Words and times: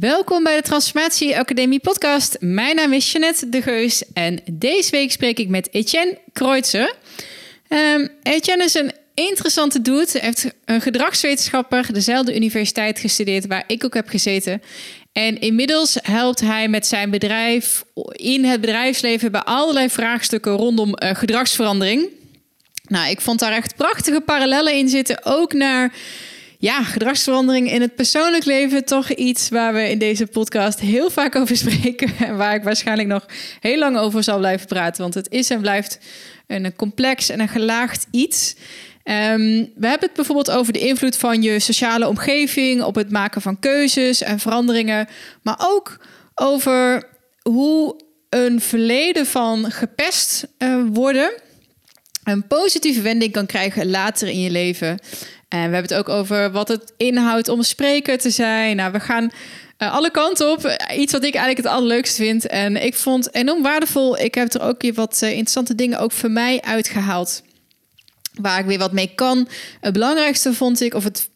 Welkom 0.00 0.42
bij 0.42 0.56
de 0.56 0.62
Transformatie 0.62 1.38
Academie 1.38 1.80
podcast. 1.80 2.36
Mijn 2.40 2.76
naam 2.76 2.92
is 2.92 3.12
Jeanette 3.12 3.48
de 3.48 3.62
Geus 3.62 4.02
en 4.12 4.40
deze 4.52 4.90
week 4.90 5.12
spreek 5.12 5.38
ik 5.38 5.48
met 5.48 5.68
Etienne 5.72 6.18
Kreutzer. 6.32 6.94
Um, 7.68 8.08
Etienne 8.22 8.64
is 8.64 8.74
een 8.74 8.92
interessante 9.14 9.82
dude. 9.82 10.06
Hij 10.10 10.20
heeft 10.20 10.50
een 10.64 10.80
gedragswetenschapper 10.80 11.92
dezelfde 11.92 12.34
universiteit 12.34 12.98
gestudeerd 12.98 13.46
waar 13.46 13.64
ik 13.66 13.84
ook 13.84 13.94
heb 13.94 14.08
gezeten. 14.08 14.62
En 15.12 15.40
inmiddels 15.40 15.98
helpt 16.02 16.40
hij 16.40 16.68
met 16.68 16.86
zijn 16.86 17.10
bedrijf 17.10 17.84
in 18.12 18.44
het 18.44 18.60
bedrijfsleven 18.60 19.32
bij 19.32 19.42
allerlei 19.42 19.90
vraagstukken 19.90 20.52
rondom 20.52 20.88
uh, 20.88 21.14
gedragsverandering. 21.14 22.08
Nou, 22.88 23.10
ik 23.10 23.20
vond 23.20 23.38
daar 23.38 23.52
echt 23.52 23.76
prachtige 23.76 24.20
parallellen 24.20 24.74
in 24.74 24.88
zitten, 24.88 25.24
ook 25.24 25.52
naar 25.52 25.92
ja, 26.66 26.82
gedragsverandering 26.82 27.70
in 27.70 27.80
het 27.80 27.94
persoonlijk 27.94 28.44
leven 28.44 28.84
toch 28.84 29.10
iets 29.10 29.48
waar 29.48 29.74
we 29.74 29.90
in 29.90 29.98
deze 29.98 30.26
podcast 30.26 30.80
heel 30.80 31.10
vaak 31.10 31.36
over 31.36 31.56
spreken. 31.56 32.10
En 32.18 32.36
waar 32.36 32.54
ik 32.54 32.62
waarschijnlijk 32.62 33.08
nog 33.08 33.26
heel 33.60 33.78
lang 33.78 33.96
over 33.98 34.22
zal 34.22 34.38
blijven 34.38 34.66
praten. 34.66 35.02
Want 35.02 35.14
het 35.14 35.30
is 35.30 35.50
en 35.50 35.60
blijft 35.60 35.98
een 36.46 36.76
complex 36.76 37.28
en 37.28 37.40
een 37.40 37.48
gelaagd 37.48 38.06
iets. 38.10 38.54
Um, 39.04 39.72
we 39.74 39.86
hebben 39.86 40.08
het 40.08 40.12
bijvoorbeeld 40.12 40.50
over 40.50 40.72
de 40.72 40.78
invloed 40.78 41.16
van 41.16 41.42
je 41.42 41.60
sociale 41.60 42.08
omgeving 42.08 42.82
op 42.82 42.94
het 42.94 43.10
maken 43.10 43.42
van 43.42 43.58
keuzes 43.58 44.22
en 44.22 44.38
veranderingen. 44.38 45.08
Maar 45.42 45.56
ook 45.58 45.98
over 46.34 47.08
hoe 47.42 48.00
een 48.28 48.60
verleden 48.60 49.26
van 49.26 49.70
gepest 49.70 50.46
uh, 50.58 50.82
worden 50.92 51.32
een 52.26 52.46
positieve 52.46 53.00
wending 53.00 53.32
kan 53.32 53.46
krijgen 53.46 53.90
later 53.90 54.28
in 54.28 54.40
je 54.40 54.50
leven. 54.50 54.98
En 55.48 55.68
we 55.68 55.74
hebben 55.74 55.82
het 55.82 55.94
ook 55.94 56.08
over 56.08 56.50
wat 56.50 56.68
het 56.68 56.92
inhoudt 56.96 57.48
om 57.48 57.62
spreker 57.62 58.18
te 58.18 58.30
zijn. 58.30 58.76
Nou, 58.76 58.92
we 58.92 59.00
gaan 59.00 59.30
uh, 59.78 59.92
alle 59.92 60.10
kanten 60.10 60.50
op. 60.50 60.76
Iets 60.96 61.12
wat 61.12 61.24
ik 61.24 61.34
eigenlijk 61.34 61.66
het 61.66 61.76
allerleukst 61.76 62.16
vind. 62.16 62.46
En 62.46 62.84
ik 62.84 62.94
vond 62.94 63.24
het 63.24 63.34
enorm 63.34 63.62
waardevol. 63.62 64.18
Ik 64.18 64.34
heb 64.34 64.54
er 64.54 64.62
ook 64.62 64.82
weer 64.82 64.94
wat 64.94 65.20
uh, 65.22 65.28
interessante 65.30 65.74
dingen 65.74 65.98
ook 65.98 66.12
voor 66.12 66.30
mij 66.30 66.60
uitgehaald. 66.62 67.42
Waar 68.34 68.58
ik 68.58 68.66
weer 68.66 68.78
wat 68.78 68.92
mee 68.92 69.14
kan. 69.14 69.48
Het 69.80 69.92
belangrijkste 69.92 70.54
vond 70.54 70.80
ik, 70.80 70.94
of 70.94 71.04
het, 71.04 71.28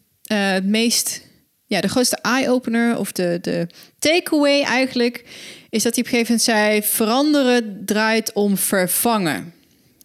meest, 0.63 1.21
ja, 1.65 1.81
de 1.81 1.89
grootste 1.89 2.17
eye-opener, 2.21 2.97
of 2.97 3.11
de, 3.11 3.39
de 3.41 3.67
takeaway 3.99 4.61
eigenlijk, 4.61 5.23
is 5.69 5.83
dat 5.83 5.95
hij 5.95 6.03
op 6.03 6.09
gegeven 6.09 6.35
moment 6.35 6.41
zei: 6.41 6.83
veranderen 6.83 7.81
draait 7.85 8.33
om 8.33 8.57
vervangen. 8.57 9.53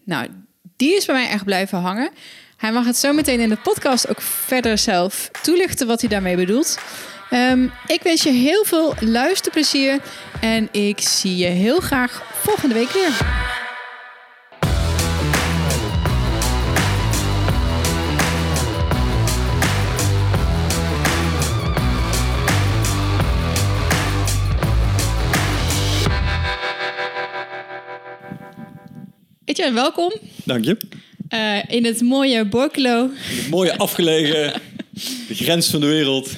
Nou, 0.05 0.29
die 0.77 0.97
is 0.97 1.05
bij 1.05 1.15
mij 1.15 1.29
echt 1.29 1.45
blijven 1.45 1.79
hangen. 1.79 2.11
Hij 2.57 2.73
mag 2.73 2.87
het 2.87 2.97
zo 2.97 3.13
meteen 3.13 3.41
in 3.41 3.49
de 3.49 3.57
podcast 3.57 4.09
ook 4.09 4.21
verder 4.21 4.79
zelf 4.79 5.31
toelichten 5.43 5.87
wat 5.87 6.01
hij 6.01 6.09
daarmee 6.09 6.37
bedoelt. 6.37 6.79
Um, 7.31 7.73
ik 7.87 8.03
wens 8.03 8.23
je 8.23 8.31
heel 8.31 8.65
veel 8.65 8.95
luisterplezier 9.01 10.01
en 10.41 10.69
ik 10.73 11.01
zie 11.01 11.37
je 11.37 11.47
heel 11.47 11.81
graag 11.81 12.23
volgende 12.35 12.75
week 12.75 12.91
weer. 12.91 13.45
Etienne, 29.45 29.75
welkom. 29.75 30.13
Dank 30.45 30.65
je. 30.65 31.05
Uh, 31.29 31.59
in 31.69 31.85
het 31.85 32.01
mooie 32.01 32.45
Borkelo. 32.45 33.11
Het 33.15 33.49
mooie 33.49 33.77
afgelegen, 33.77 34.53
de 35.29 35.35
grens 35.35 35.71
van 35.71 35.81
de 35.81 35.87
wereld. 35.87 36.31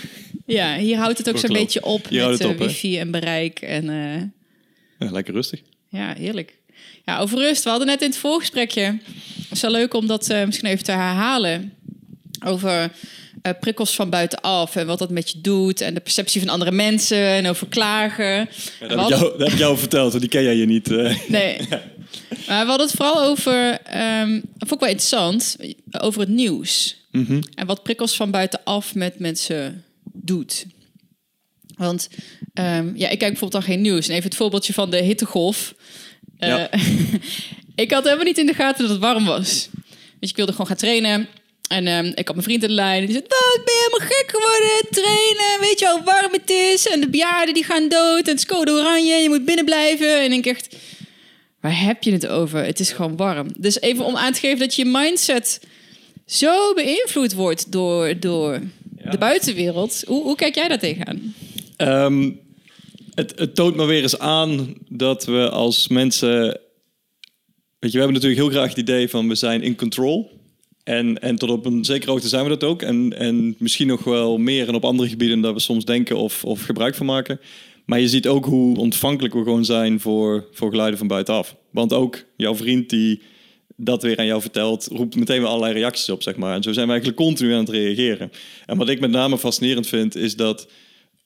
Ja, 0.47 0.77
hier 0.77 0.97
houdt 0.97 1.19
het 1.19 1.29
ook 1.29 1.39
zo'n 1.39 1.53
beetje 1.53 1.85
op 1.85 2.09
hier 2.09 2.29
met 2.29 2.41
uh, 2.41 2.49
op, 2.49 2.59
wifi 2.59 2.99
en 2.99 3.11
bereik. 3.11 3.61
En, 3.61 3.85
ja, 4.99 5.11
lekker 5.11 5.35
rustig. 5.35 5.61
Ja, 5.89 6.15
heerlijk. 6.19 6.57
Ja, 7.05 7.19
over 7.19 7.39
rust. 7.39 7.65
We 7.65 7.71
hadden 7.71 7.87
net 7.89 8.03
in 8.03 8.09
het 8.09 8.19
voorgesprekje. 8.19 8.83
Het 8.83 9.51
is 9.51 9.61
wel 9.61 9.71
leuk 9.71 9.95
om 9.95 10.07
dat 10.07 10.29
misschien 10.47 10.69
even 10.69 10.85
te 10.85 10.93
herhalen. 10.93 11.73
Over 12.45 12.91
prikkels 13.61 13.95
van 13.95 14.11
buitenaf 14.11 14.77
en 14.77 14.87
wat 14.87 14.99
dat 14.99 15.11
met 15.11 15.31
je 15.31 15.41
doet. 15.41 15.81
En 15.81 15.95
de 15.95 16.01
perceptie 16.01 16.41
van 16.41 16.51
andere 16.51 16.73
mensen 16.73 17.19
en 17.19 17.47
over 17.47 17.67
klagen. 17.67 18.49
Ja, 18.81 18.87
dat, 18.87 18.91
heb 18.91 19.09
jou, 19.09 19.21
dat, 19.21 19.39
heb 19.39 19.49
ik 19.49 19.59
jou, 19.59 19.79
verteld, 19.79 20.11
want 20.11 20.21
die 20.21 20.31
ken 20.31 20.43
jij 20.43 20.57
je 20.57 20.67
niet. 20.67 20.89
Nee. 21.29 21.59
Maar 22.29 22.63
we 22.63 22.69
hadden 22.69 22.87
het 22.87 22.97
vooral 22.97 23.23
over, 23.23 23.79
um, 24.21 24.43
vond 24.59 24.73
ik 24.73 24.81
wel 24.81 24.89
interessant, 24.89 25.57
over 25.91 26.21
het 26.21 26.29
nieuws. 26.29 26.97
Mhm. 27.11 27.43
En 27.55 27.67
wat 27.67 27.83
prikkels 27.83 28.17
van 28.17 28.31
buitenaf 28.31 28.95
met 28.95 29.19
mensen 29.19 29.85
doet. 30.13 30.67
Want 31.77 32.09
um, 32.55 32.93
ja, 32.97 33.09
ik 33.09 33.19
kijk 33.19 33.31
bijvoorbeeld 33.31 33.55
al 33.55 33.69
geen 33.73 33.81
nieuws. 33.81 34.09
En 34.09 34.15
even 34.15 34.29
het 34.29 34.37
voorbeeldje 34.37 34.73
van 34.73 34.91
de 34.91 35.03
hittegolf. 35.03 35.75
Uh, 36.39 36.65
ik 37.75 37.91
had 37.91 38.05
helemaal 38.05 38.25
niet 38.25 38.39
in 38.39 38.47
de 38.47 38.55
gaten 38.55 38.83
dat 38.83 38.91
het 38.91 39.01
warm 39.01 39.25
was. 39.25 39.69
Dus 40.21 40.31
ik 40.31 40.37
wilde 40.37 40.53
gewoon 40.53 40.67
gaan 40.67 40.77
trainen. 40.77 41.29
En 41.69 41.87
um, 41.87 42.07
ik 42.07 42.27
had 42.27 42.35
mijn 42.35 42.43
vriend 42.43 42.63
in 42.63 42.69
de 42.69 42.75
lijn. 42.75 43.01
En 43.01 43.07
die 43.07 43.15
zei, 43.15 43.27
wat 43.29 43.65
ben 43.65 43.75
je 43.75 43.89
helemaal 43.91 44.17
gek 44.17 44.31
geworden? 44.31 44.91
Trainen, 44.91 45.61
weet 45.61 45.79
je 45.79 45.89
hoe 45.91 46.03
warm 46.05 46.33
het 46.33 46.51
is? 46.51 46.87
En 46.89 47.01
de 47.01 47.09
bejaarden 47.09 47.55
die 47.55 47.65
gaan 47.65 47.89
dood. 47.89 48.25
En 48.25 48.31
het 48.31 48.39
is 48.39 48.47
code 48.47 48.71
oranje, 48.71 49.15
je 49.15 49.29
moet 49.29 49.45
binnen 49.45 49.65
blijven. 49.65 50.21
En 50.21 50.33
ik 50.33 50.47
echt 50.47 50.77
waar 51.61 51.81
heb 51.81 52.03
je 52.03 52.13
het 52.13 52.27
over? 52.27 52.65
Het 52.65 52.81
is 52.81 52.93
gewoon 52.93 53.17
warm. 53.17 53.49
Dus 53.57 53.81
even 53.81 54.05
om 54.05 54.17
aan 54.17 54.33
te 54.33 54.41
geven 54.41 54.59
dat 54.59 54.75
je 54.75 54.85
mindset 54.85 55.61
zo 56.27 56.75
beïnvloed 56.75 57.35
wordt 57.35 57.73
door, 57.73 58.21
door 58.21 58.61
de 59.11 59.19
buitenwereld. 59.19 60.03
Hoe, 60.07 60.23
hoe 60.23 60.37
kijk 60.37 60.55
jij 60.55 60.69
daar 60.69 60.79
tegenaan? 60.79 61.35
Um, 61.77 62.41
het, 63.15 63.39
het 63.39 63.55
toont 63.55 63.77
me 63.77 63.85
weer 63.85 64.03
eens 64.03 64.19
aan 64.19 64.75
dat 64.89 65.25
we 65.25 65.51
als 65.51 65.89
mensen. 65.89 66.61
Weet 67.79 67.93
je, 67.93 67.99
we 67.99 68.05
hebben 68.05 68.13
natuurlijk 68.13 68.41
heel 68.41 68.51
graag 68.51 68.69
het 68.69 68.79
idee 68.79 69.09
van 69.09 69.29
we 69.29 69.35
zijn 69.35 69.63
in 69.63 69.77
control. 69.77 70.38
En, 70.89 71.19
en 71.19 71.37
tot 71.37 71.51
op 71.51 71.67
een 71.67 71.85
zekere 71.85 72.11
hoogte 72.11 72.29
zijn 72.29 72.43
we 72.43 72.49
dat 72.49 72.65
ook. 72.65 72.83
En, 72.83 73.19
en 73.19 73.55
misschien 73.59 73.87
nog 73.87 74.05
wel 74.05 74.39
meer 74.39 74.69
en 74.69 74.75
op 74.75 74.85
andere 74.85 75.09
gebieden 75.09 75.41
dan 75.41 75.55
we 75.55 75.61
soms 75.61 75.85
denken 75.85 76.17
of, 76.17 76.45
of 76.45 76.63
gebruik 76.63 76.95
van 76.95 77.07
maken. 77.07 77.41
Maar 77.85 78.01
je 78.01 78.09
ziet 78.09 78.29
ook 78.29 78.45
hoe 78.45 78.77
ontvankelijk 78.77 79.35
we 79.35 79.43
gewoon 79.43 79.65
zijn 79.65 80.01
voor, 80.01 80.49
voor 80.53 80.71
geluiden 80.71 80.99
van 80.99 81.07
buitenaf. 81.07 81.57
Want 81.71 81.93
ook 81.93 82.25
jouw 82.37 82.55
vriend 82.55 82.91
die 82.91 83.23
dat 83.77 84.03
weer 84.03 84.19
aan 84.19 84.27
jou 84.27 84.41
vertelt, 84.41 84.89
roept 84.93 85.17
meteen 85.17 85.39
weer 85.39 85.49
allerlei 85.49 85.73
reacties 85.73 86.11
op, 86.11 86.23
zeg 86.23 86.37
maar. 86.37 86.55
En 86.55 86.63
zo 86.63 86.73
zijn 86.73 86.87
we 86.87 86.93
eigenlijk 86.93 87.21
continu 87.21 87.53
aan 87.53 87.59
het 87.59 87.69
reageren. 87.69 88.33
En 88.67 88.77
wat 88.77 88.89
ik 88.89 89.01
met 89.01 89.11
name 89.11 89.39
fascinerend 89.39 89.87
vind, 89.87 90.17
is 90.17 90.37
dat 90.37 90.69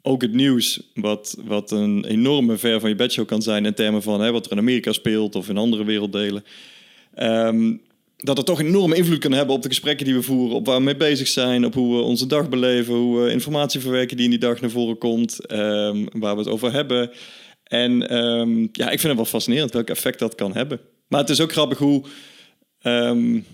ook 0.03 0.22
het 0.22 0.33
nieuws, 0.33 0.91
wat, 0.95 1.37
wat 1.45 1.71
een 1.71 2.05
enorme 2.05 2.56
ver 2.56 2.81
van 2.81 2.89
je 2.89 2.95
bedshow 2.95 3.27
kan 3.27 3.43
zijn 3.43 3.67
in 3.67 3.75
termen 3.75 4.03
van 4.03 4.21
hè, 4.21 4.33
wat 4.33 4.47
er 4.47 4.53
in 4.53 4.59
Amerika 4.59 4.93
speelt 4.93 5.34
of 5.34 5.49
in 5.49 5.56
andere 5.56 5.84
werelddelen. 5.84 6.45
Um, 7.19 7.81
dat 8.22 8.37
het 8.37 8.47
toch 8.47 8.59
een 8.59 8.66
enorme 8.66 8.97
invloed 8.97 9.19
kan 9.19 9.33
hebben 9.33 9.55
op 9.55 9.62
de 9.62 9.69
gesprekken 9.69 10.06
die 10.06 10.15
we 10.15 10.22
voeren, 10.22 10.56
op 10.56 10.66
waar 10.66 10.77
we 10.77 10.83
mee 10.83 10.97
bezig 10.97 11.28
zijn, 11.28 11.65
op 11.65 11.75
hoe 11.75 11.97
we 11.97 12.03
onze 12.03 12.27
dag 12.27 12.49
beleven, 12.49 12.94
hoe 12.94 13.21
we 13.21 13.31
informatie 13.31 13.81
verwerken 13.81 14.16
die 14.16 14.25
in 14.25 14.31
die 14.31 14.41
dag 14.41 14.60
naar 14.60 14.71
voren 14.71 14.99
komt, 14.99 15.53
um, 15.53 16.09
waar 16.12 16.34
we 16.34 16.41
het 16.41 16.50
over 16.50 16.72
hebben. 16.72 17.10
En 17.65 18.16
um, 18.16 18.69
ja, 18.72 18.84
ik 18.84 19.00
vind 19.00 19.03
het 19.03 19.15
wel 19.15 19.25
fascinerend 19.25 19.72
welk 19.72 19.88
effect 19.88 20.19
dat 20.19 20.34
kan 20.34 20.55
hebben. 20.55 20.81
Maar 21.09 21.21
het 21.21 21.31
is 21.31 21.41
ook 21.41 21.53
grappig 21.53 21.78
hoe. 21.78 22.05
Um, 22.83 23.44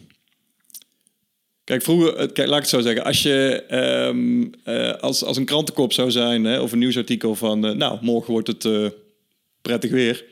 kijk, 1.65 1.83
vroeger, 1.83 2.33
kijk, 2.33 2.49
laat 2.49 2.57
ik 2.57 2.63
het 2.63 2.69
zo 2.69 2.81
zeggen. 2.81 3.05
Als 3.05 3.23
je 3.23 3.65
uh, 4.65 4.95
als, 5.03 5.25
als 5.25 5.37
een 5.37 5.45
krantenkop 5.45 5.93
zou 5.93 6.11
zijn, 6.11 6.45
hè, 6.45 6.61
of 6.61 6.73
een 6.73 6.79
nieuwsartikel 6.79 7.35
van. 7.35 7.77
Nou, 7.77 7.99
morgen 8.01 8.33
wordt 8.33 8.49
het 8.49 8.93
prettig 9.63 9.91
weer 9.91 10.25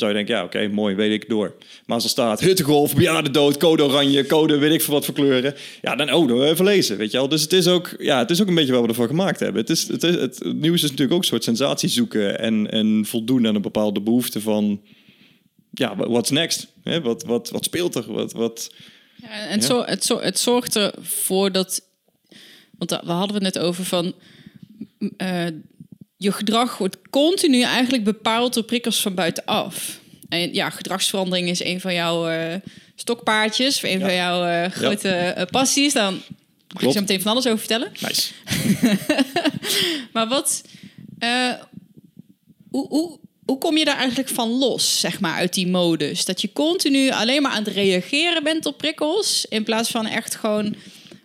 zou 0.00 0.10
je 0.10 0.16
denken, 0.16 0.34
ja, 0.34 0.44
oké, 0.44 0.68
mooi, 0.68 0.94
weet 0.94 1.12
ik 1.12 1.28
door. 1.28 1.54
Maar 1.86 1.94
als 1.94 2.04
er 2.04 2.10
staat 2.10 2.40
bejaarde 2.94 3.30
dood, 3.30 3.56
code 3.56 3.84
oranje, 3.84 4.26
code 4.26 4.58
weet 4.58 4.72
ik 4.72 4.82
veel 4.82 4.94
wat 4.94 5.04
voor 5.04 5.14
kleuren. 5.14 5.54
Ja, 5.82 5.96
dan 5.96 6.12
oh, 6.12 6.28
dan 6.28 6.42
even 6.42 6.64
lezen, 6.64 6.96
weet 6.96 7.10
je 7.10 7.16
wel. 7.16 7.28
Dus 7.28 7.42
het 7.42 7.52
is 7.52 7.66
ook, 7.66 7.94
ja, 7.98 8.18
het 8.18 8.30
is 8.30 8.40
ook 8.40 8.48
een 8.48 8.54
beetje 8.54 8.72
wat 8.72 8.82
we 8.82 8.88
ervan 8.88 9.06
gemaakt 9.06 9.40
hebben. 9.40 9.60
Het, 9.60 9.70
is, 9.70 9.88
het, 9.88 10.02
is, 10.02 10.14
het, 10.14 10.44
nieuws 10.44 10.82
is 10.82 10.90
natuurlijk 10.90 11.12
ook 11.12 11.18
een 11.18 11.28
soort 11.28 11.44
sensatie 11.44 11.88
zoeken 11.88 12.38
en, 12.38 12.70
en 12.70 13.04
voldoen 13.06 13.46
aan 13.46 13.54
een 13.54 13.62
bepaalde 13.62 14.00
behoefte 14.00 14.40
van, 14.40 14.80
ja, 15.70 15.96
what's 15.96 16.30
next? 16.30 16.66
Hè? 16.82 17.00
Wat, 17.00 17.24
wat, 17.24 17.50
wat 17.50 17.64
speelt 17.64 17.94
er? 17.94 18.12
Wat, 18.12 18.32
wat, 18.32 18.74
ja, 19.16 19.28
en 19.28 19.50
het, 19.50 19.64
Zo, 19.64 19.82
het, 19.84 20.04
zo, 20.04 20.20
het 20.20 20.38
zorgt 20.38 20.76
ervoor 20.76 21.52
dat, 21.52 21.80
want 22.78 22.90
we 22.90 23.12
hadden 23.12 23.34
het 23.34 23.54
net 23.54 23.58
over 23.58 23.84
van... 23.84 24.14
Uh, 24.98 25.46
je 26.20 26.32
gedrag 26.32 26.78
wordt 26.78 26.96
continu 27.10 27.62
eigenlijk 27.62 28.04
bepaald 28.04 28.54
door 28.54 28.62
prikkels 28.62 29.00
van 29.00 29.14
buitenaf. 29.14 30.00
En 30.28 30.54
ja, 30.54 30.70
gedragsverandering 30.70 31.48
is 31.48 31.64
een 31.64 31.80
van 31.80 31.94
jouw 31.94 32.30
uh, 32.30 32.54
stokpaardjes, 32.94 33.82
een 33.82 34.00
van 34.00 34.14
jouw 34.14 34.46
uh, 34.46 34.70
grote 34.70 35.08
ja. 35.08 35.38
uh, 35.38 35.44
passies. 35.50 35.92
Dan 35.92 36.12
mag 36.12 36.22
Klopt. 36.66 36.84
je 36.84 36.92
zo 36.92 37.00
meteen 37.00 37.20
van 37.20 37.32
alles 37.32 37.46
over 37.46 37.58
vertellen. 37.58 37.92
Nice. 38.00 38.32
maar 40.12 40.28
wat, 40.28 40.62
hoe, 42.70 42.88
hoe, 42.88 43.18
hoe 43.44 43.58
kom 43.58 43.76
je 43.76 43.84
daar 43.84 43.96
eigenlijk 43.96 44.28
van 44.28 44.48
los, 44.48 45.00
zeg 45.00 45.20
maar, 45.20 45.34
uit 45.34 45.54
die 45.54 45.68
modus? 45.68 46.24
Dat 46.24 46.40
je 46.40 46.52
continu 46.52 47.10
alleen 47.10 47.42
maar 47.42 47.52
aan 47.52 47.64
het 47.64 47.74
reageren 47.74 48.42
bent 48.42 48.66
op 48.66 48.78
prikkels, 48.78 49.46
in 49.48 49.64
plaats 49.64 49.90
van 49.90 50.06
echt 50.06 50.34
gewoon 50.34 50.74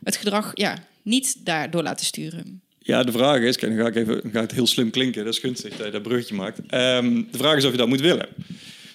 het 0.03 0.15
gedrag 0.15 0.51
ja, 0.53 0.77
niet 1.01 1.36
daardoor 1.45 1.83
laten 1.83 2.06
sturen. 2.06 2.63
Ja, 2.87 3.03
de 3.03 3.11
vraag 3.11 3.41
is, 3.41 3.57
kijk, 3.57 3.75
dan 3.75 3.81
ga 3.81 3.91
ik 3.91 3.95
even 3.95 4.29
het 4.31 4.51
heel 4.51 4.67
slim 4.67 4.89
klinken, 4.89 5.25
dat 5.25 5.33
is 5.33 5.39
gunstig 5.39 5.77
dat 5.77 5.85
je 5.85 5.91
dat 5.91 6.01
bruggetje 6.01 6.35
maakt. 6.35 6.59
Ehm, 6.67 7.21
de 7.31 7.37
vraag 7.37 7.55
is 7.55 7.65
of 7.65 7.71
je 7.71 7.77
dat 7.77 7.87
moet 7.87 8.01
willen. 8.01 8.27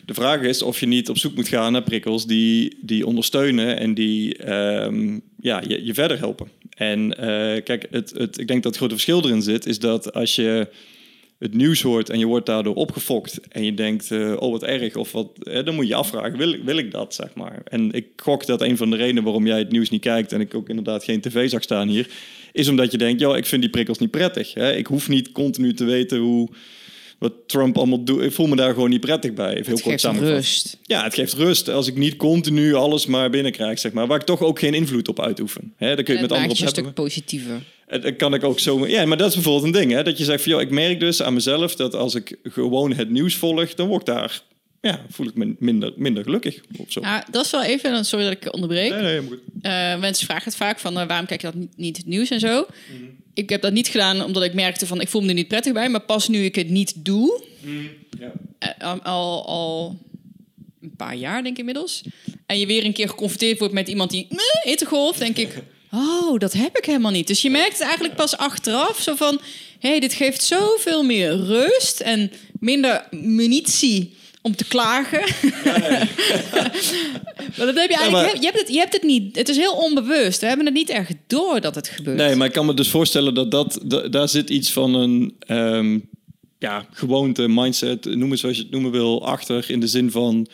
De 0.05 0.15
vraag 0.15 0.41
is 0.41 0.63
of 0.63 0.81
je 0.81 0.87
niet 0.87 1.09
op 1.09 1.19
zoek 1.19 1.35
moet 1.35 1.49
gaan 1.49 1.73
naar 1.73 1.83
prikkels 1.83 2.27
die, 2.27 2.77
die 2.81 3.07
ondersteunen 3.07 3.79
en 3.79 3.95
die 3.95 4.37
ehm, 4.37 5.19
ja, 5.41 5.63
je, 5.67 5.85
je 5.85 5.95
verder 5.95 6.19
helpen. 6.19 6.51
En 6.77 7.17
eh, 7.17 7.63
kijk, 7.65 7.87
het, 7.91 8.11
het, 8.11 8.39
ik 8.39 8.49
denk 8.49 8.63
dat 8.63 8.73
het 8.73 8.77
grote 8.77 8.95
verschil 8.95 9.25
erin 9.25 9.43
zit, 9.43 9.67
is 9.67 9.79
dat 9.79 10.13
als 10.13 10.35
je 10.35 10.69
het 11.41 11.55
nieuws 11.55 11.83
hoort 11.83 12.11
en 12.11 12.19
je 12.19 12.27
wordt 12.27 12.47
daardoor 12.47 12.75
opgefokt 12.75 13.41
en 13.49 13.65
je 13.65 13.75
denkt, 13.75 14.11
eh, 14.11 14.37
oh 14.39 14.51
wat 14.51 14.63
erg, 14.63 14.97
of 14.97 15.13
wat, 15.13 15.29
dan 15.65 15.75
moet 15.75 15.89
je 15.89 15.95
afvragen, 15.95 16.39
wil, 16.39 16.57
wil 16.65 16.77
ik 16.77 16.91
dat, 16.91 17.15
zeg 17.15 17.35
maar. 17.35 17.63
En 17.65 17.93
ik 17.93 18.07
gok 18.17 18.47
dat 18.47 18.61
een 18.61 18.77
van 18.77 18.91
de 18.91 18.97
redenen 18.97 19.23
waarom 19.23 19.47
jij 19.47 19.59
het 19.59 19.71
nieuws 19.71 19.91
niet 19.91 20.01
kijkt 20.01 20.33
en 20.33 20.41
ik 20.41 20.55
ook 20.55 20.69
inderdaad 20.69 21.05
geen 21.05 21.21
tv 21.21 21.51
zag 21.51 21.63
staan 21.63 21.89
hier, 21.89 22.09
is 22.53 22.69
omdat 22.69 22.91
je 22.91 22.99
denkt, 22.99 23.21
joh, 23.21 23.37
ik 23.37 23.47
vind 23.47 23.63
die 23.63 23.71
prikkels 23.71 23.99
niet 23.99 24.11
prettig. 24.11 24.55
Hè? 24.55 24.73
Ik 24.73 24.87
hoef 24.87 25.09
niet 25.09 25.33
continu 25.33 25.75
te 25.75 25.85
weten 25.85 26.19
hoe 26.19 26.49
wat 27.21 27.33
Trump 27.47 27.77
allemaal 27.77 28.05
doet. 28.05 28.23
Ik 28.23 28.33
voel 28.33 28.47
me 28.47 28.57
daar 28.57 28.75
gewoon 28.75 28.91
niet 28.91 29.01
prettig 29.01 29.35
bij. 29.35 29.51
Even 29.51 29.65
heel 29.65 29.75
Het 29.75 29.83
kort 29.83 29.91
geeft 29.91 30.01
samengevat. 30.01 30.35
rust. 30.35 30.79
Ja, 30.83 31.05
het 31.05 31.15
geeft 31.15 31.33
rust 31.33 31.69
als 31.69 31.87
ik 31.87 31.97
niet 31.97 32.17
continu 32.17 32.75
alles 32.75 33.07
maar 33.07 33.31
binnenkrijg, 33.31 33.79
zeg 33.79 33.93
maar. 33.93 34.07
Waar 34.07 34.21
ik 34.21 34.27
toch 34.27 34.41
ook 34.41 34.59
geen 34.59 34.75
invloed 34.75 35.09
op 35.09 35.21
uitoefen. 35.21 35.73
Hè, 35.77 35.87
daar 35.87 36.05
kun 36.05 36.15
je 36.15 36.21
Het 36.21 36.31
met 36.31 36.39
anderen 36.39 36.57
je 36.57 36.63
op 36.63 36.77
een 36.77 36.83
stuk 36.83 36.95
positiever. 36.95 37.63
En 37.87 38.01
dan 38.01 38.17
kan 38.17 38.35
ik 38.35 38.45
ook 38.45 38.59
zo... 38.59 38.87
Ja, 38.87 39.05
maar 39.05 39.17
dat 39.17 39.29
is 39.29 39.35
bijvoorbeeld 39.35 39.65
een 39.65 39.81
ding, 39.81 39.93
hè. 39.93 40.03
Dat 40.03 40.19
je 40.19 40.25
zegt 40.25 40.43
van, 40.43 40.53
joh, 40.53 40.61
ik 40.61 40.71
merk 40.71 41.01
dus 41.01 41.23
aan 41.23 41.35
mezelf 41.35 41.75
dat 41.75 41.95
als 41.95 42.15
ik 42.15 42.37
gewoon 42.43 42.93
het 42.93 43.11
nieuws 43.11 43.35
volg, 43.35 43.75
dan 43.75 43.89
word 43.89 44.01
ik 44.01 44.15
daar... 44.15 44.43
Ja, 44.81 45.05
voel 45.11 45.27
ik 45.27 45.35
me 45.35 45.55
minder, 45.59 45.93
minder 45.97 46.23
gelukkig 46.23 46.61
of 46.77 46.93
zo. 46.93 47.01
Ja, 47.01 47.27
dat 47.31 47.45
is 47.45 47.51
wel 47.51 47.63
even, 47.63 48.05
sorry 48.05 48.25
dat 48.25 48.33
ik 48.33 48.55
onderbreek. 48.55 48.91
Nee, 48.91 49.03
nee, 49.03 49.21
goed. 49.29 49.39
Eh, 49.63 49.99
mensen 49.99 50.27
vragen 50.27 50.45
het 50.45 50.57
vaak 50.57 50.79
van 50.79 50.99
eh, 50.99 51.07
waarom 51.07 51.27
kijk 51.27 51.41
je 51.41 51.47
dat 51.47 51.57
niet, 51.57 51.77
niet 51.77 51.97
het 51.97 52.07
nieuws 52.07 52.31
en 52.31 52.41
zo. 52.41 52.67
Mhm. 52.93 53.05
Ik 53.41 53.49
heb 53.51 53.63
dat 53.63 53.73
niet 53.73 53.89
gedaan 53.89 54.25
omdat 54.25 54.43
ik 54.43 54.55
merkte 54.55 54.87
van 54.87 55.01
ik 55.01 55.09
voel 55.09 55.21
me 55.23 55.29
er 55.29 55.35
niet 55.35 55.49
prettig 55.49 55.73
bij. 55.73 55.89
Maar 55.89 56.01
pas 56.01 56.29
nu 56.29 56.45
ik 56.45 56.55
het 56.55 56.69
niet 56.69 56.93
doe, 56.97 57.43
eh, 58.59 58.71
al, 59.03 59.47
al 59.47 59.99
een 60.83 60.97
paar 60.97 61.17
jaar 61.17 61.43
denk 61.43 61.53
ik 61.55 61.59
inmiddels. 61.59 62.03
En 62.47 62.59
je 62.59 62.67
weer 62.67 62.85
een 62.85 62.93
keer 62.93 63.09
geconfronteerd 63.09 63.59
wordt 63.59 63.75
met 63.75 63.89
iemand 63.89 64.11
die 64.11 64.27
"Nee, 64.29 64.63
hittegolf, 64.73 65.17
denk 65.17 65.37
ik. 65.37 65.49
Oh, 65.93 66.39
dat 66.39 66.53
heb 66.53 66.79
ik 66.79 66.85
helemaal 66.85 67.11
niet. 67.11 67.27
Dus 67.27 67.43
je 67.43 67.51
merkt 67.51 67.73
het 67.73 67.81
eigenlijk 67.83 68.15
pas 68.15 68.37
achteraf. 68.37 69.01
Zo 69.01 69.15
van, 69.15 69.41
hé, 69.79 69.89
hey, 69.89 70.01
dit 70.01 70.15
geeft 70.15 70.43
zoveel 70.43 71.03
meer 71.03 71.37
rust 71.37 72.01
en 72.01 72.33
minder 72.61 73.07
munitie 73.11 74.15
om 74.43 74.57
te 74.57 74.65
klagen. 74.65 75.21
maar 77.57 77.67
dat 77.67 77.75
heb 77.77 77.91
je 77.91 77.97
eigenlijk. 77.97 78.11
maar- 78.13 78.37
je, 78.37 78.45
hebt 78.45 78.59
het, 78.59 78.69
je 78.69 78.79
hebt 78.79 78.93
het 78.93 79.03
niet. 79.03 79.37
Het 79.37 79.49
is 79.49 79.57
heel 79.57 79.73
onbewust. 79.73 80.41
We 80.41 80.47
hebben 80.47 80.67
het 80.67 80.75
niet 80.75 80.89
echt 80.91 81.15
door 81.27 81.61
dat 81.61 81.75
het 81.75 81.89
gebeurt. 81.89 82.17
Nee, 82.17 82.35
maar 82.35 82.47
ik 82.47 82.53
kan 82.53 82.67
me 82.67 82.75
dus 82.75 82.89
voorstellen 82.91 83.35
dat, 83.35 83.51
dat 83.51 83.81
da- 83.85 84.09
daar 84.09 84.29
zit 84.29 84.51
iets 84.51 84.73
van 84.73 84.95
een 84.95 85.35
ehm, 85.39 85.99
ja, 86.59 86.87
gewoonte, 86.93 87.49
mindset, 87.49 88.05
noem 88.05 88.31
het 88.31 88.39
zoals 88.41 88.57
je 88.57 88.63
het 88.63 88.73
noemen 88.73 88.91
wil, 88.91 89.27
achter. 89.27 89.65
In 89.71 89.81
de 89.81 89.87
zin 89.87 90.11
van, 90.11 90.47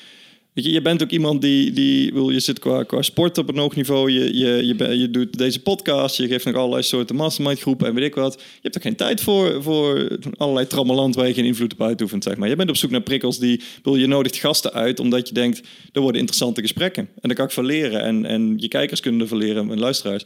weet 0.56 0.64
je, 0.64 0.72
je 0.72 0.82
bent 0.82 1.02
ook 1.02 1.10
iemand 1.10 1.40
die, 1.42 1.72
die 1.72 2.12
wil, 2.12 2.30
je 2.30 2.40
zit 2.40 2.58
qua, 2.58 2.82
qua 2.82 3.02
sport 3.02 3.38
op 3.38 3.48
een 3.48 3.58
hoog 3.58 3.76
niveau, 3.76 4.10
je, 4.10 4.38
je, 4.38 4.66
je, 4.66 4.74
ben- 4.74 4.98
je 4.98 5.10
doet 5.10 5.38
deze 5.38 5.62
podcast, 5.62 6.16
je 6.16 6.26
geeft 6.26 6.44
nog 6.44 6.54
allerlei 6.54 6.82
soorten 6.82 7.16
mastermind 7.16 7.60
groepen 7.60 7.86
en 7.86 7.94
weet 7.94 8.04
ik 8.04 8.14
wat. 8.14 8.34
Je 8.34 8.58
hebt 8.62 8.74
er 8.74 8.80
geen 8.80 8.96
tijd 8.96 9.20
voor, 9.20 9.62
voor 9.62 10.18
allerlei 10.36 10.66
trammeland 10.66 11.14
waar 11.14 11.26
je 11.28 11.34
geen 11.34 11.44
invloed 11.44 11.72
op 11.72 11.82
uitoefent, 11.82 12.22
zeg 12.24 12.36
maar. 12.36 12.48
Je 12.48 12.56
bent 12.56 12.68
op 12.68 12.76
zoek 12.76 12.90
naar 12.90 13.00
prikkels 13.00 13.38
die, 13.38 13.60
wil 13.82 13.96
je 13.96 14.06
nodigt 14.06 14.36
gasten 14.36 14.72
uit, 14.72 15.00
omdat 15.00 15.28
je 15.28 15.34
denkt, 15.34 15.62
er 15.92 16.00
worden 16.00 16.20
interessante 16.20 16.60
gesprekken. 16.60 17.08
En 17.14 17.28
daar 17.28 17.36
kan 17.36 17.46
ik 17.46 17.52
van 17.52 17.66
leren 17.66 18.00
en, 18.00 18.24
en 18.24 18.54
je 18.56 18.68
kijkers 18.68 19.00
kunnen 19.00 19.20
ervan 19.20 19.38
leren 19.38 19.70
en 19.70 19.78
luisteraars. 19.78 20.24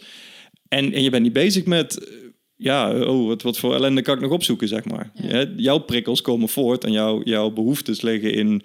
En, 0.68 0.92
en 0.92 1.02
je 1.02 1.10
bent 1.10 1.22
niet 1.22 1.32
bezig 1.32 1.64
met, 1.64 2.08
ja, 2.56 3.00
oh, 3.04 3.26
wat, 3.26 3.42
wat 3.42 3.58
voor 3.58 3.74
ellende 3.74 4.02
kan 4.02 4.14
ik 4.14 4.20
nog 4.20 4.32
opzoeken, 4.32 4.68
zeg 4.68 4.84
maar. 4.84 5.10
Ja, 5.14 5.46
jouw 5.56 5.78
prikkels 5.78 6.20
komen 6.20 6.48
voort 6.48 6.84
en 6.84 6.92
jouw, 6.92 7.20
jouw 7.24 7.50
behoeftes 7.50 8.00
liggen 8.00 8.34
in 8.34 8.62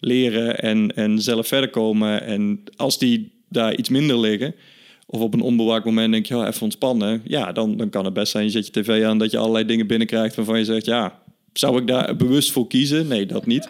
leren 0.00 0.58
en, 0.58 0.92
en 0.96 1.20
zelf 1.22 1.46
verder 1.48 1.70
komen. 1.70 2.22
En 2.22 2.62
als 2.76 2.98
die 2.98 3.30
daar 3.48 3.76
iets 3.76 3.88
minder 3.88 4.18
liggen, 4.20 4.54
of 5.06 5.20
op 5.20 5.34
een 5.34 5.40
onbewaakt 5.40 5.84
moment 5.84 6.12
denk 6.12 6.26
je, 6.26 6.36
ja, 6.36 6.46
even 6.46 6.62
ontspannen. 6.62 7.22
Ja, 7.24 7.52
dan, 7.52 7.76
dan 7.76 7.90
kan 7.90 8.04
het 8.04 8.14
best 8.14 8.30
zijn, 8.32 8.44
je 8.44 8.50
zet 8.50 8.66
je 8.66 8.72
tv 8.82 9.04
aan, 9.04 9.18
dat 9.18 9.30
je 9.30 9.38
allerlei 9.38 9.64
dingen 9.66 9.86
binnenkrijgt 9.86 10.34
waarvan 10.36 10.58
je 10.58 10.64
zegt, 10.64 10.84
ja, 10.86 11.18
zou 11.52 11.80
ik 11.80 11.86
daar 11.86 12.16
bewust 12.16 12.50
voor 12.52 12.66
kiezen? 12.66 13.06
Nee, 13.08 13.26
dat 13.26 13.46
niet. 13.46 13.68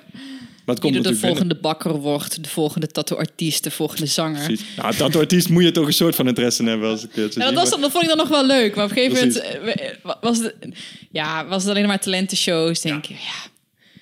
Maar 0.65 0.77
het 0.77 0.85
komt 0.87 0.97
Wie 0.97 1.05
er 1.05 1.09
de 1.13 1.19
binnen. 1.19 1.37
volgende 1.37 1.61
bakker 1.61 1.93
wordt, 2.01 2.43
de 2.43 2.49
volgende 2.49 2.87
tattoo-artiest, 2.87 3.65
de 3.65 3.71
volgende 3.71 4.07
zanger. 4.07 4.45
Precies. 4.45 4.67
Nou, 4.77 4.97
dat 4.97 5.17
artiest 5.17 5.49
moet 5.49 5.63
je 5.63 5.71
toch 5.71 5.87
een 5.87 5.93
soort 5.93 6.15
van 6.15 6.29
interesse 6.29 6.63
in 6.63 6.69
hebben 6.69 6.89
als 6.91 7.05
ik 7.05 7.11
het 7.15 7.33
zo 7.33 7.41
Ja, 7.41 7.47
dat, 7.47 7.55
was, 7.55 7.81
dat 7.81 7.91
vond 7.91 8.03
ik 8.03 8.09
dan 8.09 8.19
nog 8.19 8.29
wel 8.29 8.47
leuk. 8.47 8.75
Maar 8.75 8.85
op 8.85 8.91
een 8.91 8.97
gegeven 8.97 9.19
Precies. 9.31 9.43
moment 9.59 9.81
eh, 9.81 9.89
we- 10.03 10.17
was 10.21 10.39
het, 10.39 10.55
ja, 11.11 11.47
was 11.47 11.63
het 11.63 11.71
alleen 11.73 11.87
maar 11.87 12.01
talentenshows. 12.01 12.81
Denk 12.81 13.07
ik, 13.07 13.17
ja. 13.17 13.51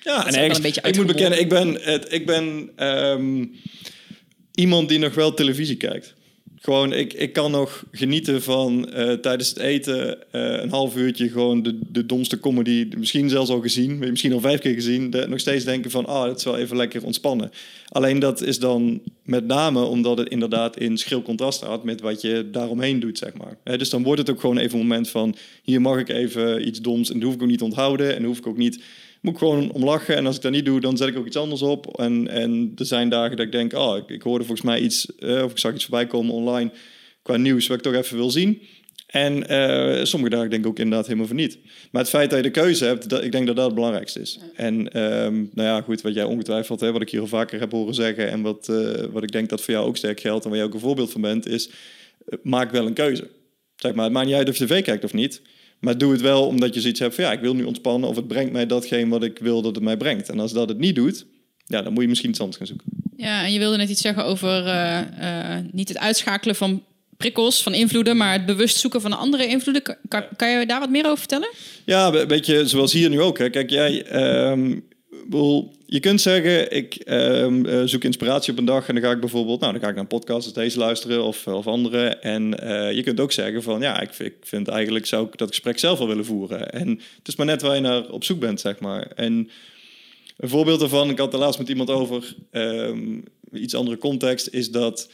Ja, 0.07 0.27
en 0.27 0.33
ergens, 0.33 0.57
een 0.57 0.63
beetje 0.63 0.81
ik 0.81 0.95
moet 0.95 1.05
bekennen, 1.05 1.39
ik 1.39 1.49
ben, 1.49 1.77
het, 1.81 2.13
ik 2.13 2.25
ben 2.25 2.69
ehm, 2.75 3.45
iemand 4.53 4.89
die 4.89 4.99
nog 4.99 5.15
wel 5.15 5.33
televisie 5.33 5.75
kijkt. 5.75 6.15
Gewoon, 6.55 6.93
ik, 6.93 7.13
ik 7.13 7.33
kan 7.33 7.51
nog 7.51 7.83
genieten 7.91 8.41
van 8.41 8.91
eh, 8.91 9.13
tijdens 9.13 9.49
het 9.49 9.57
eten 9.57 10.31
eh, 10.31 10.61
een 10.61 10.69
half 10.69 10.95
uurtje 10.95 11.29
gewoon 11.29 11.63
de, 11.63 11.79
de 11.91 12.05
domste 12.05 12.39
comedy, 12.39 12.87
misschien 12.97 13.29
zelfs 13.29 13.49
al 13.49 13.61
gezien, 13.61 13.97
misschien 13.97 14.33
al 14.33 14.39
vijf 14.39 14.59
keer 14.59 14.73
gezien, 14.73 15.09
de, 15.09 15.27
nog 15.27 15.39
steeds 15.39 15.63
denken 15.63 15.91
van, 15.91 16.05
ah, 16.05 16.27
het 16.27 16.37
is 16.37 16.43
wel 16.43 16.57
even 16.57 16.77
lekker 16.77 17.03
ontspannen. 17.03 17.51
Alleen 17.87 18.19
dat 18.19 18.41
is 18.41 18.59
dan 18.59 19.01
met 19.23 19.47
name 19.47 19.83
omdat 19.83 20.17
het 20.17 20.29
inderdaad 20.29 20.77
in 20.77 20.97
schril 20.97 21.21
contrast 21.21 21.57
staat 21.57 21.83
met 21.83 22.01
wat 22.01 22.21
je 22.21 22.49
daaromheen 22.51 22.99
doet, 22.99 23.17
zeg 23.17 23.31
maar. 23.33 23.77
Dus 23.77 23.89
dan 23.89 24.03
wordt 24.03 24.19
het 24.19 24.29
ook 24.29 24.39
gewoon 24.39 24.57
even 24.57 24.79
een 24.79 24.87
moment 24.87 25.09
van, 25.09 25.35
hier 25.63 25.81
mag 25.81 25.99
ik 25.99 26.09
even 26.09 26.67
iets 26.67 26.81
doms 26.81 27.09
en 27.09 27.15
dat 27.15 27.23
hoef 27.23 27.35
ik 27.35 27.41
ook 27.41 27.47
niet 27.47 27.61
onthouden 27.61 28.15
en 28.15 28.23
hoef 28.23 28.37
ik 28.37 28.47
ook 28.47 28.57
niet 28.57 28.79
moet 29.21 29.33
ik 29.33 29.39
gewoon 29.39 29.71
om 29.71 29.83
lachen. 29.83 30.15
En 30.15 30.25
als 30.25 30.35
ik 30.35 30.41
dat 30.41 30.51
niet 30.51 30.65
doe, 30.65 30.79
dan 30.79 30.97
zet 30.97 31.07
ik 31.07 31.17
ook 31.17 31.25
iets 31.25 31.35
anders 31.35 31.61
op. 31.61 31.99
En, 31.99 32.27
en 32.27 32.71
er 32.75 32.85
zijn 32.85 33.09
dagen 33.09 33.37
dat 33.37 33.45
ik 33.45 33.51
denk, 33.51 33.73
oh, 33.73 33.97
ik, 33.97 34.09
ik 34.09 34.21
hoorde 34.21 34.45
volgens 34.45 34.67
mij 34.67 34.79
iets, 34.79 35.15
eh, 35.15 35.43
of 35.43 35.51
ik 35.51 35.57
zag 35.57 35.73
iets 35.73 35.85
voorbij 35.85 36.07
komen 36.07 36.33
online 36.33 36.71
qua 37.21 37.37
nieuws, 37.37 37.67
wat 37.67 37.77
ik 37.77 37.83
toch 37.83 37.93
even 37.93 38.17
wil 38.17 38.31
zien. 38.31 38.61
En 39.07 39.47
eh, 39.47 40.03
sommige 40.03 40.35
dagen 40.35 40.49
denk 40.49 40.63
ik 40.63 40.69
ook 40.69 40.79
inderdaad 40.79 41.05
helemaal 41.05 41.27
van 41.27 41.35
niet. 41.35 41.57
Maar 41.91 42.01
het 42.01 42.11
feit 42.11 42.29
dat 42.29 42.39
je 42.39 42.45
de 42.45 42.51
keuze 42.51 42.85
hebt, 42.85 43.09
dat, 43.09 43.23
ik 43.23 43.31
denk 43.31 43.47
dat 43.47 43.55
dat 43.55 43.65
het 43.65 43.75
belangrijkste 43.75 44.19
is. 44.19 44.39
En 44.55 44.91
ehm, 44.91 45.33
nou 45.33 45.67
ja, 45.67 45.81
goed, 45.81 46.01
wat 46.01 46.13
jij 46.13 46.23
ongetwijfeld, 46.23 46.79
hè, 46.79 46.91
wat 46.91 47.01
ik 47.01 47.09
hier 47.09 47.21
al 47.21 47.27
vaker 47.27 47.59
heb 47.59 47.71
horen 47.71 47.93
zeggen... 47.93 48.29
en 48.29 48.41
wat, 48.41 48.69
eh, 48.69 49.03
wat 49.11 49.23
ik 49.23 49.31
denk 49.31 49.49
dat 49.49 49.61
voor 49.61 49.73
jou 49.73 49.87
ook 49.87 49.97
sterk 49.97 50.19
geldt 50.19 50.43
en 50.43 50.49
waar 50.49 50.59
jij 50.59 50.67
ook 50.67 50.73
een 50.73 50.79
voorbeeld 50.79 51.11
van 51.11 51.21
bent... 51.21 51.47
is, 51.47 51.69
maak 52.41 52.71
wel 52.71 52.85
een 52.85 52.93
keuze. 52.93 53.27
Zeg 53.75 53.93
maar, 53.93 54.03
het 54.03 54.13
maakt 54.13 54.27
niet 54.27 54.35
uit 54.35 54.49
of 54.49 54.57
je 54.57 54.65
tv 54.65 54.83
kijkt 54.83 55.03
of 55.03 55.13
niet... 55.13 55.41
Maar 55.79 55.97
doe 55.97 56.11
het 56.11 56.21
wel 56.21 56.47
omdat 56.47 56.73
je 56.73 56.81
zoiets 56.81 56.99
hebt 56.99 57.15
van 57.15 57.23
ja, 57.23 57.31
ik 57.31 57.39
wil 57.39 57.55
nu 57.55 57.63
ontspannen 57.63 58.09
of 58.09 58.15
het 58.15 58.27
brengt 58.27 58.51
mij 58.51 58.65
datgene 58.65 59.09
wat 59.09 59.23
ik 59.23 59.39
wil 59.39 59.61
dat 59.61 59.75
het 59.75 59.83
mij 59.83 59.97
brengt. 59.97 60.29
En 60.29 60.39
als 60.39 60.53
dat 60.53 60.69
het 60.69 60.77
niet 60.77 60.95
doet, 60.95 61.25
ja, 61.65 61.81
dan 61.81 61.93
moet 61.93 62.01
je 62.01 62.09
misschien 62.09 62.29
iets 62.29 62.39
anders 62.39 62.57
gaan 62.57 62.67
zoeken. 62.67 62.85
ja, 63.15 63.43
en 63.43 63.53
je 63.53 63.59
wilde 63.59 63.77
net 63.77 63.89
iets 63.89 64.01
zeggen 64.01 64.25
over 64.25 64.65
eh, 64.65 65.55
eh, 65.57 65.63
niet 65.71 65.87
het 65.87 65.97
uitschakelen 65.97 66.55
van 66.55 66.83
prikkels, 67.17 67.63
van 67.63 67.73
invloeden, 67.73 68.17
maar 68.17 68.33
het 68.33 68.45
bewust 68.45 68.77
zoeken 68.77 69.01
van 69.01 69.17
andere 69.17 69.47
invloeden. 69.47 69.97
Kan, 70.07 70.23
kan, 70.35 70.49
je 70.49 70.65
daar 70.65 70.79
wat 70.79 70.89
meer 70.89 71.05
over 71.05 71.17
vertellen? 71.17 71.49
Ja, 71.85 72.13
een 72.13 72.27
beetje 72.27 72.67
zoals 72.67 72.93
hier 72.93 73.09
nu 73.09 73.21
ook. 73.21 73.37
Hè. 73.37 73.49
Kijk, 73.49 73.69
jij, 73.69 74.03
ehm, 74.03 74.79
bedoel, 75.25 75.76
je 75.89 75.99
kunt 75.99 76.21
zeggen, 76.21 76.71
ik 76.71 76.95
ehm, 76.95 77.65
eh, 77.65 77.81
zoek 77.85 78.03
inspiratie 78.03 78.51
op 78.51 78.59
een 78.59 78.65
dag 78.65 78.87
en 78.87 78.93
dan 78.93 79.03
ga 79.03 79.11
ik 79.11 79.19
bijvoorbeeld, 79.19 79.59
nou, 79.59 79.71
dan 79.71 79.81
ga 79.81 79.87
ik 79.87 79.93
naar 79.93 80.03
een 80.03 80.09
podcast 80.09 80.55
deze 80.55 80.77
luisteren 80.77 81.23
of, 81.23 81.47
of 81.47 81.67
andere. 81.67 82.07
En 82.07 82.59
eh, 82.59 82.91
je 82.91 83.03
kunt 83.03 83.19
ook 83.19 83.31
zeggen 83.31 83.63
van, 83.63 83.81
ja, 83.81 84.01
ik, 84.01 84.19
ik 84.19 84.35
vind 84.41 84.67
eigenlijk, 84.67 85.05
zou 85.05 85.27
ik 85.27 85.37
dat 85.37 85.47
gesprek 85.47 85.79
zelf 85.79 85.97
wel 85.97 86.07
willen 86.07 86.25
voeren. 86.25 86.71
En 86.71 86.89
het 87.17 87.27
is 87.27 87.35
maar 87.35 87.45
net 87.45 87.61
waar 87.61 87.75
je 87.75 87.81
naar 87.81 88.09
op 88.09 88.23
zoek 88.23 88.39
bent, 88.39 88.59
zeg 88.59 88.79
maar. 88.79 89.07
En 89.07 89.49
een 90.37 90.49
voorbeeld 90.49 90.79
daarvan, 90.79 91.09
ik 91.09 91.17
had 91.17 91.33
er 91.33 91.39
laatst 91.39 91.59
met 91.59 91.69
iemand 91.69 91.89
over, 91.89 92.35
ehm, 92.51 93.19
iets 93.53 93.75
andere 93.75 93.97
context, 93.97 94.47
is 94.47 94.71
dat, 94.71 95.09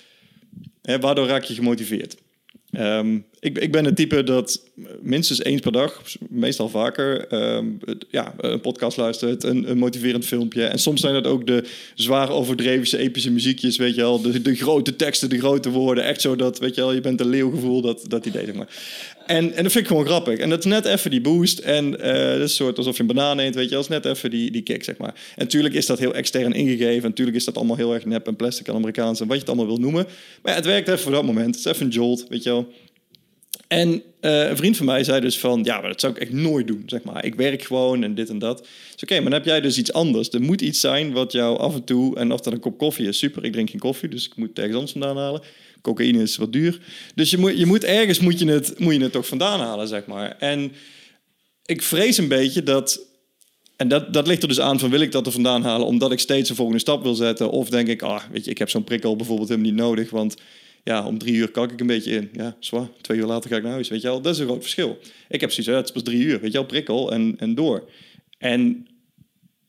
hè, 0.81 0.99
waardoor 0.99 1.27
raak 1.27 1.43
je 1.43 1.53
gemotiveerd? 1.53 2.17
Ehm, 2.71 3.19
ik, 3.43 3.57
ik 3.57 3.71
ben 3.71 3.85
het 3.85 3.95
type 3.95 4.23
dat 4.23 4.61
minstens 5.01 5.43
eens 5.43 5.61
per 5.61 5.71
dag, 5.71 6.01
meestal 6.29 6.69
vaker, 6.69 7.27
ehm, 7.27 7.65
ja, 8.09 8.33
een 8.37 8.61
podcast 8.61 8.97
luistert, 8.97 9.43
een, 9.43 9.69
een 9.69 9.77
motiverend 9.77 10.25
filmpje. 10.25 10.63
En 10.63 10.79
soms 10.79 11.01
zijn 11.01 11.13
dat 11.13 11.27
ook 11.27 11.47
de 11.47 11.63
zwaar 11.95 12.29
overdreven, 12.29 12.99
epische 12.99 13.31
muziekjes, 13.31 13.77
weet 13.77 13.95
je 13.95 14.01
wel. 14.01 14.21
De, 14.21 14.41
de 14.41 14.55
grote 14.55 14.95
teksten, 14.95 15.29
de 15.29 15.39
grote 15.39 15.69
woorden. 15.69 16.03
Echt 16.03 16.21
zo 16.21 16.35
dat, 16.35 16.59
weet 16.59 16.75
je 16.75 16.81
wel, 16.81 16.93
je 16.93 17.01
bent 17.01 17.19
een 17.19 17.29
leeuwgevoel, 17.29 17.81
dat, 17.81 18.05
dat 18.07 18.25
idee, 18.25 18.45
zeg 18.45 18.55
maar. 18.55 18.67
En, 19.25 19.53
en 19.53 19.63
dat 19.63 19.71
vind 19.71 19.83
ik 19.83 19.87
gewoon 19.87 20.05
grappig. 20.05 20.39
En 20.39 20.49
dat 20.49 20.59
is 20.59 20.65
net 20.65 20.85
even 20.85 21.11
die 21.11 21.21
boost. 21.21 21.59
En 21.59 21.99
eh 21.99 22.31
dat 22.39 22.49
is 22.49 22.55
soort 22.55 22.77
alsof 22.77 22.95
je 22.95 23.01
een 23.01 23.07
banaan 23.07 23.39
eet, 23.39 23.55
weet 23.55 23.69
je. 23.69 23.75
Dat 23.75 23.83
is 23.83 23.89
net 23.89 24.05
even 24.05 24.29
die, 24.29 24.51
die 24.51 24.61
kick, 24.61 24.83
zeg 24.83 24.97
maar. 24.97 25.13
En 25.35 25.43
natuurlijk 25.43 25.73
is 25.73 25.85
dat 25.85 25.99
heel 25.99 26.13
extern 26.13 26.53
ingegeven. 26.53 27.03
En 27.03 27.09
natuurlijk 27.09 27.37
is 27.37 27.45
dat 27.45 27.55
allemaal 27.55 27.75
heel 27.75 27.93
erg 27.93 28.05
nep 28.05 28.27
en 28.27 28.35
plastic 28.35 28.67
en 28.67 28.73
Amerikaans 28.73 29.19
en 29.19 29.27
wat 29.27 29.35
je 29.35 29.41
het 29.41 29.49
allemaal 29.49 29.67
wil 29.67 29.79
noemen. 29.83 30.05
Maar 30.41 30.51
ja, 30.51 30.57
het 30.57 30.67
werkt 30.67 30.87
even 30.87 30.99
voor 30.99 31.11
dat 31.11 31.25
moment. 31.25 31.55
Het 31.55 31.65
is 31.65 31.71
even 31.71 31.85
een 31.85 31.91
jolt, 31.91 32.25
weet 32.29 32.43
je 32.43 32.49
wel. 32.49 32.67
En 33.73 34.03
eh, 34.19 34.49
een 34.49 34.57
vriend 34.57 34.77
van 34.77 34.85
mij 34.85 35.03
zei 35.03 35.21
dus 35.21 35.39
van, 35.39 35.63
ja, 35.63 35.79
maar 35.79 35.89
dat 35.89 35.99
zou 35.99 36.13
ik 36.13 36.19
echt 36.19 36.31
nooit 36.31 36.67
doen, 36.67 36.83
zeg 36.85 37.03
maar. 37.03 37.25
Ik 37.25 37.35
werk 37.35 37.63
gewoon 37.63 38.03
en 38.03 38.15
dit 38.15 38.29
en 38.29 38.39
dat. 38.39 38.57
Dus 38.93 39.03
oké, 39.03 39.13
maar 39.13 39.23
dan 39.23 39.33
heb 39.33 39.45
jij 39.45 39.61
dus 39.61 39.77
iets 39.77 39.93
anders. 39.93 40.29
Er 40.29 40.41
moet 40.41 40.61
iets 40.61 40.79
zijn 40.79 41.11
wat 41.11 41.31
jou 41.31 41.57
af 41.57 41.75
en 41.75 41.83
toe, 41.83 42.15
en 42.17 42.31
of 42.31 42.41
dat 42.41 42.53
een 42.53 42.59
kop 42.59 42.77
koffie 42.77 43.07
is, 43.07 43.17
super. 43.17 43.43
Ik 43.43 43.51
drink 43.51 43.69
geen 43.69 43.79
koffie, 43.79 44.09
dus 44.09 44.25
ik 44.25 44.35
moet 44.35 44.57
ergens 44.57 44.73
anders 44.73 44.91
vandaan 44.91 45.17
halen. 45.17 45.41
Cocaïne 45.81 46.21
is 46.21 46.37
wat 46.37 46.53
duur. 46.53 46.79
Dus 47.15 47.29
je 47.29 47.37
moet, 47.37 47.57
je 47.57 47.65
moet 47.65 47.83
ergens 47.83 48.19
moet 48.19 48.39
je, 48.39 48.45
het, 48.45 48.79
moet 48.79 48.93
je 48.93 49.01
het 49.01 49.11
toch 49.11 49.27
vandaan 49.27 49.59
halen, 49.59 49.87
zeg 49.87 50.05
maar. 50.05 50.35
En 50.37 50.71
ik 51.65 51.81
vrees 51.81 52.17
een 52.17 52.27
beetje 52.27 52.63
dat. 52.63 52.99
En 53.75 53.87
dat, 53.87 54.13
dat 54.13 54.27
ligt 54.27 54.41
er 54.41 54.47
dus 54.47 54.59
aan 54.59 54.79
van 54.79 54.89
wil 54.89 55.01
ik 55.01 55.11
dat 55.11 55.25
er 55.25 55.31
vandaan 55.31 55.63
halen 55.63 55.87
omdat 55.87 56.11
ik 56.11 56.19
steeds 56.19 56.49
een 56.49 56.55
volgende 56.55 56.81
stap 56.81 57.03
wil 57.03 57.15
zetten. 57.15 57.49
Of 57.49 57.69
denk 57.69 57.87
ik, 57.87 58.01
ah, 58.01 58.23
weet 58.31 58.45
je, 58.45 58.51
ik 58.51 58.57
heb 58.57 58.69
zo'n 58.69 58.83
prikkel 58.83 59.15
bijvoorbeeld 59.15 59.49
helemaal 59.49 59.71
niet 59.71 59.79
nodig. 59.79 60.09
Want 60.09 60.35
ja, 60.83 61.05
om 61.05 61.17
drie 61.17 61.33
uur 61.33 61.51
kak 61.51 61.71
ik 61.71 61.79
een 61.79 61.87
beetje 61.87 62.11
in. 62.11 62.29
Ja, 62.33 62.55
zwaar. 62.59 62.87
Twee 63.01 63.17
uur 63.17 63.25
later 63.25 63.49
ga 63.49 63.55
ik 63.55 63.63
naar 63.63 63.71
huis. 63.71 63.89
Weet 63.89 64.01
je 64.01 64.07
wel, 64.07 64.21
dat 64.21 64.33
is 64.33 64.39
een 64.39 64.47
groot 64.47 64.61
verschil. 64.61 64.99
Ik 65.29 65.41
heb 65.41 65.51
zoiets, 65.51 65.73
het 65.73 65.85
is 65.85 65.91
pas 65.91 66.03
drie 66.03 66.23
uur. 66.23 66.39
Weet 66.39 66.51
je 66.51 66.57
wel, 66.57 66.67
prikkel 66.67 67.11
en, 67.11 67.35
en 67.37 67.55
door. 67.55 67.89
En 68.37 68.87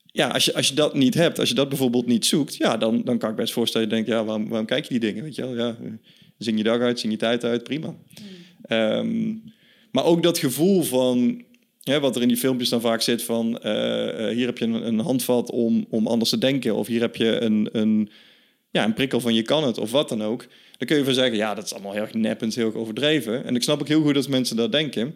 ja, 0.05 0.27
als 0.27 0.45
je, 0.45 0.53
als 0.53 0.67
je 0.67 0.75
dat 0.75 0.93
niet 0.93 1.13
hebt, 1.13 1.39
als 1.39 1.49
je 1.49 1.55
dat 1.55 1.69
bijvoorbeeld 1.69 2.05
niet 2.05 2.25
zoekt, 2.25 2.55
ja, 2.55 2.77
dan, 2.77 3.01
dan 3.03 3.17
kan 3.17 3.29
ik 3.29 3.35
best 3.35 3.53
voorstellen, 3.53 3.89
denk 3.89 4.07
ja, 4.07 4.25
waarom, 4.25 4.47
waarom 4.47 4.67
kijk 4.67 4.83
je 4.83 4.89
die 4.89 5.09
dingen? 5.09 5.23
Weet 5.23 5.35
je 5.35 5.41
wel, 5.41 5.55
ja, 5.55 5.77
zing 6.37 6.57
je 6.57 6.63
dag 6.63 6.79
uit, 6.79 6.99
zing 6.99 7.11
je 7.11 7.19
tijd 7.19 7.43
uit, 7.43 7.63
prima. 7.63 7.95
Ehm, 8.61 9.33
maar 9.91 10.03
ook 10.03 10.23
dat 10.23 10.37
gevoel 10.37 10.83
van, 10.83 11.43
wat 11.83 12.15
er 12.15 12.21
in 12.21 12.27
die 12.27 12.37
filmpjes 12.37 12.69
dan 12.69 12.81
vaak 12.81 13.01
zit 13.01 13.23
van, 13.23 13.59
eh, 13.59 14.29
eh, 14.29 14.35
hier 14.35 14.45
heb 14.45 14.57
je 14.57 14.65
een, 14.65 14.87
een, 14.87 14.99
handvat 14.99 15.51
om, 15.51 15.85
om 15.89 16.07
anders 16.07 16.29
te 16.29 16.37
denken, 16.37 16.75
of 16.75 16.87
hier 16.87 17.01
heb 17.01 17.15
je 17.15 17.41
een, 17.41 17.69
een, 17.71 18.09
ja, 18.71 18.83
een 18.83 18.93
prikkel 18.93 19.19
van 19.19 19.33
je 19.33 19.41
kan 19.41 19.63
het, 19.63 19.77
of 19.77 19.91
wat 19.91 20.09
dan 20.09 20.23
ook. 20.23 20.47
Dan 20.77 20.87
kun 20.87 20.97
je 20.97 21.03
van 21.03 21.13
zeggen, 21.13 21.35
ja, 21.35 21.53
dat 21.53 21.65
is 21.65 21.73
allemaal 21.73 21.93
heel 21.93 22.01
erg 22.01 22.13
neppend, 22.13 22.55
heel 22.55 22.65
erg 22.65 22.75
overdreven. 22.75 23.45
En 23.45 23.55
ik 23.55 23.63
snap 23.63 23.81
ook 23.81 23.87
heel 23.87 24.01
goed 24.01 24.13
dat 24.13 24.27
mensen 24.27 24.55
dat 24.55 24.71
denken. 24.71 25.15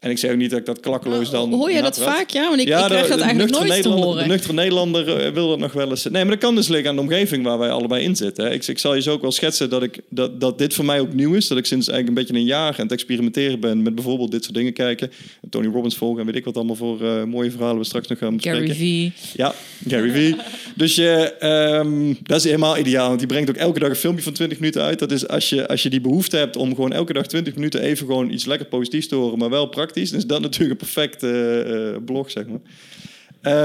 En 0.00 0.10
ik 0.10 0.18
zeg 0.18 0.30
ook 0.30 0.36
niet 0.36 0.50
dat 0.50 0.58
ik 0.58 0.66
dat 0.66 0.80
klakkeloos 0.80 1.30
dan... 1.30 1.52
Hoor 1.52 1.70
je 1.70 1.82
dat 1.82 1.98
vaak? 1.98 2.30
Ja, 2.30 2.48
want 2.48 2.60
ik, 2.60 2.68
ja, 2.68 2.80
ik 2.80 2.84
krijg 2.84 3.08
dat 3.08 3.20
eigenlijk 3.20 3.50
nooit 3.50 3.82
te 3.82 3.88
horen. 3.88 4.22
De 4.22 4.28
nuchtere 4.28 4.52
Nederlander 4.52 5.16
eh, 5.16 5.32
wil 5.32 5.48
dat 5.48 5.58
nog 5.58 5.72
wel 5.72 5.90
eens... 5.90 6.04
Nee, 6.04 6.24
maar 6.24 6.32
dat 6.32 6.42
kan 6.44 6.54
dus 6.54 6.68
liggen 6.68 6.90
aan 6.90 6.96
de 6.96 7.02
omgeving 7.02 7.44
waar 7.44 7.58
wij 7.58 7.70
allebei 7.70 8.04
in 8.04 8.16
zitten. 8.16 8.52
Ik, 8.52 8.66
ik 8.66 8.78
zal 8.78 8.94
je 8.94 9.02
zo 9.02 9.12
ook 9.12 9.20
wel 9.20 9.32
schetsen 9.32 9.70
dat, 9.70 9.82
ik, 9.82 10.00
dat, 10.08 10.40
dat 10.40 10.58
dit 10.58 10.74
voor 10.74 10.84
mij 10.84 11.00
ook 11.00 11.12
nieuw 11.12 11.34
is. 11.34 11.46
Dat 11.46 11.58
ik 11.58 11.66
sinds 11.66 11.88
eigenlijk 11.88 12.18
een 12.18 12.24
beetje 12.24 12.40
een 12.40 12.56
jaar 12.56 12.72
aan 12.72 12.82
het 12.82 12.92
experimenteren 12.92 13.60
ben 13.60 13.82
met 13.82 13.94
bijvoorbeeld 13.94 14.30
dit 14.30 14.42
soort 14.42 14.56
dingen 14.56 14.72
kijken. 14.72 15.10
Tony 15.50 15.66
Robbins 15.66 15.96
volgen 15.96 16.20
en 16.20 16.26
weet 16.26 16.36
ik 16.36 16.44
wat 16.44 16.56
allemaal 16.56 16.76
voor 16.76 17.02
uh, 17.02 17.24
mooie 17.24 17.50
verhalen 17.50 17.78
we 17.78 17.84
straks 17.84 18.08
nog 18.08 18.18
gaan 18.18 18.36
bespreken. 18.36 18.74
Gary 18.74 19.12
V. 19.14 19.36
Ja, 19.36 19.54
Gary 19.88 20.10
V. 20.10 20.34
dus 20.74 20.94
je, 20.94 21.34
um, 21.82 22.18
dat 22.22 22.38
is 22.38 22.44
helemaal 22.44 22.78
ideaal. 22.78 23.06
Want 23.06 23.18
die 23.18 23.28
brengt 23.28 23.50
ook 23.50 23.56
elke 23.56 23.78
dag 23.78 23.88
een 23.88 23.96
filmpje 23.96 24.22
van 24.22 24.32
20 24.32 24.58
minuten 24.58 24.82
uit. 24.82 24.98
Dat 24.98 25.12
is 25.12 25.28
als 25.28 25.48
je, 25.48 25.68
als 25.68 25.82
je 25.82 25.90
die 25.90 26.00
behoefte 26.00 26.36
hebt 26.36 26.56
om 26.56 26.74
gewoon 26.74 26.92
elke 26.92 27.12
dag 27.12 27.26
20 27.26 27.54
minuten 27.54 27.80
even 27.80 28.06
gewoon 28.06 28.30
iets 28.30 28.44
lekker 28.44 28.66
positiefs 28.66 29.08
te 29.08 29.14
horen, 29.14 29.38
maar 29.38 29.50
wel 29.50 29.66
praktisch, 29.66 29.87
dan 29.94 30.02
is 30.02 30.26
dat 30.26 30.40
natuurlijk 30.40 30.70
een 30.70 30.86
perfecte 30.86 31.64
uh, 31.96 32.04
blog, 32.04 32.30
zeg 32.30 32.44
maar. 32.46 32.60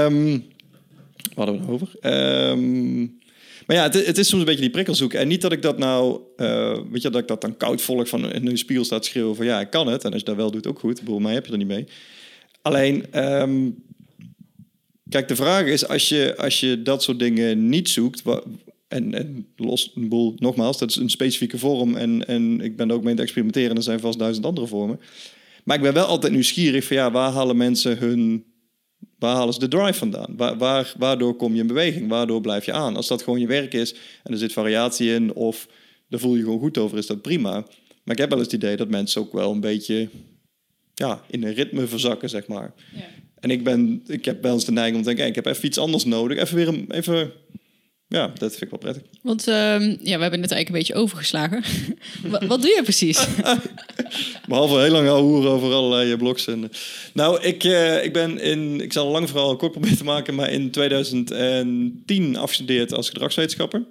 Um, 0.06 0.44
wat 1.34 1.46
hadden 1.46 1.66
we 1.66 1.72
over? 1.72 1.88
Um, 2.50 3.18
maar 3.66 3.76
ja, 3.76 3.82
het, 3.82 4.06
het, 4.06 4.18
is 4.18 4.28
soms 4.28 4.40
een 4.40 4.46
beetje 4.46 4.60
die 4.60 4.70
prikkel 4.70 4.94
zoeken. 4.94 5.18
En 5.18 5.28
niet 5.28 5.40
dat 5.40 5.52
ik 5.52 5.62
dat 5.62 5.78
nou, 5.78 6.20
uh, 6.36 6.78
weet 6.90 7.02
je, 7.02 7.10
dat 7.10 7.20
ik 7.20 7.28
dat 7.28 7.40
dan 7.40 7.56
koud 7.56 7.82
volg 7.82 8.08
van 8.08 8.32
in 8.32 8.46
een 8.46 8.58
spiegel 8.58 8.84
staat 8.84 9.04
schreeuwen 9.04 9.36
van 9.36 9.46
ja, 9.46 9.60
ik 9.60 9.70
kan 9.70 9.86
het. 9.86 10.04
En 10.04 10.10
als 10.10 10.20
je 10.20 10.26
dat 10.26 10.36
wel 10.36 10.50
doet, 10.50 10.66
ook 10.66 10.78
goed. 10.78 11.02
Bij 11.02 11.18
mij 11.18 11.34
heb 11.34 11.46
je 11.46 11.52
er 11.52 11.58
niet 11.58 11.66
mee. 11.66 11.84
Alleen, 12.62 13.24
um, 13.42 13.84
kijk, 15.08 15.28
de 15.28 15.36
vraag 15.36 15.66
is, 15.66 15.88
als 15.88 16.08
je, 16.08 16.36
als 16.36 16.60
je 16.60 16.82
dat 16.82 17.02
soort 17.02 17.18
dingen 17.18 17.68
niet 17.68 17.88
zoekt, 17.88 18.22
en, 18.88 19.14
en 19.14 19.46
los 19.56 19.92
een 19.94 20.08
boel, 20.08 20.34
nogmaals, 20.36 20.78
dat 20.78 20.90
is 20.90 20.96
een 20.96 21.10
specifieke 21.10 21.58
vorm. 21.58 21.96
En, 21.96 22.26
en 22.26 22.60
ik 22.60 22.76
ben 22.76 22.88
er 22.88 22.94
ook 22.94 23.02
mee 23.02 23.14
te 23.14 23.22
experimenteren. 23.22 23.70
En 23.70 23.76
er 23.76 23.82
zijn 23.82 24.00
vast 24.00 24.18
duizend 24.18 24.46
andere 24.46 24.66
vormen. 24.66 25.00
Maar 25.64 25.76
ik 25.76 25.82
ben 25.82 25.92
wel 25.94 26.06
altijd 26.06 26.32
nieuwsgierig 26.32 26.84
van 26.84 26.96
ja, 26.96 27.10
waar 27.10 27.32
halen 27.32 27.56
mensen 27.56 27.98
hun. 27.98 28.44
Waar 29.18 29.36
halen 29.36 29.54
ze 29.54 29.60
de 29.60 29.68
drive 29.68 29.98
vandaan? 29.98 30.36
Waar, 30.36 30.58
waar, 30.58 30.94
waardoor 30.98 31.34
kom 31.36 31.54
je 31.54 31.60
in 31.60 31.66
beweging? 31.66 32.08
Waardoor 32.08 32.40
blijf 32.40 32.64
je 32.64 32.72
aan? 32.72 32.96
Als 32.96 33.08
dat 33.08 33.22
gewoon 33.22 33.40
je 33.40 33.46
werk 33.46 33.74
is 33.74 33.94
en 34.22 34.32
er 34.32 34.38
zit 34.38 34.52
variatie 34.52 35.14
in 35.14 35.34
of 35.34 35.68
daar 36.08 36.20
voel 36.20 36.34
je 36.34 36.42
gewoon 36.42 36.58
goed 36.58 36.78
over, 36.78 36.98
is 36.98 37.06
dat 37.06 37.22
prima. 37.22 37.52
Maar 38.02 38.14
ik 38.14 38.18
heb 38.18 38.28
wel 38.28 38.38
eens 38.38 38.52
het 38.52 38.62
idee 38.62 38.76
dat 38.76 38.88
mensen 38.88 39.20
ook 39.20 39.32
wel 39.32 39.52
een 39.52 39.60
beetje 39.60 40.08
ja, 40.94 41.22
in 41.30 41.44
een 41.44 41.54
ritme 41.54 41.86
verzakken, 41.86 42.28
zeg 42.28 42.46
maar. 42.46 42.74
Ja. 42.94 43.04
En 43.40 43.50
ik, 43.50 43.64
ben, 43.64 44.02
ik 44.06 44.24
heb 44.24 44.42
wel 44.42 44.52
eens 44.52 44.64
de 44.64 44.72
neiging 44.72 44.96
om 44.96 45.02
te 45.02 45.08
denken, 45.08 45.26
ik 45.26 45.34
heb 45.34 45.46
even 45.46 45.66
iets 45.66 45.78
anders 45.78 46.04
nodig. 46.04 46.38
Even 46.38 46.56
weer 46.56 46.68
een, 46.68 46.90
even 46.90 47.32
ja, 48.14 48.26
dat 48.26 48.50
vind 48.50 48.62
ik 48.62 48.70
wel 48.70 48.78
prettig. 48.78 49.02
Want 49.22 49.48
uh, 49.48 49.54
ja, 50.02 50.16
we 50.16 50.22
hebben 50.22 50.42
het 50.42 50.50
eigenlijk 50.50 50.68
een 50.68 50.72
beetje 50.72 50.94
overgeslagen. 50.94 51.62
wat, 52.30 52.44
wat, 52.44 52.62
doe 52.62 52.70
je 52.70 52.82
precies? 52.82 53.26
Behalve 54.48 54.78
heel 54.78 54.90
lang 54.90 55.08
hoeren 55.08 55.50
over 55.50 55.72
allerlei 55.72 56.12
eh, 56.12 56.18
blogs. 56.18 56.46
En, 56.46 56.70
nou, 57.12 57.42
ik, 57.42 57.64
uh, 57.64 58.04
ik 58.04 58.12
ben 58.12 58.38
in, 58.38 58.80
ik 58.80 58.92
zal 58.92 59.06
een 59.06 59.12
lang 59.12 59.28
verhaal 59.28 59.56
kort 59.56 59.72
proberen 59.72 59.96
te 59.96 60.04
maken, 60.04 60.34
maar 60.34 60.50
in 60.50 60.70
2010 60.70 62.36
afgestudeerd 62.36 62.92
als 62.92 63.08
gedragswetenschapper. 63.08 63.82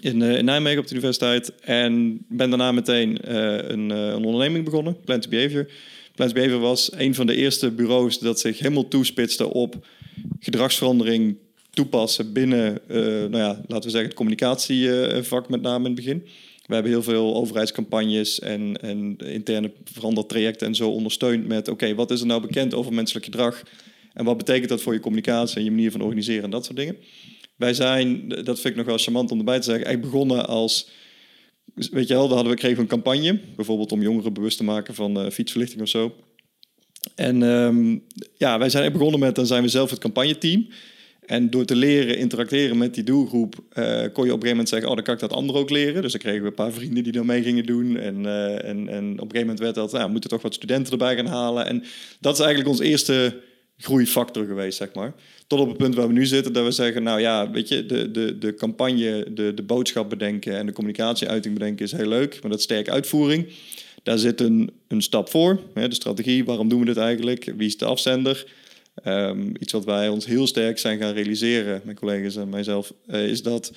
In, 0.00 0.20
uh, 0.20 0.36
in, 0.36 0.44
Nijmegen 0.44 0.78
op 0.78 0.86
de 0.86 0.94
universiteit. 0.94 1.52
En 1.60 2.24
ben 2.28 2.48
daarna 2.50 2.72
meteen 2.72 3.34
een, 3.72 3.90
een, 3.90 4.24
onderneming 4.24 4.64
begonnen, 4.64 5.00
Plant 5.04 5.28
Behavior. 5.28 5.70
Plant 6.14 6.34
Behavior 6.34 6.60
was 6.60 6.92
een 6.92 7.14
van 7.14 7.26
de 7.26 7.34
eerste 7.34 7.70
bureaus 7.70 8.18
dat 8.18 8.40
zich 8.40 8.58
helemaal 8.58 8.88
toespitste 8.88 9.52
op 9.52 9.86
gedragsverandering 10.40 11.36
toepassen 11.72 12.32
binnen, 12.32 12.78
uh, 12.88 12.96
nou 13.04 13.36
ja, 13.36 13.48
laten 13.66 13.84
we 13.84 13.90
zeggen, 13.90 14.04
het 14.04 14.14
communicatievak 14.14 15.48
met 15.48 15.62
name 15.62 15.78
in 15.78 15.84
het 15.84 15.94
begin. 15.94 16.28
We 16.66 16.74
hebben 16.74 16.92
heel 16.92 17.02
veel 17.02 17.34
overheidscampagnes 17.34 18.40
en, 18.40 18.76
en 18.80 19.16
interne 19.16 19.72
verandertrajecten 19.84 20.66
en 20.66 20.74
zo 20.74 20.90
ondersteund 20.90 21.46
met... 21.46 21.68
oké, 21.68 21.94
wat 21.94 22.10
is 22.10 22.20
er 22.20 22.26
nou 22.26 22.40
bekend 22.40 22.74
over 22.74 22.92
menselijk 22.92 23.24
gedrag? 23.24 23.62
En 24.12 24.24
wat 24.24 24.36
betekent 24.36 24.68
dat 24.68 24.82
voor 24.82 24.92
je 24.92 25.00
communicatie 25.00 25.56
en 25.56 25.64
je 25.64 25.70
manier 25.70 25.90
van 25.90 26.00
organiseren 26.00 26.44
en 26.44 26.50
dat 26.50 26.64
soort 26.64 26.76
dingen? 26.76 26.96
Wij 27.56 27.74
zijn, 27.74 28.28
dat 28.28 28.60
vind 28.60 28.64
ik 28.64 28.76
nog 28.76 28.86
wel 28.86 28.98
charmant 28.98 29.30
om 29.30 29.38
erbij 29.38 29.58
te 29.58 29.64
zeggen, 29.64 29.84
eigenlijk 29.84 30.14
begonnen 30.14 30.46
als... 30.46 30.90
Weet 31.74 32.08
je 32.08 32.14
wel, 32.14 32.26
daar 32.26 32.34
hadden 32.34 32.52
we, 32.52 32.58
kregen 32.58 32.80
een 32.82 32.86
campagne, 32.86 33.40
bijvoorbeeld 33.56 33.92
om 33.92 34.02
jongeren 34.02 34.32
bewust 34.32 34.56
te 34.56 34.64
maken 34.64 34.94
van 34.94 35.24
uh, 35.24 35.30
fietsverlichting 35.30 35.82
of 35.82 35.88
zo. 35.88 36.14
En 37.14 37.42
um, 37.42 38.06
ja, 38.36 38.58
wij 38.58 38.70
zijn 38.70 38.92
begonnen 38.92 39.20
met, 39.20 39.34
dan 39.34 39.46
zijn 39.46 39.62
we 39.62 39.68
zelf 39.68 39.90
het 39.90 39.98
campagneteam. 39.98 40.66
En 41.32 41.50
door 41.50 41.64
te 41.64 41.76
leren 41.76 42.18
interacteren 42.18 42.78
met 42.78 42.94
die 42.94 43.04
doelgroep, 43.04 43.54
uh, 43.54 43.84
kon 43.84 43.94
je 44.02 44.10
op 44.10 44.16
een 44.16 44.26
gegeven 44.26 44.48
moment 44.48 44.68
zeggen: 44.68 44.88
Oh, 44.88 44.94
dan 44.94 45.04
kan 45.04 45.14
ik 45.14 45.20
dat 45.20 45.32
anderen 45.32 45.60
ook 45.60 45.70
leren. 45.70 46.02
Dus 46.02 46.12
dan 46.12 46.20
kregen 46.20 46.42
we 46.42 46.46
een 46.46 46.54
paar 46.54 46.72
vrienden 46.72 47.02
die 47.02 47.12
dan 47.12 47.26
mee 47.26 47.42
gingen 47.42 47.66
doen. 47.66 47.96
En, 47.96 48.24
uh, 48.24 48.64
en, 48.64 48.88
en 48.88 49.12
op 49.12 49.12
een 49.12 49.18
gegeven 49.18 49.40
moment 49.40 49.58
werd 49.58 49.74
dat: 49.74 49.92
nou, 49.92 50.04
we 50.04 50.10
moeten 50.10 50.30
toch 50.30 50.42
wat 50.42 50.54
studenten 50.54 50.92
erbij 50.92 51.16
gaan 51.16 51.26
halen. 51.26 51.66
En 51.66 51.84
dat 52.20 52.34
is 52.34 52.40
eigenlijk 52.40 52.70
ons 52.70 52.80
eerste 52.80 53.40
groeifactor 53.76 54.44
geweest, 54.44 54.78
zeg 54.78 54.94
maar. 54.94 55.14
Tot 55.46 55.60
op 55.60 55.68
het 55.68 55.76
punt 55.76 55.94
waar 55.94 56.06
we 56.06 56.12
nu 56.12 56.26
zitten, 56.26 56.52
dat 56.52 56.64
we 56.64 56.70
zeggen: 56.70 57.02
Nou 57.02 57.20
ja, 57.20 57.50
weet 57.50 57.68
je, 57.68 57.86
de, 57.86 58.10
de, 58.10 58.38
de 58.38 58.54
campagne, 58.54 59.26
de, 59.34 59.54
de 59.54 59.62
boodschap 59.62 60.10
bedenken 60.10 60.56
en 60.56 60.66
de 60.66 60.72
communicatieuiting 60.72 61.54
bedenken 61.54 61.84
is 61.84 61.92
heel 61.92 62.08
leuk, 62.08 62.38
maar 62.40 62.50
dat 62.50 62.58
is 62.58 62.64
sterk 62.64 62.88
uitvoering. 62.88 63.46
Daar 64.02 64.18
zit 64.18 64.40
een, 64.40 64.70
een 64.88 65.02
stap 65.02 65.28
voor, 65.28 65.60
hè, 65.74 65.88
de 65.88 65.94
strategie. 65.94 66.44
Waarom 66.44 66.68
doen 66.68 66.80
we 66.80 66.86
dit 66.86 66.96
eigenlijk? 66.96 67.52
Wie 67.56 67.66
is 67.66 67.76
de 67.76 67.84
afzender? 67.84 68.46
Um, 69.04 69.52
iets 69.58 69.72
wat 69.72 69.84
wij 69.84 70.08
ons 70.08 70.26
heel 70.26 70.46
sterk 70.46 70.78
zijn 70.78 70.98
gaan 70.98 71.12
realiseren, 71.12 71.80
mijn 71.84 71.96
collega's 71.96 72.36
en 72.36 72.48
mijzelf, 72.48 72.92
uh, 73.06 73.26
is 73.28 73.42
dat 73.42 73.72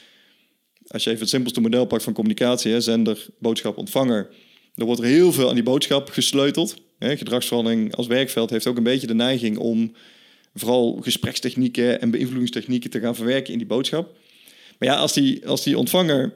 als 0.88 1.04
je 1.04 1.10
even 1.10 1.22
het 1.22 1.30
simpelste 1.30 1.62
model 1.62 1.86
pakt 1.86 2.04
van 2.04 2.14
communicatie, 2.14 2.72
hè, 2.72 2.82
zender, 2.82 3.26
boodschap, 3.40 3.78
ontvanger, 3.78 4.30
dan 4.76 4.86
wordt 4.86 5.02
er 5.02 5.08
heel 5.08 5.32
veel 5.32 5.50
aan 5.50 5.56
die 5.56 5.64
boodschap 5.64 6.10
gesleuteld. 6.10 6.76
Hè. 7.00 7.18
Gedragsverandering 7.18 7.96
als 7.96 8.08
werkveld 8.08 8.50
heeft 8.50 8.68
ook 8.68 8.78
een 8.78 8.84
beetje 8.84 9.08
de 9.08 9.14
neiging 9.14 9.58
om 9.58 9.96
vooral 10.54 11.00
gesprekstechnieken 11.02 12.02
en 12.02 12.12
beïnvloedingstechnieken 12.12 12.90
te 12.90 13.00
gaan 13.00 13.16
verwerken 13.16 13.52
in 13.52 13.58
die 13.58 13.68
boodschap. 13.68 14.18
Maar 14.80 14.90
ja, 14.90 14.96
als 14.96 15.14
die, 15.14 15.48
als 15.48 15.64
die 15.64 15.78
ontvanger 15.78 16.34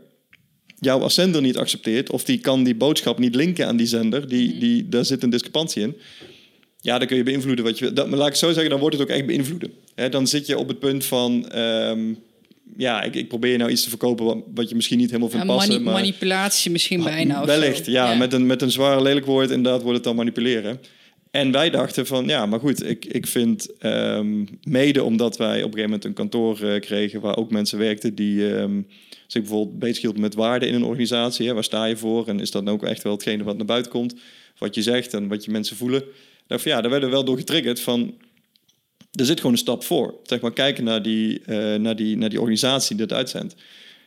jou 0.79 1.01
als 1.01 1.13
zender 1.13 1.41
niet 1.41 1.57
accepteert, 1.57 2.09
of 2.09 2.23
die 2.23 2.39
kan 2.39 2.63
die 2.63 2.75
boodschap 2.75 3.19
niet 3.19 3.35
linken 3.35 3.67
aan 3.67 3.77
die 3.77 3.87
zender, 3.87 4.27
die, 4.27 4.49
mhm. 4.49 4.59
die, 4.59 4.89
daar 4.89 5.05
zit 5.05 5.23
een 5.23 5.29
discrepantie 5.29 5.81
in 5.81 5.95
ja, 6.81 6.97
dan 6.97 7.07
kun 7.07 7.17
je 7.17 7.23
beïnvloeden 7.23 7.65
wat 7.65 7.79
je 7.79 7.93
wil. 7.93 8.07
Maar 8.07 8.17
laat 8.17 8.27
ik 8.27 8.35
zo 8.35 8.51
zeggen, 8.51 8.69
dan 8.69 8.79
wordt 8.79 8.97
het 8.97 9.09
ook 9.09 9.15
echt 9.15 9.25
beïnvloeden. 9.25 9.71
dan 10.09 10.27
zit 10.27 10.45
je 10.45 10.57
op 10.57 10.67
het 10.67 10.79
punt 10.79 11.05
van... 11.05 11.49
Ehm, 11.49 12.13
ja, 12.77 13.03
ik, 13.03 13.15
ik, 13.15 13.27
probeer 13.27 13.57
nou 13.57 13.71
iets 13.71 13.83
te 13.83 13.89
verkopen 13.89 14.25
wat, 14.25 14.37
wat 14.53 14.69
je 14.69 14.75
misschien 14.75 14.97
niet 14.97 15.07
helemaal 15.07 15.29
vindt 15.29 15.45
passen. 15.45 15.83
maar, 15.83 15.93
manipulatie 15.93 16.71
misschien 16.71 17.03
bijna. 17.03 17.45
Wellicht, 17.45 17.85
ja, 17.85 18.15
Met, 18.15 18.33
een, 18.33 18.45
met 18.45 18.61
een 18.61 18.71
zwaar 18.71 19.01
lelijk 19.01 19.25
woord 19.25 19.49
inderdaad 19.49 19.81
wordt 19.81 19.95
het 19.95 20.03
dan 20.03 20.15
manipuleren. 20.15 20.79
En 21.31 21.51
wij 21.51 21.69
dachten 21.69 22.05
van, 22.05 22.27
ja, 22.27 22.45
maar 22.45 22.59
goed, 22.59 22.85
ik, 22.85 23.05
ik 23.05 23.27
vind 23.27 23.69
um, 23.85 24.47
mede 24.63 25.03
omdat 25.03 25.37
wij 25.37 25.47
op 25.47 25.55
een 25.55 25.61
gegeven 25.63 25.83
moment 25.83 26.05
een 26.05 26.13
kantoor 26.13 26.59
uh, 26.63 26.79
kregen 26.79 27.21
waar 27.21 27.37
ook 27.37 27.51
mensen 27.51 27.77
werkten 27.77 28.15
die 28.15 28.43
um, 28.43 28.87
zich 29.27 29.41
bijvoorbeeld 29.41 29.79
bezighielden 29.79 30.21
met 30.21 30.35
waarden 30.35 30.69
in 30.69 30.75
een 30.75 30.83
organisatie. 30.83 31.47
Hè, 31.47 31.53
waar 31.53 31.63
sta 31.63 31.85
je 31.85 31.97
voor? 31.97 32.27
En 32.27 32.39
is 32.39 32.51
dat 32.51 32.63
nou 32.63 32.75
ook 32.75 32.83
echt 32.83 33.03
wel 33.03 33.13
hetgene 33.13 33.43
wat 33.43 33.57
naar 33.57 33.65
buiten 33.65 33.91
komt? 33.91 34.15
Wat 34.57 34.75
je 34.75 34.81
zegt 34.81 35.13
en 35.13 35.27
wat 35.27 35.45
je 35.45 35.51
mensen 35.51 35.75
voelen 35.75 36.03
dacht 36.49 36.63
ja, 36.63 36.81
daar 36.81 36.91
werden 36.91 37.09
we 37.09 37.15
wel 37.15 37.25
door 37.25 37.37
getriggerd 37.37 37.79
van... 37.79 38.13
Er 39.11 39.25
zit 39.25 39.37
gewoon 39.37 39.51
een 39.51 39.57
stap 39.57 39.83
voor. 39.83 40.15
Zeg 40.23 40.39
maar, 40.39 40.53
kijken 40.53 40.83
naar 40.83 41.01
die, 41.01 41.41
uh, 41.47 41.75
naar 41.75 41.95
die, 41.95 42.17
naar 42.17 42.29
die 42.29 42.39
organisatie 42.39 42.95
die 42.95 43.05
dat 43.05 43.17
uitzendt. 43.17 43.55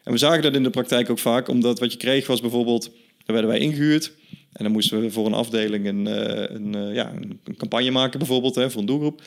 En 0.05 0.13
we 0.13 0.19
zagen 0.19 0.43
dat 0.43 0.55
in 0.55 0.63
de 0.63 0.71
praktijk 0.71 1.11
ook 1.11 1.19
vaak, 1.19 1.49
omdat 1.49 1.79
wat 1.79 1.93
je 1.93 1.99
kreeg 1.99 2.27
was 2.27 2.41
bijvoorbeeld... 2.41 2.91
Daar 3.25 3.37
werden 3.37 3.51
wij 3.51 3.61
ingehuurd. 3.61 4.13
En 4.53 4.65
dan 4.65 4.73
moesten 4.73 5.01
we 5.01 5.11
voor 5.11 5.27
een 5.27 5.35
afdeling 5.35 5.87
een, 5.87 6.07
uh, 6.07 6.57
een, 6.57 6.77
uh, 6.77 6.95
ja, 6.95 7.13
een 7.47 7.57
campagne 7.57 7.91
maken 7.91 8.19
bijvoorbeeld, 8.19 8.55
hè, 8.55 8.71
voor 8.71 8.81
een 8.81 8.87
doelgroep. 8.87 9.23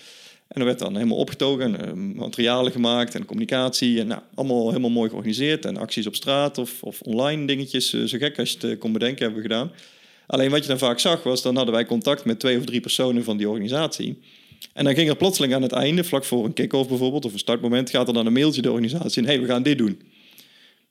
En 0.48 0.60
er 0.60 0.66
werd 0.66 0.80
dan 0.80 0.96
helemaal 0.96 1.18
opgetogen, 1.18 2.16
materialen 2.16 2.72
gemaakt 2.72 3.16
en 3.16 3.26
communicatie. 3.26 4.00
En 4.00 4.08
nou, 4.08 4.22
allemaal 4.34 4.68
helemaal 4.68 4.90
mooi 4.90 5.10
georganiseerd. 5.10 5.66
En 5.66 5.78
acties 5.78 6.08
op 6.08 6.16
straat 6.16 6.58
of, 6.58 6.84
of 6.84 7.02
online 7.02 7.48
dingetjes, 7.48 7.90
zo 7.90 8.18
gek 8.18 8.40
als 8.40 8.52
je 8.52 8.68
het 8.68 8.78
kon 8.78 8.92
bedenken, 8.92 9.24
hebben 9.24 9.42
we 9.42 9.48
gedaan. 9.48 9.72
Alleen 10.28 10.52
wat 10.52 10.62
je 10.62 10.68
dan 10.68 10.78
vaak 10.78 11.00
zag 11.00 11.24
was, 11.24 11.42
dan 11.42 11.56
hadden 11.56 11.74
wij 11.74 11.86
contact 11.86 12.26
met 12.26 12.40
twee 12.40 12.58
of 12.58 12.66
drie 12.66 12.80
personen 12.80 13.24
van 13.24 13.38
die 13.38 13.50
organisatie. 13.50 14.20
En 14.74 14.84
dan 14.84 14.96
ging 14.96 15.10
er 15.10 15.16
plotseling 15.16 15.54
aan 15.54 15.62
het 15.62 15.72
einde, 15.72 16.04
vlak 16.04 16.24
voor 16.24 16.46
een 16.46 16.54
kick-off 16.54 16.90
bijvoorbeeld, 16.90 17.26
of 17.26 17.34
een 17.34 17.40
startmoment, 17.40 17.90
gaat 17.90 18.08
er 18.08 18.14
dan 18.14 18.26
een 18.26 18.34
mailtje 18.34 18.62
de 18.62 18.72
organisatie 18.72 19.22
in, 19.22 19.28
hey, 19.28 19.42
we 19.42 19.48
gaan 19.48 19.64
dit 19.64 19.78
doen. 19.78 20.02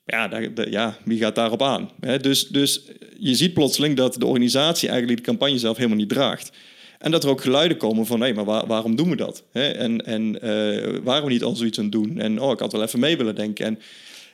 Ja, 0.06 0.28
daar, 0.28 0.70
ja 0.70 0.96
wie 1.04 1.18
gaat 1.18 1.34
daarop 1.34 1.62
aan? 1.62 1.90
dus, 2.20 2.46
dus 2.48 2.82
je 3.18 3.34
ziet 3.34 3.54
plotseling 3.54 3.96
dat 3.96 4.14
de 4.14 4.26
organisatie 4.26 4.88
eigenlijk 4.88 5.18
de 5.18 5.24
campagne 5.24 5.58
zelf 5.58 5.76
helemaal 5.76 5.98
niet 5.98 6.08
draagt. 6.08 6.52
En 6.98 7.10
dat 7.10 7.24
er 7.24 7.30
ook 7.30 7.40
geluiden 7.40 7.76
komen 7.76 8.06
van, 8.06 8.20
hé, 8.20 8.32
maar 8.32 8.44
waarom 8.44 8.96
doen 8.96 9.10
we 9.10 9.16
dat? 9.16 9.44
en 9.52 10.04
en 10.06 10.38
uh, 10.44 10.98
waarom 11.02 11.28
niet 11.28 11.42
al 11.42 11.56
zoiets 11.56 11.78
aan 11.78 11.90
doen? 11.90 12.18
En 12.18 12.40
oh, 12.40 12.52
ik 12.52 12.58
had 12.58 12.72
wel 12.72 12.82
even 12.82 13.00
mee 13.00 13.16
willen 13.16 13.34
denken. 13.34 13.66
En, 13.66 13.78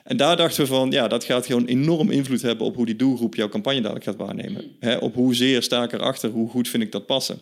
en 0.03 0.17
daar 0.17 0.37
dachten 0.37 0.61
we 0.61 0.67
van, 0.67 0.91
ja, 0.91 1.07
dat 1.07 1.23
gaat 1.23 1.45
gewoon 1.45 1.65
enorm 1.65 2.11
invloed 2.11 2.41
hebben 2.41 2.65
op 2.65 2.75
hoe 2.75 2.85
die 2.85 2.95
doelgroep 2.95 3.35
jouw 3.35 3.49
campagne 3.49 3.81
dadelijk 3.81 4.05
gaat 4.05 4.15
waarnemen. 4.15 4.71
He, 4.79 4.97
op 4.97 5.15
hoezeer 5.15 5.63
sta 5.63 5.83
ik 5.83 5.93
erachter, 5.93 6.29
hoe 6.29 6.49
goed 6.49 6.67
vind 6.67 6.83
ik 6.83 6.91
dat 6.91 7.05
passen. 7.05 7.39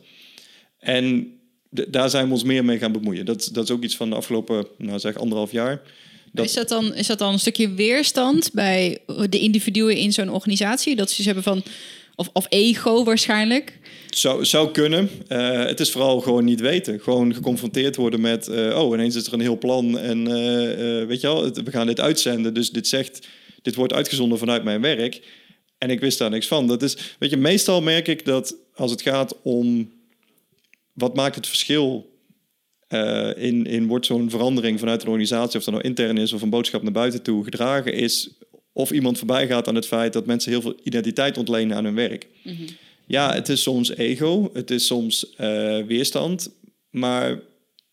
En 0.79 1.33
daar 1.69 2.09
zijn 2.09 2.25
we 2.25 2.33
ons 2.33 2.43
meer 2.43 2.65
mee 2.65 2.77
gaan 2.77 2.91
bemoeien. 2.91 3.25
Dat, 3.25 3.49
dat 3.53 3.63
is 3.63 3.71
ook 3.71 3.83
iets 3.83 3.95
van 3.95 4.09
de 4.09 4.15
afgelopen, 4.15 4.67
nou 4.77 4.99
zeg, 4.99 5.15
anderhalf 5.15 5.51
jaar. 5.51 5.81
Is, 6.33 6.53
dat 6.53 6.69
dan, 6.69 6.93
is 6.95 7.07
dat 7.07 7.19
dan 7.19 7.33
een 7.33 7.39
stukje 7.39 7.73
weerstand 7.73 8.49
bij 8.53 8.97
de 9.29 9.39
individuen 9.39 9.97
in 9.97 10.13
zo'n 10.13 10.29
organisatie? 10.29 10.95
Dat 10.95 11.09
ze 11.09 11.15
iets 11.15 11.25
hebben 11.25 11.43
van, 11.43 11.63
of, 12.15 12.29
of 12.33 12.45
ego 12.49 13.03
waarschijnlijk? 13.03 13.78
Zou, 14.09 14.45
zou 14.45 14.71
kunnen. 14.71 15.09
Uh, 15.27 15.65
het 15.65 15.79
is 15.79 15.91
vooral 15.91 16.21
gewoon 16.21 16.45
niet 16.45 16.59
weten. 16.59 16.99
Gewoon 16.99 17.33
geconfronteerd 17.33 17.95
worden 17.95 18.21
met... 18.21 18.47
Uh, 18.47 18.79
oh, 18.79 18.93
ineens 18.93 19.15
is 19.15 19.27
er 19.27 19.33
een 19.33 19.39
heel 19.39 19.57
plan 19.57 19.97
en 19.97 20.19
uh, 20.19 21.05
weet 21.05 21.21
je 21.21 21.27
wel, 21.27 21.53
we 21.53 21.71
gaan 21.71 21.87
dit 21.87 21.99
uitzenden. 21.99 22.53
Dus 22.53 22.71
dit 22.71 22.87
zegt, 22.87 23.27
dit 23.61 23.75
wordt 23.75 23.93
uitgezonden 23.93 24.37
vanuit 24.37 24.63
mijn 24.63 24.81
werk. 24.81 25.21
En 25.77 25.89
ik 25.89 25.99
wist 25.99 26.17
daar 26.17 26.29
niks 26.29 26.47
van. 26.47 26.67
Dat 26.67 26.81
is, 26.81 26.97
weet 27.19 27.29
je, 27.29 27.37
meestal 27.37 27.81
merk 27.81 28.07
ik 28.07 28.25
dat 28.25 28.55
als 28.75 28.91
het 28.91 29.01
gaat 29.01 29.35
om... 29.41 29.91
Wat 30.93 31.15
maakt 31.15 31.35
het 31.35 31.47
verschil 31.47 32.09
in, 33.35 33.65
in 33.65 33.87
wordt 33.87 34.05
zo'n 34.05 34.29
verandering 34.29 34.79
vanuit 34.79 35.01
een 35.01 35.07
organisatie... 35.07 35.59
of 35.59 35.65
dat 35.65 35.73
nou 35.73 35.85
intern 35.85 36.17
is 36.17 36.33
of 36.33 36.41
een 36.41 36.49
boodschap 36.49 36.83
naar 36.83 36.91
buiten 36.91 37.21
toe 37.21 37.43
gedragen 37.43 37.93
is... 37.93 38.29
of 38.73 38.91
iemand 38.91 39.17
voorbij 39.17 39.47
gaat 39.47 39.67
aan 39.67 39.75
het 39.75 39.87
feit 39.87 40.13
dat 40.13 40.25
mensen 40.25 40.51
heel 40.51 40.61
veel 40.61 40.75
identiteit 40.83 41.37
ontlenen 41.37 41.77
aan 41.77 41.83
hun 41.83 41.95
werk... 41.95 42.27
Mm 42.43 42.65
ja, 43.09 43.33
het 43.33 43.49
is 43.49 43.61
soms 43.61 43.95
ego, 43.95 44.49
het 44.53 44.71
is 44.71 44.85
soms 44.85 45.33
uh, 45.37 45.85
weerstand, 45.85 46.51
maar 46.89 47.39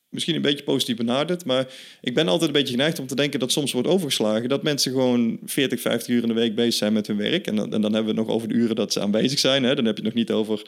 misschien 0.08 0.34
een 0.34 0.42
beetje 0.42 0.64
positief 0.64 0.96
benaderd. 0.96 1.44
Maar 1.44 1.66
ik 2.00 2.14
ben 2.14 2.28
altijd 2.28 2.46
een 2.46 2.56
beetje 2.56 2.74
geneigd 2.74 2.98
om 2.98 3.06
te 3.06 3.14
denken 3.14 3.40
dat 3.40 3.52
soms 3.52 3.72
wordt 3.72 3.88
overgeslagen 3.88 4.48
dat 4.48 4.62
mensen 4.62 4.92
gewoon 4.92 5.38
40, 5.44 5.80
50 5.80 6.14
uur 6.14 6.22
in 6.22 6.28
de 6.28 6.34
week 6.34 6.54
bezig 6.54 6.74
zijn 6.74 6.92
met 6.92 7.06
hun 7.06 7.16
werk. 7.16 7.46
En 7.46 7.56
dan, 7.56 7.70
dan 7.70 7.82
hebben 7.82 8.02
we 8.02 8.20
het 8.20 8.26
nog 8.26 8.36
over 8.36 8.48
de 8.48 8.54
uren 8.54 8.76
dat 8.76 8.92
ze 8.92 9.00
aanwezig 9.00 9.38
zijn. 9.38 9.62
Hè. 9.62 9.74
Dan 9.74 9.84
heb 9.84 9.96
je 9.96 10.02
het 10.02 10.14
nog 10.14 10.22
niet 10.22 10.32
over 10.32 10.62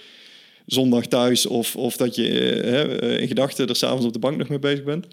zondag 0.66 1.06
thuis 1.06 1.46
of, 1.46 1.76
of 1.76 1.96
dat 1.96 2.14
je 2.14 2.62
uh, 3.02 3.20
in 3.20 3.28
gedachten 3.28 3.68
er 3.68 3.76
s'avonds 3.76 4.06
op 4.06 4.12
de 4.12 4.18
bank 4.18 4.36
nog 4.36 4.48
mee 4.48 4.58
bezig 4.58 4.84
bent. 4.84 5.06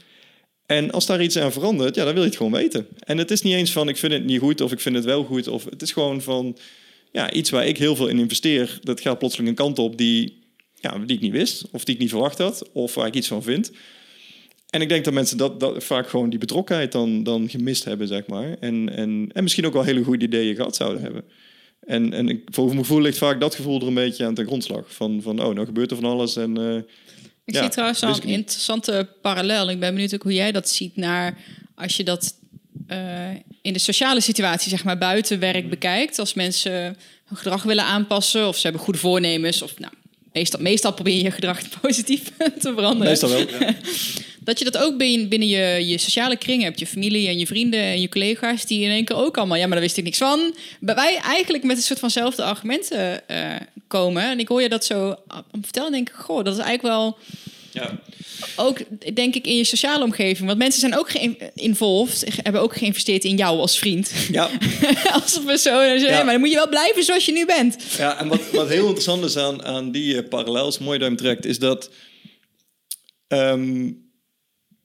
En 0.65 0.91
als 0.91 1.05
daar 1.05 1.23
iets 1.23 1.37
aan 1.37 1.51
verandert, 1.51 1.95
ja, 1.95 2.03
dan 2.03 2.13
wil 2.13 2.23
je 2.23 2.29
het 2.29 2.37
gewoon 2.37 2.51
weten. 2.51 2.87
En 2.99 3.17
het 3.17 3.31
is 3.31 3.41
niet 3.41 3.53
eens 3.53 3.71
van 3.71 3.89
ik 3.89 3.97
vind 3.97 4.13
het 4.13 4.25
niet 4.25 4.39
goed 4.39 4.61
of 4.61 4.71
ik 4.71 4.79
vind 4.79 4.95
het 4.95 5.05
wel 5.05 5.23
goed. 5.23 5.47
Of 5.47 5.65
het 5.65 5.81
is 5.81 5.91
gewoon 5.91 6.21
van 6.21 6.57
ja, 7.15 7.31
iets 7.31 7.49
waar 7.49 7.67
ik 7.67 7.77
heel 7.77 7.95
veel 7.95 8.07
in 8.07 8.19
investeer, 8.19 8.79
dat 8.81 9.01
gaat 9.01 9.19
plotseling 9.19 9.49
een 9.49 9.55
kant 9.55 9.79
op 9.79 9.97
die, 9.97 10.39
ja, 10.73 10.97
die 10.97 11.15
ik 11.15 11.21
niet 11.21 11.31
wist, 11.31 11.63
of 11.71 11.83
die 11.83 11.93
ik 11.93 12.01
niet 12.01 12.09
verwacht 12.09 12.37
had, 12.37 12.69
of 12.73 12.95
waar 12.95 13.07
ik 13.07 13.15
iets 13.15 13.27
van 13.27 13.43
vind. 13.43 13.71
En 14.69 14.81
ik 14.81 14.89
denk 14.89 15.05
dat 15.05 15.13
mensen 15.13 15.37
dat, 15.37 15.59
dat 15.59 15.83
vaak 15.83 16.09
gewoon 16.09 16.29
die 16.29 16.39
betrokkenheid 16.39 16.91
dan, 16.91 17.23
dan 17.23 17.49
gemist 17.49 17.83
hebben, 17.83 18.07
zeg 18.07 18.27
maar. 18.27 18.57
En, 18.59 18.95
en, 18.95 19.29
en 19.33 19.43
misschien 19.43 19.65
ook 19.65 19.73
wel 19.73 19.83
hele 19.83 20.03
goede 20.03 20.25
ideeën 20.25 20.55
gehad 20.55 20.75
zouden 20.75 21.01
hebben. 21.01 21.23
En, 21.79 22.13
en 22.13 22.29
ik, 22.29 22.41
voor 22.45 22.65
mijn 22.65 22.77
gevoel 22.77 23.01
ligt 23.01 23.17
vaak 23.17 23.39
dat 23.39 23.55
gevoel 23.55 23.81
er 23.81 23.87
een 23.87 23.93
beetje 23.93 24.25
aan 24.25 24.33
ten 24.33 24.45
grondslag. 24.45 24.93
Van, 24.93 25.21
van 25.21 25.39
oh, 25.39 25.53
nou 25.53 25.65
gebeurt 25.65 25.91
er 25.91 25.97
van 25.97 26.11
alles. 26.11 26.35
En, 26.35 26.59
uh, 26.59 26.75
ik 27.45 27.55
zie 27.55 27.69
trouwens 27.69 28.03
al 28.03 28.15
een 28.15 28.23
interessante 28.23 29.09
parallel. 29.21 29.69
Ik 29.69 29.79
ben 29.79 29.93
benieuwd 29.93 30.13
ook 30.13 30.23
hoe 30.23 30.33
jij 30.33 30.51
dat 30.51 30.69
ziet 30.69 30.95
naar 30.95 31.37
als 31.75 31.97
je 31.97 32.03
dat 32.03 32.35
uh, 32.91 32.97
in 33.61 33.73
de 33.73 33.79
sociale 33.79 34.21
situatie, 34.21 34.69
zeg 34.69 34.83
maar, 34.83 34.97
buiten 34.97 35.39
werk 35.39 35.69
bekijkt. 35.69 36.19
Als 36.19 36.33
mensen 36.33 36.71
hun 37.25 37.37
gedrag 37.37 37.63
willen 37.63 37.83
aanpassen 37.83 38.47
of 38.47 38.55
ze 38.55 38.61
hebben 38.61 38.81
goede 38.81 38.99
voornemens. 38.99 39.61
Of 39.61 39.79
nou, 39.79 39.93
meestal, 40.33 40.59
meestal 40.61 40.93
probeer 40.93 41.15
je 41.15 41.23
je 41.23 41.31
gedrag 41.31 41.59
positief 41.81 42.31
te 42.37 42.73
veranderen. 42.73 43.07
Meestal 43.07 43.29
wel, 43.29 43.39
ja. 43.39 43.75
Dat 44.45 44.59
je 44.59 44.65
dat 44.65 44.77
ook 44.77 44.97
binnen, 44.97 45.47
je, 45.47 45.87
je 45.87 45.97
sociale 45.97 46.37
kring 46.37 46.63
hebt. 46.63 46.79
Je 46.79 46.87
familie 46.87 47.27
en 47.27 47.37
je 47.37 47.47
vrienden 47.47 47.79
en 47.79 48.01
je 48.01 48.09
collega's 48.09 48.65
die 48.65 48.83
in 48.83 48.89
één 48.89 49.05
keer 49.05 49.15
ook 49.15 49.37
allemaal... 49.37 49.57
ja, 49.57 49.63
maar 49.63 49.71
daar 49.71 49.85
wist 49.85 49.97
ik 49.97 50.03
niks 50.03 50.17
van. 50.17 50.55
Wij 50.79 51.17
eigenlijk 51.17 51.63
met 51.63 51.77
een 51.77 51.83
soort 51.83 51.99
vanzelfde 51.99 52.43
argumenten 52.43 53.21
uh, 53.31 53.55
komen. 53.87 54.23
En 54.23 54.39
ik 54.39 54.47
hoor 54.47 54.61
je 54.61 54.69
dat 54.69 54.85
zo 54.85 55.15
vertellen 55.61 55.87
en 55.87 55.93
denk 55.93 56.09
ik... 56.09 56.15
goh, 56.15 56.43
dat 56.43 56.53
is 56.53 56.63
eigenlijk 56.63 56.95
wel... 56.95 57.17
Ja. 57.75 57.99
Ook 58.55 58.79
denk 59.13 59.35
ik 59.35 59.47
in 59.47 59.55
je 59.55 59.63
sociale 59.63 60.03
omgeving. 60.03 60.47
Want 60.47 60.59
mensen 60.59 60.79
zijn 60.79 60.97
ook 60.97 61.11
involved, 61.53 62.25
hebben 62.43 62.61
ook 62.61 62.75
geïnvesteerd 62.75 63.23
in 63.23 63.37
jou 63.37 63.59
als 63.59 63.77
vriend. 63.77 64.11
Ja. 64.31 64.49
als 65.21 65.39
persoon. 65.45 65.99
Ja. 65.99 66.23
Maar 66.23 66.31
dan 66.31 66.39
moet 66.39 66.49
je 66.49 66.55
wel 66.55 66.69
blijven 66.69 67.03
zoals 67.03 67.25
je 67.25 67.31
nu 67.31 67.45
bent. 67.45 67.77
Ja, 67.97 68.19
en 68.19 68.27
wat, 68.27 68.51
wat 68.51 68.69
heel 68.69 68.85
interessant 68.85 69.25
is 69.25 69.37
aan, 69.37 69.63
aan 69.63 69.91
die 69.91 70.13
uh, 70.13 70.27
parallel, 70.29 70.67
is 70.67 70.77
mooi 70.77 71.03
je 71.03 71.15
trekt, 71.15 71.45
is 71.45 71.59
dat 71.59 71.89
um, 73.27 74.03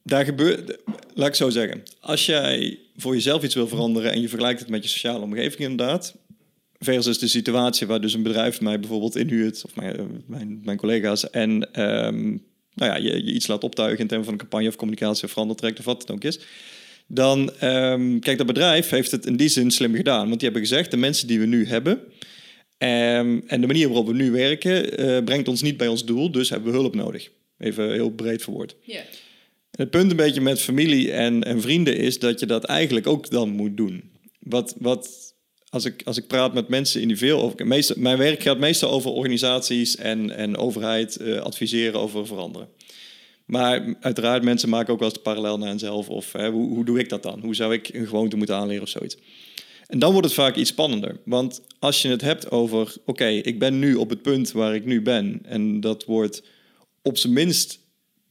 daar 0.03 0.25
gebeurt, 0.25 0.77
laat 1.13 1.27
ik 1.27 1.35
zo 1.35 1.49
zeggen, 1.49 1.83
als 1.99 2.25
jij 2.25 2.79
voor 2.95 3.13
jezelf 3.13 3.43
iets 3.43 3.55
wil 3.55 3.67
veranderen 3.67 4.11
en 4.11 4.21
je 4.21 4.29
vergelijkt 4.29 4.59
het 4.59 4.69
met 4.69 4.83
je 4.83 4.89
sociale 4.89 5.23
omgeving 5.23 5.59
inderdaad, 5.59 6.15
versus 6.79 7.19
de 7.19 7.27
situatie 7.27 7.87
waar 7.87 8.01
dus 8.01 8.13
een 8.13 8.23
bedrijf 8.23 8.61
mij 8.61 8.79
bijvoorbeeld 8.79 9.15
inhuurt, 9.15 9.65
of 9.65 9.75
mijn, 9.75 10.23
mijn, 10.27 10.61
mijn 10.63 10.77
collega's, 10.77 11.29
en 11.29 11.81
um, 12.05 12.43
nou 12.81 12.93
ja, 12.93 13.09
je, 13.09 13.25
je 13.25 13.31
iets 13.31 13.47
laat 13.47 13.63
optuigen 13.63 13.99
in 13.99 14.07
termen 14.07 14.25
van 14.25 14.33
een 14.33 14.39
campagne 14.39 14.67
of 14.67 14.75
communicatie 14.75 15.23
of 15.23 15.31
verandertrekt 15.31 15.79
of 15.79 15.85
wat 15.85 16.01
het 16.01 16.11
ook 16.11 16.23
is. 16.23 16.39
Dan, 17.07 17.51
um, 17.63 18.19
kijk, 18.19 18.37
dat 18.37 18.47
bedrijf 18.47 18.89
heeft 18.89 19.11
het 19.11 19.25
in 19.25 19.35
die 19.35 19.49
zin 19.49 19.71
slim 19.71 19.95
gedaan. 19.95 20.27
Want 20.27 20.39
die 20.39 20.49
hebben 20.49 20.67
gezegd, 20.67 20.91
de 20.91 20.97
mensen 20.97 21.27
die 21.27 21.39
we 21.39 21.45
nu 21.45 21.67
hebben 21.67 21.91
um, 22.77 23.43
en 23.47 23.61
de 23.61 23.67
manier 23.67 23.87
waarop 23.87 24.07
we 24.07 24.13
nu 24.13 24.31
werken, 24.31 25.01
uh, 25.01 25.23
brengt 25.23 25.47
ons 25.47 25.61
niet 25.61 25.77
bij 25.77 25.87
ons 25.87 26.05
doel, 26.05 26.31
dus 26.31 26.49
hebben 26.49 26.71
we 26.71 26.77
hulp 26.77 26.95
nodig. 26.95 27.29
Even 27.57 27.91
heel 27.91 28.09
breed 28.09 28.43
verwoord. 28.43 28.75
Yeah. 28.81 29.03
Het 29.71 29.89
punt 29.89 30.11
een 30.11 30.17
beetje 30.17 30.41
met 30.41 30.61
familie 30.61 31.11
en, 31.11 31.43
en 31.43 31.61
vrienden 31.61 31.97
is 31.97 32.19
dat 32.19 32.39
je 32.39 32.45
dat 32.45 32.63
eigenlijk 32.63 33.07
ook 33.07 33.29
dan 33.29 33.49
moet 33.49 33.77
doen. 33.77 34.03
Wat, 34.39 34.75
wat 34.79 35.30
als 35.71 35.85
ik, 35.85 36.01
als 36.05 36.17
ik 36.17 36.27
praat 36.27 36.53
met 36.53 36.67
mensen 36.67 37.01
individueel 37.01 37.41
over. 37.41 37.67
Meestal, 37.67 37.95
mijn 37.99 38.17
werk 38.17 38.41
gaat 38.41 38.59
meestal 38.59 38.91
over 38.91 39.11
organisaties 39.11 39.95
en, 39.95 40.31
en 40.31 40.57
overheid 40.57 41.17
uh, 41.21 41.39
adviseren 41.39 41.99
over 41.99 42.27
veranderen. 42.27 42.67
Maar 43.45 43.95
uiteraard, 43.99 44.43
mensen 44.43 44.69
maken 44.69 44.93
ook 44.93 44.99
wel 44.99 45.07
eens 45.07 45.17
de 45.17 45.23
parallel 45.23 45.57
naar 45.57 45.67
henzelf. 45.67 46.09
Of 46.09 46.31
hè, 46.31 46.49
hoe, 46.49 46.69
hoe 46.69 46.85
doe 46.85 46.99
ik 46.99 47.09
dat 47.09 47.23
dan? 47.23 47.39
Hoe 47.39 47.55
zou 47.55 47.73
ik 47.73 47.89
een 47.93 48.07
gewoonte 48.07 48.35
moeten 48.35 48.55
aanleren 48.55 48.83
of 48.83 48.89
zoiets? 48.89 49.17
En 49.87 49.99
dan 49.99 50.11
wordt 50.11 50.27
het 50.27 50.35
vaak 50.35 50.55
iets 50.55 50.69
spannender. 50.69 51.19
Want 51.25 51.61
als 51.79 52.01
je 52.01 52.07
het 52.07 52.21
hebt 52.21 52.51
over, 52.51 52.95
oké, 53.05 53.27
ik 53.27 53.59
ben 53.59 53.79
nu 53.79 53.95
op 53.95 54.09
het 54.09 54.21
punt 54.21 54.51
waar 54.51 54.75
ik 54.75 54.85
nu 54.85 55.01
ben. 55.01 55.39
En 55.43 55.79
dat 55.79 56.05
wordt 56.05 56.43
op 57.01 57.17
zijn 57.17 57.33
minst 57.33 57.79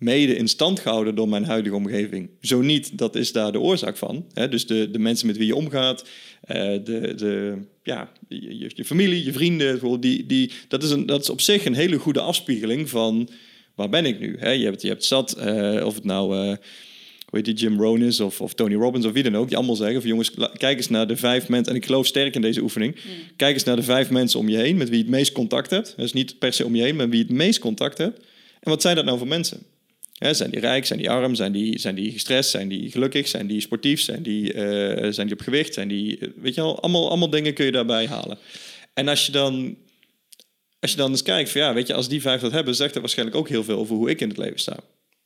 mede 0.00 0.36
in 0.36 0.48
stand 0.48 0.80
gehouden 0.80 1.14
door 1.14 1.28
mijn 1.28 1.44
huidige 1.44 1.74
omgeving. 1.74 2.30
Zo 2.40 2.60
niet, 2.60 2.98
dat 2.98 3.16
is 3.16 3.32
daar 3.32 3.52
de 3.52 3.60
oorzaak 3.60 3.96
van. 3.96 4.24
Hè? 4.32 4.48
Dus 4.48 4.66
de, 4.66 4.90
de 4.90 4.98
mensen 4.98 5.26
met 5.26 5.36
wie 5.36 5.46
je 5.46 5.54
omgaat, 5.54 6.02
uh, 6.02 6.56
de, 6.56 7.14
de, 7.16 7.58
ja, 7.82 8.12
je, 8.28 8.70
je, 8.74 8.84
familie, 8.84 9.24
je 9.24 9.32
vrienden, 9.32 10.00
die, 10.00 10.26
die, 10.26 10.50
dat, 10.68 10.82
is 10.82 10.90
een, 10.90 11.06
dat 11.06 11.22
is 11.22 11.30
op 11.30 11.40
zich 11.40 11.64
een 11.64 11.74
hele 11.74 11.98
goede 11.98 12.20
afspiegeling 12.20 12.88
van 12.88 13.28
waar 13.74 13.88
ben 13.88 14.04
ik 14.04 14.20
nu? 14.20 14.36
Hè? 14.38 14.50
Je, 14.50 14.64
hebt, 14.64 14.82
je 14.82 14.88
hebt 14.88 15.04
zat, 15.04 15.36
uh, 15.38 15.86
of 15.86 15.94
het 15.94 16.04
nou... 16.04 16.48
Uh, 16.48 16.56
hoe 17.30 17.38
heet 17.38 17.44
die, 17.44 17.54
Jim 17.54 17.80
Rohn 17.80 18.02
is 18.02 18.20
of, 18.20 18.40
of 18.40 18.54
Tony 18.54 18.74
Robbins 18.74 19.06
of 19.06 19.12
wie 19.12 19.22
dan 19.22 19.36
ook, 19.36 19.48
die 19.48 19.56
allemaal 19.56 19.76
zeggen 19.76 20.00
van 20.00 20.10
jongens, 20.10 20.30
kijk 20.56 20.76
eens 20.76 20.88
naar 20.88 21.06
de 21.06 21.16
vijf 21.16 21.48
mensen, 21.48 21.72
en 21.72 21.78
ik 21.78 21.86
geloof 21.86 22.06
sterk 22.06 22.34
in 22.34 22.40
deze 22.40 22.62
oefening, 22.62 22.94
mm. 22.94 23.10
kijk 23.36 23.54
eens 23.54 23.64
naar 23.64 23.76
de 23.76 23.82
vijf 23.82 24.10
mensen 24.10 24.38
om 24.38 24.48
je 24.48 24.56
heen 24.56 24.76
met 24.76 24.88
wie 24.88 24.98
je 24.98 25.04
het 25.04 25.12
meest 25.12 25.32
contact 25.32 25.70
hebt. 25.70 25.94
Dus 25.96 26.12
niet 26.12 26.38
per 26.38 26.52
se 26.52 26.64
om 26.64 26.74
je 26.74 26.82
heen, 26.82 26.96
maar 26.96 27.08
wie 27.08 27.18
je 27.18 27.24
het 27.24 27.34
meest 27.34 27.58
contact 27.58 27.98
hebt. 27.98 28.18
En 28.60 28.70
wat 28.70 28.82
zijn 28.82 28.96
dat 28.96 29.04
nou 29.04 29.18
voor 29.18 29.26
mensen? 29.26 29.62
Zijn 30.20 30.50
die 30.50 30.60
rijk, 30.60 30.86
zijn 30.86 30.98
die 30.98 31.10
arm, 31.10 31.34
zijn 31.34 31.52
die, 31.52 31.78
zijn 31.78 31.94
die 31.94 32.12
gestrest, 32.12 32.50
zijn 32.50 32.68
die 32.68 32.90
gelukkig, 32.90 33.28
zijn 33.28 33.46
die 33.46 33.60
sportief, 33.60 34.00
zijn 34.00 34.22
die, 34.22 34.54
uh, 34.54 35.12
zijn 35.12 35.26
die 35.26 35.36
op 35.36 35.42
gewicht, 35.42 35.74
zijn 35.74 35.88
die, 35.88 36.18
eh, 36.18 36.28
weet 36.36 36.54
je 36.54 36.60
wel, 36.60 36.80
allemaal, 36.82 37.08
allemaal 37.08 37.30
dingen 37.30 37.54
kun 37.54 37.64
je 37.64 37.72
daarbij 37.72 38.06
halen. 38.06 38.38
En 38.94 39.08
als 39.08 39.26
je 39.26 39.32
dan, 39.32 39.76
als 40.80 40.90
je 40.90 40.96
dan 40.96 41.10
eens 41.10 41.22
kijkt 41.22 41.50
van 41.50 41.60
ja, 41.60 41.74
weet 41.74 41.86
je, 41.86 41.94
als 41.94 42.08
die 42.08 42.20
vijf 42.20 42.40
dat 42.40 42.52
hebben, 42.52 42.74
zegt 42.74 42.92
dat 42.92 43.02
waarschijnlijk 43.02 43.38
ook 43.38 43.48
heel 43.48 43.64
veel 43.64 43.78
over 43.78 43.96
hoe 43.96 44.10
ik 44.10 44.20
in 44.20 44.28
het 44.28 44.38
leven 44.38 44.58
sta. 44.58 44.76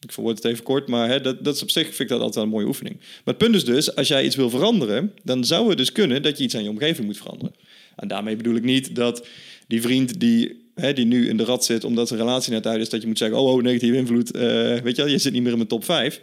Ik 0.00 0.12
verwoord 0.12 0.36
het 0.36 0.44
even 0.52 0.64
kort, 0.64 0.88
maar 0.88 1.08
hè, 1.08 1.20
dat, 1.20 1.44
dat 1.44 1.54
is 1.54 1.62
op 1.62 1.70
zich 1.70 1.86
vind 1.86 2.00
ik 2.00 2.08
dat 2.08 2.20
altijd 2.20 2.44
een 2.44 2.50
mooie 2.50 2.66
oefening. 2.66 2.96
Maar 2.98 3.34
het 3.34 3.38
punt 3.38 3.54
is 3.54 3.64
dus, 3.64 3.96
als 3.96 4.08
jij 4.08 4.24
iets 4.24 4.36
wil 4.36 4.50
veranderen, 4.50 5.12
dan 5.22 5.44
zou 5.44 5.68
het 5.68 5.78
dus 5.78 5.92
kunnen 5.92 6.22
dat 6.22 6.38
je 6.38 6.44
iets 6.44 6.56
aan 6.56 6.62
je 6.62 6.68
omgeving 6.68 7.06
moet 7.06 7.16
veranderen. 7.16 7.54
En 7.96 8.08
daarmee 8.08 8.36
bedoel 8.36 8.54
ik 8.54 8.62
niet 8.62 8.96
dat 8.96 9.26
die 9.66 9.82
vriend 9.82 10.20
die 10.20 10.63
hè, 10.74 10.92
die 10.92 11.04
nu 11.04 11.28
in 11.28 11.36
de 11.36 11.44
rat 11.44 11.64
zit 11.64 11.84
omdat 11.84 12.08
zijn 12.08 12.20
relatie 12.20 12.52
net 12.52 12.66
uit 12.66 12.80
is, 12.80 12.88
dat 12.88 13.00
je 13.00 13.06
moet 13.06 13.18
zeggen, 13.18 13.38
oh, 13.38 13.52
oh 13.52 13.62
negatieve 13.62 13.96
invloed, 13.96 14.36
uh, 14.36 14.42
weet 14.78 14.96
je 14.96 15.02
wel, 15.02 15.06
je 15.06 15.18
zit 15.18 15.32
niet 15.32 15.42
meer 15.42 15.50
in 15.50 15.56
mijn 15.56 15.68
top 15.68 15.84
5. 15.84 16.20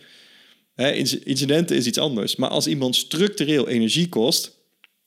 Hè, 0.73 0.91
incidenten 1.23 1.75
is 1.75 1.87
iets 1.87 1.97
anders. 1.97 2.35
Maar 2.35 2.49
als 2.49 2.67
iemand 2.67 2.95
structureel 2.95 3.67
energie 3.67 4.09
kost, 4.09 4.59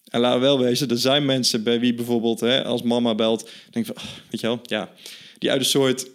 En 0.04 0.20
laten 0.20 0.40
we 0.40 0.46
wel 0.46 0.58
wezen, 0.58 0.88
er 0.88 0.98
zijn 0.98 1.24
mensen 1.24 1.62
bij 1.62 1.80
wie 1.80 1.94
bijvoorbeeld 1.94 2.40
hè, 2.40 2.64
als 2.64 2.82
mama 2.82 3.14
belt, 3.14 3.50
denk 3.70 3.86
van, 3.86 3.96
oh, 3.96 4.02
weet 4.30 4.40
je 4.40 4.46
wel, 4.46 4.60
ja, 4.62 4.92
die 5.38 5.50
uit 5.50 5.60
een 5.60 5.66
soort 5.66 6.06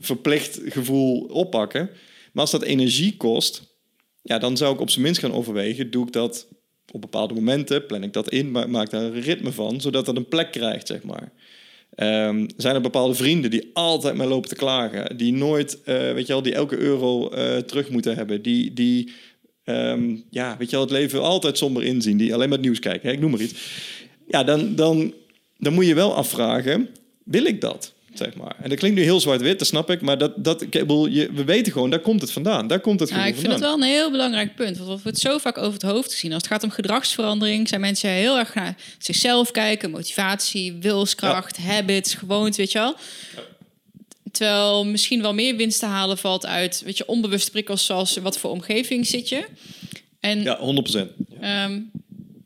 verplicht 0.00 0.60
gevoel 0.64 1.20
oppakken. 1.20 1.90
Maar 2.32 2.42
als 2.42 2.50
dat 2.50 2.62
energie 2.62 3.16
kost, 3.16 3.62
ja, 4.22 4.38
dan 4.38 4.56
zou 4.56 4.74
ik 4.74 4.80
op 4.80 4.90
zijn 4.90 5.04
minst 5.04 5.20
gaan 5.20 5.32
overwegen, 5.32 5.90
doe 5.90 6.06
ik 6.06 6.12
dat 6.12 6.48
op 6.92 7.00
bepaalde 7.00 7.34
momenten, 7.34 7.86
plan 7.86 8.02
ik 8.02 8.12
dat 8.12 8.30
in, 8.30 8.50
maak 8.50 8.90
daar 8.90 9.02
een 9.02 9.20
ritme 9.20 9.52
van, 9.52 9.80
zodat 9.80 10.06
dat 10.06 10.16
een 10.16 10.28
plek 10.28 10.52
krijgt, 10.52 10.86
zeg 10.86 11.02
maar. 11.02 11.32
Ehm, 11.94 12.46
zijn 12.56 12.74
er 12.74 12.80
bepaalde 12.80 13.14
vrienden 13.14 13.50
die 13.50 13.70
altijd 13.72 14.14
maar 14.14 14.26
lopen 14.26 14.48
te 14.48 14.54
klagen, 14.54 15.16
die 15.16 15.32
nooit, 15.32 15.82
eh, 15.82 16.12
weet 16.12 16.26
je 16.26 16.32
wel, 16.32 16.42
die 16.42 16.54
elke 16.54 16.78
euro 16.78 17.28
eh, 17.28 17.56
terug 17.56 17.90
moeten 17.90 18.16
hebben, 18.16 18.42
die, 18.42 18.72
die 18.72 19.12
ehm, 19.64 20.16
ja, 20.30 20.56
weet 20.58 20.70
je 20.70 20.76
wel, 20.76 20.84
het 20.84 20.94
leven 20.94 21.22
altijd 21.22 21.58
somber 21.58 21.82
inzien, 21.82 22.16
die 22.16 22.34
alleen 22.34 22.48
maar 22.48 22.58
het 22.58 22.66
nieuws 22.66 22.78
kijken, 22.78 23.08
hè, 23.08 23.14
ik 23.14 23.20
noem 23.20 23.30
maar 23.30 23.40
iets. 23.40 23.54
Ja, 24.26 24.44
dan, 24.44 24.74
dan, 24.74 25.14
dan 25.58 25.72
moet 25.72 25.86
je 25.86 25.94
wel 25.94 26.14
afvragen, 26.14 26.88
wil 27.24 27.44
ik 27.44 27.60
dat? 27.60 27.94
Zeg 28.14 28.34
maar. 28.34 28.56
En 28.62 28.68
dat 28.68 28.78
klinkt 28.78 28.96
nu 28.98 29.02
heel 29.02 29.20
zwart-wit, 29.20 29.58
dat 29.58 29.68
snap 29.68 29.90
ik, 29.90 30.00
maar 30.00 30.18
dat, 30.18 30.32
dat, 30.36 30.62
ik 30.62 30.70
bedoel, 30.70 31.06
je, 31.06 31.32
we 31.32 31.44
weten 31.44 31.72
gewoon, 31.72 31.90
daar 31.90 32.00
komt 32.00 32.20
het 32.20 32.32
vandaan. 32.32 32.66
Daar 32.66 32.80
komt 32.80 33.00
het 33.00 33.08
Ja, 33.08 33.26
ik 33.26 33.34
vind 33.34 33.52
het 33.52 33.60
wel 33.60 33.74
een 33.74 33.82
heel 33.82 34.10
belangrijk 34.10 34.54
punt. 34.54 34.78
Want 34.78 34.90
we 34.90 35.02
wordt 35.02 35.18
zo 35.18 35.38
vaak 35.38 35.58
over 35.58 35.72
het 35.72 35.82
hoofd 35.82 36.12
gezien. 36.12 36.32
Als 36.32 36.42
het 36.42 36.52
gaat 36.52 36.62
om 36.62 36.70
gedragsverandering, 36.70 37.68
zijn 37.68 37.80
mensen 37.80 38.10
heel 38.10 38.38
erg 38.38 38.54
naar 38.54 38.76
zichzelf 38.98 39.50
kijken. 39.50 39.90
Motivatie, 39.90 40.72
wilskracht, 40.72 41.56
habits, 41.58 42.14
gewoontes, 42.14 42.56
weet 42.56 42.72
je 42.72 42.78
wel. 42.78 42.94
Terwijl 44.32 44.86
misschien 44.86 45.22
wel 45.22 45.34
meer 45.34 45.56
winst 45.56 45.78
te 45.78 45.86
halen 45.86 46.18
valt 46.18 46.46
uit 46.46 46.82
weet 46.84 46.96
je, 46.96 47.06
onbewuste 47.06 47.50
prikkels 47.50 47.86
zoals 47.86 48.16
wat 48.16 48.38
voor 48.38 48.50
omgeving 48.50 49.06
zit 49.06 49.28
je. 49.28 49.46
En 50.20 50.42
Ja, 50.42 50.58
100%. 50.58 51.12
Ehm, 51.40 51.80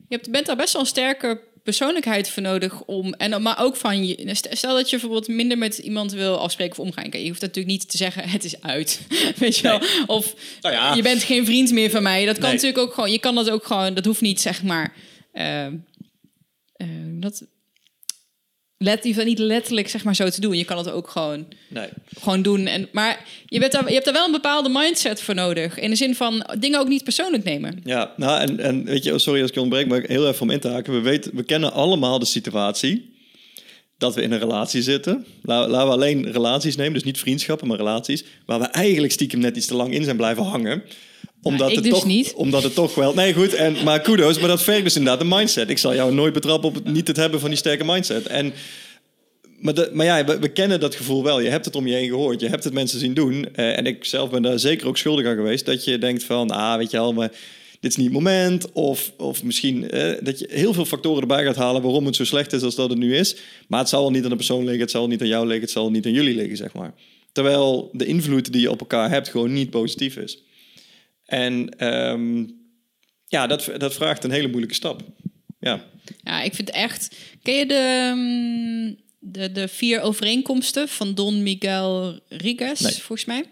je 0.09 0.21
bent 0.31 0.47
daar 0.47 0.57
best 0.57 0.73
wel 0.73 0.83
een 0.83 0.89
sterke 0.89 1.41
persoonlijkheid 1.65 2.31
voor 2.31 2.43
nodig 2.43 2.83
om. 2.85 3.13
En, 3.15 3.43
maar 3.43 3.59
ook 3.61 3.77
van 3.77 4.07
je. 4.07 4.31
Stel 4.51 4.75
dat 4.75 4.91
je 4.91 4.97
bijvoorbeeld 4.97 5.29
minder 5.29 5.59
met 5.59 5.79
iemand 5.79 6.13
wil 6.13 6.39
afspreken 6.39 6.79
of 6.79 6.85
omgaan. 6.87 7.07
Je 7.11 7.29
hoeft 7.29 7.41
natuurlijk 7.41 7.67
niet 7.75 7.91
te 7.91 7.97
zeggen: 7.97 8.29
het 8.37 8.45
is 8.45 8.61
uit. 8.61 9.01
Weet 9.37 9.57
je 9.57 9.63
wel? 9.63 9.81
Of 10.07 10.35
Nou 10.61 10.75
ja. 10.75 10.95
je 10.95 11.03
bent 11.03 11.23
geen 11.23 11.45
vriend 11.45 11.71
meer 11.73 11.91
van 11.91 12.03
mij. 12.03 12.25
Dat 12.25 12.35
kan 12.39 12.45
Nee. 12.45 12.53
natuurlijk 12.55 12.79
ook 12.83 12.95
gewoon. 12.95 13.11
Je 13.11 13.19
kan 13.19 13.35
dat 13.35 13.51
ook 13.51 13.67
gewoon. 13.67 13.95
Dat 13.95 14.05
hoeft 14.05 14.21
niet, 14.21 14.41
zeg 14.41 14.63
maar. 14.63 14.95
ehm, 15.33 15.75
eh, 16.77 16.87
dat. 17.11 17.45
Let, 18.79 18.99
je 18.99 19.05
hoeft 19.05 19.17
dat 19.17 19.27
niet 19.27 19.39
letterlijk 19.39 19.89
zeg 19.89 20.05
maar 20.05 20.15
zo 20.15 20.29
te 20.29 20.41
doen. 20.41 20.57
Je 20.57 20.65
kan 20.65 20.79
het 20.79 20.91
ook 20.91 21.09
gewoon 21.09 21.47
Nee. 21.69 21.89
gewoon 22.21 22.43
doen. 22.43 22.67
En, 22.67 22.89
maar 22.93 23.25
je, 23.47 23.59
bent 23.59 23.73
daar, 23.73 23.87
je 23.89 23.93
hebt 23.93 24.05
daar 24.05 24.15
wel 24.15 24.27
een 24.27 24.33
bepaalde 24.33 24.69
mindset 24.69 25.21
voor 25.21 25.35
nodig. 25.35 25.79
In 25.79 25.91
de 25.91 25.97
zin 25.97 26.15
van 26.15 26.47
dingen 26.59 26.81
ook 26.81 26.89
niet 26.89 27.05
persoonlijk 27.05 27.45
nemen. 27.45 27.81
Ja, 27.85 28.13
nou 28.17 28.41
en, 28.41 28.61
en 28.61 28.85
weet 28.85 29.05
je, 29.05 29.13
oh, 29.13 29.19
sorry 29.19 29.41
als 29.41 29.49
ik 29.49 29.55
je 29.55 29.61
ontbreek, 29.63 29.87
maar 29.89 30.03
heel 30.07 30.29
even 30.29 30.43
om 30.43 30.51
in 30.51 30.61
te 30.61 30.69
haken. 30.69 30.93
We, 30.93 31.01
weten, 31.01 31.37
we 31.37 31.43
kennen 31.43 31.73
allemaal 31.73 32.19
de 32.19 32.25
situatie 32.27 33.13
dat 33.99 34.15
we 34.15 34.23
in 34.23 34.33
een 34.33 34.39
relatie 34.39 34.83
zitten. 34.83 35.27
La- 35.43 35.69
Laten 35.69 35.87
we 35.89 35.93
alleen 35.93 36.33
relaties 36.33 36.77
nemen, 36.77 36.93
dus 36.93 37.03
niet 37.05 37.19
vriendschappen, 37.19 37.69
maar 37.69 37.77
relaties. 37.77 38.25
Waar 38.47 38.59
we 38.61 38.67
eigenlijk 38.67 39.13
stiekem 39.13 39.39
net 39.41 39.57
iets 39.57 39.67
te 39.67 39.75
lang 39.75 39.95
in 39.95 40.05
zijn 40.05 40.17
blijven 40.17 40.43
hangen. 40.45 40.83
Omdat, 41.45 41.69
ik 41.69 41.75
het, 41.75 41.85
dus 41.85 41.93
toch, 41.93 42.07
niet. 42.07 42.33
omdat 42.35 42.63
het 42.63 42.75
toch 42.75 42.95
wel... 42.95 43.15
Nee, 43.15 43.35
goed, 43.35 43.55
en, 43.55 43.77
maar 43.85 44.01
kudos. 44.01 44.39
Maar 44.39 44.49
dat 44.49 44.63
vergt 44.63 44.83
dus 44.85 44.97
inderdaad 44.97 45.21
een 45.21 45.29
mindset. 45.29 45.71
Ik 45.71 45.79
zal 45.79 45.95
jou 45.95 46.15
nooit 46.15 46.33
betrappen 46.33 46.69
op 46.69 46.75
het 46.75 46.85
niet 46.85 47.09
het 47.09 47.17
hebben 47.17 47.41
van 47.41 47.49
die 47.49 47.59
sterke 47.59 47.85
mindset. 47.85 48.27
En, 48.27 48.53
maar, 49.59 49.75
de, 49.75 49.91
maar 49.93 50.07
ja, 50.07 50.25
we, 50.25 50.39
we 50.39 50.49
kennen 50.49 50.81
dat 50.81 50.95
gevoel 50.95 51.23
wel. 51.23 51.41
Je 51.41 51.49
hebt 51.49 51.65
het 51.65 51.77
om 51.77 51.87
je 51.87 51.95
heen 51.95 52.09
gehoord. 52.09 52.41
Je 52.41 52.49
hebt 52.49 52.65
het 52.65 52.73
mensen 52.73 52.99
zien 52.99 53.15
doen. 53.15 53.49
Eh, 53.55 53.79
en 53.79 53.87
ik 53.87 54.05
zelf 54.05 54.31
ben 54.31 54.43
daar 54.43 54.59
zeker 54.59 54.87
ook 54.87 54.97
schuldig 54.97 55.27
aan 55.27 55.37
geweest. 55.37 55.67
Dat 55.67 55.85
je 55.85 55.99
denkt 55.99 56.25
van, 56.25 56.51
ah, 56.51 56.77
weet 56.77 56.91
je 56.91 56.97
wel, 56.97 57.13
maar 57.13 57.31
dit 57.81 57.91
is 57.91 57.97
niet 57.97 58.07
het 58.07 58.15
moment. 58.15 58.73
Of, 58.73 59.13
of 59.17 59.43
misschien 59.43 59.91
eh, 59.91 60.13
dat 60.21 60.39
je 60.39 60.47
heel 60.51 60.73
veel 60.73 60.85
factoren 60.85 61.21
erbij 61.21 61.45
gaat 61.45 61.57
halen 61.57 61.83
waarom 61.83 62.07
het 62.07 62.17
zo 62.17 62.25
slecht 62.25 62.53
is 62.53 62.63
als 62.63 62.75
dat 62.75 62.91
het 62.91 62.99
nu 62.99 63.17
is. 63.17 63.37
Maar 63.69 63.81
het 63.81 63.89
zal 63.89 64.01
wel 64.01 64.11
niet 64.11 64.25
aan 64.25 64.31
de 64.31 64.37
persoon 64.37 64.65
liggen. 64.65 64.81
Het 64.81 64.91
zal 64.91 65.07
niet 65.07 65.21
aan 65.21 65.29
jou 65.29 65.45
liggen. 65.45 65.63
Het 65.63 65.71
zal 65.71 65.91
niet 65.91 66.07
aan 66.07 66.13
jullie 66.13 66.35
liggen, 66.35 66.57
zeg 66.57 66.75
maar. 66.75 66.95
Terwijl 67.33 67.91
de 67.93 68.07
invloed 68.07 68.53
die 68.53 68.61
je 68.61 68.71
op 68.71 68.81
elkaar 68.81 69.11
hebt 69.11 69.29
gewoon 69.29 69.53
niet 69.53 69.71
positief 69.71 70.17
is. 70.17 70.43
En 71.35 71.69
ehm, 71.79 72.45
ja, 73.27 73.47
dat, 73.47 73.71
dat 73.79 73.95
vraagt 73.95 74.25
een 74.25 74.31
hele 74.31 74.49
moeilijke 74.49 74.75
stap. 74.75 75.03
Ja. 75.61 75.85
Ja, 76.23 76.43
ik 76.43 76.55
vind 76.55 76.71
echt. 76.71 77.17
Ken 77.43 77.55
je 77.55 77.67
de, 77.67 78.13
mm, 78.17 78.97
de, 79.19 79.53
de 79.53 79.69
vier 79.69 80.01
overeenkomsten 80.01 80.89
van 80.89 81.15
Don 81.15 81.43
Miguel 81.43 82.21
Riguez, 82.29 82.81
Nee. 82.81 82.93
volgens 82.93 83.25
mij? 83.25 83.45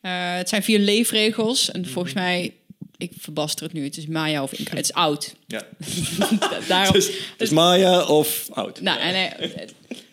Eh, 0.00 0.36
het 0.36 0.48
zijn 0.48 0.62
vier 0.62 0.78
leefregels. 0.78 1.70
En 1.70 1.80
Mhm. 1.80 1.90
volgens 1.90 2.14
mij, 2.14 2.52
ik 2.96 3.12
verbaster 3.18 3.64
het 3.64 3.72
nu, 3.72 3.84
het 3.84 3.96
is 3.96 4.06
Maya 4.06 4.42
of 4.42 4.52
Inca. 4.52 4.76
Het 4.76 4.84
is 4.84 4.92
oud. 4.92 5.34
ja. 5.46 5.62
Daarom, 6.68 6.92
Dus, 6.92 7.10
dus 7.36 7.50
Maya 7.50 8.04
of 8.06 8.48
oud. 8.50 8.80
nou, 8.80 9.00
en, 9.00 9.14
eh, 9.14 9.66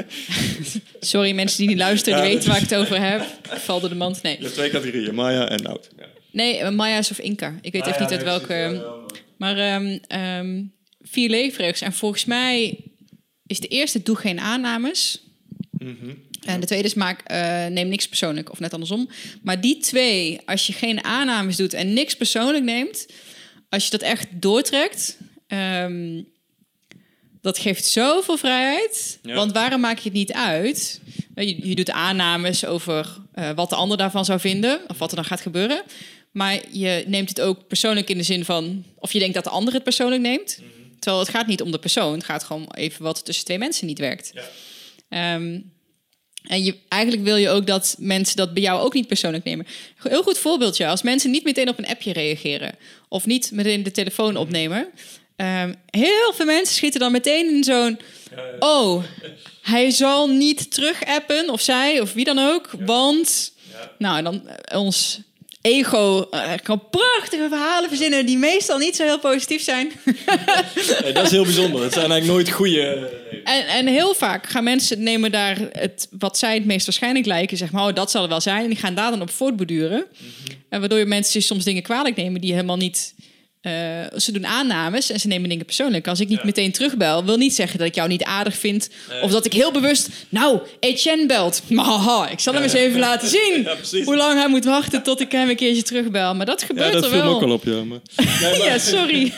sorry 0.99 1.31
mensen 1.31 1.57
die 1.57 1.67
niet 1.67 1.77
luisteren, 1.77 2.19
die 2.19 2.27
Ja, 2.29 2.33
weten 2.35 2.49
waar 2.51 2.61
ik 2.61 2.69
het 2.69 2.79
over 2.79 3.01
heb. 3.01 3.25
Val 3.43 3.79
door 3.79 3.89
de 3.89 3.95
mand. 3.95 4.21
Nee, 4.21 4.35
Je 4.37 4.41
hebt 4.43 4.53
twee 4.53 4.69
categorieën, 4.69 5.15
Maya 5.15 5.49
en 5.49 5.65
oud. 5.65 5.89
Ja. 5.97 6.05
Nee 6.35 6.57
eh, 6.57 6.69
Maya's 6.71 7.11
of 7.11 7.19
Inca. 7.19 7.55
Ik 7.61 7.71
weet 7.71 7.81
Ah, 7.81 7.87
even 7.87 7.99
ja, 8.01 8.09
niet 8.09 8.17
uit 8.17 8.23
welke... 8.23 8.45
precies. 9.07 9.23
Maar 9.37 9.57
ehm, 9.57 9.97
ehm, 10.07 10.63
vier 11.01 11.29
leefregels. 11.29 11.81
En 11.81 11.93
volgens 11.93 12.25
mij 12.25 12.83
is 13.45 13.59
de 13.59 13.67
eerste 13.67 14.03
doe 14.03 14.15
geen 14.15 14.39
aannames. 14.39 15.23
Mhm. 15.71 16.13
En 16.45 16.59
de 16.59 16.65
tweede 16.65 16.87
is 16.87 16.93
maak, 16.93 17.21
eh, 17.21 17.65
neem 17.65 17.87
niks 17.87 18.07
persoonlijk. 18.07 18.51
Of 18.51 18.59
net 18.59 18.73
andersom. 18.73 19.09
Maar 19.43 19.61
die 19.61 19.77
twee, 19.77 20.39
als 20.45 20.67
je 20.67 20.73
geen 20.73 21.03
aannames 21.03 21.55
doet 21.55 21.73
en 21.73 21.93
niks 21.93 22.15
persoonlijk 22.15 22.63
neemt... 22.63 23.05
als 23.69 23.83
je 23.83 23.89
dat 23.89 24.01
echt 24.01 24.27
doortrekt... 24.31 25.17
ehm, 25.47 26.21
dat 27.41 27.57
geeft 27.57 27.85
zoveel 27.85 28.37
vrijheid. 28.37 29.19
Ja. 29.21 29.33
Want 29.35 29.51
waarom 29.51 29.79
maak 29.81 29.97
je 29.97 30.09
het 30.09 30.17
niet 30.17 30.33
uit? 30.33 31.01
Je, 31.35 31.67
je 31.67 31.75
doet 31.75 31.91
aannames 31.91 32.65
over 32.65 33.17
eh, 33.33 33.51
wat 33.51 33.69
de 33.69 33.75
ander 33.75 33.97
daarvan 33.97 34.25
zou 34.25 34.39
vinden... 34.39 34.81
of 34.87 34.97
wat 34.97 35.09
er 35.09 35.15
dan 35.15 35.25
gaat 35.25 35.41
gebeuren. 35.41 35.83
Maar 36.35 36.59
je 36.71 37.03
neemt 37.07 37.29
het 37.29 37.41
ook 37.41 37.67
persoonlijk 37.67 38.09
in 38.09 38.17
de 38.17 38.23
zin 38.23 38.45
van... 38.45 38.83
of 38.95 39.13
je 39.13 39.19
denkt 39.19 39.33
dat 39.33 39.43
de 39.43 39.49
ander 39.49 39.73
het 39.73 39.83
persoonlijk 39.83 40.21
neemt. 40.21 40.59
Terwijl 40.99 41.23
het 41.23 41.33
gaat 41.33 41.47
niet 41.47 41.61
om 41.61 41.71
de 41.71 41.79
persoon. 41.79 42.13
Het 42.13 42.23
gaat 42.23 42.43
gewoon 42.43 42.71
even 42.73 43.03
wat 43.03 43.25
tussen 43.25 43.45
twee 43.45 43.57
mensen 43.57 43.87
niet 43.87 43.99
werkt. 43.99 44.31
Ja. 44.33 44.43
Ehm, 45.09 45.59
en 46.43 46.63
je, 46.63 46.75
eigenlijk 46.87 47.23
wil 47.23 47.35
je 47.35 47.49
ook 47.49 47.67
dat 47.67 47.95
mensen 47.99 48.35
dat 48.35 48.53
bij 48.53 48.63
jou 48.63 48.81
ook 48.81 48.93
niet 48.93 49.07
persoonlijk 49.07 49.43
nemen. 49.43 49.65
Een 50.03 50.11
heel 50.11 50.23
goed 50.23 50.37
voorbeeldje. 50.37 50.87
Als 50.87 51.01
mensen 51.01 51.31
niet 51.31 51.43
meteen 51.43 51.69
op 51.69 51.77
een 51.77 51.87
appje 51.87 52.13
reageren... 52.13 52.75
of 53.09 53.25
niet 53.25 53.51
meteen 53.51 53.83
de 53.83 53.91
telefoon 53.91 54.35
opnemen... 54.35 54.87
ehm, 55.35 55.73
heel 55.89 56.33
veel 56.33 56.45
mensen 56.45 56.75
schieten 56.75 56.99
dan 56.99 57.11
meteen 57.11 57.49
in 57.49 57.63
zo'n... 57.63 57.99
Oh, 58.59 59.03
hij 59.61 59.91
zal 59.91 60.27
niet 60.27 60.71
terug 60.71 61.05
appen, 61.05 61.49
of 61.49 61.61
zij, 61.61 62.01
of 62.01 62.13
wie 62.13 62.25
dan 62.25 62.39
ook, 62.39 62.69
want... 62.79 63.53
Nou, 63.97 64.17
en 64.17 64.23
dan 64.23 64.47
eh, 64.47 64.79
ons 64.79 65.23
ego 65.65 66.27
eh, 66.31 66.51
kan 66.63 66.81
prachtige 66.89 67.47
verhalen 67.49 67.89
verzinnen... 67.89 68.25
die 68.25 68.37
meestal 68.37 68.77
niet 68.77 68.95
zo 68.95 69.03
heel 69.03 69.19
positief 69.19 69.63
zijn. 69.63 69.91
Dat 71.13 71.25
is 71.25 71.31
heel 71.31 71.43
bijzonder. 71.43 71.83
Het 71.83 71.93
zijn 71.93 72.11
eigenlijk 72.11 72.25
nooit 72.25 72.51
goede... 72.51 73.09
En, 73.43 73.67
en 73.67 73.87
heel 73.87 74.13
vaak 74.13 74.49
gaan 74.49 74.63
mensen 74.63 75.03
nemen 75.03 75.31
daar 75.31 75.57
het, 75.71 76.07
wat 76.19 76.37
zij 76.37 76.53
het 76.53 76.65
meest 76.65 76.85
waarschijnlijk 76.85 77.25
lijken, 77.25 77.57
zeg 77.57 77.71
maar, 77.71 77.87
oh, 77.87 77.93
dat 77.93 78.11
zal 78.11 78.23
er 78.23 78.29
wel 78.29 78.41
zijn. 78.41 78.63
En 78.63 78.69
die 78.69 78.77
gaan 78.77 78.95
daar 78.95 79.11
dan 79.11 79.21
op 79.21 79.29
voortborduren. 79.29 80.05
En 80.69 80.79
waardoor 80.79 80.99
je 80.99 81.05
mensen 81.05 81.41
soms 81.41 81.63
dingen 81.63 81.83
kwalijk 81.83 82.15
nemen 82.15 82.41
die 82.41 82.51
helemaal 82.51 82.77
niet. 82.77 83.13
Eh, 83.65 84.19
ze 84.19 84.31
doen 84.31 84.45
aannames 84.47 85.09
en 85.11 85.19
ze 85.19 85.27
nemen 85.27 85.49
dingen 85.49 85.65
persoonlijk. 85.65 86.07
Als 86.07 86.19
ik 86.19 86.27
niet 86.27 86.43
meteen 86.43 86.71
terugbel, 86.71 87.25
wil 87.25 87.37
niet 87.37 87.55
zeggen 87.55 87.77
dat 87.79 87.87
ik 87.87 87.95
jou 87.95 88.07
niet 88.07 88.23
aardig 88.23 88.55
vind. 88.57 88.89
Of 89.21 89.31
dat 89.31 89.45
ik 89.45 89.53
heel 89.53 89.71
bewust. 89.71 90.09
Nou, 90.29 90.59
Etienne 90.79 91.25
belt. 91.25 91.61
Maar 91.69 91.85
haha, 91.85 92.29
ik 92.29 92.39
zal 92.39 92.53
hem 92.53 92.63
eens 92.63 92.73
even 92.73 92.99
laten 92.99 93.27
zien. 93.37 93.67
Hoe 94.03 94.15
lang 94.15 94.39
hij 94.39 94.47
moet 94.49 94.65
wachten 94.65 95.03
tot 95.03 95.19
ik 95.19 95.31
hem 95.31 95.49
een 95.49 95.55
keertje 95.55 95.83
terugbel. 95.83 96.35
Maar 96.35 96.45
dat 96.45 96.63
gebeurt 96.63 96.93
dat 96.93 97.03
er 97.03 97.09
viel 97.09 97.17
me 97.19 97.23
wel. 97.25 97.35
ook 97.35 97.41
al 97.41 97.51
op, 97.51 97.63
ja. 97.63 97.83
Maar... 97.83 97.99
Nee, 98.41 98.57
maar- 98.57 98.67
Ja, 98.67 98.77
sorry. 98.77 99.33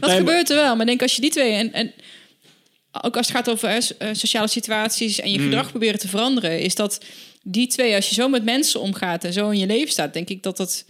dat 0.00 0.10
gebeurt 0.10 0.50
er 0.50 0.56
wel. 0.56 0.76
Maar 0.76 0.86
denk 0.86 1.02
als 1.02 1.14
je 1.14 1.20
die 1.20 1.30
twee... 1.30 1.52
En, 1.52 1.72
en 1.72 1.92
ook 3.02 3.16
als 3.16 3.26
het 3.26 3.36
gaat 3.36 3.50
over 3.50 3.68
eh, 3.68 3.80
so- 3.80 3.94
sociale 4.12 4.48
situaties 4.48 5.20
en 5.20 5.30
je 5.30 5.36
Mhm. 5.38 5.46
gedrag 5.46 5.70
proberen 5.70 5.98
te 5.98 6.08
veranderen... 6.08 6.60
is 6.60 6.74
dat 6.74 6.98
die 7.42 7.66
twee, 7.66 7.94
als 7.94 8.08
je 8.08 8.14
zo 8.14 8.28
met 8.28 8.44
mensen 8.44 8.80
omgaat 8.80 9.24
en 9.24 9.32
zo 9.32 9.50
in 9.50 9.58
je 9.58 9.66
leven 9.66 9.90
staat... 9.92 10.12
denk 10.12 10.28
ik 10.28 10.42
dat 10.42 10.56
dat... 10.56 10.84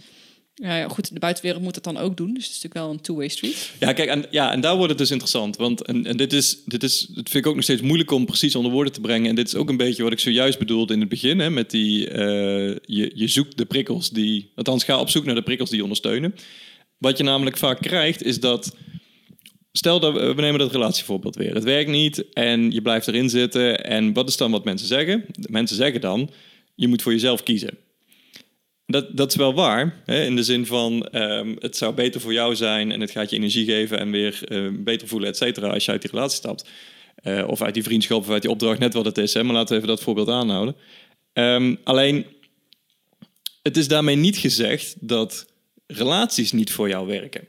Ja, 0.55 0.87
goed, 0.87 1.13
de 1.13 1.19
buitenwereld 1.19 1.63
moet 1.63 1.73
dat 1.73 1.83
dan 1.83 1.97
ook 1.97 2.17
doen. 2.17 2.33
Dus 2.33 2.43
het 2.43 2.55
is 2.55 2.61
natuurlijk 2.61 2.85
wel 2.85 2.89
een 2.89 3.01
two-way 3.01 3.27
street. 3.27 3.71
Ja, 3.79 3.93
kijk, 3.93 4.09
en, 4.09 4.25
ja, 4.29 4.51
en 4.51 4.61
daar 4.61 4.75
wordt 4.75 4.89
het 4.89 4.97
dus 4.97 5.11
interessant. 5.11 5.55
Want 5.57 5.81
en, 5.81 6.05
en 6.05 6.17
dit, 6.17 6.33
is, 6.33 6.57
dit, 6.65 6.83
is, 6.83 6.99
dit 6.99 7.29
vind 7.29 7.43
ik 7.43 7.47
ook 7.47 7.55
nog 7.55 7.63
steeds 7.63 7.81
moeilijk 7.81 8.11
om 8.11 8.25
precies 8.25 8.55
onder 8.55 8.71
woorden 8.71 8.93
te 8.93 9.01
brengen. 9.01 9.29
En 9.29 9.35
dit 9.35 9.47
is 9.47 9.55
ook 9.55 9.69
een 9.69 9.77
beetje 9.77 10.03
wat 10.03 10.11
ik 10.11 10.19
zojuist 10.19 10.59
bedoelde 10.59 10.93
in 10.93 10.99
het 10.99 11.09
begin. 11.09 11.39
Hè, 11.39 11.49
met 11.49 11.71
die, 11.71 12.09
eh, 12.09 12.75
je, 12.85 13.11
je 13.13 13.27
zoekt 13.27 13.57
de 13.57 13.65
prikkels 13.65 14.09
die... 14.09 14.51
Althans, 14.55 14.83
ga 14.83 14.99
op 14.99 15.09
zoek 15.09 15.25
naar 15.25 15.35
de 15.35 15.43
prikkels 15.43 15.69
die 15.69 15.77
je 15.77 15.83
ondersteunen. 15.83 16.35
Wat 16.97 17.17
je 17.17 17.23
namelijk 17.23 17.57
vaak 17.57 17.81
krijgt, 17.81 18.23
is 18.23 18.39
dat... 18.39 18.75
Stel 19.71 19.99
dat 19.99 20.13
we 20.13 20.41
nemen 20.41 20.59
dat 20.59 20.71
relatievoorbeeld 20.71 21.35
weer. 21.35 21.53
Het 21.53 21.63
werkt 21.63 21.89
niet 21.89 22.33
en 22.33 22.71
je 22.71 22.81
blijft 22.81 23.07
erin 23.07 23.29
zitten. 23.29 23.83
En 23.83 24.13
wat 24.13 24.29
is 24.29 24.37
dan 24.37 24.51
wat 24.51 24.65
mensen 24.65 24.87
zeggen? 24.87 25.25
Mensen 25.49 25.75
zeggen 25.75 26.01
dan, 26.01 26.29
je 26.75 26.87
moet 26.87 27.01
voor 27.01 27.11
jezelf 27.11 27.43
kiezen. 27.43 27.77
Dat, 28.87 29.17
dat 29.17 29.29
is 29.29 29.35
wel 29.35 29.53
waar, 29.53 30.01
hè? 30.05 30.23
in 30.23 30.35
de 30.35 30.43
zin 30.43 30.65
van 30.65 31.07
ehm, 31.07 31.55
het 31.59 31.77
zou 31.77 31.93
beter 31.93 32.21
voor 32.21 32.33
jou 32.33 32.55
zijn 32.55 32.91
en 32.91 33.01
het 33.01 33.11
gaat 33.11 33.29
je 33.29 33.35
energie 33.35 33.65
geven 33.65 33.99
en 33.99 34.11
weer 34.11 34.39
eh, 34.47 34.67
beter 34.71 35.07
voelen, 35.07 35.29
et 35.29 35.37
cetera, 35.37 35.69
als 35.69 35.85
je 35.85 35.91
uit 35.91 36.01
die 36.01 36.11
relatie 36.11 36.37
stapt. 36.37 36.69
Eh, 37.15 37.47
of 37.47 37.61
uit 37.61 37.73
die 37.73 37.83
vriendschap 37.83 38.19
of 38.19 38.29
uit 38.29 38.41
die 38.41 38.51
opdracht, 38.51 38.79
net 38.79 38.93
wat 38.93 39.05
het 39.05 39.17
is. 39.17 39.33
Hè? 39.33 39.43
Maar 39.43 39.53
laten 39.53 39.69
we 39.69 39.75
even 39.75 39.95
dat 39.95 40.03
voorbeeld 40.03 40.29
aanhouden. 40.29 40.75
Ehm, 41.33 41.75
alleen, 41.83 42.25
het 43.61 43.77
is 43.77 43.87
daarmee 43.87 44.15
niet 44.15 44.37
gezegd 44.37 44.95
dat 44.99 45.45
relaties 45.87 46.51
niet 46.51 46.71
voor 46.71 46.89
jou 46.89 47.07
werken. 47.07 47.47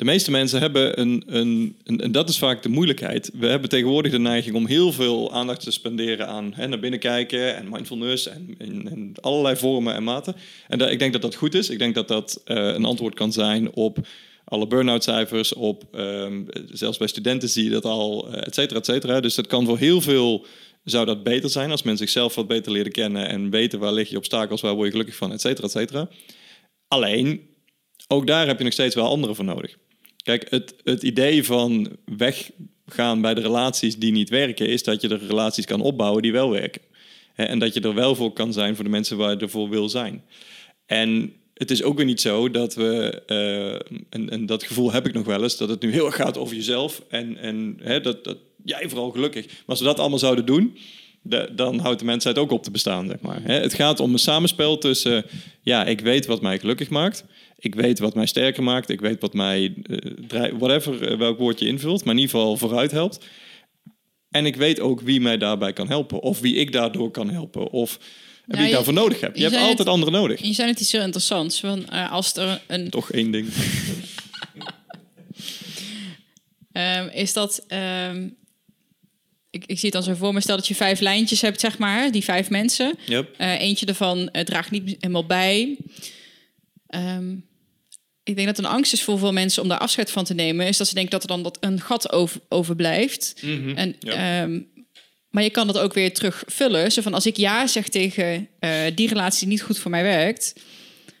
De 0.00 0.06
meeste 0.06 0.30
mensen 0.30 0.60
hebben 0.60 1.00
een, 1.00 1.22
een, 1.26 1.76
een, 1.84 2.00
en 2.00 2.12
dat 2.12 2.28
is 2.28 2.38
vaak 2.38 2.62
de 2.62 2.68
moeilijkheid. 2.68 3.30
We 3.34 3.46
hebben 3.46 3.68
tegenwoordig 3.68 4.12
de 4.12 4.18
neiging 4.18 4.54
om 4.54 4.66
heel 4.66 4.92
veel 4.92 5.32
aandacht 5.32 5.60
te 5.60 5.70
spenderen 5.70 6.28
aan 6.28 6.52
hè, 6.54 6.66
naar 6.66 6.78
binnen 6.80 7.00
kijken 7.00 7.56
en 7.56 7.68
mindfulness 7.68 8.26
en 8.26 8.54
in, 8.58 9.16
allerlei 9.20 9.56
vormen 9.56 9.94
en 9.94 10.02
maten. 10.02 10.36
En 10.68 10.90
ik 10.90 10.98
denk 10.98 11.12
dat 11.12 11.22
dat 11.22 11.34
goed 11.34 11.54
is. 11.54 11.70
Ik 11.70 11.78
denk 11.78 11.94
dat 11.94 12.08
dat 12.08 12.42
uh, 12.46 12.56
een 12.56 12.84
antwoord 12.84 13.14
kan 13.14 13.32
zijn 13.32 13.74
op 13.74 13.98
alle 14.44 14.66
burn-out 14.66 15.04
cijfers, 15.04 15.54
op 15.54 15.84
um, 15.94 16.46
zelfs 16.72 16.98
bij 16.98 17.08
studenten 17.08 17.48
zie 17.48 17.64
je 17.64 17.70
dat 17.70 17.84
al, 17.84 18.28
uh, 18.28 18.46
et 18.46 18.54
cetera, 18.54 18.78
et 18.78 18.86
cetera. 18.86 19.20
Dus 19.20 19.34
dat 19.34 19.46
kan 19.46 19.66
voor 19.66 19.78
heel 19.78 20.00
veel 20.00 20.46
zou 20.84 21.06
dat 21.06 21.22
beter 21.22 21.50
zijn 21.50 21.70
als 21.70 21.82
mensen 21.82 22.06
zichzelf 22.06 22.34
wat 22.34 22.46
beter 22.46 22.72
leren 22.72 22.92
kennen 22.92 23.28
en 23.28 23.50
weten 23.50 23.78
waar 23.78 23.92
liggen 23.92 24.12
je 24.12 24.18
obstakels, 24.18 24.60
waar 24.60 24.74
word 24.74 24.86
je 24.86 24.90
gelukkig 24.90 25.16
van, 25.16 25.32
et 25.32 25.40
cetera, 25.40 25.66
et 25.66 25.72
cetera. 25.72 26.08
Alleen, 26.88 27.40
ook 28.08 28.26
daar 28.26 28.46
heb 28.46 28.58
je 28.58 28.64
nog 28.64 28.72
steeds 28.72 28.94
wel 28.94 29.08
anderen 29.08 29.36
voor 29.36 29.44
nodig. 29.44 29.76
Kijk, 30.22 30.50
het, 30.50 30.74
het 30.84 31.02
idee 31.02 31.44
van 31.44 31.88
weggaan 32.04 33.20
bij 33.20 33.34
de 33.34 33.40
relaties 33.40 33.96
die 33.96 34.12
niet 34.12 34.28
werken, 34.28 34.66
is 34.66 34.82
dat 34.82 35.00
je 35.00 35.08
de 35.08 35.18
relaties 35.28 35.64
kan 35.64 35.80
opbouwen 35.80 36.22
die 36.22 36.32
wel 36.32 36.50
werken. 36.50 36.82
En 37.34 37.58
dat 37.58 37.74
je 37.74 37.80
er 37.80 37.94
wel 37.94 38.14
voor 38.14 38.32
kan 38.32 38.52
zijn 38.52 38.74
voor 38.74 38.84
de 38.84 38.90
mensen 38.90 39.16
waar 39.16 39.30
je 39.30 39.36
ervoor 39.36 39.68
wil 39.68 39.88
zijn. 39.88 40.24
En 40.86 41.32
het 41.54 41.70
is 41.70 41.82
ook 41.82 41.96
weer 41.96 42.06
niet 42.06 42.20
zo 42.20 42.50
dat 42.50 42.74
we, 42.74 43.22
uh, 44.10 44.32
en, 44.32 44.46
dat 44.46 44.64
gevoel 44.64 44.92
heb 44.92 45.06
ik 45.06 45.12
nog 45.12 45.26
wel 45.26 45.42
eens, 45.42 45.56
dat 45.56 45.68
het 45.68 45.82
nu 45.82 45.92
heel 45.92 46.06
erg 46.06 46.14
gaat 46.14 46.38
over 46.38 46.56
jezelf 46.56 47.02
en, 47.08 47.36
en 47.36 47.78
hè, 47.82 48.00
dat, 48.00 48.24
dat 48.24 48.36
jij 48.64 48.88
vooral 48.88 49.10
gelukkig. 49.10 49.46
Maar 49.46 49.56
als 49.66 49.78
we 49.78 49.84
dat 49.84 49.98
allemaal 49.98 50.18
zouden 50.18 50.46
doen, 50.46 50.76
dan 51.52 51.78
houdt 51.78 51.98
de 51.98 52.04
mensheid 52.04 52.38
ook 52.38 52.50
op 52.50 52.62
te 52.62 52.70
bestaan, 52.70 53.06
zeg 53.06 53.20
maar. 53.20 53.40
Hè, 53.42 53.54
het 53.54 53.74
gaat 53.74 54.00
om 54.00 54.12
een 54.12 54.18
samenspel 54.18 54.78
tussen, 54.78 55.24
ja, 55.62 55.84
ik 55.84 56.00
weet 56.00 56.26
wat 56.26 56.42
mij 56.42 56.58
gelukkig 56.58 56.90
maakt. 56.90 57.24
Ik 57.60 57.74
weet 57.74 57.98
wat 57.98 58.14
mij 58.14 58.26
sterker 58.26 58.62
maakt. 58.62 58.88
Ik 58.88 59.00
weet 59.00 59.20
wat 59.20 59.34
mij, 59.34 59.74
uh, 59.82 60.52
whatever, 60.58 61.12
uh, 61.12 61.18
welk 61.18 61.38
woord 61.38 61.58
je 61.58 61.66
invult, 61.66 62.04
maar 62.04 62.14
in 62.14 62.20
ieder 62.20 62.36
geval 62.36 62.56
vooruit 62.56 62.90
helpt. 62.90 63.24
En 64.30 64.46
ik 64.46 64.56
weet 64.56 64.80
ook 64.80 65.00
wie 65.00 65.20
mij 65.20 65.38
daarbij 65.38 65.72
kan 65.72 65.88
helpen. 65.88 66.20
Of 66.20 66.40
wie 66.40 66.54
ik 66.54 66.72
daardoor 66.72 67.10
kan 67.10 67.30
helpen. 67.30 67.70
Of 67.70 67.98
wie 68.46 68.66
ik 68.66 68.72
daarvoor 68.72 68.92
nodig 68.92 69.20
heb. 69.20 69.36
Je, 69.36 69.42
je 69.42 69.48
hebt 69.48 69.62
altijd 69.62 69.88
anderen 69.88 70.14
nodig. 70.14 70.42
Je 70.42 70.52
zei 70.52 70.68
het 70.68 70.80
iets 70.80 70.92
heel 70.92 71.02
interessants. 71.02 71.60
Want 71.60 71.92
uh, 71.92 72.12
als 72.12 72.36
er 72.36 72.62
een... 72.66 72.90
Toch 72.90 73.12
één 73.12 73.30
ding. 73.30 73.48
um, 76.72 77.08
is 77.24 77.32
dat... 77.32 77.66
Um, 78.08 78.38
ik, 79.50 79.64
ik 79.66 79.78
zie 79.78 79.90
het 79.90 79.92
dan 79.92 80.02
zo 80.02 80.14
voor 80.14 80.34
me. 80.34 80.40
Stel 80.40 80.56
dat 80.56 80.68
je 80.68 80.74
vijf 80.74 81.00
lijntjes 81.00 81.40
hebt, 81.40 81.60
zeg 81.60 81.78
maar. 81.78 82.12
Die 82.12 82.24
vijf 82.24 82.50
mensen. 82.50 82.94
Yep. 83.06 83.34
eentje 83.38 83.86
ervan 83.86 84.30
draagt 84.44 84.70
niet 84.70 84.96
helemaal 85.00 85.26
bij. 85.26 85.76
Um, 86.94 87.48
ik 88.22 88.34
denk 88.34 88.46
dat 88.46 88.58
een 88.58 88.64
angst 88.64 88.92
is 88.92 89.02
voor 89.02 89.18
veel 89.18 89.32
mensen 89.32 89.62
om 89.62 89.68
daar 89.68 89.78
afscheid 89.78 90.10
van 90.10 90.24
te 90.24 90.34
nemen, 90.34 90.66
is 90.66 90.76
dat 90.76 90.88
ze 90.88 90.94
denken 90.94 91.12
dat 91.12 91.22
er 91.22 91.28
dan 91.28 91.42
dat 91.42 91.56
een 91.60 91.80
gat 91.80 92.12
over, 92.12 92.40
overblijft. 92.48 93.34
Mm 93.40 93.62
-hmm. 93.62 93.76
en, 93.76 93.96
ja. 94.00 94.42
um, 94.42 94.68
maar 95.30 95.42
je 95.42 95.50
kan 95.50 95.66
dat 95.66 95.78
ook 95.78 95.94
weer 95.94 96.14
terugvullen. 96.14 96.92
Zo 96.92 97.02
van 97.02 97.14
als 97.14 97.26
ik 97.26 97.36
ja 97.36 97.66
zeg 97.66 97.88
tegen 97.88 98.48
uh, 98.60 98.70
die 98.94 99.08
relatie 99.08 99.38
die 99.40 99.48
niet 99.48 99.62
goed 99.62 99.78
voor 99.78 99.90
mij 99.90 100.02
werkt, 100.02 100.54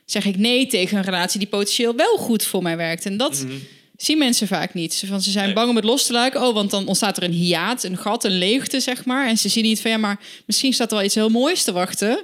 zeg 0.04 0.24
ik 0.24 0.36
nee 0.38 0.66
tegen 0.66 0.98
een 0.98 1.04
relatie 1.04 1.38
die 1.38 1.48
potentieel 1.48 1.96
wel 1.96 2.16
goed 2.16 2.44
voor 2.44 2.62
mij 2.62 2.76
werkt. 2.76 3.06
En 3.06 3.16
dat 3.16 3.32
Mhm. 3.32 3.44
mm 3.44 3.50
-hmm. 3.50 3.66
zien 3.96 4.18
mensen 4.18 4.46
vaak 4.46 4.74
niet. 4.74 4.94
Zo 4.94 5.06
van, 5.06 5.22
ze 5.22 5.30
zijn 5.30 5.44
Nee. 5.44 5.54
bang 5.54 5.68
om 5.70 5.76
het 5.76 5.84
los 5.84 6.06
te 6.06 6.12
laten. 6.12 6.42
Oh, 6.42 6.54
want 6.54 6.70
dan 6.70 6.86
ontstaat 6.86 7.16
er 7.16 7.22
een 7.22 7.32
hiaat, 7.32 7.82
een 7.82 7.96
gat, 7.96 8.24
een 8.24 8.38
leegte, 8.38 8.80
zeg 8.80 9.04
maar. 9.04 9.28
En 9.28 9.38
ze 9.38 9.48
zien 9.48 9.64
niet 9.64 9.80
van 9.80 9.90
ja, 9.90 9.96
maar 9.96 10.20
misschien 10.46 10.72
staat 10.72 10.90
er 10.90 10.96
wel 10.96 11.04
iets 11.04 11.14
heel 11.14 11.28
moois 11.28 11.62
te 11.64 11.72
wachten. 11.72 12.22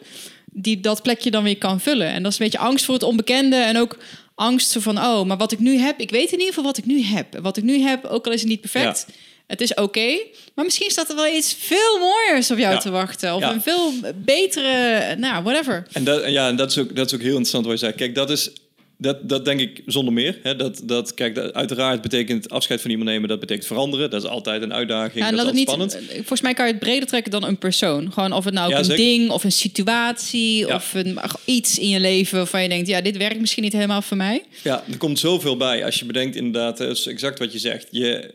Die 0.52 0.80
dat 0.80 1.02
plekje 1.02 1.30
dan 1.30 1.42
weer 1.42 1.58
kan 1.58 1.80
vullen. 1.80 2.08
En 2.08 2.22
dat 2.22 2.32
is 2.32 2.38
een 2.38 2.44
beetje 2.44 2.58
angst 2.66 2.84
voor 2.84 2.94
het 2.94 3.02
onbekende. 3.02 3.56
En 3.56 3.78
ook 3.78 3.98
angst 4.37 4.77
van, 4.79 4.99
oh, 4.99 5.25
maar 5.25 5.37
wat 5.37 5.53
ik 5.53 5.59
nu 5.59 5.77
heb, 5.79 6.01
ik 6.01 6.11
weet 6.11 6.27
in 6.27 6.33
ieder 6.38 6.46
geval 6.46 6.64
wat 6.64 6.79
ik 6.79 6.85
nu 6.87 7.03
heb. 7.03 7.35
En 7.35 7.42
Wat 7.42 7.57
ik 7.57 7.62
nu 7.64 7.79
heb, 7.81 8.05
ook 8.05 8.27
al 8.27 8.33
is 8.33 8.40
het 8.40 8.49
niet 8.49 8.61
perfect, 8.61 9.07
het 9.46 9.61
is 9.61 9.75
oké. 9.75 10.18
maar 10.55 10.64
misschien 10.64 10.90
staat 10.90 11.09
er 11.09 11.16
wel 11.16 11.35
iets 11.35 11.55
veel 11.59 11.99
mooiers 11.99 12.51
op 12.51 12.59
jou 12.59 12.75
Ja. 12.75 12.81
te 12.81 12.90
wachten. 12.90 13.35
Of 13.35 13.40
Ja. 13.40 13.53
een 13.53 13.62
veel 13.62 13.92
betere, 14.14 15.14
nou, 15.18 15.42
whatever. 15.42 15.87
En 15.92 16.05
dat, 16.05 16.31
ja, 16.31 16.49
en 16.49 16.57
dat, 16.57 16.70
is 16.70 16.79
ook, 16.79 16.96
dat 16.96 17.07
is 17.07 17.14
ook 17.14 17.20
heel 17.20 17.29
interessant 17.29 17.64
wat 17.64 17.72
je 17.75 17.79
zei. 17.81 17.92
Kijk, 17.92 18.14
dat 18.14 18.31
is. 18.31 18.51
Dat, 18.98 19.28
dat 19.28 19.44
denk 19.44 19.61
ik 19.61 19.82
zonder 19.87 20.12
meer. 20.14 20.38
Hè? 20.42 20.56
Dat, 20.56 20.80
dat, 20.85 21.14
kijk, 21.14 21.35
dat, 21.35 21.54
uiteraard 21.54 22.02
betekent 22.02 22.50
afscheid 22.50 22.80
van 22.80 22.90
iemand 22.90 23.09
nemen, 23.11 23.28
dat 23.28 23.40
betekent 23.40 23.66
veranderen. 23.66 24.11
Dat 24.11 24.22
is 24.22 24.28
altijd 24.28 24.62
een 24.62 24.72
uitdaging. 24.74 25.18
Ja, 25.24 25.30
en 25.30 25.37
dat 25.37 25.46
is 25.46 25.52
niet, 25.52 25.68
spannend. 25.68 25.98
volgens 26.11 26.40
mij 26.40 26.54
kan 26.54 26.66
je 26.66 26.72
het 26.72 26.80
breder 26.80 27.09
trekken 27.09 27.30
dan 27.30 27.44
een 27.44 27.59
persoon. 27.59 28.12
Gewoon 28.12 28.32
of 28.32 28.44
het 28.44 28.54
nou 28.54 28.66
ook 28.66 28.72
Ja, 28.72 28.78
een 28.78 28.85
zeker. 28.85 29.04
ding 29.04 29.30
of 29.30 29.44
een 29.44 29.52
situatie 29.52 30.66
Ja. 30.66 30.74
of 30.74 30.94
een, 30.94 31.18
iets 31.44 31.78
in 31.78 31.88
je 31.88 32.00
leven 32.00 32.37
waarvan 32.37 32.62
je 32.62 32.68
denkt, 32.68 32.88
ja, 32.88 33.00
dit 33.00 33.16
werkt 33.16 33.40
misschien 33.40 33.62
niet 33.62 33.72
helemaal 33.72 34.02
voor 34.02 34.16
mij. 34.16 34.44
Ja, 34.62 34.85
er 34.90 34.96
komt 34.98 35.18
zoveel 35.18 35.56
bij. 35.56 35.85
Als 35.85 35.98
je 35.98 36.04
bedenkt, 36.04 36.37
inderdaad, 36.37 36.78
dat 36.78 36.96
is 36.96 37.06
exact 37.06 37.38
wat 37.38 37.52
je 37.52 37.59
zegt. 37.59 37.88
Je, 37.90 38.30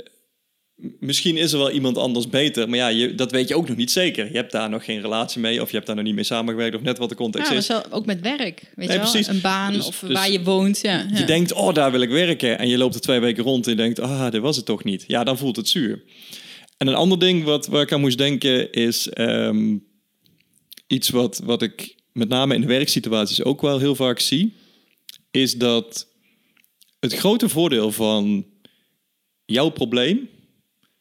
misschien 1.00 1.38
is 1.38 1.52
er 1.52 1.58
wel 1.58 1.72
iemand 1.72 1.98
anders 1.98 2.30
beter, 2.30 2.70
maar 2.70 2.78
ja, 2.78 2.88
je, 2.88 3.16
dat 3.16 3.32
weet 3.32 3.48
je 3.48 3.56
ook 3.56 3.68
nog 3.68 3.78
niet 3.78 3.92
zeker. 3.92 4.26
Je 4.26 4.36
hebt 4.38 4.52
daar 4.52 4.70
nog 4.70 4.86
geen 4.86 5.02
relatie 5.02 5.42
mee, 5.42 5.62
of 5.62 5.70
je 5.70 5.76
hebt 5.76 5.88
daar 5.88 5.96
nog 5.96 6.06
niet 6.06 6.16
mee 6.16 6.24
samengewerkt, 6.24 6.76
of 6.76 6.82
net 6.82 6.98
wat 6.98 7.10
de 7.10 7.16
Ja, 7.18 7.22
context 7.24 7.50
maar 7.50 7.58
is. 7.58 7.66
zo, 7.66 7.82
ook 7.90 8.06
met 8.06 8.22
werk, 8.22 8.40
weet 8.76 8.88
Nee, 8.88 8.98
je 9.00 9.04
wel? 9.24 9.36
Een 9.36 9.42
baan 9.42 9.74
Dus- 9.74 9.88
of 9.88 10.00
dus 10.00 10.12
waar 10.12 10.32
je 10.32 10.44
woont. 10.44 10.80
Ja, 10.82 11.06
ja. 11.12 11.18
Je 11.18 11.26
denkt, 11.26 11.54
oh, 11.54 11.74
daar 11.74 11.92
wil 11.92 12.02
ik 12.02 12.10
werken. 12.10 12.60
En 12.60 12.68
je 12.68 12.78
loopt 12.78 12.96
er 12.96 13.02
twee 13.02 13.20
weken 13.20 13.44
rond 13.44 13.66
en 13.66 13.72
je 13.72 13.78
denkt, 13.78 14.00
ah, 14.00 14.32
dit 14.32 14.42
was 14.42 14.56
het 14.56 14.66
toch 14.66 14.84
niet. 14.84 15.04
Ja, 15.08 15.24
dan 15.24 15.38
voelt 15.38 15.56
het 15.56 15.70
zuur. 15.70 16.04
En 16.78 16.88
een 16.88 16.96
ander 16.96 17.20
ding 17.20 17.44
wat, 17.44 17.68
waar 17.68 17.82
ik 17.82 17.92
aan 17.94 18.00
moest 18.02 18.18
denken 18.18 18.72
is 18.72 19.10
ehm, 19.10 19.78
iets 20.88 21.10
wat, 21.10 21.42
wat 21.44 21.62
ik 21.62 21.96
met 22.14 22.30
name 22.30 22.56
in 22.56 22.62
de 22.62 22.68
werksituaties 22.68 23.44
ook 23.44 23.62
wel 23.62 23.80
heel 23.80 23.96
vaak 23.96 24.20
zie. 24.20 24.54
Is 25.32 25.54
dat 25.58 26.08
het 27.00 27.14
grote 27.14 27.50
voordeel 27.50 27.92
van 27.92 28.46
jouw 29.46 29.70
probleem, 29.70 30.30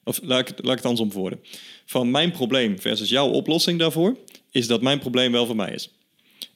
of 0.04 0.20
laat 0.22 0.40
ik, 0.40 0.48
het- 0.48 0.58
laat 0.64 0.70
ik 0.72 0.82
het 0.82 0.86
andersom 0.86 1.12
worden. 1.20 1.40
Van 1.86 2.10
mijn 2.10 2.30
probleem 2.30 2.80
versus 2.80 3.08
jouw 3.08 3.28
oplossing 3.28 3.78
daarvoor, 3.78 4.16
is 4.50 4.66
dat 4.66 4.82
mijn 4.82 4.98
probleem 4.98 5.32
wel 5.32 5.46
voor 5.46 5.56
mij 5.56 5.72
is. 5.74 5.88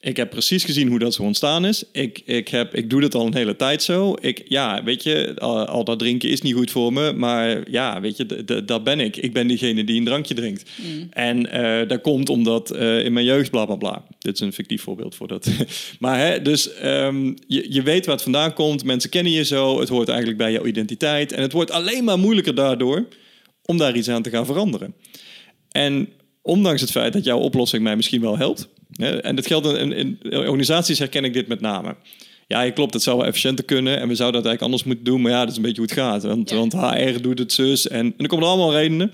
Ik 0.00 0.16
heb 0.16 0.30
precies 0.30 0.64
gezien 0.64 0.88
hoe 0.88 0.98
dat 0.98 1.14
zo 1.14 1.22
ontstaan 1.22 1.64
is. 1.64 1.84
Ik, 1.92 2.22
ik, 2.24 2.48
heb, 2.48 2.74
ik 2.74 2.90
doe 2.90 3.00
dat 3.00 3.14
al 3.14 3.26
een 3.26 3.34
hele 3.34 3.56
tijd 3.56 3.82
zo. 3.82 4.16
Ik, 4.20 4.42
ja, 4.48 4.82
weet 4.84 5.02
je, 5.02 5.34
al, 5.38 5.64
al 5.66 5.84
dat 5.84 5.98
drinken 5.98 6.28
is 6.28 6.40
niet 6.42 6.54
goed 6.54 6.70
voor 6.70 6.92
me. 6.92 7.12
Maar 7.12 7.70
ja, 7.70 8.00
weet 8.00 8.16
je, 8.16 8.44
dat 8.64 8.84
ben 8.84 9.00
ik. 9.00 9.16
Ik 9.16 9.32
ben 9.32 9.46
diegene 9.46 9.84
die 9.84 9.98
een 9.98 10.04
drankje 10.04 10.34
drinkt. 10.34 10.70
En 11.10 11.50
eh, 11.50 11.88
dat 11.88 12.00
komt 12.00 12.28
omdat 12.28 12.70
eh, 12.70 13.04
in 13.04 13.12
mijn 13.12 13.26
jeugd 13.26 13.50
bla 13.50 13.64
bla 13.64 13.76
bla. 13.76 14.04
Dit 14.18 14.34
is 14.34 14.40
een 14.40 14.52
fictief 14.52 14.82
voorbeeld 14.82 15.14
voor 15.14 15.28
dat. 15.28 15.48
maar 15.98 16.18
hè, 16.18 16.42
dus 16.42 16.74
ehm, 16.74 17.26
je, 17.46 17.66
je 17.72 17.82
weet 17.82 18.04
waar 18.06 18.14
het 18.14 18.24
vandaan 18.24 18.52
komt. 18.54 18.84
Mensen 18.84 19.10
kennen 19.10 19.32
je 19.32 19.44
zo. 19.44 19.80
Het 19.80 19.88
hoort 19.88 20.08
eigenlijk 20.08 20.38
bij 20.38 20.52
jouw 20.52 20.64
identiteit. 20.64 21.32
En 21.32 21.42
het 21.42 21.52
wordt 21.52 21.70
alleen 21.70 22.04
maar 22.04 22.18
moeilijker 22.18 22.54
daardoor 22.54 23.06
om 23.64 23.78
daar 23.78 23.96
iets 23.96 24.08
aan 24.08 24.22
te 24.22 24.30
gaan 24.30 24.46
veranderen. 24.46 24.94
En 25.70 26.08
ondanks 26.42 26.80
het 26.80 26.90
feit 26.90 27.12
dat 27.12 27.24
jouw 27.24 27.38
oplossing 27.38 27.82
mij 27.82 27.96
misschien 27.96 28.20
wel 28.20 28.38
helpt. 28.38 28.68
Hè, 28.90 29.20
en 29.20 29.36
dat 29.36 29.46
geldt 29.46 29.66
in, 29.66 29.92
in, 29.92 30.18
organisaties 30.32 30.98
herken 30.98 31.24
ik 31.24 31.32
dit 31.32 31.48
met 31.48 31.60
name. 31.60 31.96
Ja, 32.46 32.62
je 32.62 32.72
klopt, 32.72 32.94
het 32.94 33.02
zou 33.02 33.16
wel 33.16 33.26
efficiënter 33.26 33.64
kunnen 33.64 34.00
en 34.00 34.08
we 34.08 34.14
zouden 34.14 34.42
dat 34.42 34.50
eigenlijk 34.50 34.62
anders 34.62 34.84
moeten 34.84 35.04
doen. 35.04 35.22
Maar 35.22 35.32
ja, 35.32 35.40
dat 35.40 35.50
is 35.50 35.56
een 35.56 35.62
beetje 35.62 35.80
hoe 35.80 35.90
het 35.90 35.98
gaat. 35.98 36.22
Want, 36.22 36.50
Ja. 36.50 36.56
want 36.56 36.72
HR 36.72 37.20
doet 37.20 37.38
het 37.38 37.52
zus 37.52 37.88
en, 37.88 37.98
en 37.98 38.14
er 38.16 38.26
komen 38.26 38.44
er 38.44 38.50
allemaal 38.50 38.72
redenen. 38.72 39.10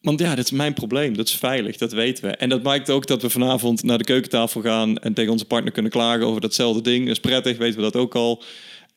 Want 0.00 0.20
ja, 0.20 0.34
dat 0.34 0.44
is 0.44 0.50
mijn 0.50 0.74
probleem. 0.74 1.16
Dat 1.16 1.28
is 1.28 1.34
veilig, 1.34 1.76
dat 1.76 1.92
weten 1.92 2.24
we. 2.24 2.30
En 2.30 2.48
dat 2.48 2.62
maakt 2.62 2.90
ook 2.90 3.06
dat 3.06 3.22
we 3.22 3.30
vanavond 3.30 3.82
naar 3.82 3.98
de 3.98 4.04
keukentafel 4.04 4.60
gaan 4.60 4.98
en 4.98 5.14
tegen 5.14 5.32
onze 5.32 5.44
partner 5.44 5.72
kunnen 5.72 5.90
klagen 5.90 6.26
over 6.26 6.40
datzelfde 6.40 6.82
ding. 6.82 7.00
Dat 7.06 7.16
is 7.16 7.20
prettig, 7.20 7.56
weten 7.56 7.76
we 7.76 7.82
dat 7.82 7.96
ook 7.96 8.14
al. 8.14 8.42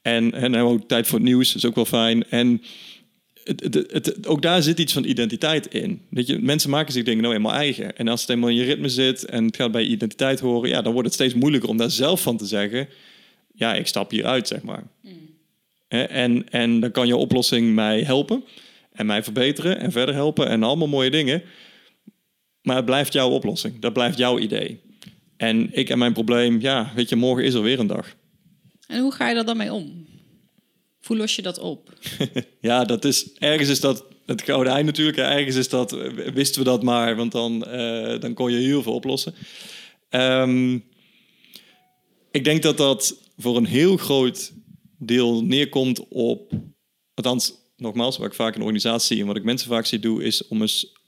En, 0.02 0.24
en 0.24 0.42
dan 0.42 0.42
hebben 0.42 0.66
we 0.66 0.82
ook 0.82 0.88
tijd 0.88 1.08
voor 1.08 1.20
het 1.20 1.28
nieuws, 1.28 1.48
dat 1.48 1.56
is 1.64 1.66
ook 1.70 1.76
wel 1.76 1.86
fijn. 1.86 2.30
En 2.30 2.62
het, 3.44 3.64
het, 3.64 3.76
het- 3.92 4.28
ook 4.28 4.42
daar 4.42 4.62
zit 4.64 4.80
iets 4.80 4.94
van 4.94 5.04
identiteit 5.04 5.74
in. 5.74 6.02
Dat 6.10 6.28
je, 6.28 6.40
mensen 6.40 6.70
maken 6.70 6.94
zich 6.94 7.04
dingen 7.04 7.24
nou 7.24 7.36
eenmaal 7.36 7.54
eigen. 7.54 7.98
En 7.98 8.08
als 8.08 8.22
het 8.22 8.30
eenmaal 8.30 8.50
in 8.50 8.56
je 8.56 8.64
ritme 8.64 8.90
zit 8.90 9.26
en 9.26 9.46
het 9.46 9.56
gaat 9.56 9.72
bij 9.72 9.82
je 9.84 9.90
identiteit 9.90 10.40
horen, 10.40 10.70
ja, 10.70 10.82
dan 10.82 10.92
wordt 10.94 11.08
het 11.08 11.16
steeds 11.16 11.34
moeilijker 11.34 11.70
om 11.70 11.78
daar 11.78 11.92
zelf 11.92 12.22
van 12.22 12.38
te 12.38 12.46
zeggen: 12.46 12.88
ja, 13.54 13.76
ik 13.76 13.88
stap 13.88 14.12
hieruit, 14.12 14.48
zeg 14.48 14.62
maar. 14.62 14.84
Hè, 15.88 16.02
En, 16.04 16.50
en 16.50 16.80
dan 16.80 16.92
kan 16.92 17.08
je 17.08 17.16
oplossing 17.16 17.74
mij 17.76 18.02
helpen 18.02 18.44
en 18.92 19.06
mij 19.06 19.24
verbeteren 19.24 19.80
en 19.80 19.92
verder 19.92 20.16
helpen 20.16 20.48
en 20.48 20.64
allemaal 20.64 20.88
mooie 20.88 21.12
dingen. 21.12 21.42
Maar 22.62 22.76
het 22.76 22.86
blijft 22.86 23.14
jouw 23.14 23.30
oplossing, 23.30 23.80
dat 23.80 23.94
blijft 23.94 24.18
jouw 24.18 24.40
idee. 24.40 24.80
En 25.38 25.70
ik 25.72 25.90
en 25.90 25.98
mijn 25.98 26.14
probleem, 26.14 26.60
ja, 26.62 26.92
weet 26.96 27.10
je, 27.10 27.16
morgen 27.16 27.44
is 27.46 27.54
er 27.54 27.62
weer 27.62 27.80
een 27.80 27.88
dag. 27.88 28.16
En 28.88 29.02
hoe 29.02 29.12
ga 29.12 29.30
je 29.30 29.36
er 29.36 29.46
dan 29.46 29.58
mee 29.58 29.74
om? 29.74 30.06
Hoe 31.02 31.18
los 31.18 31.36
je 31.36 31.42
dat 31.42 31.60
op? 31.60 31.94
Ja, 32.62 32.86
dat 32.86 33.06
is, 33.06 33.34
ergens 33.34 33.70
is 33.70 33.80
dat 33.80 34.06
het 34.26 34.42
gouden 34.42 34.74
ei 34.74 34.84
natuurlijk. 34.84 35.18
Ergens 35.18 35.56
is 35.56 35.70
dat, 35.70 35.92
wisten 36.34 36.64
we 36.64 36.70
dat 36.70 36.84
maar, 36.84 37.16
want 37.16 37.32
dan, 37.32 37.66
eh, 37.66 38.20
dan 38.20 38.34
kon 38.34 38.52
je 38.52 38.58
heel 38.58 38.84
veel 38.84 38.94
oplossen. 38.94 39.34
Ehm, 40.10 40.80
ik 42.32 42.44
denk 42.44 42.62
dat 42.62 42.78
dat 42.78 43.18
voor 43.38 43.58
een 43.58 43.66
heel 43.66 43.98
groot 43.98 44.54
deel 44.98 45.44
neerkomt 45.44 46.08
op, 46.08 46.52
althans, 47.14 47.54
nogmaals, 47.78 48.18
wat 48.18 48.28
ik 48.28 48.34
vaak 48.34 48.56
in 48.56 48.62
organisatie 48.62 49.20
en 49.20 49.28
wat 49.28 49.38
ik 49.38 49.44
mensen 49.44 49.70
vaak 49.70 49.86
zie 49.86 50.00
doen, 50.00 50.22
is 50.22 50.48
om 50.48 50.62
eens 50.62 51.00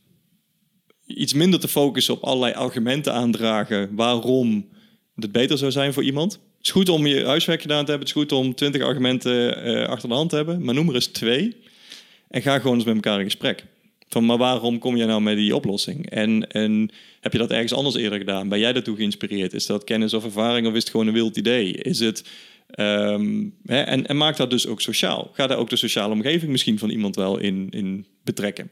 iets 1.06 1.34
minder 1.34 1.60
te 1.60 1.68
focussen 1.68 2.14
op 2.14 2.24
allerlei 2.24 2.54
argumenten 2.54 3.14
aandragen 3.14 3.96
waarom 3.96 4.70
het 5.16 5.32
beter 5.32 5.58
zou 5.58 5.72
zijn 5.72 5.94
voor 5.94 6.04
iemand. 6.04 6.40
Het 6.64 6.72
is 6.76 6.82
goed 6.82 6.90
om 6.90 7.08
je 7.08 7.26
huiswerk 7.26 7.62
gedaan 7.62 7.86
te 7.86 7.92
hebben. 7.92 8.08
Het 8.08 8.16
is 8.16 8.22
goed 8.22 8.32
om 8.32 8.56
twintig 8.56 8.82
argumenten 8.82 9.68
uh, 9.68 9.88
achter 9.88 10.10
de 10.10 10.16
hand 10.16 10.30
te 10.30 10.36
hebben. 10.36 10.64
Maar 10.64 10.74
noem 10.74 10.90
er 10.90 10.96
eens 10.96 11.08
twee. 11.08 11.56
En 12.30 12.42
ga 12.42 12.60
gewoon 12.60 12.76
eens 12.76 12.86
met 12.86 12.96
elkaar 12.96 13.20
in 13.20 13.26
gesprek. 13.26 13.64
Van, 14.10 14.26
maar 14.26 14.38
waarom 14.38 14.80
kom 14.80 14.96
je 14.96 15.06
nou 15.06 15.22
met 15.22 15.36
die 15.36 15.56
oplossing? 15.56 16.10
En, 16.10 16.48
en 16.48 16.90
heb 17.22 17.32
je 17.32 17.38
dat 17.38 17.52
ergens 17.52 17.74
anders 17.74 17.96
eerder 17.96 18.18
gedaan? 18.18 18.50
Ben 18.50 18.60
jij 18.60 18.74
daartoe 18.74 18.96
geïnspireerd? 18.96 19.54
Is 19.54 19.66
dat 19.66 19.84
kennis 19.84 20.14
of 20.14 20.24
ervaring 20.24 20.68
of 20.68 20.74
is 20.74 20.80
het 20.80 20.90
gewoon 20.90 21.08
een 21.08 21.14
wild 21.14 21.38
idee? 21.38 21.72
Is 21.72 22.00
het... 22.00 22.24
Ehm, 22.70 23.46
hè, 23.66 23.82
en, 23.82 24.08
en 24.08 24.18
maak 24.18 24.38
dat 24.38 24.50
dus 24.50 24.68
ook 24.68 24.82
sociaal. 24.82 25.32
Ga 25.34 25.48
daar 25.48 25.58
ook 25.58 25.70
de 25.70 25.76
sociale 25.76 26.14
omgeving 26.14 26.52
misschien 26.52 26.80
van 26.80 26.90
iemand 26.90 27.16
wel 27.16 27.38
in, 27.38 27.68
in 27.70 28.06
betrekken. 28.24 28.72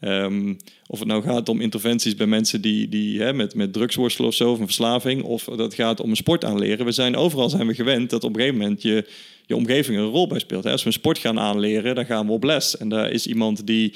Ehm, 0.00 0.54
of 0.86 0.98
het 0.98 1.08
nou 1.08 1.22
gaat 1.22 1.48
om 1.48 1.60
interventies 1.60 2.14
bij 2.14 2.26
mensen 2.26 2.60
die, 2.60 2.88
die 2.88 3.20
hè, 3.20 3.32
met, 3.32 3.54
met 3.54 3.72
drugs 3.72 3.96
of 3.96 4.34
zo, 4.34 4.50
of 4.50 4.58
een 4.58 4.64
verslaving, 4.64 5.22
of 5.22 5.44
dat 5.44 5.74
gaat 5.74 6.00
om 6.00 6.10
een 6.10 6.16
sport 6.16 6.44
aanleren. 6.44 6.84
We 6.84 6.92
zijn 6.92 7.16
overal 7.16 7.48
zijn 7.48 7.66
we 7.66 7.74
gewend 7.74 8.10
dat 8.10 8.24
op 8.24 8.34
een 8.34 8.40
gegeven 8.40 8.58
moment 8.58 8.82
je, 8.82 9.06
je 9.46 9.56
omgeving 9.56 9.98
een 9.98 10.04
rol 10.04 10.26
bij 10.26 10.38
speelt. 10.38 10.64
Hè. 10.64 10.70
Als 10.70 10.80
we 10.80 10.86
een 10.86 10.92
sport 10.92 11.18
gaan 11.18 11.38
aanleren, 11.38 11.94
dan 11.94 12.06
gaan 12.06 12.26
we 12.26 12.32
op 12.32 12.44
les. 12.44 12.76
En 12.76 12.88
daar 12.88 13.10
is 13.10 13.26
iemand 13.26 13.66
die, 13.66 13.94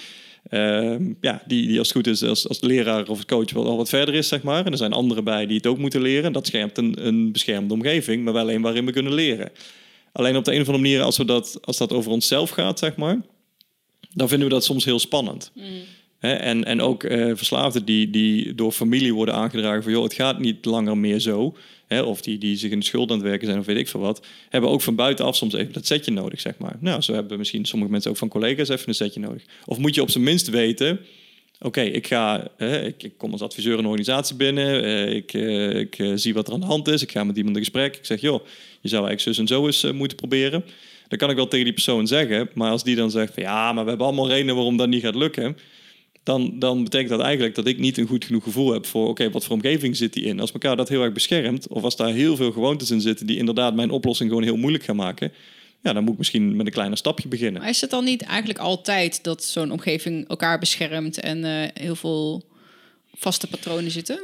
ehm, 0.48 1.12
ja, 1.20 1.42
die, 1.46 1.66
die 1.66 1.78
als 1.78 1.88
het 1.88 1.96
goed 1.96 2.06
is, 2.06 2.22
als, 2.22 2.48
als 2.48 2.60
leraar 2.60 3.08
of 3.08 3.24
coach 3.24 3.52
wel 3.52 3.66
al 3.66 3.76
wat 3.76 3.88
verder 3.88 4.14
is, 4.14 4.28
zeg 4.28 4.42
maar. 4.42 4.66
En 4.66 4.72
er 4.72 4.78
zijn 4.78 4.92
anderen 4.92 5.24
bij 5.24 5.46
die 5.46 5.56
het 5.56 5.66
ook 5.66 5.78
moeten 5.78 6.02
leren. 6.02 6.32
Dat 6.32 6.46
schermt 6.46 6.78
een, 6.78 7.06
een 7.06 7.32
beschermde 7.32 7.74
omgeving, 7.74 8.24
maar 8.24 8.32
wel 8.32 8.50
een 8.50 8.62
waarin 8.62 8.86
we 8.86 8.92
kunnen 8.92 9.14
leren. 9.14 9.50
Alleen 10.12 10.36
op 10.36 10.44
de 10.44 10.52
een 10.54 10.60
of 10.60 10.66
andere 10.66 10.84
manier, 10.84 11.02
als, 11.02 11.16
we 11.16 11.24
dat, 11.24 11.58
als 11.62 11.76
dat 11.76 11.92
over 11.92 12.10
onszelf 12.10 12.50
gaat, 12.50 12.78
zeg 12.78 12.96
maar 12.96 13.18
dan 14.14 14.28
vinden 14.28 14.48
we 14.48 14.54
dat 14.54 14.64
soms 14.64 14.84
heel 14.84 14.98
spannend. 14.98 15.50
Mm. 15.54 15.64
en, 16.20 16.64
en 16.64 16.80
ook 16.80 17.04
uh, 17.04 17.32
verslaafden 17.34 17.84
die, 17.84 18.10
die 18.10 18.54
door 18.54 18.72
familie 18.72 19.14
worden 19.14 19.34
aangedragen 19.34 19.82
van... 19.82 19.92
joh, 19.92 20.02
het 20.02 20.14
gaat 20.14 20.38
niet 20.38 20.64
langer 20.64 20.98
meer 20.98 21.18
zo. 21.18 21.56
of 21.88 22.20
die, 22.20 22.38
die 22.38 22.56
zich 22.56 22.70
in 22.70 22.78
de 22.78 22.84
schuld 22.84 23.10
aan 23.10 23.16
het 23.16 23.26
werken 23.26 23.46
zijn 23.46 23.58
of 23.58 23.66
weet 23.66 23.76
ik 23.76 23.88
veel 23.88 24.00
wat... 24.00 24.26
hebben 24.48 24.70
ook 24.70 24.82
van 24.82 24.94
buitenaf 24.94 25.36
soms 25.36 25.54
even 25.54 25.72
dat 25.72 25.86
setje 25.86 26.12
nodig, 26.12 26.40
zeg 26.40 26.58
maar. 26.58 26.76
Nou, 26.80 27.00
zo 27.00 27.14
hebben 27.14 27.38
misschien 27.38 27.64
sommige 27.64 27.90
mensen 27.90 28.10
ook 28.10 28.16
van 28.16 28.28
collega's 28.28 28.68
even 28.68 28.88
een 28.88 28.94
setje 28.94 29.20
nodig. 29.20 29.42
Of 29.64 29.78
moet 29.78 29.94
je 29.94 30.02
op 30.02 30.10
zijn 30.10 30.24
minst 30.24 30.48
weten... 30.50 31.00
Oké, 31.60 31.80
ik 31.80 32.06
ga, 32.06 32.48
ik, 32.58 33.02
ik, 33.02 33.12
kom 33.16 33.32
als 33.32 33.40
adviseur 33.40 33.78
een 33.78 33.86
organisatie 33.86 34.36
binnen. 34.36 34.84
Eh, 34.84 35.14
ik, 35.14 35.34
eh, 35.34 35.78
ik 35.78 36.02
zie 36.14 36.34
wat 36.34 36.46
er 36.46 36.52
aan 36.52 36.60
de 36.60 36.66
hand 36.66 36.88
is. 36.88 37.02
Ik 37.02 37.10
ga 37.10 37.24
met 37.24 37.36
iemand 37.36 37.56
in 37.56 37.62
gesprek. 37.62 37.96
Ik 37.96 38.04
zeg, 38.04 38.20
joh, 38.20 38.46
je 38.80 38.88
zou 38.88 39.06
eigenlijk 39.06 39.20
zus 39.20 39.38
en 39.38 39.46
zo 39.46 39.66
eens 39.66 39.92
moeten 39.92 40.16
proberen 40.16 40.64
dan 41.08 41.18
kan 41.18 41.30
ik 41.30 41.36
wel 41.36 41.48
tegen 41.48 41.64
die 41.64 41.74
persoon 41.74 42.06
zeggen. 42.06 42.48
Maar 42.54 42.70
als 42.70 42.84
die 42.84 42.96
dan 42.96 43.10
zegt 43.10 43.34
van 43.34 43.42
ja, 43.42 43.72
maar 43.72 43.82
we 43.82 43.88
hebben 43.88 44.06
allemaal 44.06 44.28
redenen 44.28 44.54
waarom 44.54 44.76
dat 44.76 44.88
niet 44.88 45.02
gaat 45.02 45.14
lukken. 45.14 45.56
Dan, 46.22 46.58
dan 46.58 46.84
betekent 46.84 47.10
dat 47.10 47.20
eigenlijk 47.20 47.54
dat 47.54 47.66
ik 47.66 47.78
niet 47.78 47.98
een 47.98 48.06
goed 48.06 48.24
genoeg 48.24 48.42
gevoel 48.42 48.72
heb 48.72 48.86
voor 48.86 49.08
oké, 49.08 49.30
wat 49.30 49.44
voor 49.44 49.54
omgeving 49.54 49.96
zit 49.96 50.12
die 50.12 50.24
in. 50.24 50.40
Als 50.40 50.52
elkaar 50.52 50.76
dat 50.76 50.88
heel 50.88 51.02
erg 51.02 51.12
beschermt, 51.12 51.68
of 51.68 51.82
als 51.82 51.96
daar 51.96 52.12
heel 52.12 52.36
veel 52.36 52.52
gewoontes 52.52 52.90
in 52.90 53.00
zitten 53.00 53.26
die 53.26 53.36
inderdaad 53.36 53.74
mijn 53.74 53.90
oplossing 53.90 54.28
gewoon 54.28 54.44
heel 54.44 54.56
moeilijk 54.56 54.84
gaan 54.84 54.96
maken. 54.96 55.32
Ja, 55.82 55.92
dan 55.92 56.02
moet 56.02 56.12
ik 56.12 56.18
misschien 56.18 56.56
met 56.56 56.66
een 56.66 56.72
kleiner 56.72 56.98
stapje 56.98 57.28
beginnen. 57.28 57.60
Maar 57.60 57.70
is 57.70 57.80
het 57.80 57.90
dan 57.90 58.04
niet 58.04 58.22
eigenlijk 58.22 58.58
altijd 58.58 59.24
dat 59.24 59.44
zo'n 59.44 59.70
omgeving 59.70 60.28
elkaar 60.28 60.58
beschermt 60.58 61.20
en 61.20 61.38
uh, 61.38 61.62
heel 61.74 61.96
veel 61.96 62.44
vaste 63.16 63.46
patronen 63.46 63.90
zitten? 63.90 64.20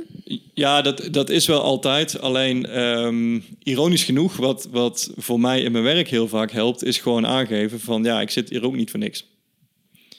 Ja, 0.55 0.83
dat, 0.83 1.09
dat 1.11 1.31
is 1.31 1.47
wel 1.47 1.63
altijd. 1.63 2.21
Alleen 2.21 2.81
um, 2.81 3.45
ironisch 3.63 4.05
genoeg, 4.05 4.37
wat, 4.37 4.69
wat 4.71 5.13
voor 5.17 5.41
mij 5.41 5.63
in 5.63 5.73
mijn 5.73 5.85
werk 5.85 6.09
heel 6.09 6.29
vaak 6.29 6.51
helpt, 6.51 6.85
is 6.85 6.99
gewoon 6.99 7.27
aangeven 7.27 7.81
van 7.81 8.05
ja, 8.05 8.21
ik 8.21 8.31
zit 8.31 8.51
hier 8.51 8.65
ook 8.65 8.77
niet 8.77 8.91
voor 8.91 9.01
niks. 9.01 9.25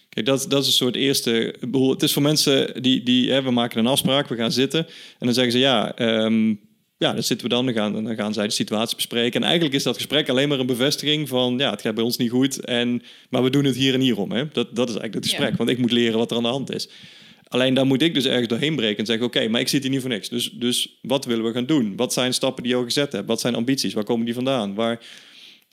Kijk, 0.09 0.25
dat, 0.25 0.45
dat 0.49 0.61
is 0.61 0.67
een 0.67 0.73
soort 0.73 0.95
eerste. 0.95 1.55
Het 1.71 2.03
is 2.03 2.13
voor 2.13 2.21
mensen 2.21 2.81
die, 2.83 3.03
die 3.03 3.31
hè, 3.31 3.41
we 3.41 3.51
maken 3.51 3.79
een 3.79 3.87
afspraak, 3.87 4.27
we 4.27 4.35
gaan 4.35 4.51
zitten. 4.51 4.85
En 5.19 5.25
dan 5.25 5.33
zeggen 5.33 5.51
ze 5.51 5.59
ja, 5.59 5.99
um, 6.23 6.59
ja, 6.97 7.13
dan 7.13 7.23
zitten 7.23 7.47
we 7.47 7.53
dan, 7.53 7.65
dan 7.65 7.73
gaan, 7.73 8.03
dan 8.03 8.15
gaan 8.15 8.33
zij 8.33 8.47
de 8.47 8.53
situatie 8.53 8.95
bespreken. 8.95 9.41
En 9.41 9.45
eigenlijk 9.45 9.75
is 9.75 9.83
dat 9.83 9.95
gesprek 9.95 10.29
alleen 10.29 10.49
maar 10.49 10.59
een 10.59 10.65
bevestiging 10.65 11.27
van 11.27 11.57
ja, 11.57 11.69
het 11.69 11.81
gaat 11.81 11.95
bij 11.95 12.03
ons 12.03 12.17
niet 12.17 12.29
goed. 12.29 12.65
En, 12.65 13.01
maar 13.29 13.43
we 13.43 13.49
doen 13.49 13.63
het 13.63 13.75
hier 13.75 13.93
en 13.93 13.99
hierom. 13.99 14.31
Hè? 14.31 14.47
Dat, 14.47 14.75
dat 14.75 14.89
is 14.89 14.95
eigenlijk 14.95 15.13
het 15.13 15.25
gesprek. 15.25 15.57
Want 15.57 15.69
ik 15.69 15.77
moet 15.77 15.91
leren 15.91 16.17
wat 16.17 16.31
er 16.31 16.37
aan 16.37 16.43
de 16.43 16.49
hand 16.49 16.73
is. 16.73 16.89
Alleen 17.51 17.73
dan 17.73 17.87
moet 17.87 18.01
ik 18.01 18.13
dus 18.13 18.25
ergens 18.25 18.47
doorheen 18.47 18.75
breken 18.75 18.97
en 18.97 19.05
zeggen: 19.05 19.25
Oké, 19.25 19.47
maar 19.47 19.61
ik 19.61 19.67
zit 19.67 19.81
hier 19.81 19.91
niet 19.91 20.01
voor 20.01 20.09
niks. 20.09 20.29
Dus, 20.29 20.51
dus 20.51 20.99
wat 21.01 21.25
willen 21.25 21.45
we 21.45 21.51
gaan 21.51 21.65
doen? 21.65 21.95
Wat 21.95 22.13
zijn 22.13 22.33
stappen 22.33 22.63
die 22.63 22.71
je 22.71 22.77
al 22.77 22.83
gezet 22.83 23.11
hebt? 23.11 23.27
Wat 23.27 23.39
zijn 23.39 23.55
ambities? 23.55 23.93
Waar 23.93 24.03
komen 24.03 24.25
die 24.25 24.33
vandaan? 24.33 24.73
Waar... 24.73 24.99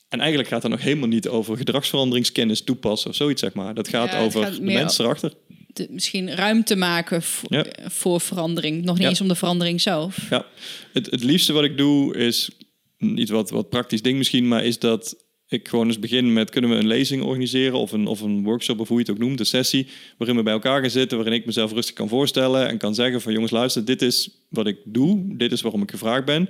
En 0.09 0.19
eigenlijk 0.19 0.49
gaat 0.49 0.63
het 0.63 0.71
nog 0.71 0.83
helemaal 0.83 1.09
niet 1.09 1.29
over 1.29 1.57
gedragsveranderingskennis 1.57 2.63
toepassen 2.63 3.11
of 3.11 3.17
zoiets, 3.17 3.41
zeg 3.41 3.55
maar. 3.55 3.75
Dat 3.75 3.89
gaat 3.89 4.15
over 4.15 4.55
de 4.55 4.61
mensen 4.61 5.05
erachter. 5.05 5.33
De, 5.67 5.87
misschien 5.91 6.35
ruimte 6.35 6.77
maken 6.77 7.23
voor, 7.23 7.67
voor 7.85 8.21
verandering. 8.21 8.85
Nog 8.85 8.99
niet 8.99 9.09
eens 9.09 9.21
om 9.21 9.29
de 9.29 9.35
verandering 9.35 9.81
zelf. 9.81 10.27
Ja, 10.31 10.47
het, 10.93 11.11
het 11.11 11.25
liefste 11.25 11.53
wat 11.53 11.65
ik 11.65 11.77
doe 11.77 12.17
is 12.17 12.51
niet 12.99 13.29
wat, 13.29 13.51
wat 13.51 13.69
praktisch 13.69 14.03
ding 14.03 14.19
misschien, 14.19 14.49
maar 14.49 14.65
is 14.65 14.79
dat 14.79 15.17
ik 15.49 15.69
gewoon 15.69 15.87
eens 15.87 15.99
begin 15.99 16.33
met 16.33 16.51
kunnen 16.51 16.71
we 16.71 16.77
een 16.77 16.87
lezing 16.87 17.23
organiseren 17.23 17.79
of 17.79 17.93
een, 17.93 18.07
of 18.07 18.21
een 18.21 18.43
workshop 18.43 18.81
of 18.81 18.89
hoe 18.89 18.99
je 18.99 19.03
het 19.03 19.13
ook 19.13 19.19
noemt, 19.19 19.41
een 19.41 19.47
sessie 19.47 19.87
waarin 20.17 20.37
we 20.37 20.43
bij 20.43 20.53
elkaar 20.53 20.81
gaan 20.81 20.91
zitten, 20.91 21.19
waarin 21.19 21.37
ik 21.37 21.47
mezelf 21.47 21.73
rustig 21.73 21.95
kan 21.95 22.09
voorstellen 22.09 22.69
en 22.69 22.79
kan 22.79 22.95
zeggen 22.95 23.21
van 23.21 23.33
jongens 23.33 23.53
luister, 23.53 23.85
dit 23.85 24.03
is 24.03 24.31
wat 24.49 24.67
ik 24.67 24.77
doe, 24.85 25.37
dit 25.37 25.53
is 25.53 25.61
waarom 25.61 25.83
ik 25.83 25.91
gevraagd 25.91 26.25
ben. 26.25 26.49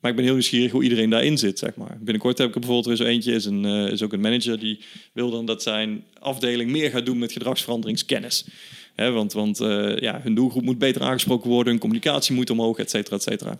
Maar 0.00 0.10
ik 0.10 0.16
ben 0.16 0.26
heel 0.26 0.34
nieuwsgierig 0.34 0.70
hoe 0.70 0.82
iedereen 0.82 1.10
daarin 1.10 1.38
zit, 1.38 1.58
zeg 1.58 1.74
maar. 1.74 1.98
Binnenkort 2.00 2.38
heb 2.38 2.48
ik 2.48 2.54
er 2.54 2.60
bijvoorbeeld 2.60 2.98
weer 2.98 3.06
zo 3.06 3.12
eentje, 3.12 3.32
is, 3.32 3.44
een, 3.44 3.64
uh, 3.64 3.92
is 3.92 4.02
ook 4.02 4.12
een 4.12 4.20
manager 4.20 4.58
die 4.58 4.78
wil 5.12 5.30
dan 5.30 5.46
dat 5.46 5.62
zijn 5.62 6.04
afdeling 6.18 6.70
meer 6.70 6.90
gaat 6.90 7.06
doen 7.06 7.18
met 7.18 7.32
gedragsveranderingskennis. 7.32 8.44
Want 8.96 9.32
want 9.32 9.60
uh, 9.60 9.98
ja, 9.98 10.20
hun 10.22 10.34
doelgroep 10.34 10.62
moet 10.62 10.78
beter 10.78 11.02
aangesproken 11.02 11.50
worden, 11.50 11.72
hun 11.72 11.80
communicatie 11.80 12.34
moet 12.34 12.50
omhoog, 12.50 12.78
et 12.78 12.90
cetera, 12.90 13.16
et 13.16 13.22
cetera. 13.22 13.58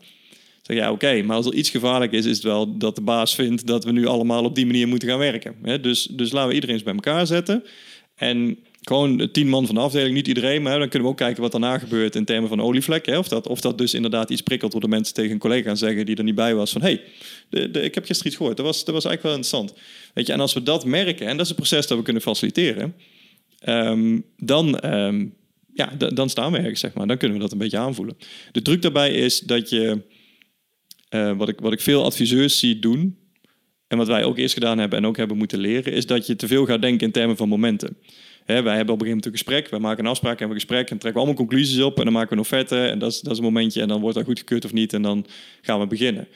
Zeg 0.68 0.76
ja, 0.76 0.92
oké, 0.92 1.22
maar 1.22 1.36
als 1.36 1.46
er 1.46 1.54
iets 1.54 1.70
gevaarlijk 1.70 2.12
is, 2.12 2.24
is 2.24 2.36
het 2.36 2.44
wel 2.44 2.78
dat 2.78 2.94
de 2.94 3.00
baas 3.00 3.34
vindt 3.34 3.66
dat 3.66 3.84
we 3.84 3.92
nu 3.92 4.06
allemaal 4.06 4.44
op 4.44 4.54
die 4.54 4.66
manier 4.66 4.88
moeten 4.88 5.08
gaan 5.08 5.18
werken. 5.18 5.82
dus, 5.82 6.04
dus 6.04 6.32
laten 6.32 6.48
we 6.48 6.54
iedereen 6.54 6.74
eens 6.74 6.84
bij 6.84 6.94
elkaar 6.94 7.26
zetten. 7.26 7.64
En 8.14 8.58
gewoon 8.82 9.28
tien 9.32 9.48
man 9.48 9.66
van 9.66 9.74
de 9.74 9.80
afdeling, 9.80 10.14
niet 10.14 10.28
iedereen, 10.28 10.62
maar 10.62 10.78
dan 10.78 10.88
kunnen 10.88 11.08
we 11.08 11.14
ook 11.14 11.18
kijken 11.18 11.42
wat 11.42 11.52
daarna 11.52 11.78
gebeurt 11.78 12.16
in 12.16 12.24
termen 12.24 12.48
van 12.48 12.60
olievlek. 12.60 13.06
Hè? 13.06 13.18
Of, 13.18 13.28
dat, 13.28 13.46
of 13.46 13.60
dat 13.60 13.78
dus 13.78 13.94
inderdaad 13.94 14.30
iets 14.30 14.42
prikkelt 14.42 14.72
door 14.72 14.80
de 14.80 14.88
mensen 14.88 15.14
tegen 15.14 15.30
een 15.30 15.38
collega 15.38 15.74
zeggen 15.74 16.06
die 16.06 16.16
er 16.16 16.24
niet 16.24 16.34
bij 16.34 16.54
was 16.54 16.72
van 16.72 16.82
hé, 16.82 17.00
hey, 17.50 17.62
ik 17.62 17.94
heb 17.94 18.04
gisteren 18.04 18.26
iets 18.26 18.36
gehoord, 18.36 18.56
dat 18.56 18.66
was, 18.66 18.84
dat 18.84 18.94
was 18.94 19.04
eigenlijk 19.04 19.22
wel 19.22 19.34
interessant. 19.34 19.74
Weet 20.14 20.26
je, 20.26 20.32
en 20.32 20.40
als 20.40 20.52
we 20.52 20.62
dat 20.62 20.84
merken, 20.84 21.26
en 21.26 21.36
dat 21.36 21.44
is 21.44 21.50
een 21.50 21.56
proces 21.56 21.86
dat 21.86 21.98
we 21.98 22.04
kunnen 22.04 22.22
faciliteren, 22.22 22.94
um, 23.68 24.24
dan, 24.36 24.94
um, 24.94 25.34
ja, 25.74 25.92
dan 25.96 26.30
staan 26.30 26.52
we 26.52 26.58
ergens, 26.58 26.80
zeg 26.80 26.94
maar. 26.94 27.06
Dan 27.06 27.16
kunnen 27.16 27.36
we 27.36 27.42
dat 27.42 27.52
een 27.52 27.58
beetje 27.58 27.78
aanvoelen. 27.78 28.16
De 28.52 28.62
truc 28.62 28.82
daarbij 28.82 29.12
is 29.12 29.40
dat 29.40 29.68
je 29.68 30.02
uh, 31.10 31.36
wat, 31.36 31.48
ik, 31.48 31.60
wat 31.60 31.72
ik 31.72 31.80
veel 31.80 32.04
adviseurs 32.04 32.58
zie 32.58 32.78
doen, 32.78 33.16
en 33.88 33.98
wat 33.98 34.06
wij 34.06 34.24
ook 34.24 34.38
eerst 34.38 34.54
gedaan 34.54 34.78
hebben 34.78 34.98
en 34.98 35.06
ook 35.06 35.16
hebben 35.16 35.36
moeten 35.36 35.58
leren, 35.58 35.92
is 35.92 36.06
dat 36.06 36.26
je 36.26 36.36
te 36.36 36.46
veel 36.46 36.66
gaat 36.66 36.82
denken 36.82 37.06
in 37.06 37.12
termen 37.12 37.36
van 37.36 37.48
momenten. 37.48 37.96
Hè, 38.44 38.62
wij 38.62 38.76
hebben 38.76 38.94
op 38.94 39.00
een 39.00 39.06
gegeven 39.06 39.06
moment 39.06 39.26
een 39.26 39.32
gesprek, 39.32 39.68
wij 39.68 39.80
maken 39.80 40.04
een 40.04 40.10
afspraak, 40.10 40.38
hebben 40.38 40.56
een 40.56 40.62
gesprek 40.62 40.90
en 40.90 40.98
trekken 40.98 41.12
we 41.12 41.26
allemaal 41.26 41.46
conclusies 41.46 41.80
op 41.80 41.98
en 41.98 42.04
dan 42.04 42.12
maken 42.12 42.28
we 42.28 42.34
een 42.34 42.40
offerte 42.40 42.86
en 42.86 42.98
dat 42.98 43.12
is, 43.12 43.20
dat 43.20 43.32
is 43.32 43.38
een 43.38 43.44
momentje 43.44 43.80
en 43.80 43.88
dan 43.88 44.00
wordt 44.00 44.16
dat 44.16 44.24
goedgekeurd 44.24 44.64
of 44.64 44.72
niet 44.72 44.92
en 44.92 45.02
dan 45.02 45.26
gaan 45.62 45.80
we 45.80 45.86
beginnen. 45.86 46.28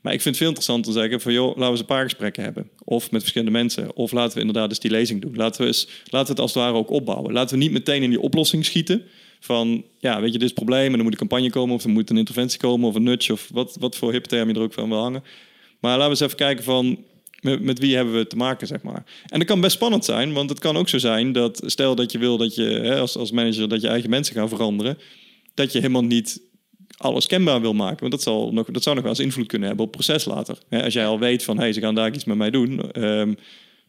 Maar 0.00 0.12
ik 0.14 0.20
vind 0.20 0.34
het 0.34 0.44
veel 0.44 0.54
interessanter 0.54 0.92
te 0.92 0.98
zeggen 0.98 1.20
van 1.20 1.32
joh, 1.32 1.46
laten 1.46 1.62
we 1.62 1.70
eens 1.70 1.80
een 1.80 1.86
paar 1.86 2.02
gesprekken 2.02 2.42
hebben. 2.42 2.70
Of 2.84 3.10
met 3.10 3.20
verschillende 3.20 3.58
mensen. 3.58 3.96
Of 3.96 4.12
laten 4.12 4.34
we 4.34 4.40
inderdaad 4.40 4.68
eens 4.68 4.78
die 4.78 4.90
lezing 4.90 5.20
doen. 5.20 5.34
Laten 5.34 5.60
we, 5.60 5.66
eens, 5.66 5.88
laten 6.04 6.26
we 6.26 6.32
het 6.32 6.40
als 6.40 6.54
het 6.54 6.62
ware 6.62 6.74
ook 6.74 6.90
opbouwen. 6.90 7.32
Laten 7.32 7.58
we 7.58 7.62
niet 7.62 7.72
meteen 7.72 8.02
in 8.02 8.10
die 8.10 8.20
oplossing 8.20 8.64
schieten. 8.64 9.02
Van, 9.40 9.84
ja, 9.98 10.20
weet 10.20 10.32
je, 10.32 10.38
dit 10.38 10.48
is 10.48 10.54
probleem 10.54 10.86
en 10.86 10.92
dan 10.92 11.02
moet 11.02 11.12
een 11.12 11.28
campagne 11.28 11.50
komen 11.50 11.74
of 11.74 11.84
er 11.84 11.90
moet 11.90 12.10
een 12.10 12.16
interventie 12.16 12.58
komen 12.58 12.88
of 12.88 12.94
een 12.94 13.02
nudge 13.02 13.32
of 13.32 13.48
wat, 13.52 13.76
wat 13.80 13.96
voor 13.96 14.12
je 14.12 14.20
er 14.20 14.60
ook 14.60 14.72
van 14.72 14.88
wil 14.88 14.98
hangen. 14.98 15.24
Maar 15.80 15.98
laten 15.98 16.04
we 16.04 16.10
eens 16.10 16.20
even 16.20 16.36
kijken 16.36 16.64
van, 16.64 17.04
met, 17.40 17.62
met, 17.62 17.78
wie 17.78 17.96
hebben 17.96 18.14
we 18.14 18.26
te 18.26 18.36
maken, 18.36 18.66
zeg 18.66 18.82
maar. 18.82 19.04
En 19.26 19.38
dat 19.38 19.48
kan 19.48 19.60
best 19.60 19.76
spannend 19.76 20.04
zijn, 20.04 20.32
want 20.32 20.50
het 20.50 20.58
kan 20.58 20.76
ook 20.76 20.88
zo 20.88 20.98
zijn 20.98 21.32
dat, 21.32 21.62
stel 21.64 21.94
dat 21.94 22.12
je 22.12 22.18
wil 22.18 22.36
dat 22.36 22.54
je 22.54 22.64
hè, 22.64 22.98
als, 22.98 23.16
als 23.16 23.30
manager 23.30 23.68
dat 23.68 23.80
je 23.80 23.88
eigen 23.88 24.10
mensen 24.10 24.34
gaan 24.34 24.48
veranderen, 24.48 24.98
dat 25.54 25.72
je 25.72 25.78
helemaal 25.78 26.04
niet 26.04 26.40
alles 26.96 27.26
kenbaar 27.26 27.60
wil 27.60 27.74
maken. 27.74 28.00
Want 28.00 28.12
dat, 28.12 28.22
zal 28.22 28.52
nog, 28.52 28.70
dat 28.70 28.82
zou 28.82 28.94
nog 28.94 29.04
wel 29.04 29.14
eens 29.14 29.24
invloed 29.24 29.46
kunnen 29.46 29.68
hebben 29.68 29.86
op 29.86 29.92
proces 29.92 30.24
later. 30.24 30.58
Als 30.70 30.94
jij 30.94 31.06
al 31.06 31.18
weet 31.18 31.44
van, 31.44 31.58
hey, 31.58 31.72
ze 31.72 31.80
gaan 31.80 31.94
daar 31.94 32.14
iets 32.14 32.24
met 32.24 32.36
mij 32.36 32.50
doen... 32.50 32.92
Ehm, 32.92 33.34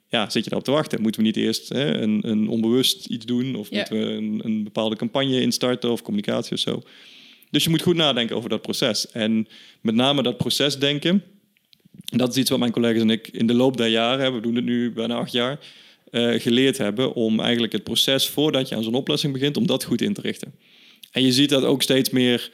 ja, 0.10 0.30
zit 0.30 0.44
je 0.44 0.50
daarop 0.50 0.68
te 0.68 0.74
wachten? 0.74 1.02
Moeten 1.02 1.22
we 1.22 1.28
niet 1.28 1.38
eerst 1.38 1.70
hè, 1.70 1.98
een, 2.02 2.30
een, 2.30 2.48
onbewust 2.48 3.06
iets 3.06 3.26
doen? 3.26 3.56
Of 3.56 3.72
moeten 3.72 4.00
we 4.00 4.06
een, 4.06 4.42
een, 4.44 4.64
bepaalde 4.64 4.96
campagne 4.96 5.42
instarten 5.42 5.92
of 5.92 6.02
communicatie 6.02 6.54
of 6.54 6.60
zo? 6.60 6.82
Dus 7.50 7.64
je 7.64 7.70
moet 7.70 7.82
goed 7.82 7.96
nadenken 7.96 8.36
over 8.36 8.50
dat 8.50 8.62
proces. 8.62 9.12
En 9.12 9.48
met 9.82 9.96
name 9.96 10.24
dat 10.24 10.38
proces 10.38 10.80
denken, 10.80 11.24
dat 12.06 12.30
is 12.30 12.38
iets 12.38 12.50
wat 12.50 12.60
mijn 12.60 12.72
collega's 12.72 13.02
en 13.02 13.10
ik 13.10 13.28
in 13.28 13.48
de 13.48 13.54
loop 13.54 13.78
der 13.78 13.88
jaren, 13.88 14.34
we 14.34 14.42
doen 14.42 14.56
het 14.56 14.66
nu 14.66 14.92
bijna 14.92 15.16
acht 15.16 15.32
jaar, 15.32 15.60
uh, 16.12 16.40
geleerd 16.40 16.78
hebben 16.78 17.14
om 17.14 17.40
eigenlijk 17.40 17.74
het 17.74 17.84
proces 17.84 18.28
voordat 18.28 18.70
je 18.70 18.76
aan 18.76 18.84
zo'n 18.84 18.94
oplossing 18.94 19.34
begint, 19.34 19.58
om 19.58 19.68
dat 19.68 19.84
goed 19.84 20.02
in 20.02 20.14
te 20.14 20.22
richten. 20.22 20.54
En 21.12 21.24
je 21.24 21.32
ziet 21.32 21.50
dat 21.50 21.64
ook 21.64 21.82
steeds 21.82 22.10
meer 22.10 22.52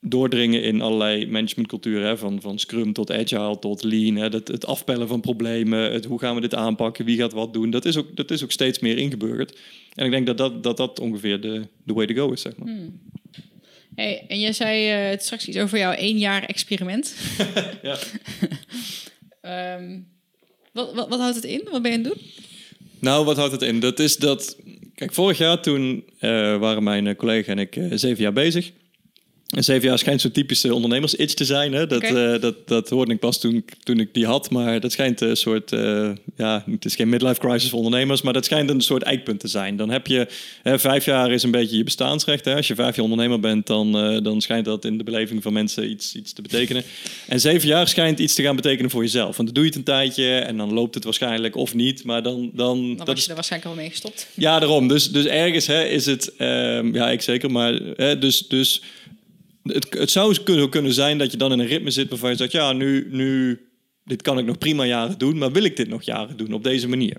doordringen 0.00 0.62
in 0.62 0.80
allerlei 0.80 1.26
managementculturen. 1.26 2.06
Hè, 2.06 2.18
van, 2.18 2.40
van 2.40 2.58
Scrum 2.58 2.92
tot 2.92 3.12
Agile 3.12 3.58
tot 3.58 3.82
Lean. 3.82 4.16
Hè, 4.16 4.28
het, 4.28 4.48
het 4.48 4.66
afpellen 4.66 5.08
van 5.08 5.20
problemen. 5.20 5.92
Het, 5.92 6.04
hoe 6.04 6.18
gaan 6.18 6.34
we 6.34 6.40
dit 6.40 6.54
aanpakken? 6.54 7.04
Wie 7.04 7.18
gaat 7.18 7.32
wat 7.32 7.52
doen? 7.52 7.70
Dat 7.70 7.84
is 7.84 7.96
ook, 7.96 8.16
dat 8.16 8.30
is 8.30 8.44
ook 8.44 8.52
steeds 8.52 8.78
meer 8.78 8.98
ingeburgerd. 8.98 9.58
En 9.94 10.04
ik 10.04 10.10
denk 10.10 10.26
dat 10.26 10.38
dat, 10.38 10.62
dat, 10.62 10.76
dat 10.76 11.00
ongeveer 11.00 11.40
de, 11.40 11.62
de 11.84 11.92
way 11.92 12.06
to 12.06 12.14
go 12.14 12.32
is, 12.32 12.40
zeg 12.40 12.56
maar. 12.56 12.68
Hmm. 12.68 13.00
Hey, 13.94 14.24
en 14.28 14.40
jij 14.40 14.52
zei 14.52 15.04
uh, 15.04 15.10
het 15.10 15.22
straks 15.22 15.48
iets 15.48 15.58
over 15.58 15.78
jouw 15.78 15.92
één 15.92 16.18
jaar 16.18 16.42
experiment. 16.42 17.14
ja. 17.82 17.98
um, 19.76 20.08
wat, 20.72 20.94
wat, 20.94 21.08
wat, 21.08 21.18
houdt 21.18 21.36
het 21.36 21.44
in? 21.44 21.68
Wat 21.70 21.82
ben 21.82 21.90
je 21.90 21.96
aan 21.96 22.04
het 22.04 22.12
doen? 22.12 22.22
Nou, 23.00 23.24
wat 23.24 23.36
houdt 23.36 23.52
het 23.52 23.62
in? 23.62 23.80
Dat 23.80 23.98
is 23.98 24.16
dat... 24.16 24.56
Kijk, 24.94 25.14
vorig 25.14 25.38
jaar 25.38 25.62
toen 25.62 26.04
uh, 26.20 26.58
waren 26.58 26.82
mijn 26.82 27.16
collega 27.16 27.52
en 27.52 27.58
ik 27.58 27.76
uh, 27.76 27.92
zeven 27.94 28.22
jaar 28.22 28.32
bezig. 28.32 28.72
En 29.48 29.64
zeven 29.64 29.88
jaar 29.88 29.98
schijnt 29.98 30.20
zo'n 30.20 30.30
typische 30.30 30.74
ondernemers-itch 30.74 31.34
te 31.34 31.44
zijn. 31.44 31.72
Hè? 31.72 31.86
Dat, 31.86 32.04
Oké. 32.04 32.32
eh, 32.34 32.40
dat, 32.40 32.68
dat 32.68 32.88
hoorde 32.88 33.12
ik 33.12 33.18
pas 33.18 33.40
toen, 33.40 33.64
toen 33.82 34.00
ik 34.00 34.14
die 34.14 34.26
had. 34.26 34.50
Maar 34.50 34.80
dat 34.80 34.92
schijnt 34.92 35.20
een 35.20 35.36
soort... 35.36 35.72
eh, 35.72 36.10
ja, 36.36 36.64
het 36.70 36.84
is 36.84 36.94
geen 36.94 37.08
midlife 37.08 37.40
crisis 37.40 37.70
voor 37.70 37.78
ondernemers. 37.78 38.22
Maar 38.22 38.32
dat 38.32 38.44
schijnt 38.44 38.70
een 38.70 38.80
soort 38.80 39.02
eikpunt 39.02 39.40
te 39.40 39.48
zijn. 39.48 39.76
Dan 39.76 39.90
heb 39.90 40.06
je... 40.06 40.26
Hè, 40.62 40.78
vijf 40.78 41.04
jaar 41.04 41.32
is 41.32 41.42
een 41.42 41.50
beetje 41.50 41.76
je 41.76 41.84
bestaansrecht. 41.84 42.44
Hè? 42.44 42.54
Als 42.56 42.66
je 42.68 42.74
vijf 42.74 42.94
jaar 42.96 43.04
ondernemer 43.04 43.40
bent, 43.40 43.66
dan, 43.66 43.98
eh, 43.98 44.22
dan 44.22 44.40
schijnt 44.40 44.64
dat 44.64 44.84
in 44.84 44.98
de 44.98 45.04
beleving 45.04 45.42
van 45.42 45.52
mensen 45.52 45.90
iets, 45.90 46.14
iets 46.14 46.32
te 46.32 46.42
betekenen. 46.42 46.82
En 47.28 47.40
zeven 47.40 47.68
jaar 47.68 47.88
schijnt 47.88 48.18
iets 48.18 48.34
te 48.34 48.42
gaan 48.42 48.56
betekenen 48.56 48.90
voor 48.90 49.02
jezelf. 49.02 49.36
Want 49.36 49.48
dan 49.48 49.54
doe 49.54 49.62
je 49.62 49.68
het 49.68 49.78
een 49.78 49.84
tijdje 49.84 50.38
en 50.38 50.56
dan 50.56 50.72
loopt 50.72 50.94
het 50.94 51.04
waarschijnlijk 51.04 51.56
of 51.56 51.74
niet. 51.74 52.04
Maar 52.04 52.22
dan... 52.22 52.50
dan 52.54 52.86
Dan 52.86 52.96
dat 52.96 53.06
was 53.06 53.16
is 53.16 53.22
je 53.22 53.28
er 53.28 53.34
waarschijnlijk 53.34 53.70
al 53.70 53.76
mee 53.76 53.90
gestopt. 53.90 54.26
ja, 54.34 54.58
daarom. 54.58 54.88
Dus, 54.88 55.10
dus 55.10 55.24
ergens 55.24 55.66
hè, 55.66 55.84
is 55.84 56.06
het... 56.06 56.36
ehm, 56.36 56.94
ja, 56.94 57.10
ik 57.10 57.22
zeker. 57.22 57.50
Maar 57.50 57.80
hè, 57.96 58.18
dus... 58.18 58.48
dus 58.48 58.82
het, 59.68 59.86
het 59.98 60.10
zou 60.10 60.42
kunnen, 60.42 60.70
kunnen 60.70 60.92
zijn 60.92 61.18
dat 61.18 61.30
je 61.30 61.36
dan 61.36 61.52
in 61.52 61.58
een 61.58 61.66
ritme 61.66 61.90
zit 61.90 62.08
waarvan 62.08 62.30
je 62.30 62.36
zegt... 62.36 62.52
ja, 62.52 62.72
nu, 62.72 63.08
nu... 63.10 63.60
Dit 64.04 64.22
kan 64.22 64.38
ik 64.38 64.44
nog 64.44 64.58
prima 64.58 64.84
jaren 64.84 65.18
doen, 65.18 65.38
maar 65.38 65.52
wil 65.52 65.64
ik 65.64 65.76
dit 65.76 65.88
nog 65.88 66.02
jaren 66.02 66.36
doen 66.36 66.52
op 66.52 66.64
deze 66.64 66.88
manier? 66.88 67.16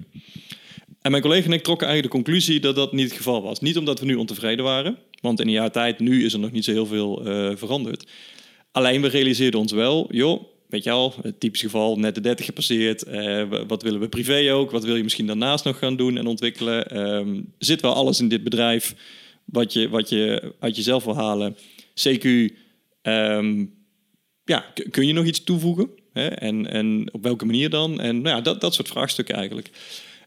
En 1.02 1.12
mijn 1.12 1.24
collega 1.24 1.46
en 1.46 1.54
ik 1.54 1.64
trokken 1.64 1.88
eigenlijk 1.88 2.16
de 2.16 2.24
conclusie 2.24 2.60
dat 2.60 2.76
dat 2.76 2.94
niet 2.94 3.08
het 3.08 3.18
geval 3.18 3.42
was. 3.42 3.60
Niet 3.60 3.78
omdat 3.78 4.00
we 4.00 4.06
nu 4.06 4.16
ontevreden 4.16 4.66
waren, 4.66 4.98
want 5.22 5.40
in 5.40 5.48
een 5.48 5.54
jaar 5.54 5.72
tijd, 5.72 6.00
nu 6.00 6.26
is 6.26 6.34
er 6.34 6.40
nog 6.40 6.52
niet 6.52 6.66
zo 6.66 6.72
heel 6.72 6.86
veel 6.86 7.26
eh, 7.26 7.52
veranderd. 7.56 8.08
Alleen 8.72 9.02
we 9.02 9.08
realiseerden 9.08 9.60
ons 9.60 9.72
wel, 9.72 10.08
joh, 10.12 10.44
weet 10.68 10.84
je 10.84 10.92
al, 10.92 11.14
het 11.22 11.40
typisch 11.40 11.62
geval, 11.62 12.00
net 12.00 12.16
de 12.16 12.22
30 12.22 12.46
gepasseerd. 12.46 13.04
eh, 13.04 13.48
wat 13.68 13.84
willen 13.84 14.00
we 14.00 14.10
privé 14.10 14.54
ook? 14.54 14.72
Wat 14.72 14.84
wil 14.84 14.96
je 14.96 15.04
misschien 15.04 15.28
daarnaast 15.28 15.66
nog 15.66 15.78
gaan 15.78 15.96
doen 15.96 16.18
en 16.18 16.28
ontwikkelen? 16.28 16.90
Ehm, 16.90 17.42
zit 17.58 17.82
wel 17.82 17.94
alles 17.94 18.20
in 18.20 18.28
dit 18.28 18.44
bedrijf 18.44 18.96
wat 19.46 19.74
je, 19.74 19.90
wat 19.90 20.10
je 20.10 20.54
uit 20.60 20.76
jezelf 20.76 21.04
wil 21.04 21.16
halen? 21.16 21.58
CQ, 22.08 22.56
ehm, 23.02 23.66
ja, 24.44 24.66
kun 24.90 25.08
je 25.08 25.14
nog 25.14 25.26
iets 25.26 25.44
toevoegen? 25.44 25.90
Hè? 26.14 26.28
En, 26.28 26.72
en 26.72 27.14
op 27.14 27.24
welke 27.24 27.46
manier 27.46 27.70
dan? 27.70 28.00
En 28.00 28.22
nou 28.22 28.36
ja, 28.36 28.42
dat, 28.42 28.62
dat 28.62 28.74
soort 28.74 28.88
vraagstukken 28.88 29.36
eigenlijk. 29.36 29.70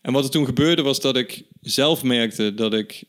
En 0.02 0.12
wat 0.12 0.24
er 0.24 0.30
toen 0.30 0.44
gebeurde 0.44 0.82
was 0.82 1.00
dat 1.00 1.16
ik 1.16 1.42
zelf 1.60 2.02
merkte 2.02 2.54
dat 2.54 2.74
ik 2.74 3.02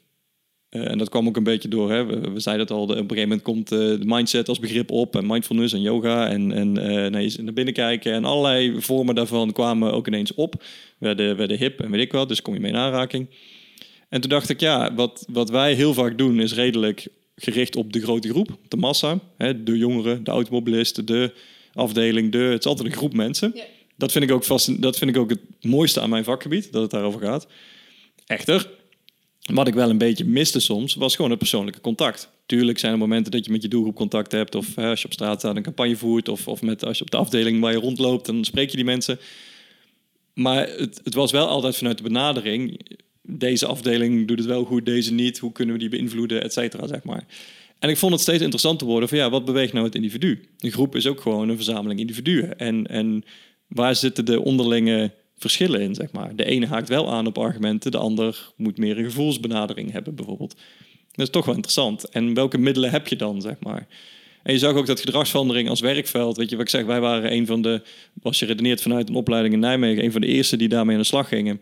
eh, 0.69 0.91
en 0.91 0.97
dat 0.97 1.09
kwam 1.09 1.27
ook 1.27 1.37
een 1.37 1.43
beetje 1.43 1.67
door. 1.67 1.91
Hè. 1.91 2.05
We, 2.05 2.31
we 2.31 2.39
zeiden 2.39 2.65
het 2.65 2.75
al, 2.75 2.83
op 2.83 2.89
een 2.89 2.97
gegeven 2.97 3.21
moment 3.21 3.41
komt 3.41 3.71
eh, 3.71 3.79
de 3.79 4.01
mindset 4.03 4.49
als 4.49 4.59
begrip 4.59 4.91
op. 4.91 5.15
En 5.15 5.27
mindfulness 5.27 5.73
en 5.73 5.81
yoga. 5.81 6.29
En, 6.29 6.51
en 6.51 6.71
nee, 7.11 7.33
naar 7.41 7.53
binnen 7.53 7.73
kijken. 7.73 8.13
En 8.13 8.25
allerlei 8.25 8.81
vormen 8.81 9.15
daarvan 9.15 9.51
kwamen 9.51 9.93
ook 9.93 10.07
ineens 10.07 10.33
op. 10.33 10.63
Werden, 10.97 11.37
werden 11.37 11.57
hip 11.57 11.81
en 11.81 11.91
weet 11.91 12.01
ik 12.01 12.11
wat. 12.11 12.27
Dus 12.27 12.41
kom 12.41 12.53
je 12.53 12.59
mee 12.59 12.71
in 12.71 12.77
aanraking. 12.77 13.27
En 14.09 14.21
toen 14.21 14.29
dacht 14.29 14.49
ik, 14.49 14.59
ja, 14.59 14.93
wat, 14.93 15.25
wat 15.31 15.49
wij 15.49 15.73
heel 15.73 15.93
vaak 15.93 16.17
doen 16.17 16.39
is 16.39 16.53
redelijk 16.53 17.07
gericht 17.35 17.75
op 17.75 17.93
de 17.93 18.01
grote 18.01 18.29
groep. 18.29 18.57
De 18.67 18.77
massa. 18.77 19.19
Hè, 19.37 19.63
de 19.63 19.77
jongeren, 19.77 20.23
de 20.23 20.31
automobilisten, 20.31 21.05
de 21.05 21.33
afdeling. 21.73 22.31
De, 22.31 22.37
het 22.37 22.59
is 22.59 22.65
altijd 22.65 22.87
een 22.87 22.97
groep 22.97 23.13
mensen. 23.13 23.51
Ja. 23.55 23.63
Dat, 23.97 24.11
vind 24.11 24.23
ik 24.23 24.31
ook 24.31 24.43
vast, 24.43 24.81
dat 24.81 24.97
vind 24.97 25.09
ik 25.09 25.17
ook 25.17 25.29
het 25.29 25.39
mooiste 25.61 26.01
aan 26.01 26.09
mijn 26.09 26.23
vakgebied. 26.23 26.71
Dat 26.71 26.81
het 26.81 26.91
daarover 26.91 27.21
gaat. 27.21 27.47
Echter, 28.25 28.69
wat 29.39 29.67
ik 29.67 29.73
wel 29.73 29.89
een 29.89 29.97
beetje 29.97 30.25
miste 30.25 30.59
soms, 30.59 30.95
was 30.95 31.15
gewoon 31.15 31.31
het 31.31 31.39
persoonlijke 31.39 31.81
contact. 31.81 32.29
Tuurlijk 32.45 32.79
zijn 32.79 32.91
er 32.91 32.97
momenten 32.97 33.31
dat 33.31 33.45
je 33.45 33.51
met 33.51 33.61
je 33.61 33.67
doelgroep 33.67 33.95
contact 33.95 34.31
hebt. 34.31 34.55
Of 34.55 34.75
hè, 34.75 34.89
als 34.89 34.99
je 34.99 35.05
op 35.05 35.13
straat 35.13 35.39
staat 35.39 35.55
een 35.55 35.63
campagne 35.63 35.95
voert. 35.95 36.29
Of, 36.29 36.47
of 36.47 36.61
met, 36.61 36.85
als 36.85 36.97
je 36.97 37.03
op 37.03 37.11
de 37.11 37.17
afdeling 37.17 37.61
waar 37.61 37.71
je 37.71 37.77
rondloopt, 37.77 38.25
dan 38.25 38.43
spreek 38.43 38.69
je 38.69 38.75
die 38.75 38.85
mensen. 38.85 39.19
Maar 40.33 40.67
het, 40.67 41.01
het 41.03 41.13
was 41.13 41.31
wel 41.31 41.47
altijd 41.47 41.77
vanuit 41.77 41.97
de 41.97 42.03
benadering. 42.03 42.79
Deze 43.27 43.65
afdeling 43.65 44.27
doet 44.27 44.37
het 44.37 44.47
wel 44.47 44.63
goed, 44.63 44.85
deze 44.85 45.13
niet. 45.13 45.37
Hoe 45.37 45.51
kunnen 45.51 45.73
we 45.73 45.81
die 45.81 45.89
beïnvloeden, 45.89 46.43
et 46.43 46.53
cetera, 46.53 46.87
zeg 46.87 47.03
maar. 47.03 47.25
En 47.79 47.89
ik 47.89 47.97
vond 47.97 48.11
het 48.11 48.21
steeds 48.21 48.41
interessanter 48.41 48.87
worden 48.87 49.09
van 49.09 49.17
ja, 49.17 49.29
wat 49.29 49.45
beweegt 49.45 49.73
nou 49.73 49.85
het 49.85 49.95
individu? 49.95 50.45
Een 50.59 50.71
groep 50.71 50.95
is 50.95 51.07
ook 51.07 51.21
gewoon 51.21 51.49
een 51.49 51.55
verzameling 51.55 51.99
individuen. 51.99 52.59
En, 52.59 52.87
en 52.87 53.23
waar 53.67 53.95
zitten 53.95 54.25
de 54.25 54.41
onderlinge 54.41 55.11
verschillen 55.37 55.81
in, 55.81 55.95
zeg 55.95 56.11
maar? 56.11 56.35
De 56.35 56.45
ene 56.45 56.65
haakt 56.65 56.89
wel 56.89 57.11
aan 57.11 57.27
op 57.27 57.37
argumenten, 57.37 57.91
de 57.91 57.97
ander 57.97 58.51
moet 58.55 58.77
meer 58.77 58.97
een 58.97 59.03
gevoelsbenadering 59.03 59.91
hebben, 59.91 60.15
bijvoorbeeld. 60.15 60.55
Dat 61.11 61.25
is 61.25 61.31
toch 61.31 61.45
wel 61.45 61.55
interessant. 61.55 62.09
En 62.09 62.33
welke 62.33 62.57
middelen 62.57 62.91
heb 62.91 63.07
je 63.07 63.15
dan, 63.15 63.41
zeg 63.41 63.55
maar? 63.59 63.87
En 64.43 64.53
je 64.53 64.59
zag 64.59 64.73
ook 64.73 64.85
dat 64.85 64.99
gedragsverandering 64.99 65.69
als 65.69 65.79
werkveld, 65.79 66.37
weet 66.37 66.49
je 66.49 66.55
wat 66.55 66.65
ik 66.65 66.71
zeg, 66.71 66.85
wij 66.85 66.99
waren 66.99 67.33
een 67.33 67.45
van 67.45 67.61
de, 67.61 67.81
als 68.21 68.39
je 68.39 68.45
redeneert 68.45 68.81
vanuit 68.81 69.09
een 69.09 69.15
opleiding 69.15 69.53
in 69.53 69.59
Nijmegen, 69.59 70.03
een 70.03 70.11
van 70.11 70.21
de 70.21 70.27
eerste 70.27 70.57
die 70.57 70.67
daarmee 70.69 70.95
aan 70.95 71.01
de 71.01 71.07
slag 71.07 71.27
gingen. 71.27 71.61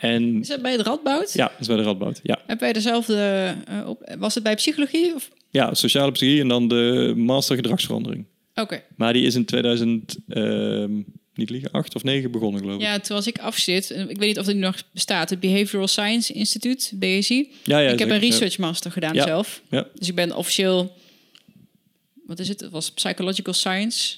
En 0.00 0.40
Is 0.40 0.48
dat 0.48 0.62
bij 0.62 0.72
het 0.72 0.80
Radboud? 0.80 1.32
ja, 1.32 1.46
dat 1.48 1.60
is 1.60 1.66
bij 1.66 1.76
de 1.76 1.82
Radboud. 1.82 2.20
Ja. 2.22 2.38
Heb 2.46 2.60
jij 2.60 2.72
dezelfde... 2.72 3.54
eh, 3.66 3.88
op, 3.88 4.14
was 4.18 4.34
het 4.34 4.42
bij 4.42 4.54
psychologie? 4.54 5.14
Of? 5.14 5.30
ja, 5.50 5.74
sociale 5.74 6.12
psychologie 6.12 6.42
en 6.42 6.48
dan 6.48 6.68
de 6.68 7.12
master 7.16 7.56
gedragsverandering. 7.56 8.24
Oké. 8.54 8.82
Maar 8.96 9.12
die 9.12 9.26
is 9.26 9.34
in 9.34 9.44
2000, 9.44 10.16
ehm, 10.28 10.94
niet 11.34 11.50
liegen, 11.50 11.70
8 11.70 11.94
of 11.94 12.02
9 12.02 12.30
begonnen, 12.30 12.60
geloof 12.60 12.76
ik. 12.76 12.82
Ja, 12.82 12.98
toen 12.98 13.16
was 13.16 13.26
ik 13.26 13.38
afstudeerd. 13.38 13.90
Ik 13.90 14.06
weet 14.06 14.18
niet 14.18 14.38
of 14.38 14.46
het 14.46 14.54
nu 14.54 14.60
nog 14.60 14.76
bestaat. 14.92 15.30
Het 15.30 15.40
Behavioral 15.40 15.88
Science 15.88 16.32
Institute, 16.32 16.96
BSI. 16.96 17.50
ja, 17.64 17.78
ja 17.78 17.90
ik 17.90 17.98
heb 17.98 18.10
een 18.10 18.18
research 18.18 18.58
master 18.58 18.90
gedaan 18.92 19.14
Ja. 19.14 19.26
zelf. 19.26 19.62
Ja. 19.70 19.86
Dus 19.94 20.08
ik 20.08 20.14
ben 20.14 20.36
officieel... 20.36 20.92
Wat 22.26 22.38
is 22.38 22.48
het? 22.48 22.60
Het 22.60 22.70
was 22.70 22.90
Psychological 22.90 23.54
Science 23.54 24.16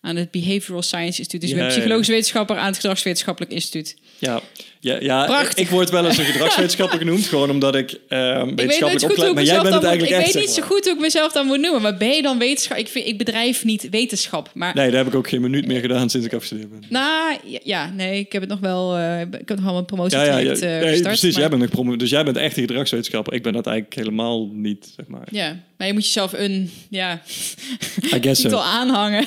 aan 0.00 0.16
het 0.16 0.30
Behavioral 0.30 0.82
Science 0.82 1.18
Instituut. 1.18 1.40
Dus 1.40 1.50
ik 1.50 1.56
ben 1.56 1.68
psychologisch 1.68 2.08
wetenschapper 2.08 2.56
aan 2.56 2.66
het 2.66 2.76
Gedragswetenschappelijk 2.76 3.52
Instituut. 3.52 3.96
Ja, 4.18 4.40
ja, 4.80 4.96
ja 5.00 5.40
ik, 5.42 5.52
ik 5.54 5.68
word 5.68 5.90
wel 5.90 6.06
eens 6.06 6.18
een 6.18 6.24
gedragswetenschapper 6.24 6.98
genoeg, 6.98 7.28
gewoon 7.28 7.50
omdat 7.50 7.74
ik 7.74 7.90
Ik 7.92 7.98
nooit 8.10 8.54
wetenschappelijk 8.54 9.02
opleid, 9.02 9.28
ik 9.28 9.34
maar 9.34 9.44
jij 9.44 9.54
bent 9.54 9.64
het 9.66 9.74
moet, 9.74 9.84
eigenlijk 9.84 10.02
Ik 10.20 10.24
echt. 10.24 10.34
weet 10.34 10.42
niet 10.46 10.54
zo 10.54 10.62
goed 10.62 10.84
hoe 10.84 10.94
ik 10.94 11.00
mezelf 11.00 11.32
dan 11.32 11.46
moet 11.46 11.60
noemen. 11.60 11.82
Maar 11.82 11.96
ben 11.96 12.08
je 12.10 12.22
dan 12.22 12.38
wetenschap? 12.38 12.76
Ik, 12.76 12.88
vind, 12.88 13.06
ik 13.06 13.18
bedrijf 13.18 13.64
niet 13.64 13.88
wetenschap. 13.90 14.50
Maar 14.54 14.74
Nee, 14.74 14.88
daar 14.88 14.98
heb 14.98 15.06
ik 15.06 15.14
ook 15.14 15.28
geen 15.28 15.40
minuut 15.40 15.66
meer 15.66 15.80
gedaan 15.80 16.10
sinds 16.10 16.26
ik 16.26 16.32
afgestudeerd 16.32 16.70
ben. 16.70 16.82
nou, 16.88 17.36
ja, 17.44 17.58
ja, 17.62 17.90
nee, 17.96 18.18
ik 18.18 18.32
heb 18.32 18.40
het 18.40 18.50
nog 18.50 18.60
wel... 18.60 18.96
eh, 18.96 19.20
ik 19.20 19.28
heb 19.48 19.60
nog 19.60 19.64
wel 19.64 19.68
een 19.68 19.74
Ja, 19.74 19.78
ja, 19.78 19.82
promotietraject 19.84 20.60
ja, 20.60 20.66
eh, 20.66 20.80
nee, 20.84 21.02
precies. 21.02 21.32
maar- 21.32 21.40
Jij 21.40 21.48
bent 21.48 21.60
nog 21.60 21.70
promo, 21.70 21.96
dus 21.96 22.10
jij 22.10 22.24
bent 22.24 22.36
echt 22.36 22.56
een 22.56 22.62
gedragswetenschapper. 22.66 23.32
Ik 23.32 23.42
ben 23.42 23.52
dat 23.52 23.66
eigenlijk 23.66 23.96
helemaal 23.96 24.48
niet, 24.52 24.92
zeg 24.96 25.06
maar. 25.06 25.26
Ja, 25.30 25.56
maar 25.76 25.86
je 25.86 25.92
moet 25.92 26.04
jezelf 26.04 26.32
een 26.32 26.70
ja, 26.90 27.22
titel 28.20 28.34
so. 28.34 28.56
aanhangen. 28.56 29.26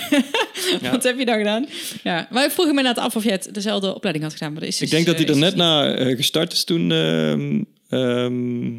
Ja. 0.82 0.91
Wat 0.91 1.04
heb 1.04 1.20
je 1.20 1.26
dan 1.26 1.38
gedaan? 1.38 1.66
Ja, 2.04 2.28
maar 2.32 2.45
ik 2.45 2.52
vroeg 2.52 2.66
me 2.66 2.72
inderdaad 2.78 3.04
af 3.06 3.16
of 3.16 3.24
je 3.24 3.32
het 3.32 3.50
dezelfde 3.52 3.95
opleiding 3.95 4.26
had 4.26 4.34
gedaan. 4.34 4.52
Maar 4.52 4.60
dat 4.62 4.70
is 4.70 4.76
Ik 4.76 4.82
dus, 4.82 4.89
denk 4.89 5.06
dat 5.06 5.16
eh, 5.16 5.22
net 5.40 5.56
na 5.56 5.94
eh, 5.94 6.16
gestart 6.16 6.54
is 6.54 6.64
toen. 6.64 6.92
ehm, 6.92 7.62
ehm. 7.90 8.74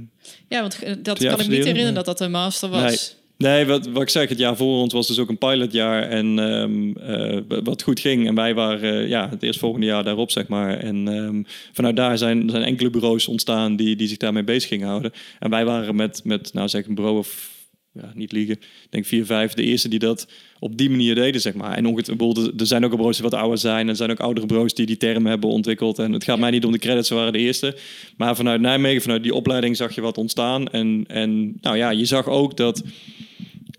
Ja, 0.49 0.61
want 0.61 0.83
eh, 0.83 0.95
dat 1.03 1.19
kan 1.19 1.41
ik 1.41 1.49
niet 1.49 1.49
herinneren 1.49 1.85
maar- 1.85 1.93
dat 1.95 2.05
dat 2.05 2.21
een 2.21 2.31
master 2.31 2.69
was. 2.69 3.19
Nee, 3.37 3.67
wat, 3.67 3.87
wat 3.87 4.03
ik 4.03 4.09
zeg, 4.09 4.29
het 4.29 4.39
jaar 4.39 4.57
voor 4.57 4.81
ons 4.81 4.93
was 4.93 5.07
dus 5.07 5.19
ook 5.19 5.29
een 5.29 5.39
pilotjaar. 5.39 6.03
En 6.03 6.39
ehm, 6.39 6.97
eh, 6.97 7.61
wat 7.65 7.83
goed 7.83 8.01
ging. 8.01 8.27
En 8.27 8.35
wij 8.35 8.55
waren 8.55 9.03
eh, 9.03 9.09
ja, 9.09 9.29
het 9.29 9.43
eerstvolgende 9.43 9.87
jaar 9.87 10.05
daarop, 10.05 10.31
zeg 10.31 10.49
maar. 10.49 10.79
En 10.79 11.47
vanuit 11.73 11.97
daar 11.97 12.19
zijn, 12.19 12.51
zijn 12.51 12.63
enkele 12.63 12.91
bureaus 12.91 13.29
ontstaan 13.29 13.77
die, 13.77 13.97
die 13.97 14.09
zich 14.09 14.17
daarmee 14.17 14.45
bezig 14.45 14.69
gingen 14.69 14.89
houden. 14.89 15.13
En 15.39 15.51
wij 15.51 15.65
waren 15.65 15.97
met, 15.97 16.21
met 16.25 16.53
nou 16.53 16.69
zeg, 16.69 16.87
een 16.87 16.95
bureau 16.95 17.19
of, 17.19 17.49
ja, 17.93 18.13
niet 18.15 18.33
liegen, 18.33 18.55
ik 18.55 18.89
denk 18.91 19.07
vier, 19.07 19.27
vijf, 19.27 19.55
de 19.55 19.63
eerste 19.63 19.89
die 19.89 19.99
dat 19.99 20.27
op 20.59 20.77
die 20.77 20.91
manier 20.91 21.15
deden, 21.15 21.41
zeg 21.41 21.55
maar. 21.55 21.77
En 21.77 21.87
ongetwijfeld, 21.87 22.61
er 22.61 22.67
zijn 22.67 22.85
ook 22.85 22.91
bureaus 22.91 23.15
die 23.15 23.25
wat 23.31 23.41
ouder 23.41 23.59
zijn. 23.59 23.81
En 23.81 23.89
er 23.89 23.97
zijn 23.97 24.11
ook 24.11 24.21
oudere 24.21 24.47
bureaus 24.47 24.75
die 24.75 24.87
die 24.87 24.97
term 24.97 25.27
hebben 25.27 25.51
ontwikkeld. 25.51 25.99
En 25.99 26.13
het 26.13 26.25
gaat 26.25 26.39
mij 26.39 26.51
niet 26.51 26.65
om 26.65 26.73
de 26.73 26.79
credits, 26.79 27.09
ze 27.09 27.15
waren 27.15 27.33
de 27.33 27.39
eerste. 27.39 27.77
Maar 28.17 28.37
vanuit 28.37 28.61
Nijmegen, 28.61 29.03
vanuit 29.03 29.23
die 29.23 29.35
opleiding 29.35 29.77
zag 29.77 29.95
je 29.95 30.01
wat 30.01 30.19
ontstaan. 30.19 30.69
En, 30.69 31.05
en 31.09 31.59
nou 31.61 31.77
ja, 31.77 31.91
je 31.91 32.05
zag 32.05 32.27
ook 32.27 32.57
dat 32.57 32.83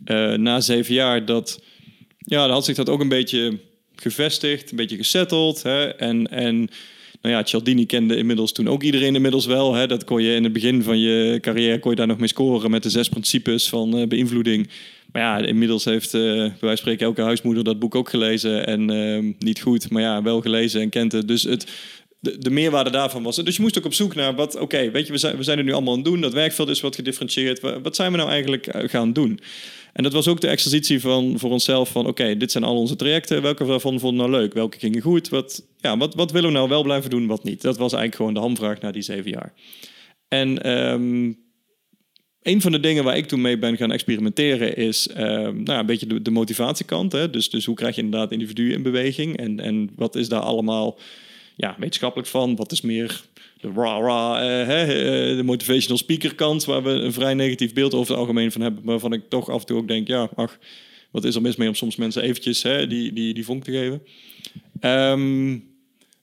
eh, 0.05 0.33
na 0.33 0.59
zeven 0.59 0.93
jaar 0.93 1.25
dat 1.25 1.61
ja, 2.17 2.41
dan 2.41 2.51
had 2.51 2.65
zich 2.65 2.75
dat 2.75 2.89
ook 2.89 3.01
een 3.01 3.09
beetje 3.09 3.59
gevestigd, 3.95 4.71
een 4.71 4.77
beetje 4.77 4.97
gesetteld. 4.97 5.63
Hè? 5.63 5.87
En, 5.87 6.27
en 6.27 6.69
nou 7.21 7.35
ja, 7.35 7.43
Cialdini 7.43 7.85
kende 7.85 8.15
inmiddels 8.15 8.51
toen 8.51 8.67
ook 8.67 8.83
iedereen 8.83 9.15
inmiddels 9.15 9.45
wel. 9.45 9.73
Hè? 9.73 9.87
Dat 9.87 10.03
kon 10.03 10.21
je 10.21 10.35
in 10.35 10.43
het 10.43 10.53
begin 10.53 10.83
van 10.83 10.99
je 10.99 11.37
carrière 11.41 11.79
kon 11.79 11.91
je 11.91 11.97
daar 11.97 12.07
nog 12.07 12.17
mee 12.17 12.27
scoren 12.27 12.71
met 12.71 12.83
de 12.83 12.89
zes 12.89 13.09
principes 13.09 13.69
van 13.69 13.97
eh, 13.97 14.07
beïnvloeding. 14.07 14.69
Maar 15.11 15.21
ja, 15.21 15.37
inmiddels 15.37 15.85
heeft 15.85 16.13
eh 16.13 16.21
bij 16.21 16.39
wijze 16.39 16.57
van 16.59 16.77
spreken 16.77 17.05
elke 17.05 17.21
huismoeder 17.21 17.63
dat 17.63 17.79
boek 17.79 17.95
ook 17.95 18.09
gelezen. 18.09 18.67
En 18.67 18.89
ehm, 18.89 19.31
niet 19.39 19.61
goed, 19.61 19.89
maar 19.89 20.01
ja, 20.01 20.21
wel 20.21 20.41
gelezen 20.41 20.81
en 20.81 20.89
kent 20.89 21.11
het. 21.11 21.27
Dus 21.27 21.43
het, 21.43 21.67
de, 22.21 22.37
de 22.37 22.49
meerwaarde 22.49 22.89
daarvan 22.89 23.23
was. 23.23 23.35
Dus 23.35 23.55
je 23.55 23.61
moest 23.61 23.77
ook 23.77 23.85
op 23.85 23.93
zoek 23.93 24.15
naar 24.15 24.35
wat, 24.35 24.59
oké, 24.59 24.91
weet 24.91 25.05
je, 25.05 25.11
we 25.11 25.17
zijn, 25.17 25.37
we 25.37 25.43
zijn 25.43 25.57
er 25.57 25.63
nu 25.63 25.71
allemaal 25.71 25.93
aan 25.93 25.99
het 25.99 26.07
doen. 26.07 26.21
Dat 26.21 26.33
werkveld 26.33 26.69
is 26.69 26.81
wat 26.81 26.95
gedifferentieerd. 26.95 27.59
Wat 27.59 27.95
zijn 27.95 28.11
we 28.11 28.17
nou 28.17 28.29
eigenlijk 28.29 28.67
eh, 28.67 28.89
gaan 28.89 29.13
doen? 29.13 29.39
En 29.93 30.03
dat 30.03 30.13
was 30.13 30.27
ook 30.27 30.41
de 30.41 30.47
exercitie 30.47 31.01
van 31.01 31.39
voor 31.39 31.51
onszelf 31.51 31.89
van, 31.89 32.07
oké, 32.07 32.37
dit 32.37 32.51
zijn 32.51 32.63
al 32.63 32.77
onze 32.77 32.95
trajecten. 32.95 33.41
Welke 33.41 33.65
daarvan 33.65 33.99
vonden 33.99 34.25
we 34.25 34.29
nou 34.29 34.41
leuk? 34.41 34.53
Welke 34.53 34.79
gingen 34.79 35.01
goed? 35.01 35.29
Wat, 35.29 35.65
ja, 35.77 35.97
wat, 35.97 36.15
wat 36.15 36.31
willen 36.31 36.49
we 36.49 36.55
nou 36.55 36.69
wel 36.69 36.83
blijven 36.83 37.09
doen, 37.09 37.27
wat 37.27 37.43
niet? 37.43 37.61
Dat 37.61 37.77
was 37.77 37.93
eigenlijk 37.93 38.15
gewoon 38.15 38.33
de 38.33 38.39
hamvraag 38.39 38.81
na 38.81 38.91
die 38.91 39.01
zeven 39.01 39.31
jaar. 39.31 39.53
En 40.27 40.71
um, 40.71 41.39
een 42.41 42.61
van 42.61 42.71
de 42.71 42.79
dingen 42.79 43.03
waar 43.03 43.17
ik 43.17 43.27
toen 43.27 43.41
mee 43.41 43.57
ben 43.57 43.77
gaan 43.77 43.91
experimenteren 43.91 44.75
is 44.75 45.07
uh, 45.07 45.17
nou 45.47 45.71
een 45.71 45.85
beetje 45.85 46.21
de, 46.21 46.31
motivatiekant. 46.31 47.11
Hè? 47.11 47.29
Dus, 47.29 47.49
dus 47.49 47.65
hoe 47.65 47.75
krijg 47.75 47.95
je 47.95 48.01
inderdaad 48.01 48.31
individuen 48.31 48.71
in 48.71 48.83
beweging? 48.83 49.37
En, 49.37 49.59
en 49.59 49.89
wat 49.95 50.15
is 50.15 50.29
daar 50.29 50.39
allemaal 50.39 50.99
ja, 51.61 51.75
wetenschappelijk 51.79 52.29
van? 52.29 52.55
Wat 52.55 52.71
is 52.71 52.81
meer 52.81 53.21
de 53.59 53.71
rah-rah, 53.75 54.41
uh, 54.41 55.37
de 55.37 55.43
motivational 55.43 55.97
speaker 55.97 56.35
kant, 56.35 56.65
waar 56.65 56.83
we 56.83 56.89
een 56.89 57.13
vrij 57.13 57.33
negatief 57.33 57.73
beeld 57.73 57.93
over 57.93 58.11
het 58.11 58.19
algemeen 58.19 58.51
van 58.51 58.61
hebben, 58.61 58.83
waarvan 58.83 59.13
ik 59.13 59.29
toch 59.29 59.49
af 59.49 59.59
en 59.59 59.65
toe 59.65 59.77
ook 59.77 59.87
denk, 59.87 60.07
ja, 60.07 60.29
ach, 60.35 60.57
wat 61.11 61.23
is 61.23 61.35
er 61.35 61.41
mis 61.41 61.55
mee 61.55 61.67
om 61.67 61.75
soms 61.75 61.95
mensen 61.95 62.23
eventjes 62.23 62.63
hè, 62.63 62.87
die, 62.87 63.13
die, 63.13 63.33
die 63.33 63.45
vonk 63.45 63.63
te 63.63 63.71
geven? 63.71 64.01
Um, 64.81 65.69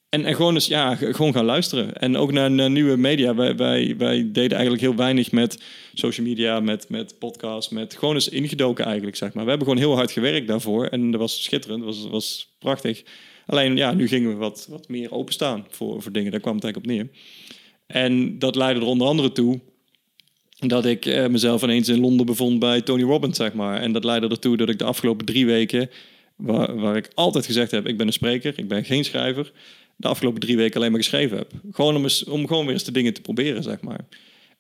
en, 0.09 0.24
en 0.24 0.34
gewoon, 0.34 0.55
eens, 0.55 0.66
ja, 0.66 0.95
gewoon 0.95 1.32
gaan 1.32 1.45
luisteren. 1.45 1.95
En 1.97 2.16
ook 2.16 2.32
naar, 2.32 2.70
nieuwe 2.70 2.97
media. 2.97 3.34
Wij, 3.34 3.57
wij, 3.57 3.95
wij 3.99 4.16
deden 4.32 4.53
eigenlijk 4.53 4.80
heel 4.80 4.97
weinig 4.97 5.32
met 5.32 5.62
social 5.95 6.26
media, 6.26 6.61
met, 6.61 6.89
met 6.89 7.18
podcasts, 7.18 7.72
met 7.72 7.97
gewoon 7.97 8.14
eens 8.14 8.28
ingedoken 8.28 8.84
eigenlijk, 8.84 9.16
zeg 9.16 9.32
maar. 9.32 9.45
We 9.45 9.51
hebben 9.51 9.68
gewoon 9.68 9.82
heel 9.82 9.95
hard 9.95 10.11
gewerkt 10.11 10.47
daarvoor. 10.47 10.86
En 10.86 11.11
dat 11.11 11.20
was 11.20 11.43
schitterend, 11.43 11.84
dat 11.84 11.95
was, 11.97 12.09
was 12.11 12.57
prachtig. 12.59 13.03
Alleen, 13.49 13.77
ja, 13.77 13.93
nu 13.93 14.09
gingen 14.09 14.31
we 14.31 14.37
wat, 14.37 14.67
wat 14.71 14.89
meer 14.89 15.13
openstaan 15.13 15.67
voor, 15.71 16.03
voor 16.03 16.13
dingen. 16.13 16.31
Daar 16.31 16.41
kwam 16.41 16.55
het 16.55 16.65
eigenlijk 16.65 16.93
op 16.93 16.99
neer. 16.99 17.21
En 17.87 18.39
dat 18.39 18.57
leidde 18.57 18.81
er 18.81 18.87
onder 18.87 19.07
andere 19.07 19.33
toe 19.33 19.61
dat 20.59 20.85
ik 20.85 21.07
eh, 21.07 21.27
mezelf 21.27 21.63
ineens 21.63 21.89
in 21.89 22.01
Londen 22.01 22.27
bevond 22.27 22.59
bij 22.59 22.81
Tony 22.81 23.03
Robbins, 23.03 23.37
zeg 23.37 23.53
maar. 23.53 23.81
En 23.81 23.93
dat 23.93 24.05
leidde 24.05 24.29
ertoe 24.29 24.57
dat 24.57 24.69
ik 24.69 24.79
de 24.79 24.85
afgelopen 24.85 25.27
drie 25.27 25.47
weken, 25.47 25.91
waar, 26.37 26.81
waar 26.81 26.97
ik 26.97 27.11
altijd 27.15 27.47
gezegd 27.47 27.71
heb, 27.71 27.87
ik 27.87 27.97
ben 27.97 28.07
een 28.07 28.13
spreker, 28.13 28.59
ik 28.59 28.69
ben 28.69 28.85
geen 28.85 29.05
schrijver 29.05 29.53
de 29.99 30.09
afgelopen 30.09 30.41
drie 30.41 30.57
weken 30.57 30.77
alleen 30.77 30.91
maar 30.91 31.01
geschreven 31.01 31.37
heb. 31.39 31.53
Gewoon 31.71 31.97
om, 31.97 32.03
eens, 32.03 32.25
om 32.25 32.47
gewoon 32.47 32.65
weer 32.65 32.75
eens 32.75 32.85
de 32.85 32.93
dingen 32.93 33.15
te 33.15 33.21
proberen, 33.21 33.63
zeg 33.63 33.81
maar. 33.81 34.01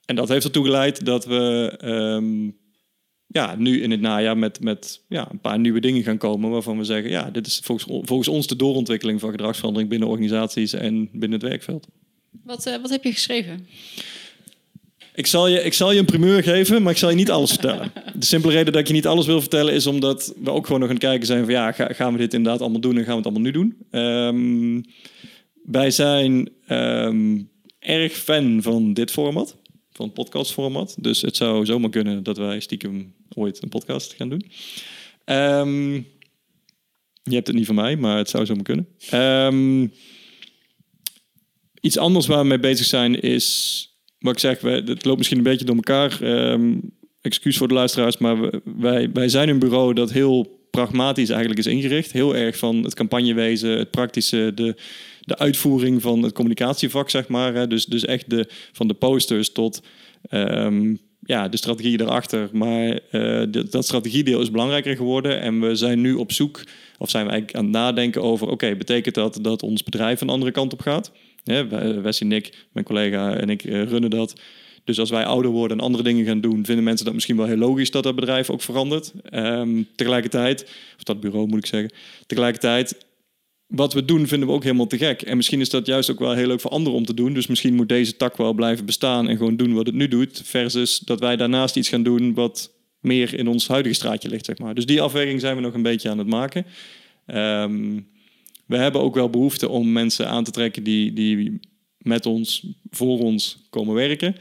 En 0.04 0.16
dat 0.16 0.28
heeft 0.28 0.44
ertoe 0.44 0.64
geleid 0.64 1.04
dat 1.04 1.24
we 1.24 1.74
um, 1.84 2.56
ja, 3.30 3.54
nu 3.58 3.82
in 3.82 3.90
het 3.90 4.00
najaar 4.00 4.38
met, 4.38 4.60
met 4.60 5.00
ja, 5.08 5.28
een 5.30 5.40
paar 5.40 5.58
nieuwe 5.58 5.80
dingen 5.80 6.02
gaan 6.02 6.18
komen 6.18 6.50
waarvan 6.50 6.78
we 6.78 6.84
zeggen, 6.84 7.10
ja, 7.10 7.30
dit 7.30 7.46
is 7.46 7.60
volgens, 7.62 8.00
volgens 8.02 8.28
ons 8.28 8.46
de 8.46 8.56
doorontwikkeling 8.56 9.20
van 9.20 9.30
gedragsverandering 9.30 9.90
binnen 9.90 10.08
organisaties 10.08 10.72
en 10.72 11.08
binnen 11.12 11.40
het 11.40 11.48
werkveld. 11.48 11.86
Wat, 12.44 12.66
uh, 12.66 12.76
wat 12.80 12.90
heb 12.90 13.04
je 13.04 13.12
geschreven? 13.12 13.66
Ik 15.14 15.26
zal, 15.26 15.48
je, 15.48 15.62
ik 15.62 15.72
zal 15.72 15.92
je 15.92 15.98
een 15.98 16.04
primeur 16.04 16.42
geven, 16.42 16.82
maar 16.82 16.92
ik 16.92 16.98
zal 16.98 17.10
je 17.10 17.16
niet 17.16 17.30
alles 17.30 17.50
vertellen. 17.50 17.92
De 18.14 18.26
simpele 18.26 18.52
reden 18.52 18.72
dat 18.72 18.80
ik 18.80 18.86
je 18.86 18.92
niet 18.92 19.06
alles 19.06 19.26
wil 19.26 19.40
vertellen 19.40 19.74
is 19.74 19.86
omdat 19.86 20.34
we 20.42 20.50
ook 20.50 20.66
gewoon 20.66 20.80
nog 20.80 20.88
aan 20.88 20.94
het 20.94 21.04
kijken 21.04 21.26
zijn 21.26 21.44
van 21.44 21.52
ja, 21.52 21.72
gaan 21.72 22.12
we 22.12 22.18
dit 22.18 22.34
inderdaad 22.34 22.60
allemaal 22.60 22.80
doen 22.80 22.96
en 22.96 23.04
gaan 23.04 23.10
we 23.10 23.16
het 23.16 23.26
allemaal 23.26 23.42
nu 23.42 23.50
doen. 23.50 23.76
Um, 23.90 24.84
wij 25.64 25.90
zijn 25.90 26.48
um, 26.68 27.50
erg 27.78 28.12
fan 28.12 28.62
van 28.62 28.92
dit 28.92 29.10
format, 29.10 29.56
van 29.98 30.12
podcastformat. 30.12 30.96
Dus 31.00 31.22
het 31.22 31.36
zou 31.36 31.66
zomaar 31.66 31.90
kunnen 31.90 32.22
dat 32.22 32.36
wij 32.36 32.60
stiekem 32.60 33.14
ooit 33.34 33.62
een 33.62 33.68
podcast 33.68 34.14
gaan 34.14 34.28
doen. 34.28 34.44
Um, 35.24 35.94
je 37.22 37.34
hebt 37.34 37.46
het 37.46 37.56
niet 37.56 37.66
van 37.66 37.74
mij, 37.74 37.96
maar 37.96 38.16
het 38.16 38.28
zou 38.28 38.46
zomaar 38.46 38.62
kunnen. 38.62 38.88
Um, 39.14 39.92
iets 41.80 41.98
anders 41.98 42.26
waar 42.26 42.42
we 42.42 42.48
mee 42.48 42.58
bezig 42.58 42.86
zijn 42.86 43.20
is, 43.20 43.88
wat 44.18 44.32
ik 44.32 44.38
zeg, 44.38 44.60
het 44.60 45.04
loopt 45.04 45.18
misschien 45.18 45.38
een 45.38 45.44
beetje 45.44 45.64
door 45.64 45.76
elkaar. 45.76 46.22
Um, 46.22 46.96
excuus 47.20 47.56
voor 47.56 47.68
de 47.68 47.74
luisteraars, 47.74 48.18
maar 48.18 48.60
wij, 48.64 49.12
wij 49.12 49.28
zijn 49.28 49.48
een 49.48 49.58
bureau 49.58 49.94
dat 49.94 50.12
heel 50.12 50.57
pragmatisch 50.70 51.28
eigenlijk 51.28 51.60
is 51.60 51.66
ingericht. 51.66 52.12
Heel 52.12 52.36
erg 52.36 52.56
van 52.56 52.76
het 52.84 52.94
campagnewezen, 52.94 53.78
het 53.78 53.90
praktische, 53.90 54.52
de, 54.54 54.74
de 55.20 55.38
uitvoering 55.38 56.02
van 56.02 56.22
het 56.22 56.32
communicatievak, 56.32 57.10
zeg 57.10 57.28
maar. 57.28 57.54
Hè. 57.54 57.66
Dus, 57.66 57.86
dus 57.86 58.04
echt 58.04 58.30
de, 58.30 58.48
van 58.72 58.88
de 58.88 58.94
posters 58.94 59.52
tot 59.52 59.82
um, 60.30 60.98
ja, 61.20 61.48
de 61.48 61.56
strategie 61.56 62.00
erachter. 62.00 62.48
Maar 62.52 63.00
uh, 63.12 63.42
dat 63.70 63.84
strategiedeel 63.84 64.40
is 64.40 64.50
belangrijker 64.50 64.96
geworden. 64.96 65.40
En 65.40 65.60
we 65.60 65.74
zijn 65.74 66.00
nu 66.00 66.14
op 66.14 66.32
zoek, 66.32 66.62
of 66.98 67.10
zijn 67.10 67.24
we 67.24 67.30
eigenlijk 67.30 67.58
aan 67.58 67.64
het 67.64 67.74
nadenken 67.74 68.22
over... 68.22 68.48
oké, 68.48 68.76
betekent 68.76 69.14
dat 69.14 69.38
dat 69.42 69.62
ons 69.62 69.82
bedrijf 69.82 70.20
een 70.20 70.28
andere 70.28 70.50
kant 70.50 70.72
op 70.72 70.80
gaat? 70.80 71.12
Ja, 71.44 71.66
Wessie 72.00 72.26
Nick, 72.26 72.66
mijn 72.72 72.86
collega 72.86 73.34
en 73.34 73.50
ik 73.50 73.64
uh, 73.64 73.82
runnen 73.82 74.10
dat... 74.10 74.40
Dus 74.88 74.98
als 74.98 75.10
wij 75.10 75.24
ouder 75.24 75.50
worden 75.50 75.78
en 75.78 75.84
andere 75.84 76.02
dingen 76.02 76.24
gaan 76.24 76.40
doen, 76.40 76.64
vinden 76.64 76.84
mensen 76.84 77.04
dat 77.04 77.14
misschien 77.14 77.36
wel 77.36 77.46
heel 77.46 77.56
logisch 77.56 77.90
dat 77.90 78.02
dat 78.02 78.14
bedrijf 78.14 78.50
ook 78.50 78.62
verandert. 78.62 79.12
Um, 79.32 79.86
tegelijkertijd, 79.94 80.62
of 80.96 81.02
dat 81.02 81.20
bureau 81.20 81.46
moet 81.46 81.58
ik 81.58 81.66
zeggen, 81.66 81.92
tegelijkertijd 82.26 83.06
wat 83.66 83.92
we 83.92 84.04
doen 84.04 84.26
vinden 84.26 84.48
we 84.48 84.54
ook 84.54 84.62
helemaal 84.62 84.86
te 84.86 84.98
gek. 84.98 85.22
En 85.22 85.36
misschien 85.36 85.60
is 85.60 85.70
dat 85.70 85.86
juist 85.86 86.10
ook 86.10 86.18
wel 86.18 86.32
heel 86.32 86.46
leuk 86.46 86.60
voor 86.60 86.70
anderen 86.70 86.98
om 86.98 87.04
te 87.04 87.14
doen. 87.14 87.32
Dus 87.32 87.46
misschien 87.46 87.74
moet 87.74 87.88
deze 87.88 88.16
tak 88.16 88.36
wel 88.36 88.52
blijven 88.52 88.86
bestaan 88.86 89.28
en 89.28 89.36
gewoon 89.36 89.56
doen 89.56 89.74
wat 89.74 89.86
het 89.86 89.94
nu 89.94 90.08
doet. 90.08 90.42
Versus 90.44 90.98
dat 90.98 91.20
wij 91.20 91.36
daarnaast 91.36 91.76
iets 91.76 91.88
gaan 91.88 92.02
doen 92.02 92.34
wat 92.34 92.72
meer 93.00 93.34
in 93.34 93.48
ons 93.48 93.68
huidige 93.68 93.94
straatje 93.94 94.28
ligt, 94.28 94.44
zeg 94.44 94.58
maar. 94.58 94.74
Dus 94.74 94.86
die 94.86 95.02
afweging 95.02 95.40
zijn 95.40 95.56
we 95.56 95.62
nog 95.62 95.74
een 95.74 95.82
beetje 95.82 96.10
aan 96.10 96.18
het 96.18 96.26
maken. 96.26 96.66
Um, 97.26 98.08
we 98.66 98.76
hebben 98.76 99.00
ook 99.00 99.14
wel 99.14 99.30
behoefte 99.30 99.68
om 99.68 99.92
mensen 99.92 100.28
aan 100.28 100.44
te 100.44 100.50
trekken 100.50 100.82
die, 100.82 101.12
die 101.12 101.60
met 101.98 102.26
ons, 102.26 102.66
voor 102.90 103.18
ons 103.18 103.66
komen 103.70 103.94
werken. 103.94 104.34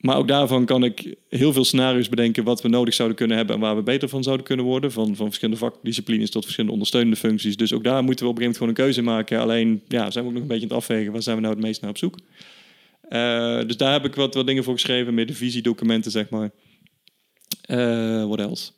Maar 0.00 0.16
ook 0.16 0.28
daarvan 0.28 0.64
kan 0.64 0.84
ik 0.84 1.14
heel 1.28 1.52
veel 1.52 1.64
scenario's 1.64 2.08
bedenken 2.08 2.44
wat 2.44 2.62
we 2.62 2.68
nodig 2.68 2.94
zouden 2.94 3.16
kunnen 3.16 3.36
hebben 3.36 3.54
en 3.54 3.60
waar 3.60 3.76
we 3.76 3.82
beter 3.82 4.08
van 4.08 4.22
zouden 4.22 4.46
kunnen 4.46 4.64
worden. 4.64 4.92
Van, 4.92 5.16
van 5.16 5.26
verschillende 5.26 5.60
vakdisciplines 5.60 6.30
tot 6.30 6.42
verschillende 6.42 6.72
ondersteunende 6.72 7.16
functies. 7.16 7.56
Dus 7.56 7.72
ook 7.72 7.84
daar 7.84 8.04
moeten 8.04 8.24
we 8.24 8.30
op 8.30 8.36
een 8.36 8.42
gegeven 8.42 8.64
moment 8.64 8.76
gewoon 8.76 8.96
een 8.96 9.02
keuze 9.02 9.02
maken. 9.02 9.40
Alleen 9.40 9.82
ja, 9.88 10.10
zijn 10.10 10.24
we 10.24 10.30
ook 10.30 10.36
nog 10.36 10.42
een 10.42 10.48
beetje 10.48 10.68
aan 10.68 10.68
het 10.68 10.78
afwegen. 10.78 11.12
Waar 11.12 11.22
zijn 11.22 11.36
we 11.36 11.42
nou 11.42 11.54
het 11.54 11.64
meest 11.64 11.80
naar 11.80 11.90
op 11.90 11.98
zoek? 11.98 12.18
Uh, 13.08 13.66
dus 13.66 13.76
daar 13.76 13.92
heb 13.92 14.04
ik 14.04 14.14
wat, 14.14 14.34
wat 14.34 14.46
dingen 14.46 14.64
voor 14.64 14.74
geschreven, 14.74 15.14
meer 15.14 15.26
de 15.26 15.34
visiedocumenten, 15.34 16.10
zeg 16.10 16.28
maar. 16.28 16.50
Uh, 17.70 18.26
what 18.26 18.38
else? 18.38 18.70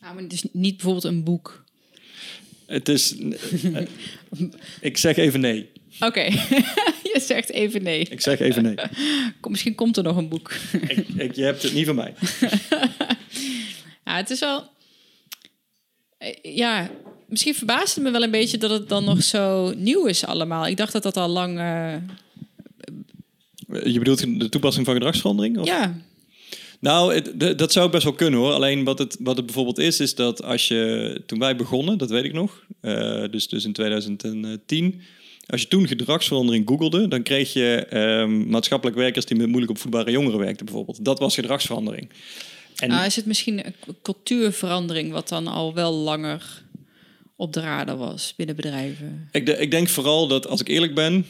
Ah, 0.00 0.14
maar 0.14 0.22
het 0.22 0.32
is 0.32 0.44
niet 0.52 0.76
bijvoorbeeld 0.76 1.04
een 1.04 1.24
boek. 1.24 1.64
Het 2.66 2.88
is. 2.88 3.16
Uh, 3.16 3.80
ik 4.80 4.96
zeg 4.96 5.16
even 5.16 5.40
nee. 5.40 5.68
Oké, 6.00 6.28
je 7.16 7.26
zegt 7.34 7.50
even 7.50 7.82
nee. 7.82 8.06
Ik 8.10 8.20
zeg 8.20 8.40
even 8.40 8.62
nee. 8.62 8.74
Kom, 9.40 9.50
misschien 9.50 9.74
komt 9.74 9.96
er 9.96 10.02
nog 10.02 10.16
een 10.16 10.28
boek. 10.28 10.52
ik, 10.88 11.08
ik, 11.16 11.34
je 11.34 11.42
hebt 11.42 11.62
het 11.62 11.72
niet 11.72 11.86
van 11.86 11.94
mij. 11.94 12.14
ja, 14.04 14.16
het 14.16 14.30
is 14.30 14.40
wel... 14.40 14.64
Eh, 16.18 16.34
ja, 16.42 16.90
misschien 17.28 17.54
verbaast 17.54 17.94
het 17.94 18.04
me 18.04 18.10
wel 18.10 18.22
een 18.22 18.30
beetje 18.30 18.58
dat 18.58 18.70
het 18.70 18.88
dan 18.88 19.04
nog 19.04 19.22
zo 19.22 19.72
nieuw 19.76 20.06
is 20.06 20.24
allemaal. 20.24 20.66
Ik 20.66 20.76
dacht 20.76 20.92
dat 20.92 21.02
dat 21.02 21.16
al 21.16 21.28
lang... 21.28 21.58
Uh... 21.58 21.94
Je 23.84 23.98
bedoelt 23.98 24.40
de 24.40 24.48
toepassing 24.48 24.86
van 24.86 24.94
gedragsverandering? 24.94 25.58
Of? 25.58 25.66
Ja. 25.66 26.00
Nou, 26.80 27.14
het, 27.14 27.58
dat 27.58 27.72
zou 27.72 27.90
best 27.90 28.04
wel 28.04 28.12
kunnen 28.12 28.40
hoor. 28.40 28.52
Alleen 28.52 28.84
wat 28.84 28.98
het, 28.98 29.16
wat 29.20 29.36
het 29.36 29.46
bijvoorbeeld 29.46 29.78
is, 29.78 30.00
is 30.00 30.14
dat 30.14 30.42
als 30.42 30.68
je... 30.68 31.22
Toen 31.26 31.38
wij 31.38 31.56
begonnen, 31.56 31.98
dat 31.98 32.10
weet 32.10 32.24
ik 32.24 32.32
nog, 32.32 32.64
uh, 32.82 33.24
dus, 33.30 33.48
dus 33.48 33.64
in 33.64 33.72
2010 33.72 35.02
als 35.46 35.60
je 35.60 35.68
toen 35.68 35.88
gedragsverandering 35.88 36.68
googelde, 36.68 37.08
dan 37.08 37.22
kreeg 37.22 37.52
je 37.52 37.86
um, 38.20 38.48
maatschappelijk 38.48 38.96
werkers 38.96 39.24
die 39.24 39.36
met 39.36 39.46
moeilijk 39.46 39.70
opvoedbare 39.70 40.10
jongeren 40.10 40.38
werkten 40.38 40.66
bijvoorbeeld. 40.66 41.04
Dat 41.04 41.18
was 41.18 41.34
gedragsverandering. 41.34 42.08
En... 42.76 42.90
Ah, 42.90 43.06
is 43.06 43.16
het 43.16 43.26
misschien 43.26 43.66
een 43.66 43.74
cultuurverandering 44.02 45.12
wat 45.12 45.28
dan 45.28 45.46
al 45.46 45.74
wel 45.74 45.92
langer 45.92 46.62
op 47.36 47.52
de 47.52 47.60
radar 47.60 47.96
was 47.96 48.34
binnen 48.36 48.56
bedrijven? 48.56 49.28
Ik, 49.32 49.46
de, 49.46 49.58
ik 49.58 49.70
denk 49.70 49.88
vooral 49.88 50.26
dat, 50.26 50.46
als 50.46 50.60
ik 50.60 50.68
eerlijk 50.68 50.94
ben, 50.94 51.26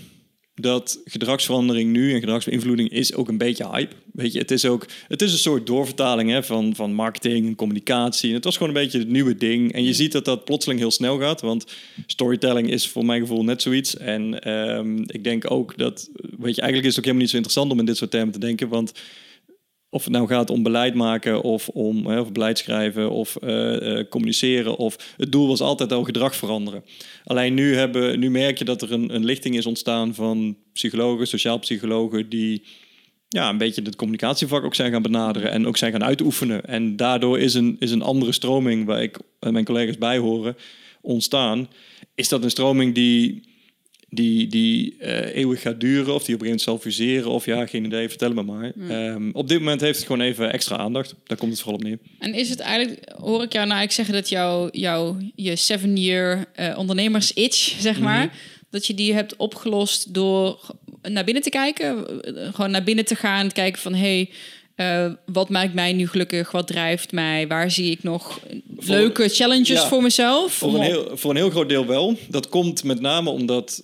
dat 0.60 1.00
gedragsverandering 1.04 1.92
nu 1.92 2.12
en 2.12 2.20
gedragsbeïnvloeding 2.20 2.88
is 2.90 3.14
ook 3.14 3.28
een 3.28 3.38
beetje 3.38 3.68
hype. 3.70 3.94
Weet 4.12 4.32
je, 4.32 4.38
het 4.38 4.50
is 4.50 4.64
ook 4.64 4.86
het 5.08 5.22
is 5.22 5.32
een 5.32 5.38
soort 5.38 5.66
doorvertaling 5.66 6.30
hè, 6.30 6.42
van, 6.42 6.74
van 6.74 6.94
marketing 6.94 7.46
en 7.46 7.54
communicatie. 7.54 8.28
En 8.28 8.34
het 8.34 8.44
was 8.44 8.56
gewoon 8.56 8.74
een 8.74 8.82
beetje 8.82 8.98
het 8.98 9.08
nieuwe 9.08 9.36
ding. 9.36 9.72
En 9.72 9.84
je 9.84 9.94
ziet 9.94 10.12
dat 10.12 10.24
dat 10.24 10.44
plotseling 10.44 10.80
heel 10.80 10.90
snel 10.90 11.18
gaat, 11.18 11.40
want 11.40 11.66
storytelling 12.06 12.70
is 12.70 12.88
voor 12.88 13.04
mijn 13.04 13.20
gevoel 13.20 13.44
net 13.44 13.62
zoiets. 13.62 13.96
En 13.96 14.50
um, 14.50 15.04
ik 15.06 15.24
denk 15.24 15.50
ook 15.50 15.78
dat, 15.78 16.10
weet 16.38 16.54
je, 16.54 16.60
eigenlijk 16.60 16.82
is 16.82 16.96
het 16.96 16.98
ook 16.98 17.04
helemaal 17.04 17.20
niet 17.20 17.30
zo 17.30 17.36
interessant 17.36 17.72
om 17.72 17.78
in 17.78 17.84
dit 17.84 17.96
soort 17.96 18.10
termen 18.10 18.32
te 18.32 18.38
denken, 18.38 18.68
want 18.68 18.92
of 19.90 20.04
het 20.04 20.12
nou 20.12 20.26
gaat 20.26 20.50
om 20.50 20.62
beleid 20.62 20.94
maken 20.94 21.42
of 21.42 21.68
om 21.68 22.06
hè, 22.06 22.20
of 22.20 22.32
beleid 22.32 22.58
schrijven 22.58 23.10
of 23.10 23.36
uh, 23.44 24.02
communiceren. 24.08 24.76
Of 24.76 25.14
het 25.16 25.32
doel 25.32 25.48
was 25.48 25.60
altijd 25.60 25.92
al 25.92 26.04
gedrag 26.04 26.36
veranderen. 26.36 26.84
Alleen 27.24 27.54
nu, 27.54 27.74
hebben, 27.74 28.18
nu 28.18 28.30
merk 28.30 28.58
je 28.58 28.64
dat 28.64 28.82
er 28.82 28.92
een, 28.92 29.14
een 29.14 29.24
lichting 29.24 29.56
is 29.56 29.66
ontstaan 29.66 30.14
van 30.14 30.56
psychologen, 30.72 31.26
sociaal 31.26 31.58
psychologen, 31.58 32.28
die 32.28 32.62
ja, 33.28 33.48
een 33.48 33.58
beetje 33.58 33.82
het 33.82 33.96
communicatievak 33.96 34.64
ook 34.64 34.74
zijn 34.74 34.92
gaan 34.92 35.02
benaderen 35.02 35.50
en 35.50 35.66
ook 35.66 35.76
zijn 35.76 35.92
gaan 35.92 36.04
uitoefenen. 36.04 36.64
En 36.64 36.96
daardoor 36.96 37.38
is 37.38 37.54
een, 37.54 37.76
is 37.78 37.90
een 37.90 38.02
andere 38.02 38.32
stroming 38.32 38.86
waar 38.86 39.02
ik 39.02 39.18
en 39.40 39.52
mijn 39.52 39.64
collega's 39.64 39.98
bij 39.98 40.18
horen 40.18 40.56
ontstaan. 41.00 41.68
Is 42.14 42.28
dat 42.28 42.42
een 42.42 42.50
stroming 42.50 42.94
die 42.94 43.42
die, 44.08 44.46
die 44.46 44.96
eh, 44.98 45.34
eeuwig 45.34 45.60
gaat 45.60 45.80
duren 45.80 46.14
of 46.14 46.24
die 46.24 46.34
op 46.34 46.40
een 46.40 46.46
gegeven 46.46 46.46
moment 46.46 46.62
zal 46.62 46.78
fuseren 46.78 47.30
of 47.30 47.44
ja, 47.44 47.66
geen 47.66 47.84
idee, 47.84 48.08
vertel 48.08 48.32
me 48.32 48.42
maar. 48.42 48.72
Ehm, 48.88 49.30
op 49.32 49.48
dit 49.48 49.58
moment 49.58 49.80
heeft 49.80 49.96
het 49.96 50.06
gewoon 50.06 50.26
even 50.26 50.52
extra 50.52 50.76
aandacht. 50.76 51.14
Daar 51.24 51.36
komt 51.36 51.52
het 51.52 51.60
vooral 51.60 51.78
op 51.78 51.84
neer. 51.84 51.98
En 52.18 52.34
is 52.34 52.48
het 52.48 52.60
eigenlijk, 52.60 53.12
hoor 53.16 53.42
ik 53.42 53.52
jou 53.52 53.66
nou 53.66 53.82
ik 53.82 53.92
zeggen 53.92 54.14
dat 54.14 54.28
jouw 54.28 54.68
jou, 54.72 55.30
je 55.34 55.56
seven 55.56 55.96
year 55.96 56.44
uh, 56.60 56.78
ondernemers 56.78 57.32
itch, 57.32 57.76
zeg 57.80 58.00
maar, 58.00 58.26
mhm. 58.26 58.34
dat 58.70 58.86
je 58.86 58.94
die 58.94 59.14
hebt 59.14 59.36
opgelost 59.36 60.14
door 60.14 60.74
naar 61.02 61.24
binnen 61.24 61.42
te 61.42 61.50
kijken, 61.50 62.22
eh, 62.22 62.54
gewoon 62.54 62.70
naar 62.70 62.84
binnen 62.84 63.04
te 63.04 63.16
gaan, 63.16 63.52
kijken 63.52 63.80
van 63.80 63.94
hey, 63.94 64.30
uh, 64.76 65.12
wat 65.26 65.48
maakt 65.48 65.74
mij 65.74 65.92
nu 65.92 66.08
gelukkig? 66.08 66.50
Wat 66.50 66.66
drijft 66.66 67.12
mij? 67.12 67.48
Waar 67.48 67.70
zie 67.70 67.90
ik 67.90 68.02
nog 68.02 68.40
leuke 68.78 69.28
challenges 69.28 69.80
voor 69.80 70.02
mezelf? 70.02 70.52
Voor 70.52 70.74
een, 70.74 70.80
heel, 70.80 71.16
voor 71.16 71.30
een 71.30 71.36
heel 71.36 71.50
groot 71.50 71.68
deel 71.68 71.86
wel. 71.86 72.16
Dat 72.28 72.48
komt 72.48 72.84
met 72.84 73.00
name 73.00 73.30
omdat 73.30 73.82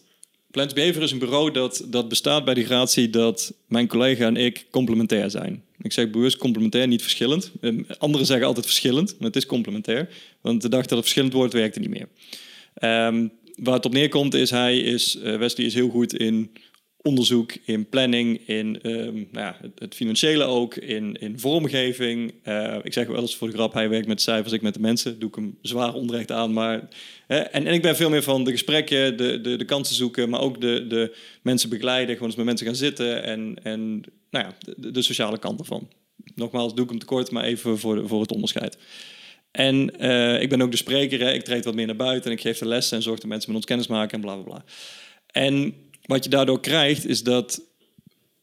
Plants 0.53 0.74
Behavior 0.74 1.03
is 1.03 1.11
een 1.11 1.18
bureau 1.18 1.50
dat, 1.50 1.84
dat 1.86 2.09
bestaat 2.09 2.44
bij 2.44 2.55
die 2.55 2.64
gratie 2.64 3.11
dat 3.11 3.55
mijn 3.66 3.86
collega 3.86 4.26
en 4.26 4.36
ik 4.36 4.66
complementair 4.70 5.30
zijn. 5.30 5.62
Ik 5.80 5.92
zeg 5.92 6.11
bewust 6.11 6.36
complementair, 6.36 6.88
niet 6.88 7.03
verschillend. 7.03 7.53
Ehm, 7.61 7.82
anderen 7.98 8.26
zeggen 8.26 8.46
altijd 8.46 8.66
verschillend, 8.66 9.14
maar 9.18 9.26
het 9.26 9.36
is 9.36 9.46
complementair. 9.46 10.09
Want 10.40 10.62
de 10.62 10.68
dag 10.68 10.80
dat 10.80 10.90
het 10.90 11.00
verschillend 11.00 11.32
wordt, 11.32 11.53
werkt 11.53 11.74
het 11.74 11.88
niet 11.88 11.98
meer. 11.98 12.09
Um, 13.07 13.32
waar 13.57 13.74
het 13.74 13.84
op 13.84 13.92
neerkomt 13.92 14.34
is, 14.34 14.50
hij 14.50 14.78
is, 14.78 15.16
uh, 15.16 15.36
Wesley 15.36 15.66
is 15.66 15.74
heel 15.74 15.88
goed 15.88 16.14
in 16.14 16.53
onderzoek, 17.03 17.53
in 17.64 17.88
planning, 17.88 18.48
in 18.48 18.78
um, 18.82 19.28
nou 19.30 19.46
ja, 19.46 19.57
het, 19.78 19.94
financiële 19.94 20.44
ook, 20.44 20.74
in, 20.74 21.16
in 21.20 21.38
vormgeving. 21.38 22.34
Uh, 22.44 22.76
ik 22.82 22.92
zeg 22.92 23.07
wel 23.07 23.20
eens 23.20 23.36
voor 23.36 23.48
de 23.48 23.55
grap, 23.55 23.72
hij 23.72 23.88
werkt 23.88 24.07
met 24.07 24.22
cijfers, 24.22 24.53
ik 24.53 24.62
met 24.62 24.74
de 24.74 24.80
mensen. 24.80 25.18
Doe 25.18 25.28
ik 25.28 25.34
hem 25.34 25.59
zwaar 25.62 25.94
onrecht 25.94 26.30
aan. 26.30 26.53
Maar, 26.53 26.88
en, 27.26 27.50
en 27.50 27.66
ik 27.66 27.82
ben 27.82 27.96
veel 27.96 28.11
meer 28.11 28.22
van 28.22 28.44
de 28.44 28.50
gesprekken, 28.50 29.16
de, 29.16 29.40
de, 29.40 29.57
de 29.57 29.64
kansen 29.64 29.94
zoeken, 29.94 30.28
maar 30.28 30.40
ook 30.40 30.61
de, 30.61 30.86
de 30.86 31.16
mensen 31.42 31.68
begeleiden. 31.68 32.14
Gewoon 32.14 32.28
eens 32.28 32.36
met 32.36 32.46
mensen 32.46 32.66
gaan 32.66 32.76
zitten 32.76 33.22
en, 33.22 33.57
en 33.62 34.00
nou 34.30 34.44
ja, 34.44 34.55
de, 34.76 34.90
de 34.90 35.03
sociale 35.03 35.38
kant 35.38 35.61
ervan. 35.61 35.88
Nogmaals, 36.34 36.74
doe 36.74 36.84
ik 36.84 36.90
hem 36.90 36.98
tekort, 36.98 37.30
maar 37.30 37.44
even 37.44 37.78
voor, 37.78 38.09
voor 38.09 38.20
het 38.20 38.32
onderscheid. 38.32 38.78
En 39.50 39.94
uh, 40.00 40.42
ik 40.42 40.48
ben 40.48 40.62
ook 40.62 40.70
de 40.70 40.76
spreker, 40.76 41.20
hè. 41.20 41.32
ik 41.32 41.44
treed 41.44 41.64
wat 41.64 41.74
meer 41.74 41.86
naar 41.86 41.96
buiten 41.96 42.30
en 42.30 42.36
ik 42.36 42.42
geef 42.42 42.59
de 42.59 42.66
lessen 42.66 42.96
en 42.96 43.03
zorg 43.03 43.18
dat 43.18 43.28
mensen 43.28 43.48
met 43.48 43.57
ons 43.57 43.66
kennis 43.66 43.86
maken 43.86 44.14
en 44.14 44.20
bla 44.20 44.34
bla 44.34 44.42
bla. 44.42 44.64
En 45.26 45.74
wat 46.03 46.24
je 46.24 46.30
daardoor 46.30 46.61
krijgt, 46.61 47.07
is 47.07 47.22
dat, 47.22 47.62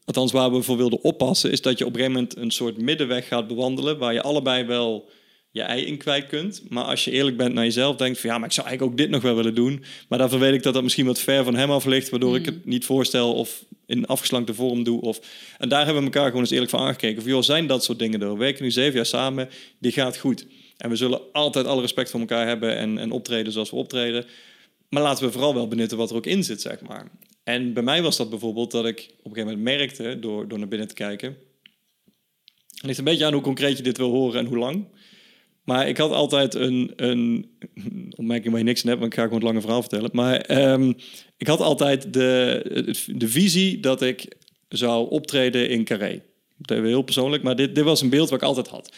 althans 0.05 0.31
waar 0.31 0.51
we 0.51 0.61
voor 0.61 0.77
wilden 0.77 1.03
oppassen, 1.03 1.51
is 1.51 1.61
dat 1.61 1.77
je 1.77 1.85
op 1.85 1.93
een 1.93 1.99
gegeven 1.99 2.19
moment 2.19 2.37
een 2.37 2.51
soort 2.51 2.77
middenweg 2.77 3.27
gaat 3.27 3.47
bewandelen, 3.47 3.97
waar 3.97 4.13
je 4.13 4.21
allebei 4.21 4.65
wel 4.65 5.09
je 5.51 5.61
ei 5.61 5.85
in 5.85 5.97
kwijt 5.97 6.27
kunt. 6.27 6.63
Maar 6.69 6.83
als 6.83 7.05
je 7.05 7.11
eerlijk 7.11 7.37
bent 7.37 7.53
naar 7.53 7.63
jezelf, 7.63 7.95
denkt 7.95 8.19
van 8.19 8.29
ja, 8.29 8.37
maar 8.37 8.47
ik 8.47 8.53
zou 8.53 8.67
eigenlijk 8.67 8.97
ook 8.97 9.01
dit 9.03 9.09
nog 9.13 9.21
wel 9.21 9.35
willen 9.35 9.55
doen. 9.55 9.83
Maar 10.09 10.19
daarvoor 10.19 10.39
weet 10.39 10.53
ik 10.53 10.63
dat 10.63 10.73
dat 10.73 10.83
misschien 10.83 11.05
wat 11.05 11.19
ver 11.19 11.43
van 11.43 11.55
hem 11.55 11.71
af 11.71 11.85
ligt, 11.85 12.09
waardoor 12.09 12.35
ik 12.35 12.45
mm. 12.45 12.53
het 12.53 12.65
niet 12.65 12.85
voorstel 12.85 13.33
of 13.33 13.63
in 13.85 14.05
afgeslankte 14.05 14.53
vorm 14.53 14.83
doe. 14.83 15.01
Of... 15.01 15.19
En 15.57 15.69
daar 15.69 15.85
hebben 15.85 16.03
we 16.03 16.09
elkaar 16.09 16.25
gewoon 16.25 16.41
eens 16.41 16.51
eerlijk 16.51 16.71
van 16.71 16.79
aangekeken. 16.79 17.21
Van 17.21 17.31
joh, 17.31 17.41
zijn 17.41 17.67
dat 17.67 17.83
soort 17.83 17.99
dingen 17.99 18.21
er? 18.21 18.31
We 18.31 18.37
werken 18.37 18.63
nu 18.63 18.71
zeven 18.71 18.95
jaar 18.95 19.05
samen, 19.05 19.49
die 19.79 19.91
gaat 19.91 20.17
goed. 20.17 20.45
En 20.77 20.89
we 20.89 20.95
zullen 20.95 21.21
altijd 21.31 21.65
alle 21.65 21.81
respect 21.81 22.09
voor 22.09 22.19
elkaar 22.19 22.47
hebben 22.47 22.77
en, 22.77 22.97
en 22.97 23.11
optreden 23.11 23.51
zoals 23.51 23.69
we 23.69 23.75
optreden. 23.75 24.25
Maar 24.89 25.03
laten 25.03 25.25
we 25.25 25.31
vooral 25.31 25.53
wel 25.53 25.67
benutten 25.67 25.97
wat 25.97 26.09
er 26.09 26.15
ook 26.15 26.25
in 26.25 26.43
zit, 26.43 26.61
zeg 26.61 26.81
maar. 26.81 27.11
En 27.49 27.73
bij 27.73 27.83
mij 27.83 28.01
was 28.01 28.17
dat 28.17 28.29
bijvoorbeeld 28.29 28.71
dat 28.71 28.85
ik 28.85 28.97
op 28.99 29.25
een 29.25 29.31
gegeven 29.31 29.57
moment 29.57 29.77
merkte, 29.77 30.19
door, 30.19 30.47
door 30.47 30.59
naar 30.59 30.67
binnen 30.67 30.87
te 30.87 30.93
kijken. 30.93 31.37
Het 32.73 32.85
ligt 32.85 32.97
een 32.97 33.03
beetje 33.03 33.25
aan 33.25 33.33
hoe 33.33 33.41
concreet 33.41 33.77
je 33.77 33.83
dit 33.83 33.97
wil 33.97 34.11
horen 34.11 34.39
en 34.39 34.45
hoe 34.45 34.57
lang. 34.57 34.85
Maar 35.63 35.87
ik 35.87 35.97
had 35.97 36.11
altijd 36.11 36.53
een, 36.53 36.93
een 36.95 37.51
opmerking 38.15 38.49
waar 38.49 38.57
je 38.57 38.65
niks 38.65 38.81
in 38.81 38.87
hebt, 38.87 38.99
want 38.99 39.13
ik 39.13 39.19
ga 39.19 39.25
gewoon 39.25 39.39
het 39.39 39.47
lange 39.47 39.61
verhaal 39.61 39.81
vertellen. 39.81 40.09
Maar 40.13 40.71
um, 40.71 40.95
ik 41.37 41.47
had 41.47 41.59
altijd 41.59 42.13
de, 42.13 43.03
de 43.15 43.27
visie 43.27 43.79
dat 43.79 44.01
ik 44.01 44.35
zou 44.67 45.09
optreden 45.09 45.69
in 45.69 45.83
Carré. 45.83 46.21
Dat 46.57 46.77
is 46.77 46.83
heel 46.83 47.01
persoonlijk, 47.01 47.43
maar 47.43 47.55
dit, 47.55 47.75
dit 47.75 47.83
was 47.83 48.01
een 48.01 48.09
beeld 48.09 48.29
wat 48.29 48.41
ik 48.41 48.47
altijd 48.47 48.67
had. 48.67 48.93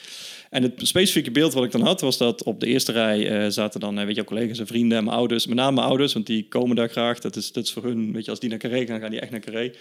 En 0.51 0.63
het 0.63 0.73
specifieke 0.77 1.31
beeld 1.31 1.53
wat 1.53 1.63
ik 1.63 1.71
dan 1.71 1.81
had, 1.81 2.01
was 2.01 2.17
dat 2.17 2.43
op 2.43 2.59
de 2.59 2.65
eerste 2.65 2.91
rij 2.91 3.43
uh, 3.43 3.49
zaten 3.49 3.79
dan, 3.79 3.99
uh, 3.99 4.05
weet 4.05 4.15
je, 4.15 4.23
collega's 4.23 4.59
en 4.59 4.67
vrienden 4.67 4.97
en 4.97 5.03
mijn 5.03 5.15
ouders. 5.15 5.47
Met 5.47 5.55
name 5.55 5.75
mijn 5.75 5.87
ouders, 5.87 6.13
want 6.13 6.25
die 6.25 6.47
komen 6.47 6.75
daar 6.75 6.89
graag. 6.89 7.19
Dat 7.19 7.35
is, 7.35 7.51
dat 7.51 7.63
is 7.63 7.71
voor 7.71 7.83
hun, 7.83 8.13
weet 8.13 8.25
je, 8.25 8.29
als 8.31 8.39
die 8.39 8.49
naar 8.49 8.59
Carré 8.59 8.85
gaan, 8.85 8.99
gaan 8.99 9.11
die 9.11 9.19
echt 9.19 9.31
naar 9.31 9.39
Carré. 9.39 9.71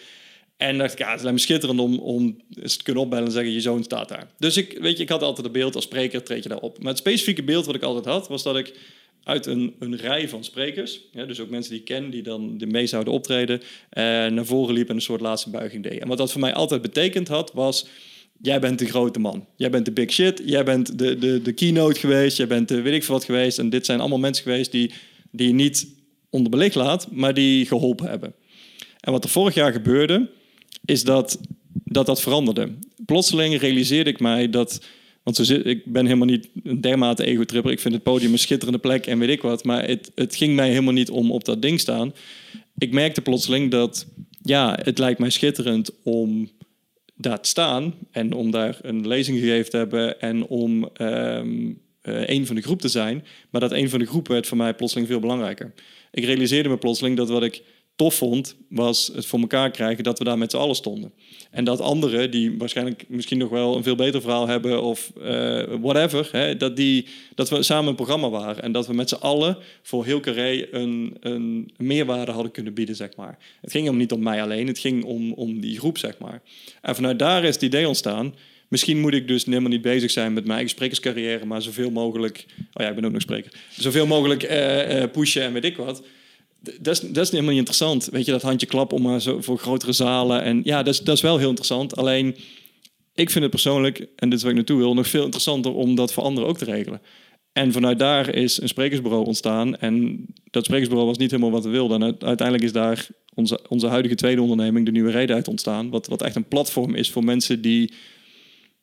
En 0.56 0.78
dacht 0.78 0.92
ik, 0.92 0.98
ja, 0.98 1.10
het 1.10 1.20
lijkt 1.20 1.36
me 1.36 1.42
schitterend 1.42 1.80
om, 1.80 1.98
om 1.98 2.40
eens 2.62 2.76
te 2.76 2.84
kunnen 2.84 3.02
opbellen 3.02 3.24
en 3.26 3.32
zeggen, 3.32 3.52
je 3.52 3.60
zoon 3.60 3.82
staat 3.82 4.08
daar. 4.08 4.30
Dus 4.38 4.56
ik, 4.56 4.78
weet 4.80 4.96
je, 4.96 5.02
ik 5.02 5.08
had 5.08 5.22
altijd 5.22 5.46
het 5.46 5.54
beeld, 5.54 5.74
als 5.74 5.84
spreker 5.84 6.22
treed 6.22 6.42
je 6.42 6.48
daar 6.48 6.58
op. 6.58 6.78
Maar 6.78 6.88
het 6.88 6.98
specifieke 6.98 7.42
beeld 7.42 7.66
wat 7.66 7.74
ik 7.74 7.82
altijd 7.82 8.04
had, 8.04 8.28
was 8.28 8.42
dat 8.42 8.56
ik 8.56 8.72
uit 9.24 9.46
een, 9.46 9.74
een 9.78 9.96
rij 9.96 10.28
van 10.28 10.44
sprekers, 10.44 11.00
dus 11.12 11.40
ook 11.40 11.50
mensen 11.50 11.70
die 11.70 11.80
ik 11.80 11.86
ken, 11.86 12.10
die 12.10 12.22
dan 12.22 12.62
mee 12.68 12.86
zouden 12.86 13.12
optreden, 13.12 13.58
uh, 13.58 14.04
naar 14.26 14.46
voren 14.46 14.74
liep 14.74 14.88
en 14.88 14.94
een 14.94 15.00
soort 15.00 15.20
laatste 15.20 15.50
buiging 15.50 15.82
deed. 15.82 16.00
En 16.00 16.08
wat 16.08 16.18
dat 16.18 16.32
voor 16.32 16.40
mij 16.40 16.54
altijd 16.54 16.82
betekend 16.82 17.28
had, 17.28 17.52
was 17.52 17.86
jij 18.42 18.60
bent 18.60 18.78
de 18.78 18.86
grote 18.86 19.18
man. 19.18 19.46
Jij 19.56 19.70
bent 19.70 19.84
de 19.84 19.92
big 19.92 20.12
shit. 20.12 20.42
Jij 20.44 20.64
bent 20.64 20.98
de, 20.98 21.18
de, 21.18 21.42
de 21.42 21.52
keynote 21.52 22.00
geweest. 22.00 22.36
Jij 22.36 22.46
bent 22.46 22.68
de 22.68 22.80
weet 22.80 22.94
ik 22.94 23.04
wat 23.04 23.24
geweest. 23.24 23.58
En 23.58 23.70
dit 23.70 23.86
zijn 23.86 24.00
allemaal 24.00 24.18
mensen 24.18 24.42
geweest 24.42 24.72
die, 24.72 24.92
die 25.30 25.52
niet 25.52 25.88
onder 26.30 26.50
belicht 26.50 26.74
laat, 26.74 27.10
maar 27.10 27.34
die 27.34 27.66
geholpen 27.66 28.08
hebben. 28.08 28.34
En 29.00 29.12
wat 29.12 29.24
er 29.24 29.30
vorig 29.30 29.54
jaar 29.54 29.72
gebeurde, 29.72 30.30
is 30.84 31.04
dat 31.04 31.40
dat, 31.84 32.06
dat 32.06 32.20
veranderde. 32.20 32.72
Plotseling 33.06 33.58
realiseerde 33.58 34.10
ik 34.10 34.20
mij 34.20 34.50
dat... 34.50 34.84
Want 35.22 35.36
zo 35.36 35.54
ik 35.54 35.92
ben 35.92 36.06
helemaal 36.06 36.26
niet 36.26 36.48
een 36.62 36.80
dermate 36.80 37.24
ego-tripper. 37.24 37.72
Ik 37.72 37.80
vind 37.80 37.94
het 37.94 38.02
podium 38.02 38.32
een 38.32 38.38
schitterende 38.38 38.78
plek 38.78 39.06
en 39.06 39.18
weet 39.18 39.28
ik 39.28 39.42
wat. 39.42 39.64
Maar 39.64 39.86
het, 39.86 40.10
het 40.14 40.36
ging 40.36 40.54
mij 40.54 40.68
helemaal 40.68 40.92
niet 40.92 41.10
om 41.10 41.30
op 41.30 41.44
dat 41.44 41.62
ding 41.62 41.80
staan. 41.80 42.14
Ik 42.78 42.92
merkte 42.92 43.20
plotseling 43.20 43.70
dat... 43.70 44.06
Ja, 44.42 44.78
het 44.82 44.98
lijkt 44.98 45.18
mij 45.18 45.30
schitterend 45.30 45.90
om 46.02 46.50
daar 47.20 47.40
te 47.40 47.48
staan 47.48 47.94
en 48.10 48.32
om 48.32 48.50
daar 48.50 48.78
een 48.82 49.06
lezing 49.06 49.38
gegeven 49.38 49.70
te 49.70 49.76
hebben 49.76 50.20
en 50.20 50.46
om 50.46 50.88
um, 51.00 51.80
een 52.02 52.46
van 52.46 52.56
de 52.56 52.62
groep 52.62 52.80
te 52.80 52.88
zijn. 52.88 53.24
Maar 53.50 53.60
dat 53.60 53.72
een 53.72 53.90
van 53.90 53.98
de 53.98 54.06
groepen 54.06 54.32
werd 54.32 54.46
voor 54.46 54.56
mij 54.56 54.74
plotseling 54.74 55.08
veel 55.08 55.20
belangrijker. 55.20 55.72
Ik 56.10 56.24
realiseerde 56.24 56.68
me 56.68 56.78
plotseling 56.78 57.16
dat 57.16 57.28
wat 57.28 57.42
ik 57.42 57.62
tof 58.00 58.14
vond, 58.14 58.56
was 58.68 59.10
het 59.14 59.26
voor 59.26 59.40
elkaar 59.40 59.70
krijgen 59.70 60.04
dat 60.04 60.18
we 60.18 60.24
daar 60.24 60.38
met 60.38 60.50
z'n 60.50 60.56
allen 60.56 60.74
stonden. 60.74 61.12
En 61.50 61.64
dat 61.64 61.80
anderen, 61.80 62.30
die 62.30 62.58
waarschijnlijk 62.58 63.04
misschien 63.08 63.38
nog 63.38 63.50
wel 63.50 63.76
een 63.76 63.82
veel 63.82 63.94
beter 63.94 64.20
verhaal 64.20 64.48
hebben 64.48 64.82
of 64.82 65.12
uh, 65.18 65.62
whatever, 65.80 66.28
hè, 66.32 66.56
dat, 66.56 66.76
die, 66.76 67.06
dat 67.34 67.48
we 67.50 67.62
samen 67.62 67.88
een 67.88 67.94
programma 67.94 68.30
waren. 68.30 68.62
En 68.62 68.72
dat 68.72 68.86
we 68.86 68.94
met 68.94 69.08
z'n 69.08 69.14
allen 69.14 69.56
voor 69.82 70.04
heel 70.04 70.20
Carré 70.20 70.66
een, 70.70 71.16
een 71.20 71.70
meerwaarde 71.76 72.32
hadden 72.32 72.52
kunnen 72.52 72.74
bieden, 72.74 72.96
zeg 72.96 73.16
maar. 73.16 73.38
Het 73.60 73.70
ging 73.70 73.86
hem 73.86 73.96
niet 73.96 74.12
om 74.12 74.22
mij 74.22 74.42
alleen, 74.42 74.66
het 74.66 74.78
ging 74.78 75.04
om, 75.04 75.32
om 75.32 75.60
die 75.60 75.78
groep, 75.78 75.98
zeg 75.98 76.18
maar. 76.18 76.42
En 76.82 76.94
vanuit 76.94 77.18
daar 77.18 77.44
is 77.44 77.54
het 77.54 77.62
idee 77.62 77.88
ontstaan, 77.88 78.34
misschien 78.68 79.00
moet 79.00 79.14
ik 79.14 79.28
dus 79.28 79.44
helemaal 79.44 79.70
niet 79.70 79.82
bezig 79.82 80.10
zijn 80.10 80.32
met 80.32 80.42
mijn 80.42 80.54
eigen 80.54 80.70
sprekerscarrière, 80.70 81.44
maar 81.44 81.62
zoveel 81.62 81.90
mogelijk, 81.90 82.46
oh 82.58 82.82
ja, 82.82 82.88
ik 82.88 82.94
ben 82.94 83.04
ook 83.04 83.12
nog 83.12 83.22
spreker, 83.22 83.52
zoveel 83.70 84.06
mogelijk 84.06 84.42
uh, 84.42 85.04
pushen 85.12 85.42
en 85.42 85.52
weet 85.52 85.64
ik 85.64 85.76
wat 85.76 86.02
dat 86.60 86.94
is, 86.94 87.00
dat 87.00 87.24
is 87.24 87.30
helemaal 87.30 87.50
niet 87.50 87.58
interessant. 87.58 88.08
Weet 88.10 88.24
je, 88.24 88.30
dat 88.30 88.42
handje 88.42 88.66
klap 88.66 88.92
om 88.92 89.02
maar 89.02 89.20
zo 89.20 89.40
voor 89.40 89.58
grotere 89.58 89.92
zalen. 89.92 90.42
En 90.42 90.60
ja, 90.64 90.82
dat 90.82 90.94
is, 90.94 91.00
dat 91.00 91.16
is 91.16 91.22
wel 91.22 91.38
heel 91.38 91.48
interessant. 91.48 91.96
Alleen, 91.96 92.36
ik 93.14 93.30
vind 93.30 93.42
het 93.42 93.50
persoonlijk, 93.50 93.98
en 93.98 94.28
dit 94.28 94.38
is 94.38 94.42
wat 94.42 94.50
ik 94.50 94.56
naartoe 94.56 94.78
wil, 94.78 94.94
nog 94.94 95.08
veel 95.08 95.24
interessanter 95.24 95.72
om 95.72 95.94
dat 95.94 96.12
voor 96.12 96.22
anderen 96.22 96.48
ook 96.48 96.58
te 96.58 96.64
regelen. 96.64 97.00
En 97.52 97.72
vanuit 97.72 97.98
daar 97.98 98.34
is 98.34 98.60
een 98.60 98.68
sprekersbureau 98.68 99.26
ontstaan. 99.26 99.76
En 99.76 100.26
dat 100.50 100.64
sprekersbureau 100.64 101.08
was 101.08 101.18
niet 101.18 101.30
helemaal 101.30 101.52
wat 101.52 101.64
we 101.64 101.70
wilden. 101.70 102.02
En 102.02 102.16
uiteindelijk 102.20 102.62
is 102.62 102.72
daar 102.72 103.08
onze, 103.34 103.60
onze 103.68 103.86
huidige 103.86 104.14
tweede 104.14 104.42
onderneming, 104.42 104.86
de 104.86 104.92
Nieuwe 104.92 105.10
Reden, 105.10 105.36
uit 105.36 105.48
ontstaan. 105.48 105.90
Wat, 105.90 106.06
wat 106.06 106.22
echt 106.22 106.36
een 106.36 106.48
platform 106.48 106.94
is 106.94 107.10
voor 107.10 107.24
mensen 107.24 107.62
die 107.62 107.92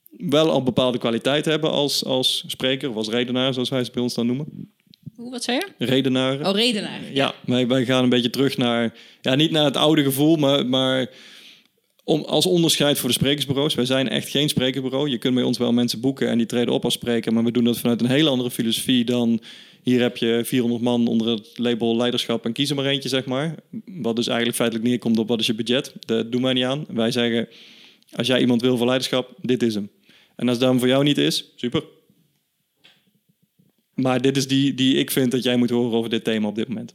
wel 0.09 0.49
al 0.49 0.63
bepaalde 0.63 0.97
kwaliteit 0.97 1.45
hebben 1.45 1.71
als, 1.71 2.05
als 2.05 2.43
spreker 2.47 2.89
of 2.89 2.95
als 2.95 3.09
redenaar, 3.09 3.53
zoals 3.53 3.69
wij 3.69 3.83
ze 3.83 3.91
bij 3.91 4.01
ons 4.01 4.13
dan 4.13 4.25
noemen. 4.25 4.71
Hoe, 5.17 5.31
wat 5.31 5.43
zei 5.43 5.57
je? 5.57 5.85
Redenaren. 5.85 6.47
Oh, 6.47 6.55
redenaren. 6.55 7.13
Ja, 7.13 7.33
wij, 7.45 7.67
wij 7.67 7.85
gaan 7.85 8.03
een 8.03 8.09
beetje 8.09 8.29
terug 8.29 8.57
naar, 8.57 8.93
ja, 9.21 9.35
niet 9.35 9.51
naar 9.51 9.65
het 9.65 9.77
oude 9.77 10.03
gevoel, 10.03 10.35
maar, 10.35 10.65
maar 10.65 11.07
om, 12.03 12.23
als 12.23 12.45
onderscheid 12.45 12.99
voor 12.99 13.09
de 13.09 13.15
sprekersbureaus. 13.15 13.75
Wij 13.75 13.85
zijn 13.85 14.09
echt 14.09 14.29
geen 14.29 14.49
sprekersbureau. 14.49 15.09
Je 15.09 15.17
kunt 15.17 15.33
bij 15.33 15.43
ons 15.43 15.57
wel 15.57 15.73
mensen 15.73 16.01
boeken 16.01 16.29
en 16.29 16.37
die 16.37 16.47
treden 16.47 16.73
op 16.73 16.83
als 16.83 16.93
spreker, 16.93 17.33
maar 17.33 17.43
we 17.43 17.51
doen 17.51 17.63
dat 17.63 17.77
vanuit 17.77 18.01
een 18.01 18.09
hele 18.09 18.29
andere 18.29 18.51
filosofie 18.51 19.05
dan 19.05 19.41
hier 19.83 20.01
heb 20.01 20.17
je 20.17 20.41
400 20.45 20.81
man 20.81 21.07
onder 21.07 21.27
het 21.27 21.49
label 21.53 21.95
leiderschap 21.95 22.45
en 22.45 22.53
kiezen 22.53 22.75
maar 22.75 22.85
eentje, 22.85 23.09
zeg 23.09 23.25
maar. 23.25 23.55
Wat 23.85 24.15
dus 24.15 24.27
eigenlijk 24.27 24.57
feitelijk 24.57 24.87
neerkomt 24.87 25.19
op 25.19 25.27
wat 25.27 25.39
is 25.39 25.45
je 25.45 25.53
budget. 25.53 25.93
Dat 25.99 26.31
doen 26.31 26.41
wij 26.41 26.53
niet 26.53 26.63
aan. 26.63 26.85
Wij 26.87 27.11
zeggen, 27.11 27.47
als 28.15 28.27
jij 28.27 28.39
iemand 28.39 28.61
wil 28.61 28.77
voor 28.77 28.85
leiderschap, 28.85 29.33
dit 29.41 29.63
is 29.63 29.73
hem. 29.73 29.89
En 30.35 30.49
als 30.49 30.59
dat 30.59 30.69
hem 30.69 30.79
voor 30.79 30.87
jou 30.87 31.03
niet 31.03 31.17
is, 31.17 31.51
super, 31.55 31.83
maar 33.97 34.21
dit 34.21 34.37
is 34.37 34.47
die, 34.47 34.73
die 34.73 34.95
ik 34.95 35.11
vind 35.11 35.31
dat 35.31 35.43
jij 35.43 35.57
moet 35.57 35.69
horen 35.69 35.97
over 35.97 36.09
dit 36.09 36.23
thema 36.23 36.47
op 36.47 36.55
dit 36.55 36.67
moment. 36.67 36.93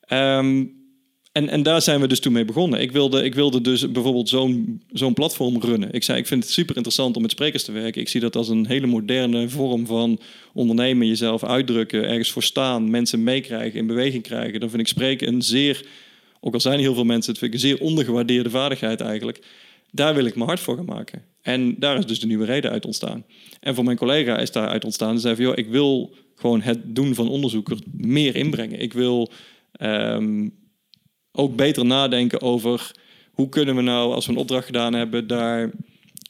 Ehm, 0.00 0.64
en, 1.32 1.48
en 1.48 1.62
daar 1.62 1.82
zijn 1.82 2.00
we 2.00 2.08
dus 2.08 2.20
toen 2.20 2.32
mee 2.32 2.44
begonnen. 2.44 2.80
Ik 2.80 2.92
wilde, 2.92 3.24
ik 3.24 3.34
wilde 3.34 3.60
dus 3.60 3.90
bijvoorbeeld 3.90 4.28
zo'n 4.28 4.82
zo'n 4.92 5.14
platform 5.14 5.60
runnen. 5.60 5.92
Ik 5.92 6.02
zei, 6.02 6.18
ik 6.18 6.26
vind 6.26 6.42
het 6.42 6.52
super 6.52 6.76
interessant 6.76 7.16
om 7.16 7.22
met 7.22 7.30
sprekers 7.30 7.64
te 7.64 7.72
werken. 7.72 8.00
Ik 8.00 8.08
zie 8.08 8.20
dat 8.20 8.36
als 8.36 8.48
een 8.48 8.66
hele 8.66 8.86
moderne 8.86 9.48
vorm 9.48 9.86
van 9.86 10.20
ondernemen, 10.52 11.06
jezelf 11.06 11.44
uitdrukken, 11.44 12.08
ergens 12.08 12.30
voor 12.30 12.42
staan, 12.42 12.90
mensen 12.90 13.22
meekrijgen, 13.22 13.78
in 13.78 13.86
beweging 13.86 14.22
krijgen. 14.22 14.60
Dan 14.60 14.68
vind 14.70 14.82
ik 14.82 14.88
spreken 14.88 15.28
een 15.28 15.42
zeer 15.42 15.84
ook 16.40 16.54
al 16.54 16.60
zijn 16.60 16.78
heel 16.78 16.94
veel 16.94 17.04
mensen, 17.04 17.30
het 17.30 17.40
vind 17.40 17.54
ik 17.54 17.60
een 17.60 17.68
zeer 17.68 17.80
ondergewaardeerde 17.80 18.50
vaardigheid 18.50 19.00
eigenlijk. 19.00 19.42
Daar 19.90 20.14
wil 20.14 20.24
ik 20.24 20.36
me 20.36 20.44
hard 20.44 20.60
voor 20.60 20.76
gaan 20.76 20.84
maken. 20.84 21.24
En 21.42 21.74
daar 21.78 21.98
is 21.98 22.06
dus 22.06 22.20
de 22.20 22.26
nieuwe 22.26 22.44
reden 22.44 22.70
uit 22.70 22.84
ontstaan. 22.84 23.24
En 23.60 23.74
voor 23.74 23.84
mijn 23.84 23.96
collega 23.96 24.38
is 24.38 24.52
daaruit 24.52 24.84
ontstaan. 24.84 25.14
Ze 25.14 25.20
zei 25.20 25.34
van, 25.34 25.44
joh, 25.44 25.56
ik 25.56 25.68
wil 25.68 26.14
gewoon 26.40 26.60
het 26.60 26.94
doen 26.94 27.14
van 27.14 27.28
onderzoeker 27.28 27.78
meer 27.92 28.36
inbrengen. 28.36 28.80
Ik 28.80 28.92
wil 28.92 29.30
ehm, 29.72 30.48
ook 31.32 31.56
beter 31.56 31.84
nadenken 31.84 32.40
over 32.40 32.90
hoe 33.32 33.48
kunnen 33.48 33.76
we 33.76 33.82
nou, 33.82 34.14
als 34.14 34.26
we 34.26 34.32
een 34.32 34.38
opdracht 34.38 34.66
gedaan 34.66 34.92
hebben, 34.92 35.26
daar, 35.26 35.70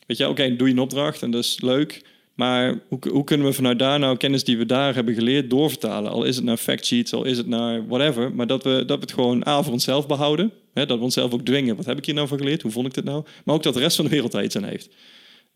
weet 0.06 0.16
je, 0.16 0.28
oké, 0.28 0.56
doe 0.56 0.68
je 0.68 0.74
een 0.74 0.80
opdracht 0.80 1.22
en 1.22 1.30
dat 1.30 1.44
is 1.44 1.60
leuk. 1.60 2.02
Maar 2.34 2.80
hoe, 2.88 2.98
hoe, 3.10 3.24
kunnen 3.24 3.46
we 3.46 3.52
vanuit 3.52 3.78
daar 3.78 3.98
nou 3.98 4.16
kennis 4.16 4.44
die 4.44 4.58
we 4.58 4.66
daar 4.66 4.94
hebben 4.94 5.14
geleerd 5.14 5.50
doorvertalen? 5.50 6.12
Al 6.12 6.24
is 6.24 6.36
het 6.36 6.44
naar 6.44 6.56
factsheets, 6.56 7.12
al 7.12 7.24
is 7.24 7.36
het 7.36 7.46
naar 7.46 7.86
whatever. 7.86 8.34
Maar 8.34 8.46
dat 8.46 8.64
we, 8.64 8.84
dat 8.86 8.96
we 8.96 9.04
het 9.04 9.12
gewoon 9.12 9.46
A 9.46 9.62
voor 9.62 9.72
onszelf 9.72 10.06
behouden. 10.06 10.52
Hè, 10.74 10.86
dat 10.86 10.98
we 10.98 11.04
onszelf 11.04 11.32
ook 11.32 11.44
dwingen. 11.44 11.76
Wat 11.76 11.86
heb 11.86 11.98
ik 11.98 12.04
hier 12.04 12.14
nou 12.14 12.28
van 12.28 12.38
geleerd? 12.38 12.62
Hoe 12.62 12.70
vond 12.70 12.86
ik 12.86 12.94
dit 12.94 13.04
nou? 13.04 13.24
Maar 13.44 13.54
ook 13.54 13.62
dat 13.62 13.74
de 13.74 13.80
rest 13.80 13.96
van 13.96 14.04
de 14.04 14.10
wereld 14.10 14.32
daar 14.32 14.44
iets 14.44 14.56
aan 14.56 14.64
heeft. 14.64 14.88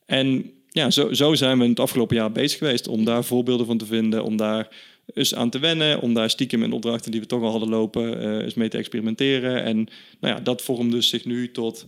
En 0.07 0.51
ja, 0.75 0.91
zo, 0.91 1.13
zo 1.13 1.35
zijn 1.35 1.59
we 1.59 1.67
het 1.67 1.81
afgelopen 1.81 2.17
jaar 2.17 2.33
bezig 2.33 2.59
geweest 2.59 2.89
om 2.89 3.05
daar 3.05 3.25
voorbeelden 3.25 3.67
van 3.67 3.79
te 3.79 3.87
vinden. 3.87 4.25
Om 4.25 4.37
daar 4.37 4.69
eens 5.13 5.35
aan 5.35 5.51
te 5.51 5.59
wennen. 5.59 6.01
Om 6.01 6.15
daar 6.15 6.31
stiekem 6.31 6.63
in 6.63 6.73
opdrachten 6.73 7.11
die 7.11 7.21
we 7.21 7.27
toch 7.27 7.43
al 7.43 7.51
hadden 7.51 7.69
lopen 7.69 8.25
uh, 8.25 8.43
eens 8.43 8.55
mee 8.55 8.69
te 8.69 8.79
experimenteren. 8.79 9.65
En 9.65 9.77
nou 10.21 10.35
ja, 10.35 10.41
dat 10.41 10.63
vormt 10.63 10.93
dus 10.93 11.09
zich 11.09 11.25
nu 11.25 11.51
tot 11.51 11.87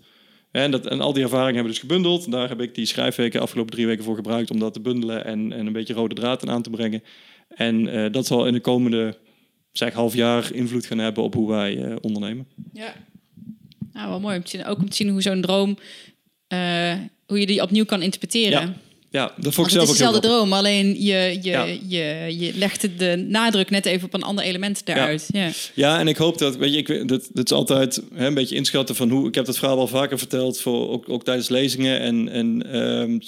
en, 0.50 0.70
dat, 0.70 0.86
en 0.86 1.00
al 1.00 1.12
die 1.12 1.22
ervaringen 1.22 1.54
hebben 1.54 1.72
we 1.72 1.78
dus 1.80 1.88
gebundeld. 1.88 2.30
Daar 2.30 2.48
heb 2.48 2.60
ik 2.60 2.74
die 2.74 2.86
schrijfweken 2.86 3.40
afgelopen 3.40 3.72
drie 3.72 3.86
weken 3.86 4.04
voor 4.04 4.14
gebruikt 4.14 4.50
om 4.50 4.58
dat 4.58 4.72
te 4.72 4.80
bundelen 4.80 5.24
en, 5.24 5.52
en 5.52 5.66
een 5.66 5.72
beetje 5.72 5.94
rode 5.94 6.14
draad 6.14 6.48
aan 6.48 6.62
te 6.62 6.70
brengen. 6.70 7.02
En 7.48 7.86
uh, 7.86 8.12
dat 8.12 8.26
zal 8.26 8.46
in 8.46 8.52
de 8.52 8.60
komende 8.60 9.18
zeg, 9.72 9.92
half 9.92 10.14
jaar 10.14 10.52
invloed 10.52 10.86
gaan 10.86 10.98
hebben 10.98 11.22
op 11.22 11.34
hoe 11.34 11.48
wij 11.48 11.76
uh, 11.76 11.96
ondernemen. 12.00 12.46
Ja, 12.72 12.94
nou, 13.92 14.08
wel 14.08 14.20
mooi. 14.20 14.42
Ook 14.66 14.78
om 14.78 14.88
te 14.88 14.96
zien 14.96 15.08
hoe 15.08 15.22
zo'n 15.22 15.40
droom, 15.40 15.78
hoe 17.26 17.40
je 17.40 17.46
die 17.46 17.62
opnieuw 17.62 17.84
kan 17.84 18.02
interpreteren. 18.02 18.60
Ja. 18.60 18.74
Ja, 19.10 19.32
dat 19.36 19.54
vond 19.54 19.66
ik 19.66 19.72
zelf 19.72 19.86
het 19.88 19.92
is 19.92 19.98
dezelfde 19.98 20.28
droom, 20.28 20.52
alleen 20.52 21.02
je, 21.02 21.38
je, 21.42 21.78
je, 21.88 22.34
je 22.38 22.52
legt 22.54 22.98
de 22.98 23.24
nadruk 23.28 23.70
net 23.70 23.86
even 23.86 24.06
op 24.06 24.14
een 24.14 24.22
ander 24.22 24.44
element 24.44 24.86
daaruit. 24.86 25.28
Ja, 25.32 25.50
ja. 25.74 25.98
en 25.98 26.08
ik 26.08 26.16
hoop 26.16 26.38
dat, 26.38 26.56
weet 26.56 26.72
je, 26.72 26.78
ik, 26.78 27.08
dat, 27.08 27.28
dat 27.32 27.44
is 27.44 27.52
altijd 27.52 28.02
hè, 28.14 28.26
een 28.26 28.34
beetje 28.34 28.54
inschatten 28.54 28.94
van 28.94 29.10
hoe, 29.10 29.28
ik 29.28 29.34
heb 29.34 29.44
dat 29.44 29.58
verhaal 29.58 29.76
wel 29.76 29.86
vaker 29.86 30.18
verteld, 30.18 30.60
voor, 30.60 30.90
ook, 30.90 31.08
ook 31.08 31.24
tijdens 31.24 31.48
lezingen. 31.48 32.00
En, 32.00 32.28
en 32.28 32.76
um, 32.76 33.20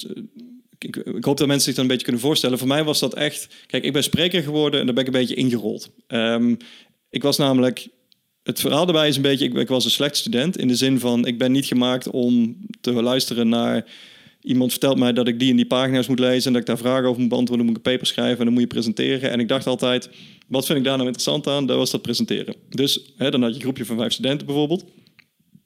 ik, 0.78 0.96
ik, 0.96 1.24
hoop 1.24 1.36
dat 1.36 1.46
mensen 1.46 1.66
zich 1.66 1.74
dan 1.74 1.84
een 1.84 1.90
beetje 1.90 2.04
kunnen 2.04 2.22
voorstellen. 2.22 2.58
Voor 2.58 2.68
mij 2.68 2.84
was 2.84 2.98
dat 2.98 3.14
echt, 3.14 3.48
kijk, 3.66 3.84
ik 3.84 3.92
ben 3.92 4.02
spreker 4.02 4.42
geworden 4.42 4.80
en 4.80 4.86
daar 4.86 4.94
ben 4.94 5.06
ik 5.06 5.14
een 5.14 5.20
beetje 5.20 5.34
ingerold. 5.34 5.90
Um, 6.08 6.56
ik 7.10 7.22
was 7.22 7.36
namelijk 7.36 7.88
het 8.48 8.60
verhaal 8.60 8.84
daarbij 8.84 9.08
is 9.08 9.16
een 9.16 9.22
beetje, 9.22 9.44
ik, 9.44 9.54
ik, 9.54 9.68
was 9.68 9.84
een 9.84 9.90
slecht 9.90 10.16
student 10.16 10.58
in 10.58 10.68
de 10.68 10.76
zin 10.76 11.00
van, 11.00 11.26
ik 11.26 11.38
ben 11.38 11.52
niet 11.52 11.66
gemaakt 11.66 12.10
om 12.10 12.56
te 12.80 12.92
luisteren 12.92 13.48
naar 13.48 13.84
iemand 14.42 14.70
vertelt 14.70 14.98
mij 14.98 15.12
dat 15.12 15.28
ik 15.28 15.38
die 15.38 15.50
en 15.50 15.56
die 15.56 15.66
pagina's 15.66 16.06
moet 16.06 16.18
lezen 16.18 16.46
en 16.46 16.52
dat 16.52 16.60
ik 16.60 16.66
daar 16.66 16.78
vragen 16.78 17.08
over 17.08 17.20
moet 17.20 17.28
beantwoorden, 17.28 17.66
moet 17.66 17.76
ik 17.76 17.86
een 17.86 17.92
paper 17.92 18.06
schrijven 18.06 18.38
en 18.38 18.44
dan 18.44 18.52
moet 18.52 18.62
je 18.62 18.68
presenteren. 18.68 19.30
En 19.30 19.40
ik 19.40 19.48
dacht 19.48 19.66
altijd, 19.66 20.10
wat 20.46 20.66
vind 20.66 20.78
ik 20.78 20.84
daar 20.84 20.96
nou 20.96 21.06
interessant 21.06 21.46
aan? 21.46 21.66
Dat 21.66 21.76
was 21.76 21.90
dat 21.90 22.02
presenteren. 22.02 22.54
Dus 22.68 23.12
hè, 23.16 23.30
dan 23.30 23.40
had 23.42 23.50
je 23.50 23.56
een 23.56 23.62
groepje 23.62 23.84
van 23.84 23.96
vijf 23.96 24.12
studenten 24.12 24.46
bijvoorbeeld. 24.46 24.84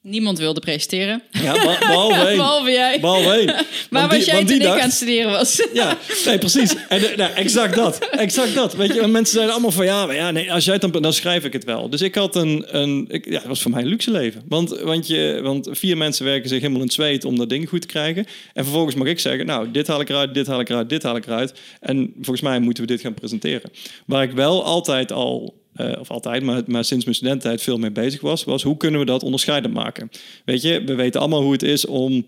Niemand 0.03 0.37
wilde 0.37 0.59
presenteren. 0.59 1.23
Ja, 1.31 1.53
behalve 1.53 2.25
één. 2.27 2.37
behalve 2.37 2.71
jij. 2.71 2.99
Behalve 2.99 3.29
één. 3.29 3.55
maar 3.89 4.07
was 4.07 4.25
jij 4.25 4.45
toen 4.45 4.61
ik 4.61 4.67
aan 4.67 4.79
het 4.79 4.93
studeren 4.93 5.31
was? 5.31 5.67
Ja, 5.73 5.97
nee, 6.25 6.37
precies. 6.37 6.75
En, 6.89 7.01
nou, 7.15 7.33
exact 7.33 7.75
dat. 7.75 8.09
Exact 8.09 8.55
dat. 8.55 8.75
Weet 8.75 8.93
je, 8.93 9.07
mensen 9.07 9.33
zeiden 9.33 9.53
allemaal 9.53 9.71
van 9.71 9.85
ja, 9.85 10.05
maar 10.05 10.15
ja, 10.15 10.31
nee, 10.31 10.53
als 10.53 10.65
jij 10.65 10.73
het 10.73 10.91
dan, 10.91 11.01
dan 11.01 11.13
schrijf 11.13 11.43
ik 11.43 11.53
het 11.53 11.63
wel. 11.63 11.89
Dus 11.89 12.01
ik 12.01 12.15
had 12.15 12.35
een, 12.35 12.65
een 12.67 13.05
ik, 13.09 13.25
ja, 13.25 13.37
het 13.37 13.47
was 13.47 13.61
voor 13.61 13.71
mij 13.71 13.81
een 13.81 13.87
luxe 13.87 14.11
leven. 14.11 14.43
Want, 14.47 14.69
want, 14.79 15.07
je, 15.07 15.39
want 15.43 15.67
vier 15.71 15.97
mensen 15.97 16.25
werken 16.25 16.49
zich 16.49 16.59
helemaal 16.59 16.79
in 16.79 16.87
het 16.87 16.95
zweet 16.95 17.25
om 17.25 17.37
dat 17.37 17.49
ding 17.49 17.69
goed 17.69 17.81
te 17.81 17.87
krijgen. 17.87 18.25
En 18.53 18.63
vervolgens 18.63 18.95
mag 18.95 19.07
ik 19.07 19.19
zeggen, 19.19 19.45
nou, 19.45 19.71
dit 19.71 19.87
haal 19.87 20.01
ik 20.01 20.09
eruit, 20.09 20.33
dit 20.33 20.47
haal 20.47 20.59
ik 20.59 20.69
eruit, 20.69 20.89
dit 20.89 21.03
haal 21.03 21.15
ik 21.15 21.25
eruit. 21.25 21.53
En 21.79 22.13
volgens 22.15 22.41
mij 22.41 22.59
moeten 22.59 22.83
we 22.83 22.89
dit 22.89 23.01
gaan 23.01 23.13
presenteren. 23.13 23.71
Waar 24.05 24.23
ik 24.23 24.31
wel 24.31 24.63
altijd 24.63 25.11
al 25.11 25.62
uh, 25.75 25.91
of 25.99 26.09
altijd, 26.09 26.43
maar, 26.43 26.61
maar 26.65 26.85
sinds 26.85 27.03
mijn 27.03 27.15
studententijd 27.15 27.61
veel 27.61 27.77
mee 27.77 27.91
bezig 27.91 28.21
was, 28.21 28.43
was 28.43 28.63
hoe 28.63 28.77
kunnen 28.77 28.99
we 28.99 29.05
dat 29.05 29.23
onderscheidend 29.23 29.73
maken? 29.73 30.09
Weet 30.45 30.61
je, 30.61 30.83
we 30.83 30.95
weten 30.95 31.19
allemaal 31.19 31.41
hoe 31.41 31.51
het 31.51 31.63
is 31.63 31.85
om 31.85 32.25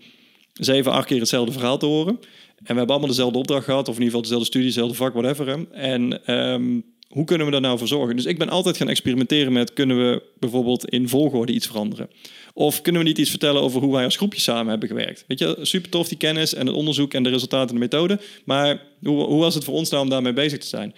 zeven, 0.52 0.92
acht 0.92 1.06
keer 1.06 1.18
hetzelfde 1.18 1.52
verhaal 1.52 1.78
te 1.78 1.86
horen. 1.86 2.18
En 2.56 2.72
we 2.72 2.78
hebben 2.78 2.88
allemaal 2.88 3.08
dezelfde 3.08 3.38
opdracht 3.38 3.64
gehad, 3.64 3.88
of 3.88 3.96
in 3.96 4.02
ieder 4.02 4.06
geval 4.06 4.22
dezelfde 4.22 4.46
studie, 4.46 4.66
dezelfde 4.66 4.94
vak, 4.94 5.12
whatever. 5.12 5.66
En 5.72 6.34
um, 6.34 6.84
hoe 7.08 7.24
kunnen 7.24 7.46
we 7.46 7.52
daar 7.52 7.60
nou 7.60 7.78
voor 7.78 7.88
zorgen? 7.88 8.16
Dus 8.16 8.24
ik 8.24 8.38
ben 8.38 8.48
altijd 8.48 8.76
gaan 8.76 8.88
experimenteren 8.88 9.52
met, 9.52 9.72
kunnen 9.72 9.96
we 9.96 10.22
bijvoorbeeld 10.38 10.88
in 10.88 11.08
volgorde 11.08 11.52
iets 11.52 11.66
veranderen? 11.66 12.10
Of 12.54 12.82
kunnen 12.82 13.02
we 13.02 13.08
niet 13.08 13.18
iets 13.18 13.30
vertellen 13.30 13.62
over 13.62 13.80
hoe 13.82 13.92
wij 13.92 14.04
als 14.04 14.16
groepje 14.16 14.40
samen 14.40 14.70
hebben 14.70 14.88
gewerkt? 14.88 15.24
Weet 15.26 15.38
je, 15.38 15.58
super 15.62 15.90
tof 15.90 16.08
die 16.08 16.18
kennis 16.18 16.54
en 16.54 16.66
het 16.66 16.74
onderzoek 16.74 17.14
en 17.14 17.22
de 17.22 17.30
resultaten 17.30 17.68
en 17.68 17.74
de 17.74 17.80
methode. 17.80 18.20
Maar 18.44 18.82
hoe, 19.02 19.24
hoe 19.24 19.40
was 19.40 19.54
het 19.54 19.64
voor 19.64 19.74
ons 19.74 19.90
nou 19.90 20.02
om 20.02 20.08
daarmee 20.08 20.32
bezig 20.32 20.58
te 20.58 20.66
zijn? 20.66 20.94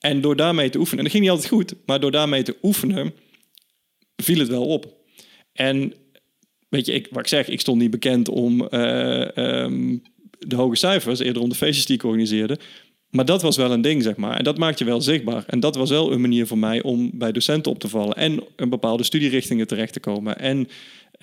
En 0.00 0.20
door 0.20 0.36
daarmee 0.36 0.70
te 0.70 0.78
oefenen, 0.78 0.98
en 0.98 1.04
dat 1.04 1.12
ging 1.12 1.24
niet 1.24 1.32
altijd 1.32 1.52
goed, 1.52 1.74
maar 1.86 2.00
door 2.00 2.10
daarmee 2.10 2.42
te 2.42 2.56
oefenen, 2.62 3.14
viel 4.16 4.38
het 4.38 4.48
wel 4.48 4.66
op. 4.66 4.94
En 5.52 5.94
weet 6.68 6.86
je, 6.86 6.92
ik, 6.92 7.06
wat 7.10 7.20
ik 7.20 7.28
zeg, 7.28 7.48
ik 7.48 7.60
stond 7.60 7.80
niet 7.80 7.90
bekend 7.90 8.28
om 8.28 8.68
uh, 8.70 9.28
um, 9.36 10.02
de 10.38 10.56
hoge 10.56 10.76
cijfers, 10.76 11.20
eerder 11.20 11.42
om 11.42 11.48
de 11.48 11.54
feestjes 11.54 11.86
die 11.86 11.96
ik 11.96 12.04
organiseerde. 12.04 12.58
Maar 13.10 13.24
dat 13.24 13.42
was 13.42 13.56
wel 13.56 13.72
een 13.72 13.80
ding, 13.80 14.02
zeg 14.02 14.16
maar. 14.16 14.36
En 14.36 14.44
dat 14.44 14.58
maakt 14.58 14.78
je 14.78 14.84
wel 14.84 15.00
zichtbaar. 15.00 15.44
En 15.46 15.60
dat 15.60 15.76
was 15.76 15.90
wel 15.90 16.12
een 16.12 16.20
manier 16.20 16.46
voor 16.46 16.58
mij 16.58 16.82
om 16.82 17.10
bij 17.14 17.32
docenten 17.32 17.72
op 17.72 17.78
te 17.78 17.88
vallen 17.88 18.16
en 18.16 18.42
een 18.56 18.68
bepaalde 18.68 19.02
studierichtingen 19.02 19.66
terecht 19.66 19.92
te 19.92 20.00
komen. 20.00 20.38
En 20.38 20.68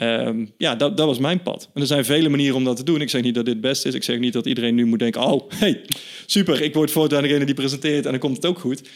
Um, 0.01 0.51
ja, 0.57 0.75
dat, 0.75 0.97
dat 0.97 1.05
was 1.05 1.19
mijn 1.19 1.41
pad. 1.41 1.69
En 1.73 1.81
er 1.81 1.87
zijn 1.87 2.05
vele 2.05 2.29
manieren 2.29 2.55
om 2.55 2.63
dat 2.63 2.77
te 2.77 2.83
doen. 2.83 3.01
Ik 3.01 3.09
zeg 3.09 3.21
niet 3.21 3.35
dat 3.35 3.45
dit 3.45 3.53
het 3.53 3.63
beste 3.63 3.87
is. 3.87 3.93
Ik 3.93 4.03
zeg 4.03 4.19
niet 4.19 4.33
dat 4.33 4.45
iedereen 4.45 4.75
nu 4.75 4.85
moet 4.85 4.99
denken... 4.99 5.21
oh, 5.21 5.49
hey, 5.55 5.81
super, 6.25 6.61
ik 6.61 6.73
word 6.73 6.91
voortaan 6.91 7.21
degene 7.21 7.45
die 7.45 7.55
presenteert... 7.55 8.05
en 8.05 8.11
dan 8.11 8.19
komt 8.19 8.35
het 8.35 8.45
ook 8.45 8.59
goed. 8.59 8.89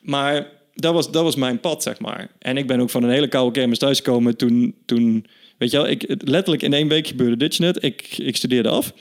Maar 0.00 0.50
dat 0.74 0.94
was, 0.94 1.10
dat 1.10 1.22
was 1.22 1.36
mijn 1.36 1.60
pad, 1.60 1.82
zeg 1.82 1.98
maar. 1.98 2.30
En 2.38 2.56
ik 2.56 2.66
ben 2.66 2.80
ook 2.80 2.90
van 2.90 3.02
een 3.02 3.10
hele 3.10 3.28
koude 3.28 3.58
kermis 3.58 3.78
thuisgekomen 3.78 4.36
toen... 4.36 4.74
toen 4.84 5.26
weet 5.58 5.70
je 5.70 5.76
wel, 5.76 5.88
ik, 5.88 6.04
letterlijk 6.24 6.62
in 6.62 6.72
één 6.72 6.88
week 6.88 7.06
gebeurde 7.06 7.36
dit 7.36 7.58
net. 7.58 7.84
Ik, 7.84 8.18
ik 8.18 8.36
studeerde 8.36 8.68
af. 8.68 8.92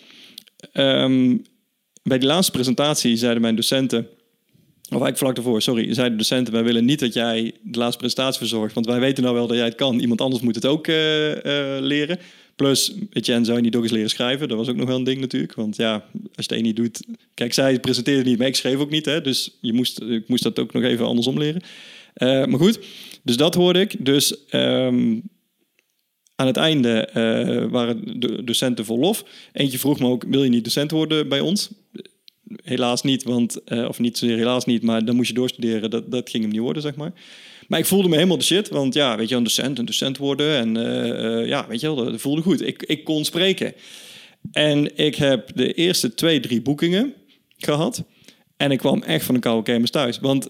Um, 0.74 1.42
bij 2.04 2.18
die 2.18 2.28
laatste 2.28 2.52
presentatie 2.52 3.18
zeiden 3.18 3.42
mijn 3.42 3.56
docenten... 3.56 4.08
Of 4.82 5.02
eigenlijk 5.02 5.18
vlak 5.18 5.36
daarvoor, 5.36 5.62
sorry, 5.62 5.94
zeiden 5.94 6.18
de 6.18 6.24
docenten, 6.24 6.54
wij 6.54 6.64
willen 6.64 6.86
niet 6.86 7.00
dat 7.00 7.14
jij 7.14 7.52
de 7.64 7.78
laatste 7.78 7.98
presentatie 7.98 8.40
verzorgt, 8.40 8.74
want 8.74 8.86
wij 8.86 9.00
weten 9.00 9.24
nou 9.24 9.36
wel 9.36 9.48
dat 9.48 9.58
jij 9.58 9.66
het 9.66 9.76
kan. 9.76 10.00
Iemand 10.00 10.22
anders 10.22 10.42
moet 10.44 10.56
het 10.56 10.66
ook 10.66 10.88
uh, 10.88 11.30
uh, 11.30 11.36
leren. 11.80 12.20
Plus, 12.56 12.94
Etienne 13.10 13.46
zou 13.46 13.58
je 13.58 13.64
niet 13.64 13.76
ook 13.76 13.84
eens 13.84 13.92
leren 13.92 14.10
schrijven. 14.10 14.48
Dat 14.48 14.58
was 14.58 14.68
ook 14.68 14.76
nog 14.76 14.88
wel 14.88 14.98
een 14.98 15.04
ding 15.04 15.20
natuurlijk. 15.20 15.54
Want 15.54 15.76
ja, 15.76 15.94
als 15.94 16.02
je 16.14 16.42
het 16.42 16.52
een 16.52 16.64
niet 16.64 16.76
doet... 16.76 17.06
Kijk, 17.34 17.54
zij 17.54 17.80
presenteerde 17.80 18.30
niet, 18.30 18.38
maar 18.38 18.48
ik 18.48 18.56
schreef 18.56 18.78
ook 18.78 18.90
niet. 18.90 19.06
Hè, 19.06 19.22
dus 19.22 19.58
je 19.62 19.74
moest, 19.74 20.02
ik 20.02 20.28
moest 20.28 20.44
dat 20.44 20.60
ook 20.60 20.74
nog 20.74 20.84
even 20.84 21.06
andersom 21.06 21.38
leren. 21.38 21.62
Uh, 22.18 22.46
maar 22.46 22.60
goed, 22.60 22.80
dus 23.24 23.38
dat 23.38 23.56
hoorde 23.56 23.80
ik. 23.80 24.06
Dus 24.06 24.36
um, 24.52 25.22
aan 26.42 26.48
het 26.48 26.58
einde 26.58 27.10
waren 27.72 28.20
de 28.20 28.44
docenten 28.44 28.86
vol 28.86 29.00
lof. 29.00 29.24
Eentje 29.54 29.80
vroeg 29.80 30.00
me 30.00 30.08
ook, 30.08 30.24
wil 30.28 30.44
je 30.44 30.50
niet 30.50 30.64
docent 30.64 30.92
worden 30.92 31.30
bij 31.30 31.40
ons? 31.40 31.70
helaas 32.64 33.02
niet, 33.02 33.24
want, 33.24 33.60
uh, 33.68 33.88
of 33.88 34.00
niet 34.00 34.18
zozeer 34.18 34.38
helaas 34.38 34.66
niet, 34.66 34.84
maar 34.84 35.06
dan 35.06 35.16
moest 35.16 35.28
je 35.28 35.34
doorstuderen. 35.34 35.90
Dat, 35.90 36.12
dat 36.12 36.30
ging 36.30 36.44
hem 36.44 36.52
niet 36.52 36.62
worden, 36.62 36.82
zeg 36.82 36.96
maar. 36.96 37.12
Maar 37.68 37.80
ik 37.80 37.86
voelde 37.86 38.10
me 38.10 38.16
helemaal 38.16 38.38
de 38.38 38.44
shit, 38.44 38.70
want 38.70 38.94
ja, 38.94 39.18
weet 39.18 39.30
je, 39.30 39.36
een 39.36 39.44
docent, 39.44 39.80
een 39.80 39.86
docent 39.86 40.18
worden. 40.18 40.58
En 40.58 40.76
uh, 40.78 41.48
ja, 41.48 41.68
weet 41.68 41.80
je 41.80 41.96
wel, 41.96 42.06
dat 42.06 42.22
voelde 42.22 42.42
goed. 42.42 42.68
Ik, 42.68 42.84
ik 42.84 43.04
kon 43.04 43.26
spreken. 43.26 43.74
En 44.52 44.98
ik 44.98 45.16
heb 45.16 45.52
de 45.56 45.74
eerste 45.74 46.14
twee, 46.14 46.40
drie 46.40 46.62
boekingen 46.62 47.14
gehad. 47.58 48.04
En 48.58 48.72
ik 48.72 48.78
kwam 48.78 49.04
echt 49.04 49.26
van 49.26 49.36
een 49.36 49.42
koude 49.42 49.64
kermis 49.64 49.90
thuis. 49.90 50.20
Want 50.20 50.50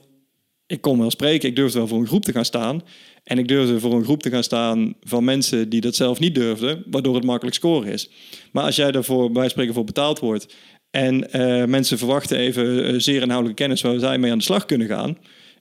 ik 0.68 0.82
kon 0.82 1.00
wel 1.00 1.12
spreken, 1.12 1.50
ik 1.50 1.56
durfde 1.56 1.78
wel 1.78 1.88
voor 1.88 2.00
een 2.00 2.08
groep 2.08 2.26
te 2.26 2.32
gaan 2.32 2.46
staan. 2.46 2.82
En 3.24 3.38
ik 3.38 3.48
durfde 3.48 3.80
voor 3.80 3.94
een 3.94 4.04
groep 4.04 4.22
te 4.22 4.30
gaan 4.30 4.44
staan 4.44 4.96
van 5.02 5.24
mensen 5.24 5.70
die 5.70 5.82
dat 5.82 5.96
zelf 5.96 6.20
niet 6.20 6.36
durfden, 6.36 6.84
waardoor 6.86 7.16
het 7.16 7.24
makkelijk 7.24 7.56
scoren 7.56 7.92
is. 7.92 8.10
Maar 8.52 8.64
als 8.64 8.76
jij 8.76 8.92
daarvoor 8.92 9.32
bij 9.32 9.50
spreken 9.50 9.74
voor 9.74 9.84
betaald 9.84 10.20
wordt 10.20 10.56
en 10.92 11.28
uh, 11.36 11.66
mensen 11.66 11.98
verwachten 11.98 12.38
even 12.38 12.94
uh, 12.94 13.00
zeer 13.00 13.22
inhoudelijke 13.22 13.62
kennis 13.62 13.82
waar 13.82 14.00
zij 14.00 14.18
mee 14.18 14.32
aan 14.32 14.38
de 14.38 14.44
slag 14.44 14.66
kunnen 14.66 14.88
gaan 14.88 15.18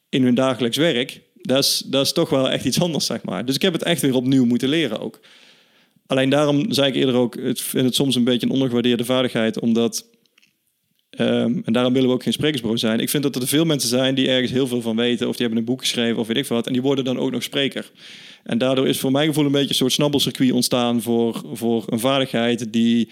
in 0.09 0.23
hun 0.23 0.35
dagelijks 0.35 0.77
werk. 0.77 1.21
Dat 1.35 1.65
is, 1.65 1.83
dat 1.87 2.05
is 2.07 2.13
toch 2.13 2.31
wel 2.31 2.51
echt 2.51 2.65
iets 2.65 2.81
anders, 2.81 3.07
zeg 3.07 3.23
maar. 3.23 3.45
Dus 3.45 3.55
ik 3.55 3.63
heb 3.63 3.73
het 3.73 3.83
echt 3.83 4.03
weer 4.03 4.15
opnieuw 4.15 4.45
moeten 4.45 4.69
leren 4.69 5.01
ook. 5.01 5.21
Alleen 6.07 6.31
daarom 6.31 6.73
zei 6.73 6.89
ik 6.89 6.95
eerder 6.95 7.15
ook, 7.15 7.37
ik 7.37 7.59
vind 7.59 7.85
het 7.85 7.95
soms 7.95 8.15
een 8.15 8.25
beetje 8.25 8.47
een 8.47 8.53
ondergewaardeerde 8.53 9.05
vaardigheid, 9.05 9.61
omdat, 9.61 10.10
um, 11.19 11.63
en 11.65 11.73
daarom 11.73 11.93
willen 11.93 12.09
we 12.09 12.15
ook 12.15 12.23
geen 12.23 12.33
sprekersbureau 12.33 12.81
zijn. 12.81 13.01
Ik 13.01 13.11
vind 13.11 13.23
dat 13.23 13.37
er 13.37 13.47
veel 13.47 13.65
mensen 13.65 13.89
zijn 13.89 14.15
die 14.15 14.29
ergens 14.29 14.53
heel 14.53 14.67
veel 14.67 14.81
van 14.81 14.97
weten, 14.97 15.29
of 15.29 15.37
die 15.37 15.47
hebben 15.47 15.59
een 15.59 15.71
boek 15.71 15.81
geschreven, 15.81 16.19
of 16.19 16.27
weet 16.27 16.37
ik 16.37 16.47
wat, 16.47 16.67
en 16.67 16.73
die 16.73 16.83
worden 16.83 17.05
dan 17.05 17.19
ook 17.19 17.31
nog 17.31 17.43
spreker. 17.43 17.91
En 18.43 18.59
daardoor 18.59 18.89
is 18.89 18.99
voor 18.99 19.11
mijn 19.11 19.27
gevoel 19.27 19.45
een 19.45 19.53
beetje 19.53 19.69
een 19.69 19.75
soort 19.75 19.93
snabbelcircuit 19.93 20.53
ontstaan 20.53 21.03
voor, 21.03 21.43
voor 21.53 21.85
een 21.87 22.01
vaardigheid 22.01 22.73
die 22.73 23.09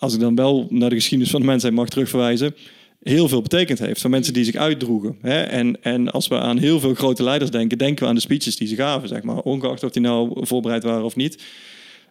als 0.00 0.14
ik 0.14 0.20
dan 0.20 0.34
wel 0.34 0.66
naar 0.70 0.88
de 0.88 0.94
geschiedenis 0.94 1.30
van 1.30 1.40
de 1.40 1.46
mensheid 1.46 1.74
mag 1.74 1.88
terugverwijzen, 1.88 2.54
heel 3.02 3.28
veel 3.28 3.42
betekend 3.42 3.78
heeft. 3.78 4.00
Van 4.00 4.10
mensen 4.10 4.32
die 4.32 4.44
zich 4.44 4.54
uitdroegen. 4.54 5.18
Hè? 5.20 5.40
En, 5.40 5.82
en 5.82 6.10
als 6.10 6.28
we 6.28 6.38
aan 6.38 6.58
heel 6.58 6.80
veel 6.80 6.94
grote 6.94 7.22
leiders 7.22 7.50
denken, 7.50 7.78
denken 7.78 8.02
we 8.02 8.08
aan 8.08 8.14
de 8.14 8.20
speeches 8.20 8.56
die 8.56 8.68
ze 8.68 8.74
gaven, 8.74 9.08
zeg 9.08 9.22
maar. 9.22 9.38
Ongeacht 9.38 9.84
of 9.84 9.90
die 9.90 10.02
nou 10.02 10.46
voorbereid 10.46 10.82
waren 10.82 11.04
of 11.04 11.16
niet. 11.16 11.42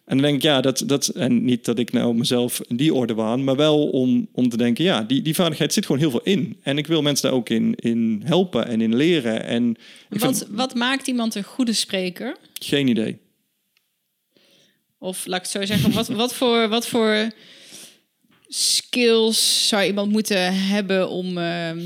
En 0.04 0.16
dan 0.16 0.26
denk 0.26 0.36
ik, 0.36 0.42
ja, 0.42 0.60
dat, 0.60 0.82
dat, 0.86 1.08
en 1.08 1.44
niet 1.44 1.64
dat 1.64 1.78
ik 1.78 1.92
nou 1.92 2.14
mezelf 2.14 2.60
in 2.68 2.76
die 2.76 2.94
orde 2.94 3.14
waan, 3.14 3.44
maar 3.44 3.56
wel 3.56 3.88
om, 3.90 4.28
om 4.32 4.48
te 4.48 4.56
denken, 4.56 4.84
ja, 4.84 5.02
die, 5.02 5.22
die 5.22 5.34
vaardigheid 5.34 5.72
zit 5.72 5.86
gewoon 5.86 6.00
heel 6.00 6.10
veel 6.10 6.20
in. 6.24 6.56
En 6.62 6.78
ik 6.78 6.86
wil 6.86 7.02
mensen 7.02 7.28
daar 7.28 7.38
ook 7.38 7.48
in, 7.48 7.74
in 7.74 8.22
helpen 8.24 8.66
en 8.66 8.80
in 8.80 8.96
leren. 8.96 9.44
En 9.44 9.70
ik 10.10 10.20
Wat, 10.20 10.38
vind, 10.38 10.50
wat 10.50 10.74
maakt 10.74 11.06
iemand 11.06 11.34
een 11.34 11.42
goede 11.42 11.72
spreker? 11.72 12.36
geen 12.62 12.88
idee. 12.88 13.18
Of 14.98 15.26
laat 15.26 15.36
ik 15.36 15.42
het 15.42 15.50
zo 15.60 15.66
zeggen, 15.74 15.92
wat, 15.92 16.08
wat, 16.08 16.34
voor, 16.34 16.68
wat 16.68 16.86
voor 16.86 17.30
skills 18.48 19.68
zou 19.68 19.84
iemand 19.84 20.12
moeten 20.12 20.54
hebben 20.66 21.08
om... 21.10 21.38
ehm, 21.38 21.78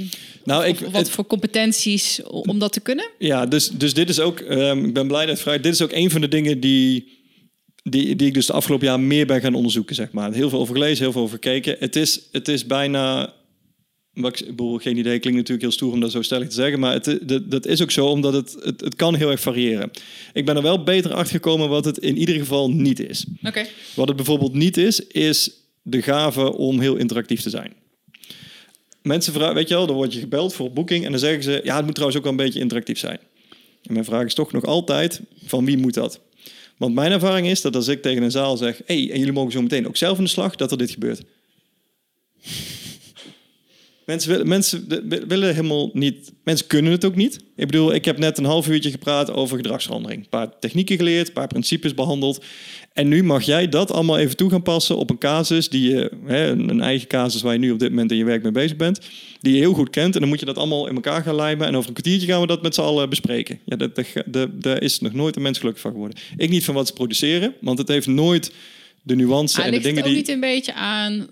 Nou, 0.45 0.65
ik, 0.67 0.81
of 0.87 0.93
wat 0.93 1.11
voor 1.11 1.27
competenties 1.27 2.23
om 2.23 2.59
dat 2.59 2.73
te 2.73 2.81
kunnen? 2.81 3.11
Ja, 3.19 3.47
dus, 3.47 3.69
dus 3.69 3.95
dit 3.95 4.09
is 4.09 4.21
ook, 4.21 4.41
ehm, 4.41 4.85
ik 4.85 4.95
ben 4.95 5.07
blij 5.09 5.27
dat 5.27 5.41
vrij. 5.41 5.61
Dit 5.61 5.73
is 5.73 5.83
ook 5.83 5.93
een 5.93 6.11
van 6.11 6.21
de 6.21 6.29
dingen 6.29 6.61
die, 6.61 7.23
die, 7.91 8.17
die 8.17 8.27
ik 8.27 8.35
dus 8.35 8.47
de 8.47 8.53
afgelopen 8.53 8.87
jaar 8.87 9.01
meer 9.01 9.27
ben 9.27 9.41
gaan 9.41 9.55
onderzoeken, 9.55 9.95
zeg 9.95 10.13
maar. 10.13 10.33
Heel 10.33 10.49
veel 10.49 10.59
over 10.59 10.75
gelezen, 10.75 11.05
heel 11.05 11.13
veel 11.13 11.23
over 11.23 11.35
gekeken. 11.35 11.77
Het 11.79 11.97
is, 11.97 12.21
het 12.33 12.49
is 12.49 12.67
bijna, 12.67 13.33
wat 14.13 14.41
ik, 14.41 14.47
bedoel, 14.47 14.79
geen 14.79 14.97
idee, 14.97 15.19
klinkt 15.19 15.39
natuurlijk 15.39 15.63
heel 15.63 15.71
stoer 15.71 15.93
om 15.93 16.01
dat 16.01 16.11
zo 16.11 16.23
stellig 16.23 16.49
te 16.49 16.55
zeggen, 16.55 16.81
maar 16.81 16.93
het, 16.93 17.19
dat, 17.23 17.51
dat 17.51 17.67
is 17.67 17.83
ook 17.83 17.91
zo, 17.91 18.07
omdat 18.07 18.33
het, 18.33 18.57
het, 18.61 18.81
het 18.81 18.95
kan 18.95 19.15
heel 19.15 19.31
erg 19.31 19.41
variëren. 19.41 19.91
Ik 20.33 20.45
ben 20.45 20.57
er 20.57 20.63
wel 20.63 20.83
beter 20.83 21.15
achter 21.15 21.35
gekomen 21.35 21.69
wat 21.69 21.85
het 21.85 21.99
in 21.99 22.17
ieder 22.17 22.35
geval 22.35 22.71
niet 22.71 23.01
is. 23.01 23.27
Oké. 23.43 23.67
Wat 23.95 24.09
het 24.09 24.17
bijvoorbeeld 24.17 24.55
niet 24.55 24.77
is, 24.77 25.01
is 25.01 25.51
de 25.83 26.03
gave 26.03 26.53
om 26.53 26.81
heel 26.81 26.97
interactief 26.97 27.41
te 27.41 27.51
zijn. 27.51 27.73
Mensen 29.03 29.33
vragen, 29.33 29.55
weet 29.55 29.69
je 29.69 29.75
wel, 29.75 29.87
dan 29.87 29.97
word 29.97 30.13
je 30.13 30.21
gebeld 30.21 30.55
voor 30.55 30.73
boeking 30.73 31.05
en 31.05 31.11
dan 31.11 31.21
zeggen 31.21 31.43
ze, 31.43 31.61
ja, 31.65 31.77
het 31.77 31.85
moet 31.85 31.95
trouwens 31.95 32.19
ook 32.19 32.25
wel 32.25 32.39
een 32.39 32.45
beetje 32.45 32.61
interactief 32.61 32.99
zijn. 32.99 33.19
En 33.83 33.93
mijn 33.93 34.05
vraag 34.05 34.25
is 34.25 34.35
toch 34.35 34.53
nog 34.53 34.65
altijd, 34.65 35.21
van 35.45 35.65
wie 35.65 35.79
moet 35.79 35.95
dat? 35.95 36.21
Want 36.77 36.95
mijn 36.95 37.13
ervaring 37.13 37.47
is 37.47 37.61
dat 37.61 37.77
als 37.77 37.89
ik 37.89 38.03
tegen 38.03 38.23
een 38.23 38.31
zaal 38.31 38.57
zeg, 38.57 38.81
hey, 38.87 39.11
en 39.11 39.19
jullie 39.19 39.33
mogen 39.33 39.53
zo 39.53 39.63
meteen 39.63 39.87
ook 39.87 39.97
zelf 39.97 40.19
in 40.19 40.25
de 40.25 40.31
slag, 40.31 40.57
dat 40.57 40.71
er 40.71 40.79
dit 40.79 40.91
gebeurt. 40.91 41.23
Mensen 44.07 44.31
willen, 44.31 44.49
mensen 44.49 44.87
willen 45.29 45.55
helemaal 45.55 45.91
niet. 45.93 46.33
Mensen 46.43 46.67
kunnen 46.67 46.93
het 46.93 47.05
ook 47.05 47.15
niet. 47.15 47.37
Ik 47.57 47.67
bedoel, 47.67 47.95
ik 47.95 48.05
heb 48.05 48.19
net 48.19 48.39
een 48.39 48.45
half 48.45 48.69
uurtje 48.69 48.91
gepraat 48.91 49.31
over 49.31 49.57
gedragsverandering. 49.57 50.23
Een 50.23 50.29
paar 50.29 50.59
technieken 50.59 50.97
geleerd, 50.97 51.27
een 51.27 51.33
paar 51.33 51.47
principes 51.47 51.95
behandeld. 51.95 52.45
En 52.95 53.09
nu 53.09 53.23
mag 53.23 53.43
jij 53.43 53.69
dat 53.69 53.91
allemaal 53.93 54.19
even 54.19 54.37
toe 54.37 54.51
gaan 54.51 54.63
passen 54.63 54.97
op 54.97 55.11
een 55.11 55.19
casus 55.19 55.69
die 55.69 55.91
je, 55.91 56.11
hè, 56.25 56.47
een 56.51 56.81
eigen 56.81 57.09
casus 57.09 57.43
waar 57.43 57.53
je 57.53 57.59
nu 57.59 57.71
op 57.71 57.79
dit 57.79 57.89
moment 57.91 58.11
in 58.11 58.17
je 58.17 58.25
werk 58.25 58.43
mee 58.43 58.53
bezig 58.53 58.77
bent, 58.77 59.01
die 59.41 59.53
je 59.53 59.59
heel 59.59 59.73
goed 59.73 59.91
kent. 59.91 60.15
En 60.15 60.21
dan 60.21 60.29
moet 60.29 60.41
je 60.41 60.47
dat 60.47 60.57
allemaal 60.59 60.87
in 60.89 60.95
elkaar 60.95 61.23
gaan 61.23 61.35
lijmen. 61.35 61.67
En 61.67 61.77
over 61.77 61.89
een 61.89 61.95
kwartiertje 61.95 62.27
gaan 62.27 62.41
we 62.41 62.47
dat 62.47 62.63
met 62.63 62.75
z'n 62.75 62.81
allen 62.81 63.09
bespreken. 63.09 63.59
Ja, 63.65 63.77
daar 64.59 64.83
is 64.83 65.01
nog 65.01 65.13
nooit 65.13 65.37
een 65.37 65.43
mens 65.43 65.59
gelukkig 65.59 65.83
van 65.83 65.91
geworden. 65.93 66.19
Ik 66.37 66.51
niet 66.51 66.65
van 66.65 66.75
wat 66.75 66.87
ze 66.87 66.93
produceren, 66.93 67.55
want 67.61 67.79
het 67.79 67.89
heeft 67.89 68.07
nooit 68.07 68.53
de 69.03 69.17
nuance 69.17 69.59
Ah, 69.59 69.65
en 69.65 69.71
de 69.71 69.77
ligt 69.77 69.87
het 69.87 69.95
dingen 69.95 70.03
ook 70.03 70.09
die. 70.09 70.17
niet 70.19 70.29
een 70.35 70.41
beetje 70.55 70.75
aan 70.75 71.27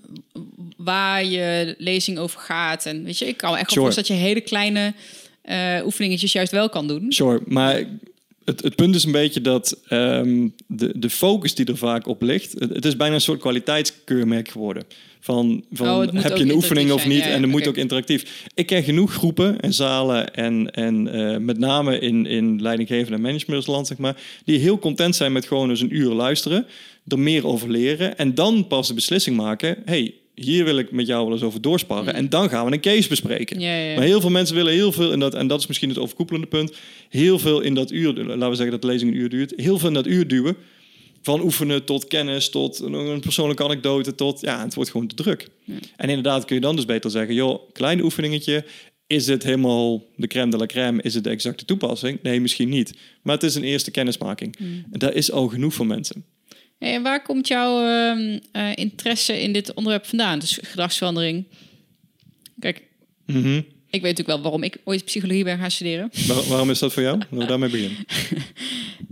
waar 0.77 1.25
je 1.25 1.75
lezing 1.79 2.19
over 2.19 2.41
gaat? 2.41 2.87
En 2.87 3.05
weet 3.05 3.19
je, 3.19 3.27
ik 3.27 3.37
kan 3.37 3.57
echt 3.57 3.71
Sure. 3.71 3.95
dat 3.95 4.07
je 4.07 4.13
hele 4.13 4.41
kleine 4.41 4.95
eh, 5.43 5.81
oefeningetjes 5.85 6.33
juist 6.33 6.53
wel 6.53 6.69
kan 6.69 6.87
doen. 6.89 7.13
Sure, 7.13 7.41
maar 7.47 7.85
het, 8.45 8.63
het 8.63 8.75
punt 8.75 8.95
is 8.95 9.05
een 9.05 9.13
beetje 9.13 9.41
dat 9.41 9.79
ehm, 9.89 10.49
de, 10.67 10.99
de 10.99 11.11
focus 11.11 11.55
die 11.55 11.67
er 11.67 11.77
vaak 11.77 12.07
op 12.07 12.23
ligt, 12.23 12.53
het, 12.59 12.71
het 12.71 12.85
is 12.85 12.97
bijna 12.97 13.15
een 13.15 13.21
soort 13.21 13.41
kwaliteitskeurmerk 13.41 14.49
geworden. 14.49 14.85
Van, 15.21 15.65
van 15.73 15.89
Oh, 15.89 16.23
heb 16.23 16.37
je 16.37 16.43
een 16.43 16.55
oefening 16.55 16.93
of 16.93 17.07
niet? 17.07 17.19
Ja, 17.19 17.27
ja, 17.27 17.35
en 17.35 17.43
het 17.43 17.51
moet 17.51 17.69
ook 17.69 17.77
interactief. 17.77 18.47
Ik 18.55 18.67
ken 18.67 18.83
genoeg 18.83 19.13
groepen 19.13 19.61
en 19.61 19.73
zalen 19.73 20.35
en, 20.35 20.71
en 20.71 21.09
eh, 21.09 21.37
met 21.37 21.59
name 21.59 21.99
in, 21.99 22.27
in 22.27 22.63
leidinggevende 22.63 23.17
en 23.17 23.21
managementsland, 23.21 23.87
zeg 23.87 23.99
maar, 23.99 24.17
die 24.45 24.59
heel 24.59 24.79
content 24.79 25.17
zijn 25.17 25.33
met 25.33 25.47
gewoon 25.47 25.71
eens 25.71 25.81
een 25.81 25.97
uur 25.97 26.13
luisteren, 26.13 26.67
er 27.09 27.19
meer 27.19 27.47
over 27.47 27.71
leren 27.71 28.19
en 28.19 28.35
dan 28.35 28.67
pas 28.67 28.89
de 28.89 28.95
beslissing 28.95 29.37
maken. 29.37 29.77
hey, 29.85 30.15
hier 30.35 30.65
wil 30.65 30.79
ik 30.79 30.93
met 30.93 31.07
jou 31.07 31.25
wel 31.25 31.33
eens 31.33 31.43
over 31.43 31.61
doorsparren. 31.61 32.15
En 32.15 32.29
dan 32.29 32.49
gaan 32.49 32.67
we 32.67 32.73
een 32.73 32.81
case 32.81 33.09
bespreken. 33.09 33.61
Ja, 33.61 33.77
ja. 33.77 33.95
Maar 33.95 34.05
heel 34.05 34.21
veel 34.21 34.31
mensen 34.31 34.57
willen 34.57 34.73
heel 34.73 34.93
veel 34.93 35.13
in 35.13 35.21
dat, 35.21 35.35
en 35.35 35.47
dat 35.47 35.61
is 35.61 35.67
misschien 35.67 35.89
het 35.89 35.99
overkoepelende 35.99 36.47
punt, 36.47 36.77
heel 37.09 37.39
veel 37.39 37.61
in 37.61 37.75
dat 37.75 37.91
uur, 37.91 38.13
laten 38.15 38.49
we 38.49 38.55
zeggen 38.55 38.71
dat 38.71 38.83
de 38.83 38.87
lezing 38.87 39.11
een 39.11 39.19
uur 39.19 39.29
duurt, 39.29 39.53
heel 39.57 39.79
veel 39.79 39.89
in 39.89 39.95
dat 39.95 40.07
uur 40.07 40.29
duwen. 40.29 40.57
Van 41.23 41.41
oefenen 41.41 41.85
tot 41.85 42.07
kennis, 42.07 42.51
tot 42.51 42.81
een, 42.81 42.93
een 42.93 43.21
persoonlijke 43.21 43.65
anekdote, 43.65 44.15
tot 44.15 44.41
ja, 44.41 44.63
het 44.65 44.75
wordt 44.75 44.91
gewoon 44.91 45.07
te 45.07 45.15
druk. 45.15 45.49
En 45.97 46.09
inderdaad 46.09 46.45
kun 46.45 46.55
je 46.55 46.61
dan 46.61 46.77
dus 46.77 46.85
beter 46.85 47.11
zeggen, 47.11 47.35
joh, 47.35 47.73
klein 47.73 48.03
oefeningetje, 48.03 48.65
is 49.07 49.27
het 49.27 49.43
helemaal 49.43 50.07
de 50.17 50.27
crème 50.27 50.51
de 50.51 50.57
la 50.57 50.67
crème? 50.67 51.03
Is 51.03 51.15
het 51.15 51.25
de 51.25 51.31
exacte 51.31 51.65
toepassing? 51.65 52.19
Nee, 52.23 52.41
misschien 52.41 52.69
niet. 52.69 52.95
Maar 53.23 53.35
het 53.35 53.45
is 53.45 53.55
een 53.55 53.65
eerste 53.65 53.91
kennismaking. 53.91 54.57
En 54.93 54.99
dat 54.99 55.15
is 55.15 55.33
al 55.33 55.49
genoeg 55.49 55.75
voor 55.75 55.87
mensen. 55.87 56.25
Hey, 56.83 56.95
en 56.95 57.03
waar 57.03 57.23
komt 57.23 57.49
jouw 57.49 57.87
ehm, 57.87 58.39
eh, 58.53 58.71
interesse 58.75 59.41
in 59.43 59.53
dit 59.53 59.75
onderwerp 59.75 60.07
vandaan? 60.07 60.39
Dus 60.39 60.59
gedragsverandering. 60.63 61.45
Kijk, 62.61 62.83
Mhm. 63.27 63.57
ik 63.57 63.63
weet 63.91 64.03
natuurlijk 64.03 64.29
wel 64.29 64.41
waarom 64.43 64.63
ik 64.63 64.77
ooit 64.85 65.05
psychologie 65.05 65.45
ben 65.45 65.59
gaan 65.59 65.71
studeren. 65.71 66.11
Waar- 66.27 66.49
waarom 66.49 66.71
is 66.71 66.79
dat 66.79 66.93
voor 66.93 67.03
jou? 67.03 67.19
Laten 67.19 67.39
we 67.39 67.45
daarmee 67.47 67.71
beginnen. 67.71 67.99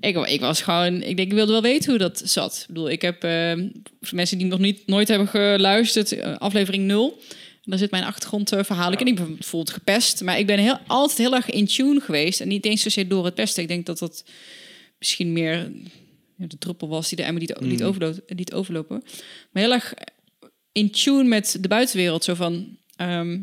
Ik, 0.00 0.16
ik 0.26 0.40
was 0.40 0.62
gewoon, 0.62 0.94
ik 1.02 1.16
denk, 1.16 1.28
ik 1.28 1.32
wilde 1.32 1.52
wel 1.52 1.62
weten 1.62 1.90
hoe 1.90 1.98
dat 1.98 2.22
zat. 2.24 2.58
Ik 2.60 2.66
bedoel, 2.66 2.90
ik 2.90 3.02
heb 3.02 3.24
ehm, 3.24 3.68
voor 4.00 4.16
mensen 4.16 4.38
die 4.38 4.46
nog 4.46 4.58
niet 4.58 4.86
nooit 4.86 5.08
hebben 5.08 5.28
geluisterd, 5.28 6.12
eh, 6.12 6.36
aflevering 6.36 6.84
0. 6.86 7.18
Daar 7.64 7.78
zit 7.78 7.90
mijn 7.90 8.04
achtergrondverhaal. 8.04 8.92
Ik 8.92 9.00
en 9.00 9.06
ik 9.06 9.14
ben 9.14 9.34
bijvoorbeeld 9.34 9.74
gepest, 9.76 10.20
maar 10.22 10.38
ik 10.38 10.46
ben 10.46 10.58
heel, 10.58 10.78
altijd 10.86 11.18
heel 11.18 11.34
erg 11.34 11.50
in 11.50 11.66
tune 11.66 12.00
geweest. 12.00 12.40
En 12.40 12.48
niet 12.48 12.64
eens 12.64 12.82
zozeer 12.82 13.08
door 13.08 13.24
het 13.24 13.34
pesten. 13.34 13.62
Ik 13.62 13.68
denk 13.68 13.86
dat 13.86 13.98
dat 13.98 14.24
misschien 14.98 15.32
meer 15.32 15.70
de 16.48 16.58
druppel 16.58 16.88
was 16.88 17.08
die 17.08 17.16
de 17.16 17.22
emmer 17.22 17.40
liet, 17.42 17.56
liet, 17.60 17.82
overlo- 17.82 18.14
liet 18.26 18.52
overlopen. 18.52 19.02
Maar 19.52 19.62
heel 19.62 19.72
erg 19.72 19.94
in 20.72 20.90
tune 20.90 21.24
met 21.24 21.56
de 21.60 21.68
buitenwereld. 21.68 22.24
Zo 22.24 22.34
van, 22.34 22.76
ehm, 22.96 23.38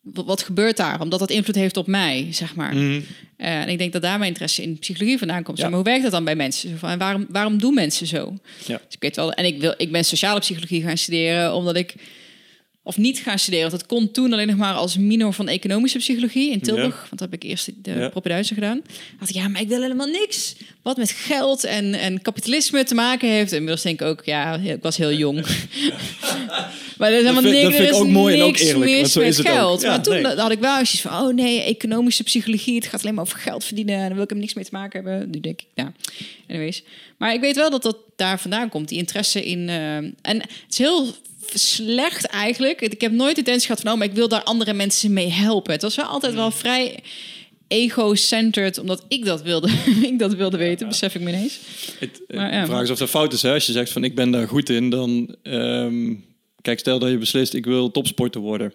wat, 0.00 0.24
wat 0.26 0.42
gebeurt 0.42 0.76
daar? 0.76 1.00
Omdat 1.00 1.18
dat 1.18 1.30
invloed 1.30 1.54
heeft 1.54 1.76
op 1.76 1.86
mij, 1.86 2.26
zeg 2.30 2.54
maar. 2.54 2.74
Mhm. 2.74 3.00
Eh, 3.36 3.60
en 3.60 3.68
ik 3.68 3.78
denk 3.78 3.92
dat 3.92 4.02
daar 4.02 4.16
mijn 4.18 4.28
interesse 4.30 4.62
in 4.62 4.78
psychologie 4.78 5.18
vandaan 5.18 5.42
komt. 5.42 5.58
Zo. 5.58 5.64
Maar 5.64 5.74
hoe 5.74 5.82
werkt 5.84 6.02
dat 6.02 6.12
dan 6.12 6.24
bij 6.24 6.36
mensen? 6.36 6.70
Zo 6.70 6.76
van, 6.76 6.88
en 6.90 6.98
waarom, 6.98 7.26
waarom 7.28 7.58
doen 7.58 7.74
mensen 7.74 8.06
zo? 8.06 8.36
Ja. 8.66 8.76
Dus 8.76 8.94
ik 8.94 9.00
weet 9.02 9.16
wel, 9.16 9.32
en 9.32 9.44
ik, 9.44 9.60
wil, 9.60 9.74
ik 9.76 9.92
ben 9.92 10.04
sociale 10.04 10.40
psychologie 10.40 10.82
gaan 10.82 10.96
studeren, 10.96 11.54
omdat 11.54 11.76
ik, 11.76 11.94
of 12.86 12.96
niet 12.96 13.18
gaan 13.18 13.38
studeren, 13.38 13.68
want 13.70 13.80
dat 13.80 13.88
kon 13.90 14.10
toen 14.10 14.32
alleen 14.32 14.46
nog 14.46 14.56
maar 14.56 14.74
als 14.74 14.96
minor 14.96 15.32
van 15.32 15.48
economische 15.48 15.98
psychologie 15.98 16.50
in 16.50 16.60
Tilburg. 16.60 16.94
Ja. 16.94 16.98
Want 17.00 17.10
dat 17.10 17.20
heb 17.20 17.32
ik 17.32 17.42
eerst 17.42 17.70
de 17.82 17.90
Ja. 17.90 18.08
propeduizen 18.08 18.54
gedaan. 18.54 18.80
dacht 19.18 19.30
ik, 19.30 19.36
ja, 19.36 19.48
maar 19.48 19.60
ik 19.60 19.68
wil 19.68 19.82
helemaal 19.82 20.06
niks 20.06 20.54
wat 20.82 20.96
met 20.96 21.10
geld 21.10 21.64
en, 21.64 21.94
en 21.94 22.22
kapitalisme 22.22 22.84
te 22.84 22.94
maken 22.94 23.28
heeft. 23.28 23.50
En 23.50 23.56
inmiddels 23.56 23.82
denk 23.82 24.00
ik 24.00 24.06
ook, 24.06 24.24
ja, 24.24 24.54
ik 24.56 24.82
was 24.82 24.96
heel 24.96 25.12
jong. 25.12 25.40
maar 26.98 27.10
er 27.12 27.18
is 27.18 27.22
helemaal 27.28 27.42
niks, 27.52 27.62
dat 27.62 27.74
vind 27.74 27.88
ik 27.88 27.94
ook 27.94 28.08
mooi 28.08 28.34
en 28.36 28.42
ook 28.42 28.56
eerlijk, 28.56 28.90
mis 28.90 29.12
zo 29.12 29.20
met 29.20 29.36
het 29.36 29.46
geld. 29.48 29.80
Ja, 29.82 29.88
maar 29.88 30.02
toen 30.02 30.22
nee. 30.22 30.36
had 30.36 30.50
ik 30.50 30.58
wel 30.58 30.72
zoiets 30.74 31.00
van, 31.00 31.12
oh 31.26 31.34
nee, 31.34 31.62
economische 31.62 32.22
psychologie, 32.22 32.74
het 32.74 32.86
gaat 32.86 33.02
alleen 33.02 33.14
maar 33.14 33.24
over 33.24 33.38
geld 33.38 33.64
verdienen 33.64 33.94
en 33.94 34.00
daar 34.00 34.14
wil 34.14 34.22
ik 34.24 34.30
hem 34.30 34.38
niks 34.38 34.54
mee 34.54 34.64
te 34.64 34.70
maken 34.72 35.04
hebben. 35.04 35.30
Nu 35.30 35.40
denk 35.40 35.60
ik, 35.60 35.66
ja, 35.74 35.92
anyways. 36.48 36.82
Maar 37.16 37.34
ik 37.34 37.40
weet 37.40 37.56
wel 37.56 37.70
dat 37.70 37.82
dat 37.82 37.96
daar 38.16 38.40
vandaan 38.40 38.68
komt, 38.68 38.88
die 38.88 38.98
interesse 38.98 39.44
in. 39.44 39.68
eh, 39.68 39.96
en 39.96 40.14
het 40.22 40.50
is 40.70 40.78
heel 40.78 41.14
slecht 41.54 42.26
eigenlijk. 42.26 42.80
Ik 42.80 43.00
heb 43.00 43.12
nooit 43.12 43.34
de 43.34 43.40
intentie 43.40 43.66
gehad 43.66 43.80
van, 43.80 43.92
oh, 43.92 43.98
maar 43.98 44.06
ik 44.06 44.14
wil 44.14 44.28
daar 44.28 44.42
andere 44.42 44.72
mensen 44.72 45.12
mee 45.12 45.28
helpen. 45.28 45.72
Het 45.72 45.82
was 45.82 45.96
wel 45.96 46.04
altijd 46.04 46.34
wel 46.34 46.50
vrij 46.50 47.02
ego-centered, 47.68 48.78
omdat 48.78 49.04
ik 49.08 49.24
dat 49.24 49.42
wilde, 49.42 49.68
ik 50.10 50.18
dat 50.18 50.34
wilde 50.34 50.56
weten, 50.56 50.88
besef 50.88 51.14
ik 51.14 51.20
me 51.20 51.28
ineens. 51.28 51.58
Het, 51.98 52.20
eh, 52.26 52.36
Maar 52.36 52.52
ja. 52.52 52.60
De 52.60 52.66
vraag 52.66 52.82
is 52.82 52.90
of 52.90 52.98
dat 52.98 53.10
fout 53.10 53.32
is. 53.32 53.42
Hè? 53.42 53.52
Als 53.52 53.66
je 53.66 53.72
zegt 53.72 53.92
van 53.92 54.04
ik 54.04 54.14
ben 54.14 54.30
daar 54.30 54.48
goed 54.48 54.68
in, 54.68 54.90
dan... 54.90 55.36
ehm, 55.42 56.14
kijk, 56.60 56.78
stel 56.78 56.98
dat 56.98 57.10
je 57.10 57.18
beslist 57.18 57.54
ik 57.54 57.64
wil 57.64 57.90
topsporter 57.90 58.40
worden. 58.40 58.72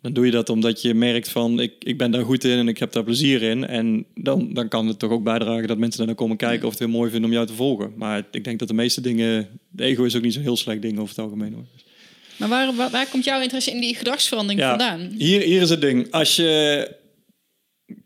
Dan 0.00 0.12
doe 0.12 0.24
je 0.24 0.30
dat 0.30 0.48
omdat 0.48 0.82
je 0.82 0.94
merkt 0.94 1.28
van 1.28 1.60
ik, 1.60 1.72
ik 1.78 1.98
ben 1.98 2.10
daar 2.10 2.24
goed 2.24 2.44
in 2.44 2.58
en 2.58 2.68
ik 2.68 2.78
heb 2.78 2.92
daar 2.92 3.04
plezier 3.04 3.42
in. 3.42 3.66
En 3.66 4.06
dan, 4.14 4.52
dan 4.52 4.68
kan 4.68 4.86
het 4.86 4.98
toch 4.98 5.10
ook 5.10 5.24
bijdragen 5.24 5.68
dat 5.68 5.78
mensen 5.78 6.06
naar 6.06 6.14
komen 6.14 6.36
kijken 6.36 6.64
of 6.64 6.70
het 6.70 6.78
heel 6.78 6.88
mooi 6.88 7.10
vinden 7.10 7.28
om 7.28 7.34
jou 7.34 7.46
te 7.46 7.52
volgen. 7.54 7.92
Maar 7.96 8.26
ik 8.30 8.44
denk 8.44 8.58
dat 8.58 8.68
de 8.68 8.74
meeste 8.74 9.00
dingen... 9.00 9.48
De 9.70 9.84
ego 9.84 10.04
is 10.04 10.16
ook 10.16 10.22
niet 10.22 10.32
zo'n 10.32 10.42
heel 10.42 10.56
slecht 10.56 10.82
ding 10.82 10.98
over 10.98 11.08
het 11.08 11.24
algemeen 11.24 11.52
hoor. 11.52 11.64
Maar 12.36 12.48
waar, 12.48 12.74
waar, 12.74 12.90
waar 12.90 13.08
komt 13.08 13.24
jouw 13.24 13.40
interesse 13.40 13.70
in 13.70 13.80
die 13.80 13.94
gedragsverandering 13.94 14.62
vandaan? 14.62 15.14
Hier, 15.18 15.40
hier 15.40 15.62
is 15.62 15.70
het 15.70 15.80
ding. 15.80 16.10
Als 16.10 16.36
je... 16.36 16.90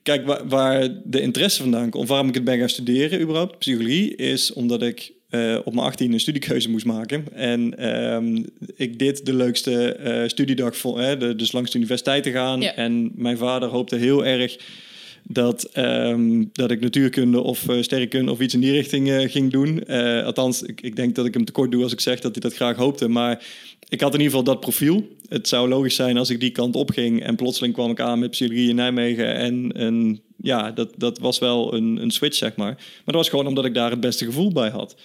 Kijk, 0.02 0.26
waar, 0.26 0.48
waar 0.48 0.88
de 1.04 1.20
interesse 1.20 1.62
vandaan 1.62 1.90
komt, 1.90 2.08
waarom 2.08 2.28
ik 2.28 2.34
het 2.34 2.44
ben 2.44 2.58
gaan 2.58 2.68
studeren 2.68 3.20
überhaupt, 3.20 3.58
psychologie, 3.58 4.16
is 4.16 4.52
omdat 4.52 4.82
ik 4.82 5.12
eh, 5.28 5.56
op 5.64 5.74
mijn 5.74 5.86
18 5.86 6.12
een 6.12 6.20
studiekeuze 6.20 6.70
moest 6.70 6.86
maken. 6.86 7.24
En 7.34 7.78
ehm, 7.78 8.42
ik 8.76 8.98
dit 8.98 9.26
de 9.26 9.34
leukste 9.34 9.92
eh, 9.92 10.28
studiedag 10.28 10.76
vond, 10.76 10.98
hè, 10.98 11.16
de, 11.16 11.34
dus 11.34 11.52
langs 11.52 11.70
de 11.70 11.78
universiteit 11.78 12.22
te 12.22 12.30
gaan. 12.30 12.60
Ja. 12.60 12.74
En 12.74 13.10
mijn 13.14 13.36
vader 13.36 13.68
hoopte 13.68 13.96
heel 13.96 14.26
erg 14.26 14.56
dat, 15.22 15.64
ehm, 15.64 16.44
dat 16.52 16.70
ik 16.70 16.80
natuurkunde 16.80 17.40
of 17.40 17.68
eh, 17.68 17.82
sterrenkunde 17.82 18.30
of 18.30 18.40
iets 18.40 18.54
in 18.54 18.60
die 18.60 18.72
richting 18.72 19.30
ging 19.30 19.52
doen. 19.52 19.86
Althans, 20.24 20.62
ik, 20.62 20.80
ik 20.80 20.96
denk 20.96 21.14
dat 21.14 21.26
ik 21.26 21.34
hem 21.34 21.44
tekort 21.44 21.70
doe 21.70 21.82
als 21.82 21.92
ik 21.92 22.00
zeg 22.00 22.20
dat 22.20 22.32
hij 22.32 22.40
dat 22.40 22.54
graag 22.54 22.76
hoopte. 22.76 23.08
Maar 23.08 23.44
ik 23.88 24.00
had 24.00 24.14
in 24.14 24.20
ieder 24.20 24.36
geval 24.36 24.52
dat 24.54 24.60
profiel. 24.60 25.08
Het 25.28 25.48
zou 25.48 25.68
logisch 25.68 25.94
zijn 25.94 26.16
als 26.16 26.30
ik 26.30 26.40
die 26.40 26.50
kant 26.50 26.76
op 26.76 26.90
ging 26.90 27.22
en 27.22 27.36
plotseling 27.36 27.74
kwam 27.74 27.90
ik 27.90 28.00
aan 28.00 28.18
met 28.18 28.30
psychologie 28.30 28.68
in 28.68 28.74
Nijmegen. 28.74 29.34
En, 29.34 29.72
en 29.72 30.20
ja, 30.36 30.70
dat, 30.70 30.92
dat 30.96 31.18
was 31.18 31.38
wel 31.38 31.74
een, 31.74 32.02
een 32.02 32.10
switch, 32.10 32.36
zeg 32.36 32.56
maar. 32.56 32.74
Maar 32.74 33.02
dat 33.04 33.14
was 33.14 33.28
gewoon 33.28 33.46
omdat 33.46 33.64
ik 33.64 33.74
daar 33.74 33.90
het 33.90 34.00
beste 34.00 34.24
gevoel 34.24 34.52
bij 34.52 34.70
had. 34.70 34.96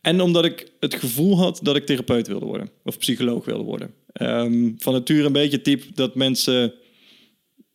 En 0.00 0.20
omdat 0.20 0.44
ik 0.44 0.72
het 0.80 0.94
gevoel 0.94 1.38
had 1.38 1.60
dat 1.62 1.76
ik 1.76 1.86
therapeut 1.86 2.26
wilde 2.26 2.46
worden. 2.46 2.70
Of 2.84 2.98
psycholoog 2.98 3.44
wilde 3.44 3.64
worden. 3.64 3.94
Ehm, 4.12 4.70
van 4.78 4.92
nature 4.92 5.26
een 5.26 5.32
beetje 5.32 5.62
type 5.62 5.86
dat 5.94 6.14
mensen... 6.14 6.74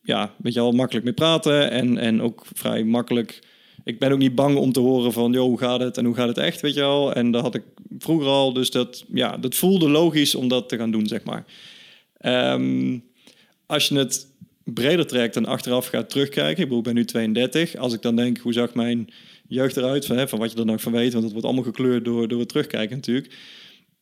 Ja, 0.02 0.34
weet 0.38 0.54
je 0.54 0.60
al, 0.60 0.72
makkelijk 0.72 1.04
mee 1.04 1.14
praten. 1.14 1.70
En, 1.70 1.98
en 1.98 2.22
ook 2.22 2.44
vrij 2.52 2.84
makkelijk... 2.84 3.38
Ik 3.88 3.98
ben 3.98 4.12
ook 4.12 4.18
niet 4.18 4.34
bang 4.34 4.56
om 4.56 4.72
te 4.72 4.80
horen 4.80 5.12
van... 5.12 5.32
joh, 5.32 5.44
hoe 5.44 5.58
gaat 5.58 5.80
het 5.80 5.96
en 5.96 6.04
hoe 6.04 6.14
gaat 6.14 6.28
het 6.28 6.38
echt, 6.38 6.60
weet 6.60 6.74
je 6.74 6.80
wel. 6.80 7.12
En 7.12 7.30
dat 7.30 7.42
had 7.42 7.54
ik 7.54 7.62
vroeger 7.98 8.26
al. 8.26 8.52
Dus 8.52 8.70
dat, 8.70 9.04
ja, 9.12 9.36
dat 9.36 9.54
voelde 9.54 9.88
logisch 9.88 10.34
om 10.34 10.48
dat 10.48 10.68
te 10.68 10.76
gaan 10.76 10.90
doen, 10.90 11.06
zeg 11.06 11.24
maar. 11.24 11.44
Ehm, 12.16 12.98
als 13.66 13.88
je 13.88 13.98
het 13.98 14.26
breder 14.64 15.06
trekt 15.06 15.36
en 15.36 15.46
achteraf 15.46 15.86
gaat 15.86 16.10
terugkijken... 16.10 16.62
Ik, 16.62 16.68
bedoel, 16.68 16.78
ik 16.78 16.84
ben 16.84 16.94
nu 16.94 17.04
32. 17.04 17.76
Als 17.76 17.92
ik 17.92 18.02
dan 18.02 18.16
denk, 18.16 18.38
hoe 18.38 18.52
zag 18.52 18.74
mijn 18.74 19.08
jeugd 19.46 19.76
eruit, 19.76 20.06
van, 20.06 20.16
hè, 20.16 20.28
van 20.28 20.38
wat 20.38 20.52
je 20.52 20.58
er 20.58 20.66
nog 20.66 20.80
van 20.80 20.92
weet, 20.92 21.12
want 21.12 21.24
het 21.24 21.32
wordt 21.32 21.46
allemaal 21.46 21.64
gekleurd 21.64 22.04
door, 22.04 22.28
door 22.28 22.40
het 22.40 22.48
terugkijken 22.48 22.96
natuurlijk. 22.96 23.34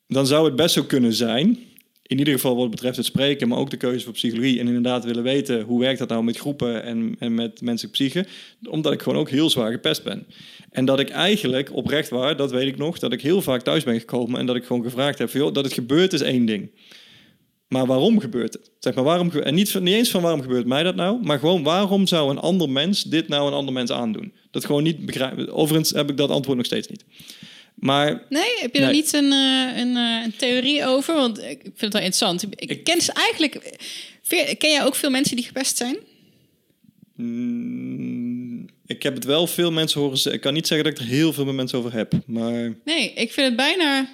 Dan 0.07 0.27
zou 0.27 0.45
het 0.45 0.57
best 0.57 0.75
zo 0.75 0.83
kunnen 0.83 1.13
zijn, 1.13 1.59
in 2.07 2.19
ieder 2.19 2.35
geval 2.35 2.57
wat 2.57 2.71
betreft 2.71 2.97
het 2.97 3.07
spreken, 3.07 3.49
maar 3.49 3.59
ook 3.59 3.71
de 3.71 3.77
keuze 3.77 4.05
voor 4.05 4.13
psychologie 4.13 4.61
en 4.61 4.67
inderdaad 4.67 5.05
willen 5.05 5.23
weten 5.23 5.63
hoe 5.63 5.81
werkt 5.81 5.99
dat 5.99 6.09
nou 6.09 6.25
met 6.25 6.39
groepen 6.39 6.83
en, 6.83 7.17
en 7.19 7.35
met 7.35 7.61
menselijke 7.61 7.99
psyche, 7.99 8.27
omdat 8.69 8.93
ik 8.93 9.03
gewoon 9.03 9.19
ook 9.19 9.31
heel 9.31 9.51
zwaar 9.51 9.73
gepest 9.73 10.03
ben. 10.03 10.27
En 10.71 10.85
dat 10.85 11.01
ik 11.01 11.09
eigenlijk 11.09 11.73
oprecht 11.75 12.09
waar, 12.09 12.37
dat 12.37 12.51
weet 12.51 12.67
ik 12.67 12.77
nog, 12.77 12.99
dat 12.99 13.13
ik 13.13 13.23
heel 13.23 13.43
vaak 13.43 13.63
thuis 13.63 13.85
ben 13.85 14.01
gekomen 14.01 14.41
en 14.41 14.47
dat 14.47 14.57
ik 14.57 14.65
gewoon 14.65 14.83
gevraagd 14.83 15.19
heb, 15.19 15.33
dat 15.33 15.65
het 15.65 15.73
gebeurt 15.73 16.13
is 16.13 16.21
één 16.21 16.47
ding. 16.47 16.71
Maar 17.69 17.87
waarom 17.87 18.21
gebeurt 18.21 18.53
het? 18.53 18.71
Zeg 18.79 18.95
maar 18.95 19.05
waarom, 19.05 19.31
en 19.31 19.55
niet, 19.55 19.81
niet 19.81 19.95
eens 19.95 20.11
van 20.11 20.23
waarom 20.23 20.43
gebeurt 20.43 20.67
mij 20.67 20.83
dat 20.83 20.95
nou, 20.95 21.23
maar 21.23 21.39
gewoon 21.39 21.63
waarom 21.63 22.07
zou 22.07 22.31
een 22.31 22.39
ander 22.39 22.71
mens 22.71 23.03
dit 23.03 23.29
nou 23.29 23.47
een 23.47 23.53
ander 23.53 23.75
mens 23.75 23.91
aandoen? 23.91 24.33
Dat 24.51 24.65
gewoon 24.65 24.83
niet 24.83 25.07
begrijpen. 25.07 25.53
Overigens 25.53 25.91
heb 25.91 26.11
ik 26.11 26.17
dat 26.17 26.31
antwoord 26.31 26.57
nog 26.57 26.67
steeds 26.67 26.89
niet. 26.89 27.05
Maar, 27.77 28.23
nee, 28.29 28.59
heb 28.61 28.75
je 28.75 28.83
er 28.83 28.93
niet 28.93 29.13
een, 29.13 29.33
uh, 29.33 29.77
een, 29.77 29.97
uh, 29.97 30.23
een, 30.25 30.37
theorie 30.37 30.85
over? 30.85 31.15
Want 31.15 31.39
ik 31.43 31.61
vind 31.63 31.81
het 31.81 31.93
wel 31.93 32.03
interessant. 32.03 32.43
Ik, 32.43 32.71
ik 32.71 32.85
ken 32.85 33.01
ze 33.01 33.13
eigenlijk. 33.13 33.79
Ken 34.59 34.71
jij 34.71 34.85
ook 34.85 34.95
veel 34.95 35.11
mensen 35.11 35.37
die 35.37 35.45
gepest 35.45 35.77
zijn? 35.77 35.97
Mm, 37.17 38.67
ik 38.87 39.03
heb 39.03 39.15
het 39.15 39.25
wel 39.25 39.47
veel 39.47 39.73
mensen 39.73 40.01
horen 40.01 40.17
zeggen. 40.17 40.35
Ik 40.35 40.41
kan 40.41 40.55
niet 40.55 40.67
zeggen 40.67 40.91
dat 40.91 40.99
ik 41.01 41.07
er 41.07 41.13
heel 41.13 41.33
veel 41.33 41.45
met 41.45 41.55
mensen 41.55 41.79
over 41.79 41.93
heb. 41.93 42.13
Maar... 42.27 42.75
Nee, 42.85 43.13
ik 43.13 43.33
vind 43.33 43.47
het 43.47 43.57
bijna 43.57 44.09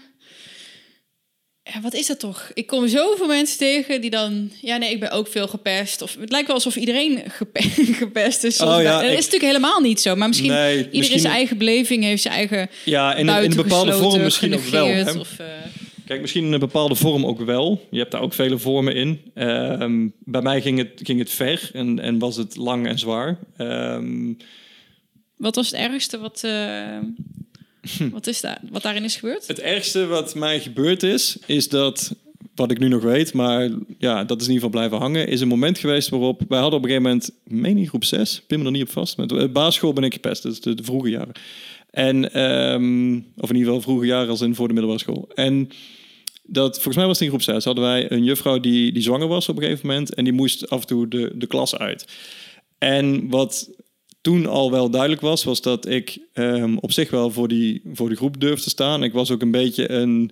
ja, 1.64 1.80
wat 1.80 1.94
is 1.94 2.06
dat 2.06 2.18
toch? 2.18 2.50
Ik 2.54 2.66
kom 2.66 2.88
zoveel 2.88 3.26
mensen 3.26 3.58
tegen 3.58 4.00
die 4.00 4.10
dan... 4.10 4.50
Ja, 4.60 4.76
nee, 4.76 4.92
ik 4.92 5.00
ben 5.00 5.10
ook 5.10 5.28
veel 5.28 5.48
gepest. 5.48 6.02
Of 6.02 6.16
het 6.20 6.30
lijkt 6.30 6.46
wel 6.46 6.56
alsof 6.56 6.76
iedereen 6.76 7.22
gepest 8.04 8.44
is. 8.44 8.60
Oh, 8.60 8.82
ja, 8.82 9.00
dat 9.00 9.10
is 9.10 9.14
natuurlijk 9.14 9.42
helemaal 9.42 9.80
niet 9.80 10.00
zo. 10.00 10.16
Maar 10.16 10.28
misschien 10.28 10.50
nee, 10.50 10.76
iedereen 10.76 10.98
misschien... 10.98 11.20
zijn 11.20 11.32
eigen 11.32 11.58
beleving 11.58 12.04
heeft 12.04 12.22
zijn 12.22 12.34
eigen 12.34 12.70
Ja, 12.84 13.14
in, 13.14 13.28
een, 13.28 13.42
in 13.42 13.50
een 13.50 13.56
bepaalde 13.56 13.92
vorm 13.92 14.22
misschien 14.22 14.54
ook 14.54 14.64
wel. 14.64 14.86
Hè? 14.86 15.12
Of, 15.12 15.38
uh... 15.40 15.46
Kijk, 16.06 16.20
misschien 16.20 16.44
in 16.44 16.52
een 16.52 16.58
bepaalde 16.58 16.94
vorm 16.94 17.26
ook 17.26 17.40
wel. 17.40 17.86
Je 17.90 17.98
hebt 17.98 18.10
daar 18.10 18.20
ook 18.20 18.34
vele 18.34 18.58
vormen 18.58 18.94
in. 18.94 19.20
Uh, 19.34 20.08
bij 20.18 20.42
mij 20.42 20.60
ging 20.60 20.78
het, 20.78 21.00
ging 21.02 21.18
het 21.18 21.30
ver 21.30 21.70
en, 21.72 21.98
en 21.98 22.18
was 22.18 22.36
het 22.36 22.56
lang 22.56 22.86
en 22.86 22.98
zwaar. 22.98 23.38
Um... 23.58 24.36
Wat 25.36 25.54
was 25.54 25.70
het 25.70 25.80
ergste 25.80 26.18
wat... 26.18 26.42
Uh 26.44 26.98
wat, 28.12 28.26
is 28.26 28.40
daar, 28.40 28.60
wat 28.70 28.82
daarin 28.82 29.04
is 29.04 29.16
gebeurd? 29.16 29.46
Het 29.46 29.60
ergste 29.60 30.06
wat 30.06 30.34
mij 30.34 30.60
gebeurd 30.60 31.02
is, 31.02 31.38
is 31.46 31.68
dat, 31.68 32.14
wat 32.54 32.70
ik 32.70 32.78
nu 32.78 32.88
nog 32.88 33.02
weet, 33.02 33.32
maar 33.32 33.70
ja, 33.98 34.24
dat 34.24 34.40
is 34.40 34.46
in 34.46 34.52
ieder 34.52 34.66
geval 34.66 34.70
blijven 34.70 34.98
hangen, 34.98 35.28
is 35.28 35.40
een 35.40 35.48
moment 35.48 35.78
geweest 35.78 36.08
waarop, 36.08 36.42
wij 36.48 36.60
hadden 36.60 36.78
op 36.78 36.84
een 36.84 36.90
gegeven 36.90 37.10
moment, 37.10 37.30
meen 37.44 37.78
ik 37.78 37.88
groep 37.88 38.04
6, 38.04 38.42
pin 38.46 38.58
me 38.58 38.64
er 38.64 38.70
niet 38.70 38.82
op 38.82 38.90
vast, 38.90 39.16
met 39.16 39.52
basisschool 39.52 39.92
ben 39.92 40.04
ik 40.04 40.12
gepest, 40.12 40.42
dus 40.42 40.60
de, 40.60 40.74
de 40.74 40.84
vroege 40.84 41.08
jaren. 41.08 41.34
En, 41.90 42.42
um, 42.42 43.26
of 43.36 43.50
in 43.50 43.56
ieder 43.56 43.72
geval 43.72 43.80
vroege 43.80 44.06
jaren 44.06 44.28
als 44.28 44.40
in 44.40 44.54
voor 44.54 44.68
de 44.68 44.74
middelbare 44.74 45.02
school. 45.02 45.28
En 45.34 45.70
dat, 46.42 46.74
volgens 46.74 46.96
mij 46.96 47.06
was 47.06 47.18
het 47.18 47.22
in 47.22 47.28
groep 47.28 47.42
6, 47.42 47.64
hadden 47.64 47.84
wij 47.84 48.10
een 48.10 48.24
juffrouw 48.24 48.60
die, 48.60 48.92
die 48.92 49.02
zwanger 49.02 49.28
was 49.28 49.48
op 49.48 49.56
een 49.56 49.62
gegeven 49.62 49.86
moment 49.86 50.14
en 50.14 50.24
die 50.24 50.32
moest 50.32 50.70
af 50.70 50.80
en 50.80 50.86
toe 50.86 51.08
de, 51.08 51.32
de 51.34 51.46
klas 51.46 51.76
uit. 51.76 52.06
En 52.78 53.28
wat 53.28 53.70
toen 54.22 54.46
al 54.46 54.70
wel 54.70 54.90
duidelijk 54.90 55.20
was, 55.20 55.44
was 55.44 55.60
dat 55.60 55.88
ik 55.88 56.18
um, 56.34 56.78
op 56.78 56.92
zich 56.92 57.10
wel 57.10 57.30
voor 57.30 57.48
die, 57.48 57.82
voor 57.92 58.08
die 58.08 58.16
groep 58.16 58.40
durfde 58.40 58.70
staan. 58.70 59.02
Ik 59.02 59.12
was 59.12 59.30
ook 59.30 59.42
een 59.42 59.50
beetje 59.50 59.90
een. 59.90 60.30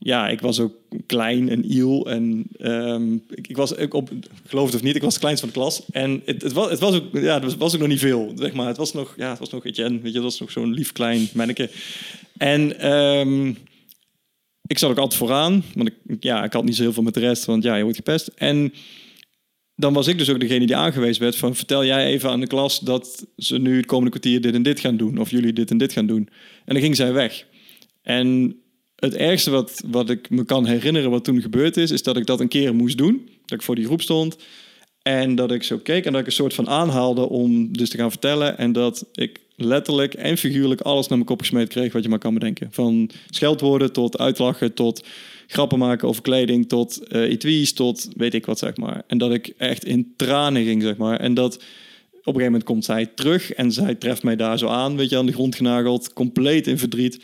Ja, 0.00 0.28
ik 0.28 0.40
was 0.40 0.60
ook 0.60 0.74
klein 1.06 1.48
en 1.48 1.72
iel. 1.72 2.10
En 2.10 2.46
um, 2.58 3.24
ik, 3.30 3.48
ik, 3.48 3.56
was 3.56 3.76
ook 3.76 3.94
op, 3.94 4.10
geloof 4.46 4.66
het 4.66 4.74
of 4.74 4.82
niet, 4.82 4.96
ik 4.96 5.02
was 5.02 5.20
het 5.20 5.40
van 5.40 5.48
de 5.48 5.54
klas. 5.54 5.82
En 5.90 6.22
het, 6.24 6.42
het, 6.42 6.52
was, 6.52 6.70
het 6.70 6.78
was 6.78 6.94
ook, 6.94 7.04
ja, 7.12 7.40
het 7.40 7.56
was 7.56 7.74
ook 7.74 7.80
nog 7.80 7.88
niet 7.88 7.98
veel, 7.98 8.32
zeg 8.34 8.52
maar. 8.52 8.66
Het 8.66 8.76
was 8.76 8.92
nog, 8.92 9.14
ja, 9.16 9.30
het 9.30 9.38
was 9.38 9.50
nog 9.50 9.64
Etienne, 9.64 9.98
weet 9.98 10.12
je, 10.12 10.12
dat 10.12 10.22
was 10.22 10.40
nog 10.40 10.50
zo'n 10.50 10.72
lief 10.72 10.92
klein 10.92 11.28
manneke. 11.32 11.70
En 12.36 12.92
um, 12.92 13.56
ik 14.66 14.78
zat 14.78 14.90
ook 14.90 14.98
altijd 14.98 15.20
vooraan, 15.20 15.64
want 15.74 15.88
ik, 15.88 16.16
ja, 16.20 16.44
ik 16.44 16.52
had 16.52 16.64
niet 16.64 16.76
zo 16.76 16.82
heel 16.82 16.92
veel 16.92 17.02
met 17.02 17.14
de 17.14 17.20
rest, 17.20 17.44
want 17.44 17.62
ja, 17.62 17.74
je 17.74 17.82
wordt 17.82 17.96
gepest. 17.96 18.26
En 18.34 18.72
dan 19.78 19.92
was 19.92 20.06
ik 20.06 20.18
dus 20.18 20.30
ook 20.30 20.40
degene 20.40 20.66
die 20.66 20.76
aangewezen 20.76 21.22
werd 21.22 21.36
van 21.36 21.56
vertel 21.56 21.84
jij 21.84 22.06
even 22.06 22.30
aan 22.30 22.40
de 22.40 22.46
klas 22.46 22.78
dat 22.78 23.26
ze 23.36 23.58
nu 23.58 23.76
het 23.76 23.86
komende 23.86 24.10
kwartier 24.10 24.40
dit 24.40 24.54
en 24.54 24.62
dit 24.62 24.80
gaan 24.80 24.96
doen 24.96 25.18
of 25.18 25.30
jullie 25.30 25.52
dit 25.52 25.70
en 25.70 25.78
dit 25.78 25.92
gaan 25.92 26.06
doen. 26.06 26.28
En 26.64 26.74
dan 26.74 26.82
ging 26.82 26.96
zij 26.96 27.12
weg. 27.12 27.46
En 28.02 28.56
het 28.96 29.14
ergste 29.14 29.50
wat, 29.50 29.82
wat 29.86 30.10
ik 30.10 30.30
me 30.30 30.44
kan 30.44 30.66
herinneren 30.66 31.10
wat 31.10 31.24
toen 31.24 31.42
gebeurd 31.42 31.76
is, 31.76 31.90
is 31.90 32.02
dat 32.02 32.16
ik 32.16 32.26
dat 32.26 32.40
een 32.40 32.48
keer 32.48 32.74
moest 32.74 32.98
doen. 32.98 33.28
Dat 33.44 33.58
ik 33.58 33.64
voor 33.64 33.74
die 33.74 33.84
groep 33.84 34.02
stond 34.02 34.36
en 35.02 35.34
dat 35.34 35.52
ik 35.52 35.62
zo 35.62 35.78
keek 35.78 36.04
en 36.04 36.12
dat 36.12 36.20
ik 36.20 36.26
een 36.26 36.32
soort 36.32 36.54
van 36.54 36.68
aanhaalde 36.68 37.28
om 37.28 37.72
dus 37.72 37.90
te 37.90 37.96
gaan 37.96 38.10
vertellen 38.10 38.58
en 38.58 38.72
dat 38.72 39.06
ik 39.12 39.40
letterlijk 39.56 40.14
en 40.14 40.36
figuurlijk 40.36 40.80
alles 40.80 41.08
naar 41.08 41.18
mijn 41.18 41.30
kop 41.30 41.40
gesmeed 41.40 41.68
kreeg 41.68 41.92
wat 41.92 42.02
je 42.02 42.08
maar 42.08 42.18
kan 42.18 42.34
bedenken. 42.34 42.68
Van 42.70 43.10
scheldwoorden 43.30 43.92
tot 43.92 44.18
uitlachen 44.18 44.74
tot 44.74 45.06
grappen 45.50 45.78
maken 45.78 46.08
over 46.08 46.22
kleding 46.22 46.68
tot 46.68 47.00
uh, 47.08 47.22
etuis 47.22 47.72
tot 47.72 48.08
weet 48.16 48.34
ik 48.34 48.46
wat, 48.46 48.58
zeg 48.58 48.76
maar. 48.76 49.02
En 49.06 49.18
dat 49.18 49.32
ik 49.32 49.54
echt 49.56 49.84
in 49.84 50.12
tranen 50.16 50.64
ging, 50.64 50.82
zeg 50.82 50.96
maar. 50.96 51.20
En 51.20 51.34
dat 51.34 51.54
op 51.54 52.34
een 52.34 52.40
gegeven 52.40 52.44
moment 52.44 52.64
komt 52.64 52.84
zij 52.84 53.06
terug 53.06 53.52
en 53.52 53.72
zij 53.72 53.94
treft 53.94 54.22
mij 54.22 54.36
daar 54.36 54.58
zo 54.58 54.66
aan, 54.66 54.96
weet 54.96 55.10
je, 55.10 55.16
aan 55.16 55.26
de 55.26 55.32
grond 55.32 55.54
genageld, 55.54 56.12
compleet 56.12 56.66
in 56.66 56.78
verdriet. 56.78 57.20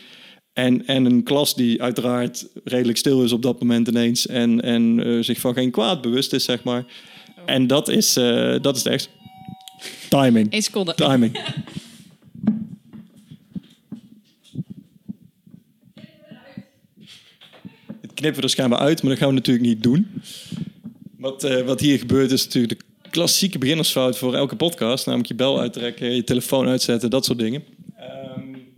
En, 0.53 0.87
en 0.87 1.05
een 1.05 1.23
klas 1.23 1.55
die 1.55 1.81
uiteraard 1.81 2.47
redelijk 2.63 2.97
stil 2.97 3.23
is 3.23 3.31
op 3.31 3.41
dat 3.41 3.59
moment 3.59 3.87
ineens 3.87 4.27
en, 4.27 4.61
en 4.61 5.07
uh, 5.07 5.23
zich 5.23 5.39
van 5.39 5.53
geen 5.53 5.71
kwaad 5.71 6.01
bewust 6.01 6.33
is, 6.33 6.43
zeg 6.43 6.63
maar. 6.63 6.85
En 7.45 7.67
dat 7.67 7.89
is, 7.89 8.17
uh, 8.17 8.55
dat 8.61 8.75
is 8.75 8.83
echt. 8.83 9.09
Timing. 10.09 10.53
Eén 10.53 10.61
seconde. 10.61 10.93
Timing. 10.95 11.39
knippen 18.15 18.39
we 18.39 18.45
er 18.45 18.49
schijnbaar 18.49 18.79
uit, 18.79 19.01
maar 19.01 19.11
dat 19.11 19.19
gaan 19.19 19.27
we 19.27 19.33
natuurlijk 19.33 19.65
niet 19.65 19.83
doen. 19.83 20.21
Wat, 21.17 21.43
uh, 21.43 21.61
wat 21.61 21.79
hier 21.79 21.99
gebeurt 21.99 22.31
is 22.31 22.45
natuurlijk 22.45 22.83
de 23.01 23.09
klassieke 23.09 23.57
beginnersfout 23.57 24.17
voor 24.17 24.35
elke 24.35 24.55
podcast. 24.55 25.05
Namelijk 25.05 25.29
je 25.29 25.35
bel 25.35 25.59
uittrekken, 25.59 26.15
je 26.15 26.23
telefoon 26.23 26.67
uitzetten, 26.67 27.09
dat 27.09 27.25
soort 27.25 27.39
dingen. 27.39 27.63
Um, 28.37 28.77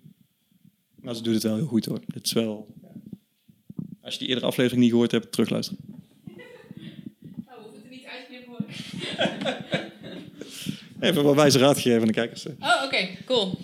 maar 0.95 1.15
ze 1.15 1.21
doet 1.21 1.33
het 1.33 1.43
wel 1.43 1.55
heel 1.55 1.65
goed 1.65 1.85
hoor. 1.85 1.99
Het 2.13 2.25
is 2.25 2.33
wel... 2.33 2.75
Als 4.01 4.13
je 4.13 4.19
die 4.19 4.27
eerdere 4.27 4.47
aflevering 4.47 4.81
niet 4.81 4.91
gehoord 4.91 5.11
hebt, 5.11 5.31
terugluisteren. 5.31 5.79
Nou, 7.45 7.61
hoeft 7.61 7.75
het 7.75 7.83
er 7.83 7.89
niet 7.89 8.05
uitknippen 8.05 8.51
hoor. 8.51 8.65
Even 10.99 11.23
wat 11.23 11.35
wijze 11.35 11.57
raad 11.57 11.79
geven 11.79 11.99
aan 11.99 12.07
de 12.07 12.13
kijkers. 12.13 12.45
Oh, 12.45 12.53
oké, 12.53 12.85
okay, 12.85 13.17
cool. 13.25 13.57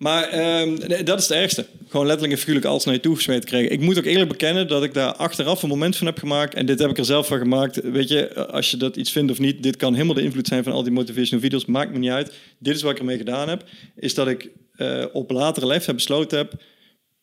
Maar 0.00 0.60
um, 0.60 0.78
dat 1.04 1.18
is 1.18 1.28
het 1.28 1.36
ergste 1.36 1.66
gewoon 1.88 2.06
letterlijk 2.06 2.32
en 2.32 2.38
figuurlijk 2.38 2.66
alles 2.66 2.84
naar 2.84 2.94
je 2.94 3.00
toe 3.00 3.16
gesmeten 3.16 3.48
krijgen. 3.48 3.72
Ik 3.72 3.80
moet 3.80 3.98
ook 3.98 4.04
eerlijk 4.04 4.28
bekennen 4.28 4.68
dat 4.68 4.84
ik 4.84 4.94
daar 4.94 5.12
achteraf 5.12 5.62
een 5.62 5.68
moment 5.68 5.96
van 5.96 6.06
heb 6.06 6.18
gemaakt. 6.18 6.54
En 6.54 6.66
dit 6.66 6.78
heb 6.78 6.90
ik 6.90 6.98
er 6.98 7.04
zelf 7.04 7.26
van 7.26 7.38
gemaakt. 7.38 7.80
Weet 7.82 8.08
je, 8.08 8.46
als 8.46 8.70
je 8.70 8.76
dat 8.76 8.96
iets 8.96 9.12
vindt 9.12 9.32
of 9.32 9.38
niet, 9.38 9.62
dit 9.62 9.76
kan 9.76 9.92
helemaal 9.92 10.14
de 10.14 10.22
invloed 10.22 10.46
zijn 10.46 10.64
van 10.64 10.72
al 10.72 10.82
die 10.82 10.92
motivational 10.92 11.40
video's. 11.40 11.64
Maakt 11.64 11.92
me 11.92 11.98
niet 11.98 12.10
uit. 12.10 12.32
Dit 12.58 12.76
is 12.76 12.82
wat 12.82 12.92
ik 12.92 12.98
ermee 12.98 13.16
gedaan 13.16 13.48
heb. 13.48 13.64
Is 13.96 14.14
dat 14.14 14.28
ik 14.28 14.48
uh, 14.76 15.04
op 15.12 15.30
latere 15.30 15.66
leeftijd 15.66 15.96
besloten 15.96 16.38
heb. 16.38 16.52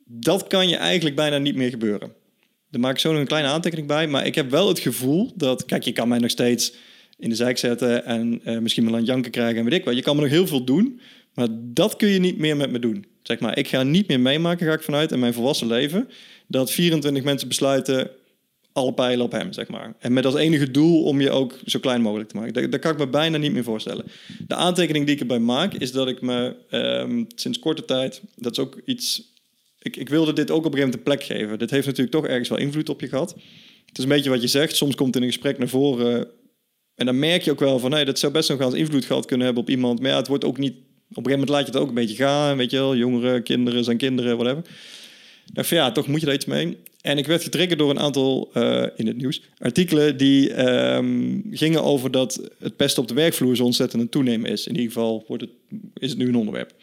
Dat 0.05 0.47
kan 0.47 0.69
je 0.69 0.75
eigenlijk 0.75 1.15
bijna 1.15 1.37
niet 1.37 1.55
meer 1.55 1.69
gebeuren. 1.69 2.11
Daar 2.71 2.81
maak 2.81 2.93
ik 2.93 2.99
zo 2.99 3.11
nog 3.11 3.19
een 3.19 3.27
kleine 3.27 3.49
aantekening 3.49 3.87
bij. 3.87 4.07
Maar 4.07 4.25
ik 4.25 4.35
heb 4.35 4.49
wel 4.49 4.67
het 4.67 4.79
gevoel 4.79 5.31
dat, 5.35 5.65
kijk, 5.65 5.83
je 5.83 5.91
kan 5.91 6.07
mij 6.07 6.19
nog 6.19 6.31
steeds 6.31 6.73
in 7.17 7.29
de 7.29 7.35
zijk 7.35 7.57
zetten 7.57 8.05
en 8.05 8.41
uh, 8.45 8.57
misschien 8.57 8.87
aan 8.87 8.93
het 8.93 9.05
janken 9.05 9.31
krijgen 9.31 9.57
en 9.57 9.63
weet 9.63 9.79
ik 9.79 9.85
wat. 9.85 9.95
Je 9.95 10.01
kan 10.01 10.15
me 10.15 10.21
nog 10.21 10.31
heel 10.31 10.47
veel 10.47 10.63
doen, 10.63 10.99
maar 11.37 11.47
dat 11.51 11.95
kun 11.95 12.07
je 12.07 12.19
niet 12.19 12.37
meer 12.37 12.57
met 12.57 12.71
me 12.71 12.79
doen. 12.79 13.05
Zeg 13.23 13.39
maar, 13.39 13.57
ik 13.57 13.67
ga 13.67 13.83
niet 13.83 14.07
meer 14.07 14.19
meemaken, 14.19 14.67
ga 14.67 14.73
ik 14.73 14.81
vanuit, 14.81 15.11
in 15.11 15.19
mijn 15.19 15.33
volwassen 15.33 15.67
leven, 15.67 16.09
dat 16.47 16.71
24 16.71 17.23
mensen 17.23 17.47
besluiten 17.47 18.09
alle 18.71 18.93
pijlen 18.93 19.25
op 19.25 19.31
hem, 19.31 19.53
zeg 19.53 19.67
maar. 19.67 19.95
En 19.99 20.13
met 20.13 20.25
als 20.25 20.35
enige 20.35 20.71
doel 20.71 21.03
om 21.03 21.21
je 21.21 21.31
ook 21.31 21.59
zo 21.65 21.79
klein 21.79 22.01
mogelijk 22.01 22.29
te 22.29 22.35
maken. 22.35 22.71
Dat, 22.71 22.79
kan 22.79 22.91
ik 22.91 22.97
me 22.97 23.07
bijna 23.07 23.37
niet 23.37 23.53
meer 23.53 23.63
voorstellen. 23.63 24.05
De 24.47 24.55
aantekening 24.55 25.05
die 25.05 25.15
ik 25.15 25.21
erbij 25.21 25.39
maak, 25.39 25.73
is 25.73 25.91
dat 25.91 26.07
ik 26.07 26.21
me 26.21 26.55
um, 26.71 27.27
sinds 27.35 27.59
korte 27.59 27.85
tijd, 27.85 28.21
dat 28.35 28.51
is 28.51 28.59
ook 28.59 28.81
iets 28.85 29.35
ik, 29.87 29.95
ik 29.95 30.09
wilde 30.09 30.33
dit 30.33 30.51
ook 30.51 30.65
op 30.65 30.73
een 30.73 30.79
gegeven 30.79 30.99
moment 30.99 31.21
een 31.21 31.27
plek 31.27 31.39
geven. 31.39 31.59
Dit 31.59 31.69
heeft 31.69 31.85
natuurlijk 31.85 32.15
toch 32.15 32.27
ergens 32.27 32.49
wel 32.49 32.57
invloed 32.57 32.89
op 32.89 33.01
je 33.01 33.07
gehad. 33.07 33.35
Het 33.85 33.97
is 33.97 34.03
een 34.03 34.09
beetje 34.09 34.29
wat 34.29 34.41
je 34.41 34.47
zegt. 34.47 34.75
Soms 34.75 34.95
komt 34.95 35.15
in 35.15 35.21
een 35.21 35.27
gesprek 35.27 35.57
naar 35.57 35.67
voren. 35.67 36.27
En 36.95 37.05
dan 37.05 37.19
merk 37.19 37.41
je 37.41 37.51
ook 37.51 37.59
wel 37.59 37.79
van, 37.79 37.91
hey, 37.91 38.05
dat 38.05 38.19
zou 38.19 38.33
best 38.33 38.49
nog 38.49 38.57
wel 38.57 38.67
eens 38.67 38.77
invloed 38.77 39.05
gehad 39.05 39.25
kunnen 39.25 39.45
hebben 39.45 39.63
op 39.63 39.69
iemand. 39.69 39.99
Maar 39.99 40.09
ja, 40.09 40.17
het 40.17 40.27
wordt 40.27 40.45
ook 40.45 40.57
niet... 40.57 40.75
Op 41.09 41.17
een 41.17 41.31
gegeven 41.31 41.39
moment 41.39 41.49
laat 41.49 41.65
je 41.65 41.71
het 41.71 41.81
ook 41.81 41.87
een 41.87 41.93
beetje 41.93 42.15
gaan. 42.15 42.57
Weet 42.57 42.71
je 42.71 42.77
wel, 42.77 42.95
jongeren, 42.95 43.43
kinderen 43.43 43.83
zijn 43.83 43.97
kinderen, 43.97 44.37
whatever. 44.37 44.63
Ik 45.47 45.55
dacht 45.55 45.69
ja, 45.69 45.91
toch 45.91 46.07
moet 46.07 46.19
je 46.19 46.25
daar 46.25 46.35
iets 46.35 46.45
mee. 46.45 46.77
En 47.01 47.17
ik 47.17 47.27
werd 47.27 47.43
getriggerd 47.43 47.79
door 47.79 47.89
een 47.89 47.99
aantal, 47.99 48.49
eh, 48.53 48.83
in 48.95 49.07
het 49.07 49.17
nieuws, 49.17 49.41
artikelen 49.57 50.17
die 50.17 50.53
ehm, 50.53 51.39
gingen 51.51 51.83
over 51.83 52.11
dat 52.11 52.41
het 52.59 52.75
pesten 52.75 53.01
op 53.01 53.07
de 53.07 53.13
werkvloer 53.13 53.55
zo 53.55 53.63
ontzettend 53.63 54.01
een 54.01 54.09
toenemen 54.09 54.51
is. 54.51 54.67
In 54.67 54.75
ieder 54.75 54.91
geval 54.91 55.23
wordt 55.27 55.43
het, 55.43 55.51
is 55.97 56.09
het 56.09 56.17
nu 56.17 56.27
een 56.27 56.35
onderwerp. 56.35 56.73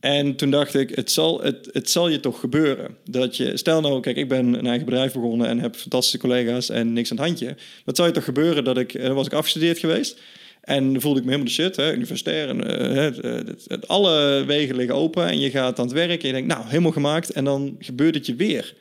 En 0.00 0.36
toen 0.36 0.50
dacht 0.50 0.74
ik, 0.74 0.94
het 0.94 1.10
zal, 1.10 1.42
het, 1.42 1.68
het 1.72 1.90
zal 1.90 2.08
je 2.08 2.20
toch 2.20 2.40
gebeuren. 2.40 2.96
Dat 3.04 3.36
je, 3.36 3.56
stel 3.56 3.80
nou, 3.80 4.00
kijk, 4.00 4.16
ik 4.16 4.28
ben 4.28 4.54
een 4.54 4.66
eigen 4.66 4.84
bedrijf 4.84 5.12
begonnen 5.12 5.48
en 5.48 5.58
heb 5.58 5.76
fantastische 5.76 6.18
collega's 6.18 6.68
en 6.68 6.92
niks 6.92 7.10
aan 7.10 7.16
het 7.16 7.26
handje. 7.26 7.56
Dat 7.84 7.96
zou 7.96 8.08
je 8.08 8.14
toch 8.14 8.24
gebeuren 8.24 8.64
dat 8.64 8.78
ik, 8.78 9.02
dan 9.02 9.14
was 9.14 9.26
ik 9.26 9.32
afgestudeerd 9.32 9.78
geweest. 9.78 10.20
En 10.68 11.00
voelde 11.00 11.18
ik 11.18 11.24
me 11.24 11.30
helemaal 11.30 11.54
de 11.54 11.62
shit, 11.62 11.76
hè, 11.76 11.92
universitair. 11.92 12.48
En, 12.48 13.24
uh, 13.72 13.78
alle 13.86 14.44
wegen 14.46 14.76
liggen 14.76 14.94
open 14.94 15.26
en 15.26 15.40
je 15.40 15.50
gaat 15.50 15.78
aan 15.78 15.84
het 15.84 15.94
werk 15.94 16.20
en 16.20 16.26
je 16.26 16.32
denkt, 16.32 16.48
nou, 16.48 16.66
helemaal 16.66 16.92
gemaakt. 16.92 17.30
En 17.30 17.44
dan 17.44 17.76
gebeurt 17.78 18.14
het 18.14 18.26
je 18.26 18.34
weer. 18.34 18.74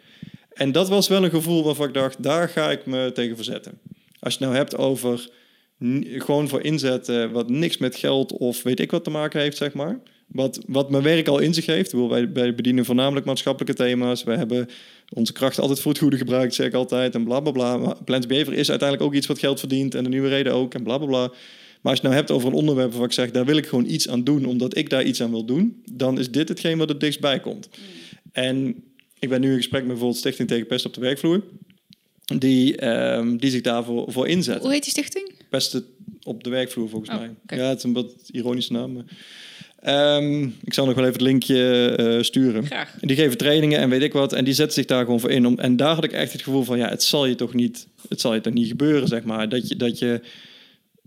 En 0.54 0.72
dat 0.72 0.90
was 0.90 1.08
wel 1.08 1.24
een 1.24 1.30
gevoel 1.30 1.64
waarvan 1.64 1.88
ik 1.88 1.94
dacht, 1.94 2.24
daar 2.24 2.50
ga 2.50 2.72
ik 2.72 2.86
me 2.86 3.12
tegen 3.14 3.36
verzetten. 3.36 3.80
Als 4.20 4.34
je 4.34 4.40
het 4.40 4.50
nou 4.50 4.56
hebt 4.56 4.78
over 4.78 5.30
gewoon 6.02 6.48
voor 6.48 6.62
inzetten 6.62 7.32
wat 7.32 7.50
niks 7.50 7.78
met 7.78 7.96
geld 7.96 8.32
of 8.32 8.64
weet 8.64 8.80
ik 8.80 8.92
wat 8.92 9.04
te 9.04 9.10
maken 9.10 9.42
heeft, 9.42 9.58
zeg 9.58 9.74
maar. 9.74 10.00
Wat, 10.28 10.60
wat 10.66 10.90
mijn 10.90 11.04
werk 11.04 11.28
al 11.28 11.40
in 11.40 11.54
zich 11.54 11.66
heeft. 11.66 11.92
Wij, 11.92 12.32
wij 12.32 12.56
bedienen 12.56 12.86
voornamelijk 12.86 13.26
maatschappelijke 13.26 13.84
thema's. 13.84 14.24
We 14.24 14.36
hebben 14.36 14.70
onze 15.14 15.34
kracht 15.34 15.60
altijd 15.60 15.80
voor 15.80 15.92
het 15.92 16.02
goede 16.02 16.18
gebruikt, 16.18 16.54
zeg 16.54 16.68
ik 16.68 16.74
altijd. 16.74 17.16
En 17.16 17.24
bla 17.24 17.40
bla. 17.40 17.78
Maar 17.78 18.04
Plants 18.04 18.28
Behavior 18.28 18.54
is 18.54 18.70
uiteindelijk 18.70 19.10
ook 19.10 19.16
iets 19.16 19.28
wat 19.28 19.40
geld 19.40 19.60
verdient. 19.60 19.96
En 19.96 20.04
de 20.04 20.10
nieuwe 20.10 20.30
reden 20.30 20.54
ook. 20.54 20.74
En 20.74 20.84
bla 20.84 20.98
bla 20.98 21.08
bla. 21.08 21.32
Maar 21.88 21.96
als 21.96 22.06
je 22.06 22.08
het 22.08 22.18
nou 22.18 22.28
hebt 22.28 22.32
over 22.32 22.48
een 22.50 22.68
onderwerp 22.68 22.94
waar 22.94 23.06
ik 23.06 23.12
zeg, 23.12 23.32
daar 23.32 23.46
wil 23.46 23.58
ik 23.58 23.66
gewoon 23.66 23.86
iets 23.86 24.10
aan 24.10 24.24
doen, 24.24 24.46
omdat 24.46 24.78
ik 24.78 24.90
daar 24.90 25.04
iets 25.04 25.22
aan 25.22 25.30
wil 25.30 25.46
doen, 25.46 25.84
dan 25.92 26.20
is 26.20 26.32
dit 26.32 26.50
hetgeen 26.50 26.78
wat 26.78 26.90
het 26.90 27.00
dichtstbij 27.00 27.40
komt. 27.40 27.70
Mm. 27.72 27.84
En 28.32 28.84
ik 29.20 29.30
ben 29.30 29.42
nu 29.42 29.52
in 29.52 29.58
gesprek 29.58 29.82
met 29.82 29.90
bijvoorbeeld 29.90 30.20
Stichting 30.20 30.48
tegen 30.48 30.68
Pest 30.68 30.86
op 30.86 30.94
de 30.94 31.02
Werkvloer, 31.02 31.44
die, 32.38 32.88
um, 32.88 33.38
die 33.38 33.50
zich 33.50 33.62
daarvoor 33.62 34.12
voor 34.12 34.28
inzet. 34.28 34.62
Hoe 34.62 34.72
heet 34.72 34.84
die 34.84 34.92
stichting? 34.92 35.32
Pest 35.50 35.82
op 36.24 36.44
de 36.44 36.50
werkvloer, 36.50 36.90
volgens 36.90 37.12
oh, 37.12 37.18
mij. 37.18 37.58
Ja, 37.58 37.70
het 37.70 37.78
is 37.78 37.84
een 37.84 37.94
wat 37.94 38.14
ironische 38.32 38.74
naam. 38.74 39.06
Um, 39.88 40.56
ik 40.64 40.74
zal 40.74 40.86
nog 40.86 40.96
wel 40.96 41.04
even 41.04 41.16
het 41.16 41.28
linkje 41.28 41.98
uh, 42.00 42.24
sturen. 42.24 42.66
Graag. 42.66 42.96
Die 43.02 43.16
geven 43.16 43.38
trainingen 43.38 43.80
en 43.80 43.90
weet 43.90 44.02
ik 44.02 44.14
wat. 44.14 44.34
En 44.34 44.46
die 44.46 44.54
zetten 44.54 44.76
zich 44.76 44.86
daar 44.86 45.04
gewoon 45.04 45.20
voor 45.20 45.32
in. 45.32 45.46
Om, 45.46 45.60
en 45.60 45.76
daar 45.76 45.96
had 45.96 46.04
ik 46.04 46.12
echt 46.12 46.32
het 46.32 46.42
gevoel 46.42 46.64
van... 46.64 46.78
ja, 46.78 46.90
het 46.90 47.04
zal 47.04 47.26
je 47.26 47.36
toch 47.36 47.54
niet, 47.54 47.88
het 48.10 48.22
zal 48.22 48.34
je 48.34 48.42
toch 48.42 48.54
niet 48.54 48.68
gebeuren, 48.68 49.08
zeg 49.08 49.24
maar. 49.24 49.50
Dat 49.50 49.68
je, 49.68 49.76
dat 49.76 50.00
je, 50.00 50.22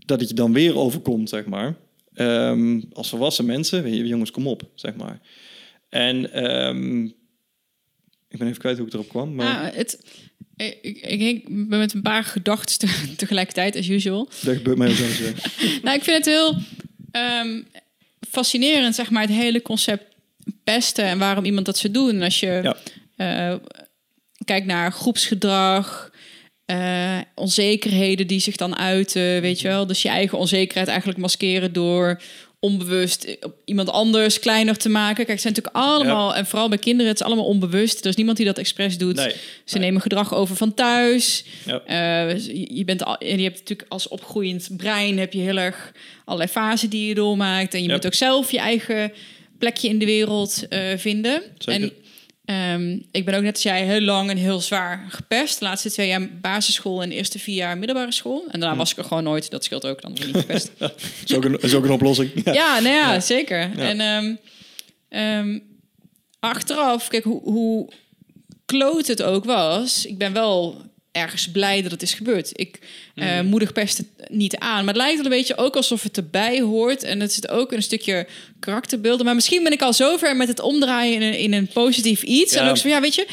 dat 0.05 0.19
het 0.19 0.29
je 0.29 0.35
dan 0.35 0.53
weer 0.53 0.77
overkomt, 0.77 1.29
zeg 1.29 1.45
maar. 1.45 1.75
Um, 2.15 2.83
als 2.93 3.09
volwassen 3.09 3.45
mensen, 3.45 4.07
jongens, 4.07 4.31
kom 4.31 4.47
op, 4.47 4.69
zeg 4.75 4.95
maar. 4.95 5.19
En 5.89 6.45
um, 6.45 7.05
ik 8.29 8.37
ben 8.37 8.47
even 8.47 8.59
kwijt 8.59 8.77
hoe 8.77 8.87
ik 8.87 8.93
erop 8.93 9.09
kwam. 9.09 9.35
Maar... 9.35 9.69
Ah, 9.69 9.75
het, 9.75 10.03
ik, 10.81 11.01
ik, 11.01 11.43
ben 11.45 11.79
met 11.79 11.93
een 11.93 12.01
paar 12.01 12.23
gedachten 12.23 12.89
tegelijkertijd, 13.17 13.75
as 13.75 13.87
usual. 13.87 14.29
Dat 14.41 14.55
gebeurt 14.55 14.77
mij 14.77 14.89
ook 14.89 14.95
zo. 14.95 15.23
nou, 15.83 15.97
ik 15.97 16.03
vind 16.03 16.17
het 16.17 16.25
heel 16.25 16.57
um, 17.43 17.67
fascinerend, 18.29 18.95
zeg 18.95 19.09
maar, 19.09 19.21
het 19.21 19.31
hele 19.31 19.61
concept 19.61 20.03
pesten 20.63 21.05
en 21.05 21.19
waarom 21.19 21.45
iemand 21.45 21.65
dat 21.65 21.77
zou 21.77 21.93
doen. 21.93 22.21
Als 22.21 22.39
je 22.39 22.75
ja. 23.17 23.51
uh, 23.51 23.57
kijkt 24.45 24.65
naar 24.65 24.91
groepsgedrag, 24.91 26.10
uh, 26.71 27.17
onzekerheden 27.35 28.27
die 28.27 28.39
zich 28.39 28.55
dan 28.55 28.77
uiten, 28.77 29.41
weet 29.41 29.59
je 29.59 29.67
wel. 29.67 29.87
Dus 29.87 30.01
je 30.01 30.09
eigen 30.09 30.37
onzekerheid 30.37 30.87
eigenlijk 30.87 31.19
maskeren 31.19 31.73
door 31.73 32.21
onbewust 32.59 33.37
iemand 33.65 33.89
anders 33.89 34.39
kleiner 34.39 34.77
te 34.77 34.89
maken. 34.89 35.15
Kijk, 35.15 35.27
het 35.27 35.41
zijn 35.41 35.53
natuurlijk 35.53 35.85
allemaal, 35.85 36.35
en 36.35 36.45
vooral 36.45 36.69
bij 36.69 36.77
kinderen, 36.77 37.11
het 37.11 37.19
is 37.19 37.25
allemaal 37.25 37.45
onbewust. 37.45 38.01
Er 38.01 38.09
is 38.09 38.15
niemand 38.15 38.37
die 38.37 38.45
dat 38.45 38.57
expres 38.57 38.97
doet. 38.97 39.35
Ze 39.65 39.77
nemen 39.77 40.01
gedrag 40.01 40.33
over 40.33 40.55
van 40.55 40.73
thuis. 40.73 41.43
Ja. 41.65 42.29
Uh, 42.29 42.37
je, 42.77 42.83
bent 42.85 43.03
al, 43.03 43.23
je 43.23 43.43
hebt 43.43 43.59
natuurlijk 43.59 43.89
als 43.89 44.07
opgroeiend 44.07 44.69
brein 44.77 45.19
heb 45.19 45.33
je 45.33 45.39
heel 45.39 45.57
erg 45.57 45.91
allerlei 46.25 46.51
fasen 46.51 46.89
die 46.89 47.07
je 47.07 47.13
doormaakt. 47.13 47.73
En 47.73 47.83
je 47.83 47.89
moet 47.89 48.05
ook 48.05 48.13
zelf 48.13 48.51
je 48.51 48.59
eigen 48.59 49.11
plekje 49.57 49.87
in 49.87 49.99
de 49.99 50.05
wereld 50.05 50.63
uh, 50.69 50.79
vinden. 50.97 51.41
Zeker. 51.57 51.81
En 51.81 51.91
Ehm, 52.51 52.97
ik 53.11 53.25
ben 53.25 53.35
ook 53.35 53.41
net 53.41 53.53
als 53.53 53.63
jij 53.63 53.85
heel 53.85 54.01
lang 54.01 54.29
en 54.29 54.37
heel 54.37 54.59
zwaar 54.59 55.05
gepest. 55.09 55.59
De 55.59 55.65
laatste 55.65 55.91
twee 55.91 56.07
jaar 56.07 56.29
basisschool 56.41 57.01
en 57.01 57.09
de 57.09 57.15
eerste 57.15 57.39
vier 57.39 57.55
jaar 57.55 57.77
middelbare 57.77 58.11
school. 58.11 58.43
En 58.49 58.59
daarna 58.59 58.75
was 58.75 58.91
ik 58.91 58.97
er 58.97 59.03
gewoon 59.03 59.23
nooit. 59.23 59.49
Dat 59.49 59.63
scheelt 59.63 59.85
ook, 59.85 60.01
dan 60.01 60.11
niet 60.11 60.35
gepest. 60.35 60.71
dat 60.77 60.93
is, 61.25 61.35
ook 61.35 61.43
een, 61.43 61.59
is 61.59 61.73
ook 61.73 61.83
een 61.83 61.91
oplossing. 61.91 62.31
Ja, 62.43 62.53
ja 62.53 62.79
nou 62.79 62.95
ja, 62.95 63.19
zeker. 63.19 63.77
En 63.77 64.01
um, 64.01 64.39
um, 65.09 65.63
achteraf, 66.39 67.07
kijk 67.07 67.23
hoe, 67.23 67.41
hoe 67.41 67.89
kloot 68.65 69.07
het 69.07 69.23
ook 69.23 69.45
was. 69.45 70.05
Ik 70.05 70.17
ben 70.17 70.33
wel 70.33 70.81
ergens 71.11 71.51
blij 71.51 71.81
dat 71.81 71.91
het 71.91 72.01
is 72.01 72.13
gebeurd. 72.13 72.51
Ik 72.53 72.79
uh, 73.15 73.41
moedig 73.41 73.71
pest 73.71 73.97
het 73.97 74.07
niet 74.29 74.57
aan. 74.57 74.85
Maar 74.85 74.93
het 74.93 75.03
lijkt 75.03 75.15
wel 75.15 75.25
een 75.25 75.37
beetje 75.37 75.57
ook 75.57 75.75
alsof 75.75 76.03
het 76.03 76.17
erbij 76.17 76.61
hoort. 76.61 77.03
En 77.03 77.19
het 77.19 77.33
zit 77.33 77.49
ook 77.49 77.71
een 77.71 77.83
stukje 77.83 78.27
karakterbeelden. 78.59 79.25
Maar 79.25 79.35
misschien 79.35 79.63
ben 79.63 79.71
ik 79.71 79.81
al 79.81 79.93
zover 79.93 80.35
met 80.35 80.47
het 80.47 80.59
omdraaien 80.59 81.15
in 81.15 81.21
een, 81.21 81.37
in 81.37 81.53
een 81.53 81.67
positief 81.67 82.23
iets. 82.23 82.53
En 82.53 82.67
ook 82.67 82.77
zo 82.77 82.87
ja, 82.87 83.01
weet 83.01 83.15
je, 83.15 83.27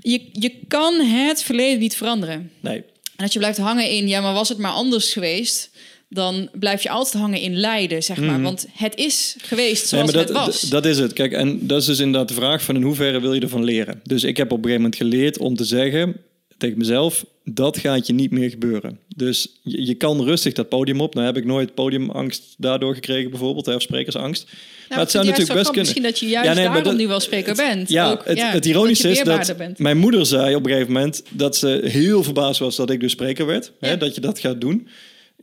je, 0.00 0.22
je 0.32 0.52
kan 0.68 0.94
het 1.00 1.42
verleden 1.42 1.78
niet 1.78 1.96
veranderen. 1.96 2.50
Nee. 2.60 2.82
En 3.16 3.24
als 3.24 3.32
je 3.32 3.38
blijft 3.38 3.58
hangen 3.58 3.90
in, 3.90 4.08
ja, 4.08 4.20
maar 4.20 4.34
was 4.34 4.48
het 4.48 4.58
maar 4.58 4.72
anders 4.72 5.12
geweest 5.12 5.70
dan 6.08 6.48
blijf 6.52 6.82
je 6.82 6.90
altijd 6.90 7.22
hangen 7.22 7.40
in 7.40 7.56
lijden, 7.56 8.02
zeg 8.02 8.16
maar. 8.16 8.34
Mhm. 8.34 8.42
Want 8.42 8.66
het 8.72 8.96
is 8.96 9.36
geweest 9.42 9.88
zoals 9.88 10.12
nee, 10.12 10.24
dat, 10.24 10.28
het 10.28 10.46
was. 10.46 10.60
Dat 10.60 10.84
is 10.86 10.98
het. 10.98 11.12
Kijk, 11.12 11.32
en 11.32 11.66
dat 11.66 11.80
is 11.80 11.86
dus 11.86 11.98
inderdaad 11.98 12.28
de 12.28 12.34
vraag 12.34 12.62
van 12.62 12.74
in 12.74 12.82
hoeverre 12.82 13.20
wil 13.20 13.32
je 13.32 13.40
ervan 13.40 13.64
leren. 13.64 14.00
Dus 14.02 14.24
ik 14.24 14.36
heb 14.36 14.52
op 14.52 14.58
een 14.58 14.64
gegeven 14.64 14.82
moment 14.82 15.00
geleerd 15.00 15.38
om 15.38 15.56
te 15.56 15.64
zeggen 15.64 16.16
tegen 16.58 16.78
mezelf, 16.78 17.24
dat 17.44 17.78
gaat 17.78 18.06
je 18.06 18.12
niet 18.12 18.30
meer 18.30 18.50
gebeuren. 18.50 18.98
Dus 19.16 19.58
je, 19.62 19.86
je, 19.86 19.94
kan 19.94 20.24
rustig 20.24 20.52
dat 20.52 20.68
podium 20.68 21.00
op. 21.00 21.14
Nou 21.14 21.26
heb 21.26 21.36
ik 21.36 21.44
nooit 21.44 21.74
podiumangst 21.74 22.54
daardoor 22.58 22.94
gekregen 22.94 23.30
bijvoorbeeld, 23.30 23.68
of 23.68 23.82
sprekersangst. 23.82 24.44
Nou, 24.44 24.56
maar 24.88 24.98
het 24.98 25.10
zou 25.10 25.24
natuurlijk 25.24 25.52
best 25.52 25.64
kunnen. 25.64 25.82
Misschien 25.82 26.02
dat 26.02 26.18
je 26.18 26.26
juist 26.26 26.48
ja, 26.48 26.54
nee, 26.54 26.82
daarom 26.82 26.96
nu 26.96 27.06
wel 27.06 27.20
spreker 27.20 27.54
bent. 27.54 27.88
Ja, 27.88 28.10
ook, 28.10 28.24
het, 28.24 28.36
ja, 28.36 28.50
het 28.50 28.66
ironische 28.66 29.10
is 29.10 29.22
dat 29.22 29.56
bent. 29.56 29.78
mijn 29.78 29.98
moeder 29.98 30.26
zei 30.26 30.54
op 30.54 30.64
een 30.64 30.70
gegeven 30.70 30.92
moment 30.92 31.22
dat 31.30 31.56
ze 31.56 31.80
heel 31.84 32.22
verbaasd 32.22 32.60
was 32.60 32.76
dat 32.76 32.90
ik 32.90 33.00
dus 33.00 33.12
spreker 33.12 33.46
werd. 33.46 33.72
Hè, 33.80 33.96
dat 33.96 34.14
je 34.14 34.20
dat 34.20 34.38
gaat 34.38 34.60
doen. 34.60 34.88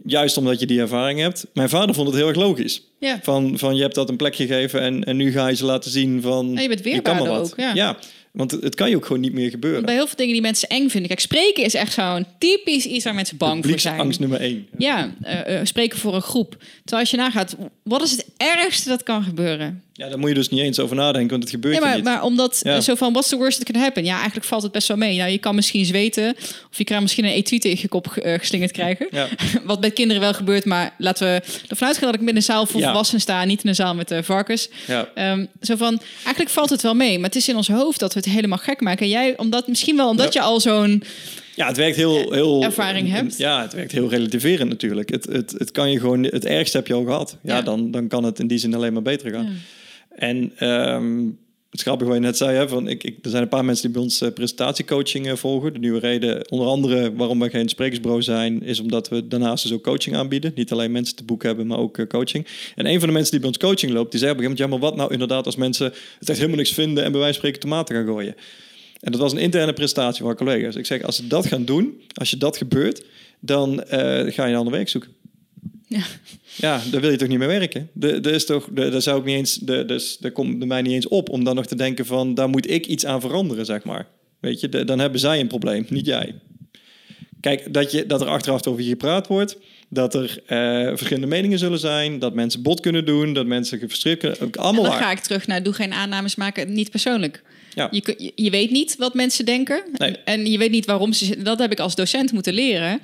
Juist 0.06 0.38
omdat 0.38 0.60
je 0.60 0.66
die 0.66 0.80
ervaring 0.80 1.20
hebt. 1.20 1.46
Mijn 1.54 1.70
vader 1.70 1.96
vond 1.96 2.08
het 2.08 2.18
heel 2.18 2.28
erg 2.28 2.38
logisch. 2.38 2.82
Ja. 3.00 3.20
Van, 3.22 3.58
van 3.58 3.76
je 3.76 3.82
hebt 3.82 3.96
dat 3.96 4.10
een 4.10 4.16
plek 4.16 4.36
gegeven 4.36 4.82
en, 4.82 5.04
en 5.04 5.18
nu 5.18 5.32
ga 5.32 5.48
je 5.48 5.56
ze 5.56 5.66
laten 5.66 5.92
zien 5.92 6.22
van... 6.22 6.56
En 6.56 6.62
je 6.62 6.68
bent 6.68 6.82
weerbaarder 6.82 7.30
ook. 7.30 7.54
Ja. 7.74 7.98
Want 8.34 8.52
het 8.52 8.76
kan 8.76 8.90
je 8.90 8.96
ook 8.96 9.06
gewoon 9.06 9.22
niet 9.22 9.34
meer 9.34 9.50
gebeuren. 9.50 9.86
Bij 9.86 9.94
heel 9.94 10.08
veel 10.08 10.16
dingen 10.16 10.34
die 10.34 10.42
mensen 10.42 10.70
eng 10.70 10.90
vinden. 10.90 11.10
Kijk, 11.10 11.20
spreken 11.20 11.64
is 11.64 11.74
echt 11.74 11.94
zo'n 11.94 12.26
typisch 12.38 12.86
iets 12.86 13.04
waar 13.04 13.14
mensen 13.14 13.38
bang 13.38 13.66
voor 13.66 13.80
zijn. 13.80 14.00
angst 14.00 14.20
nummer 14.20 14.40
één. 14.40 14.68
Ja, 14.78 15.14
uh, 15.48 15.60
spreken 15.64 16.00
voor 16.00 16.16
een 16.16 16.22
groep. 16.22 16.58
Terwijl 16.84 17.02
als 17.02 17.12
je 17.12 17.18
nagaat, 17.18 17.56
wat 17.84 18.02
is 18.02 18.12
het 18.12 18.26
ergste 18.38 18.90
dat 18.90 19.04
kan 19.04 19.24
gebeuren? 19.24 19.84
Ja, 19.96 20.10
daar 20.10 20.20
moet 20.20 20.30
je 20.30 20.36
dus 20.36 20.50
niet 20.50 20.60
eens 20.60 20.80
over 20.80 20.96
nadenken, 20.96 21.30
want 21.30 21.44
het 21.44 21.52
gebeurt 21.52 21.80
maar, 21.80 21.96
niet. 21.96 22.04
Maar 22.04 22.24
omdat, 22.24 22.60
ja. 22.64 22.82
zo 22.82 22.96
van, 22.96 23.12
what's 23.12 23.30
the 23.30 23.38
worst 23.38 23.58
that 23.58 23.72
can 23.72 23.82
happen? 23.82 24.04
Ja, 24.06 24.16
eigenlijk 24.16 24.46
valt 24.46 24.64
het 24.64 24.72
best 24.72 24.88
wel 24.88 24.98
mee. 24.98 25.18
Nou, 25.18 25.32
je 25.32 25.38
kan 25.38 25.56
misschien 25.56 25.86
zweten, 25.86 26.36
of 26.72 26.78
je 26.78 26.84
krijgt 26.84 27.04
misschien 27.04 27.26
een 27.26 27.32
etui 27.32 27.60
tegen 27.60 27.80
je 27.82 27.88
kop 27.88 28.22
uh, 28.24 28.34
geslingerd 28.34 28.72
krijgen. 28.72 29.08
Ja. 29.12 29.28
Wat 29.64 29.80
bij 29.80 29.92
kinderen 29.92 30.22
wel 30.22 30.34
gebeurt, 30.34 30.66
maar 30.66 30.94
laten 30.98 31.28
we 31.28 31.42
ervan 31.68 31.88
uitgaan 31.88 32.12
dat 32.12 32.22
ik 32.22 32.28
in 32.28 32.36
een 32.36 32.42
zaal 32.42 32.66
voor 32.66 32.82
volwassenen 32.82 33.22
sta, 33.22 33.44
niet 33.44 33.64
in 33.64 33.70
een 33.70 33.76
zaal 33.76 33.96
met 33.96 34.12
uh, 34.12 34.18
varkens. 34.22 34.70
Um, 35.16 35.48
zo 35.62 35.76
van, 35.76 36.02
eigenlijk 36.16 36.50
valt 36.50 36.70
het 36.70 36.82
wel 36.82 36.96
mee, 36.96 37.16
maar 37.16 37.30
het 37.30 37.36
is 37.36 37.50
in 37.50 37.56
ons 37.56 37.68
hoofd 37.68 38.00
dat 38.00 38.14
we 38.14 38.20
het 38.20 38.30
helemaal 38.30 38.58
gek 38.58 38.82
maken. 38.82 39.04
En 39.06 39.12
jij, 39.12 39.38
omdat, 39.38 39.68
misschien 39.68 39.96
wel 39.96 40.10
omdat 40.10 40.34
je 40.34 40.42
al 40.42 40.60
zo'n... 40.60 41.04
Ja, 41.56 41.68
het 41.68 41.78
werkt 41.78 41.96
heel, 41.96 42.32
heel... 42.32 42.64
Ervaring 42.64 43.10
hebt. 43.10 43.38
Ja, 43.38 43.62
het 43.62 43.74
werkt 43.74 43.92
heel 43.92 44.10
relativerend 44.10 44.70
natuurlijk. 44.70 45.10
Het, 45.10 45.26
het, 45.26 45.52
het 45.58 45.72
kan 45.72 45.92
je 45.92 46.00
gewoon... 46.00 46.24
Het 46.24 46.46
ergste 46.46 46.78
heb 46.78 46.88
je 46.88 46.94
al 46.94 47.04
gehad. 47.04 47.38
Ja, 47.42 47.62
Dan, 47.62 47.92
dan 47.92 48.08
kan 48.08 48.24
het 48.24 48.40
in 48.40 48.48
die 48.48 48.58
zin 48.58 48.76
alleen 48.76 48.94
maar 48.94 49.02
beter 49.02 49.32
gaan. 49.32 49.62
En 50.16 50.68
um, 50.68 51.40
het 51.74 51.82
grappige 51.82 52.10
wat 52.10 52.20
je 52.20 52.26
net 52.26 52.38
zei, 52.38 52.68
van 52.68 52.88
ik, 52.88 53.04
ik, 53.04 53.18
er 53.22 53.30
zijn 53.30 53.44
een 53.44 53.50
paar 53.50 53.66
mensen 53.66 53.84
die 53.84 53.94
bij 53.94 54.02
ons 54.02 54.22
uh, 54.22 54.30
presentatiecoaching 54.30 55.28
uh, 55.28 55.36
volgen. 55.36 55.74
De 55.74 55.80
nieuwe 55.80 56.00
reden, 56.00 56.52
onder 56.52 56.68
andere 56.68 57.14
waarom 57.16 57.40
we 57.40 57.50
geen 57.50 57.70
sprekersbureau 57.70 58.22
zijn, 58.22 58.64
is 58.64 58.80
omdat 58.80 59.10
we 59.10 59.28
daarnaast 59.28 59.64
dus 59.64 59.74
ook 59.74 59.84
coaching 59.84 60.16
aanbieden. 60.16 60.52
Niet 60.56 60.72
alleen 60.72 60.92
mensen 60.92 61.16
te 61.16 61.24
boek 61.24 61.44
hebben, 61.44 61.68
maar 61.68 61.78
ook 61.78 61.98
uh, 61.98 62.08
coaching. 62.08 62.48
En 62.76 62.86
een 62.86 63.00
van 63.00 63.08
de 63.08 63.14
mensen 63.14 63.32
die 63.32 63.40
bij 63.40 63.50
ons 63.50 63.58
coaching 63.58 63.92
loopt, 63.92 64.12
die 64.12 64.20
zei 64.20 64.32
op 64.32 64.38
een 64.38 64.44
gegeven 64.44 64.66
moment, 64.66 64.82
ja, 64.82 64.88
maar 64.88 64.90
wat 64.90 64.96
nou 64.96 65.12
inderdaad 65.12 65.46
als 65.46 65.56
mensen 65.56 65.86
het 66.20 66.30
echt 66.30 66.38
helemaal 66.38 66.58
niks 66.58 66.74
vinden 66.74 67.04
en 67.04 67.12
bij 67.12 67.20
wijze 67.20 67.40
van 67.40 67.50
spreken 67.50 67.70
tomaten 67.70 67.96
gaan 67.96 68.06
gooien. 68.06 68.36
En 69.00 69.12
dat 69.12 69.22
was 69.22 69.32
een 69.32 69.38
interne 69.38 69.74
presentatie 69.74 70.24
van 70.24 70.36
collega's. 70.36 70.76
Ik 70.76 70.86
zeg, 70.86 71.04
als 71.04 71.16
ze 71.16 71.28
dat 71.28 71.46
gaan 71.46 71.66
doen, 71.66 72.02
als 72.14 72.30
je 72.30 72.38
dat 72.38 72.58
gebeurt, 72.58 73.06
dan 73.40 73.84
ga 73.88 74.46
je 74.46 74.52
een 74.52 74.56
ander 74.56 74.74
werk 74.74 74.90
zoeken. 74.90 75.23
Ja. 75.94 76.04
Ja, 76.56 76.82
daar 76.92 77.02
wil 77.02 77.12
je 77.12 77.18
toch 77.18 77.28
niet 77.28 77.38
mee 77.38 77.48
werken? 77.48 77.90
De 77.94 78.32
is 78.32 78.46
toch, 78.46 78.68
daar 78.72 79.02
zou 79.02 79.20
ik 79.20 79.26
niet 79.26 79.36
eens, 79.36 79.56
de, 79.56 79.86
dus, 79.86 80.18
daar 80.18 80.32
komt 80.32 80.58
bij 80.60 80.68
mij 80.68 80.82
niet 80.82 80.92
eens 80.94 81.08
op 81.08 81.30
om 81.30 81.44
dan 81.44 81.56
nog 81.56 81.66
te 81.66 81.76
denken 81.76 82.06
van, 82.06 82.34
daar 82.34 82.50
moet 82.50 82.70
ik 82.70 82.86
iets 82.86 83.06
aan 83.06 83.22
veranderen, 83.22 83.66
zeg 83.66 83.84
maar. 83.84 84.08
Weet 84.40 84.60
je, 84.60 84.70
de- 84.70 84.84
dan 84.86 85.00
hebben 85.00 85.20
zij 85.20 85.40
een 85.40 85.48
probleem, 85.48 85.86
niet 85.90 86.06
jij. 86.06 86.36
Kijk, 87.42 87.74
dat, 87.74 87.92
je, 87.92 88.06
dat 88.06 88.22
er 88.22 88.28
achteraf 88.28 88.66
over 88.68 88.82
je 88.84 88.90
gepraat 88.90 89.28
wordt, 89.28 89.58
dat 89.90 90.14
er 90.14 90.38
eh, 90.46 90.58
verschillende 90.88 91.28
meningen 91.28 91.60
zullen 91.60 91.80
zijn, 91.80 92.20
dat 92.20 92.34
mensen 92.34 92.62
bot 92.62 92.80
kunnen 92.80 93.06
doen, 93.06 93.34
dat 93.34 93.46
mensen 93.46 93.80
gefrustreerd 93.80 94.20
kunnen, 94.20 94.40
En 94.40 94.52
allemaal 94.52 94.84
dan 94.84 94.92
waar. 94.92 95.02
ga 95.02 95.12
ik 95.12 95.20
terug 95.20 95.48
naar 95.48 95.64
doe 95.64 95.74
geen 95.74 95.94
aannames 95.94 96.36
maken, 96.36 96.74
niet 96.74 96.90
persoonlijk. 96.92 97.44
Ja. 97.76 97.88
Je, 97.92 98.32
je, 98.36 98.50
weet 98.50 98.72
niet 98.72 98.96
wat 98.98 99.14
mensen 99.14 99.46
denken. 99.46 99.84
Nee. 99.94 100.12
En 100.26 100.46
je 100.46 100.58
weet 100.58 100.72
niet 100.72 100.86
waarom 100.86 101.14
ze. 101.14 101.42
Dat 101.42 101.60
heb 101.60 101.72
ik 101.72 101.80
als 101.80 101.96
docent 101.96 102.32
moeten 102.32 102.54
leren. 102.54 103.00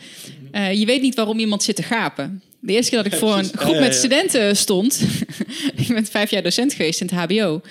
Eh, 0.51 0.73
je 0.73 0.85
weet 0.85 1.01
niet 1.01 1.15
waarom 1.15 1.39
iemand 1.39 1.63
zit 1.63 1.75
te 1.75 1.83
gapen. 1.83 2.41
De 2.61 2.73
eerste 2.73 2.91
keer 2.91 3.03
dat 3.03 3.13
ik 3.13 3.19
voor 3.19 3.37
een 3.37 3.51
groep 3.55 3.79
met 3.79 3.95
studenten 3.95 4.57
stond. 4.57 5.01
ik 5.75 5.87
ben 5.87 6.05
vijf 6.05 6.31
jaar 6.31 6.43
docent 6.43 6.73
geweest 6.73 7.01
in 7.01 7.09
het 7.11 7.15
HBO. 7.15 7.61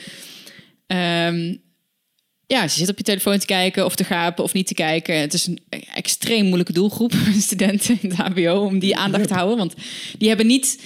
Ehm, 0.86 1.54
ja, 2.46 2.68
ze 2.68 2.74
zitten 2.76 2.90
op 2.90 2.98
je 2.98 3.04
telefoon 3.04 3.38
te 3.38 3.46
kijken 3.46 3.84
of 3.84 3.94
te 3.94 4.04
gapen 4.04 4.44
of 4.44 4.52
niet 4.52 4.66
te 4.66 4.74
kijken. 4.74 5.20
Het 5.20 5.34
is 5.34 5.46
een 5.46 5.60
extreem 5.94 6.44
moeilijke 6.44 6.72
doelgroep, 6.72 7.12
studenten 7.38 7.98
in 8.00 8.10
het 8.10 8.18
HBO, 8.18 8.64
om 8.64 8.78
die 8.78 8.96
aandacht 8.96 9.28
te 9.28 9.34
houden. 9.34 9.56
Want 9.56 9.74
die 10.18 10.28
hebben 10.28 10.46
niet 10.46 10.80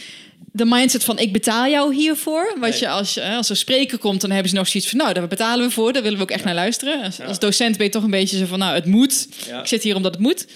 de 0.52 0.64
mindset 0.64 1.04
van 1.04 1.18
ik 1.18 1.32
betaal 1.32 1.66
jou 1.68 1.94
hiervoor. 1.94 2.54
Wat 2.60 2.70
Nee. 2.70 2.78
je 2.80 2.88
als, 2.88 3.16
eh, 3.16 3.36
als 3.36 3.50
er 3.50 3.56
spreker 3.56 3.98
komt, 3.98 4.20
dan 4.20 4.30
hebben 4.30 4.50
ze 4.50 4.56
nog 4.56 4.68
zoiets 4.68 4.88
van 4.90 4.98
nou, 4.98 5.12
daar 5.12 5.28
betalen 5.28 5.66
we 5.66 5.72
voor. 5.72 5.92
Daar 5.92 6.02
willen 6.02 6.18
we 6.18 6.24
ook 6.24 6.30
echt 6.30 6.44
naar 6.44 6.54
luisteren. 6.54 7.02
Als, 7.02 7.16
Ja. 7.16 7.24
als 7.24 7.38
docent 7.38 7.76
ben 7.76 7.86
je 7.86 7.92
toch 7.92 8.02
een 8.02 8.10
beetje 8.10 8.38
zo 8.38 8.46
van 8.46 8.58
nou, 8.58 8.74
het 8.74 8.86
moet. 8.86 9.28
Ja. 9.46 9.60
Ik 9.60 9.66
zit 9.66 9.82
hier 9.82 9.96
omdat 9.96 10.12
het 10.12 10.22
moet. 10.22 10.46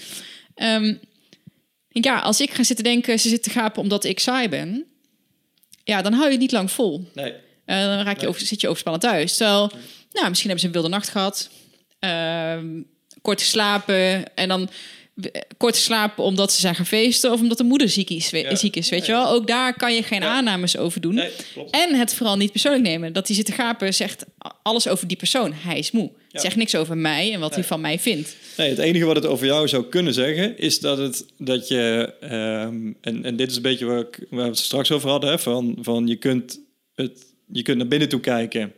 Ehm, 0.55 0.83
denk, 0.83 0.97
ja, 2.03 2.19
als 2.19 2.41
ik 2.41 2.51
ga 2.53 2.63
zitten 2.63 2.83
denken, 2.85 3.19
ze 3.19 3.29
zitten 3.29 3.51
te 3.51 3.59
gapen 3.59 3.81
omdat 3.81 4.03
ik 4.03 4.19
saai 4.19 4.49
ben. 4.49 4.85
Ja, 5.83 6.01
dan 6.01 6.13
hou 6.13 6.25
je 6.25 6.31
het 6.31 6.39
niet 6.39 6.51
lang 6.51 6.71
vol. 6.71 7.09
Nee. 7.13 7.33
Eh, 7.65 7.81
dan 7.81 8.01
raak 8.01 8.15
je 8.15 8.21
Nee. 8.21 8.27
over, 8.29 8.45
zit 8.45 8.61
je 8.61 8.67
overspannen 8.67 9.01
thuis. 9.01 9.37
Terwijl, 9.37 9.71
nou, 10.11 10.29
misschien 10.29 10.49
hebben 10.49 10.59
ze 10.59 10.65
een 10.65 10.71
wilde 10.71 10.89
nacht 10.89 11.09
gehad. 11.09 11.49
Ehm, 11.99 12.81
kort 13.21 13.41
geslapen. 13.41 14.35
En 14.35 14.47
dan 14.47 14.69
kort 15.57 15.75
geslapen 15.75 16.23
omdat 16.23 16.51
ze 16.53 16.59
zijn 16.59 16.75
gaan 16.75 16.85
feesten... 16.85 17.31
of 17.31 17.41
omdat 17.41 17.57
de 17.57 17.63
moeder 17.63 17.89
ziek 17.89 18.09
is, 18.09 18.29
we- 18.29 18.37
Ja. 18.37 18.55
ziek 18.55 18.75
is 18.75 18.89
weet 18.89 19.05
Ja, 19.05 19.13
je 19.15 19.19
ja. 19.19 19.25
wel. 19.27 19.35
Ook 19.35 19.47
daar 19.47 19.73
kan 19.73 19.93
je 19.95 20.03
geen 20.03 20.21
Ja. 20.21 20.27
aannames 20.27 20.77
over 20.77 21.01
doen. 21.01 21.13
Nee. 21.13 21.29
En 21.71 21.95
het 21.95 22.13
vooral 22.13 22.37
niet 22.37 22.51
persoonlijk 22.51 22.83
nemen. 22.83 23.13
Dat 23.13 23.27
die 23.27 23.35
zitten 23.35 23.53
gapen 23.53 23.93
zegt 23.93 24.25
alles 24.61 24.87
over 24.87 25.07
die 25.07 25.17
persoon. 25.17 25.53
Hij 25.53 25.77
is 25.79 25.91
moe. 25.91 26.11
Ja. 26.29 26.39
Zegt 26.39 26.55
niks 26.55 26.75
over 26.75 26.97
mij 26.97 27.33
en 27.33 27.39
wat 27.39 27.49
Nee. 27.49 27.59
hij 27.59 27.67
van 27.67 27.81
mij 27.81 27.99
vindt. 27.99 28.35
Nee, 28.57 28.69
het 28.69 28.77
enige 28.79 29.05
wat 29.05 29.15
het 29.15 29.25
over 29.25 29.45
jou 29.45 29.67
zou 29.67 29.85
kunnen 29.85 30.13
zeggen, 30.13 30.57
is 30.57 30.79
dat, 30.79 30.97
het, 30.97 31.25
dat 31.37 31.67
je, 31.67 32.13
ehm, 32.21 32.91
en, 33.01 33.23
en 33.25 33.35
dit 33.35 33.49
is 33.49 33.55
een 33.55 33.61
beetje 33.61 33.85
waar, 33.85 33.99
ik, 33.99 34.19
waar 34.29 34.43
we 34.43 34.49
het 34.49 34.57
straks 34.57 34.91
over 34.91 35.09
hadden, 35.09 35.29
hè, 35.29 35.39
van, 35.39 35.77
van 35.81 36.07
je, 36.07 36.15
kunt 36.15 36.59
het, 36.95 37.25
je 37.51 37.61
kunt 37.61 37.77
naar 37.77 37.87
binnen 37.87 38.09
toe 38.09 38.19
kijken, 38.19 38.73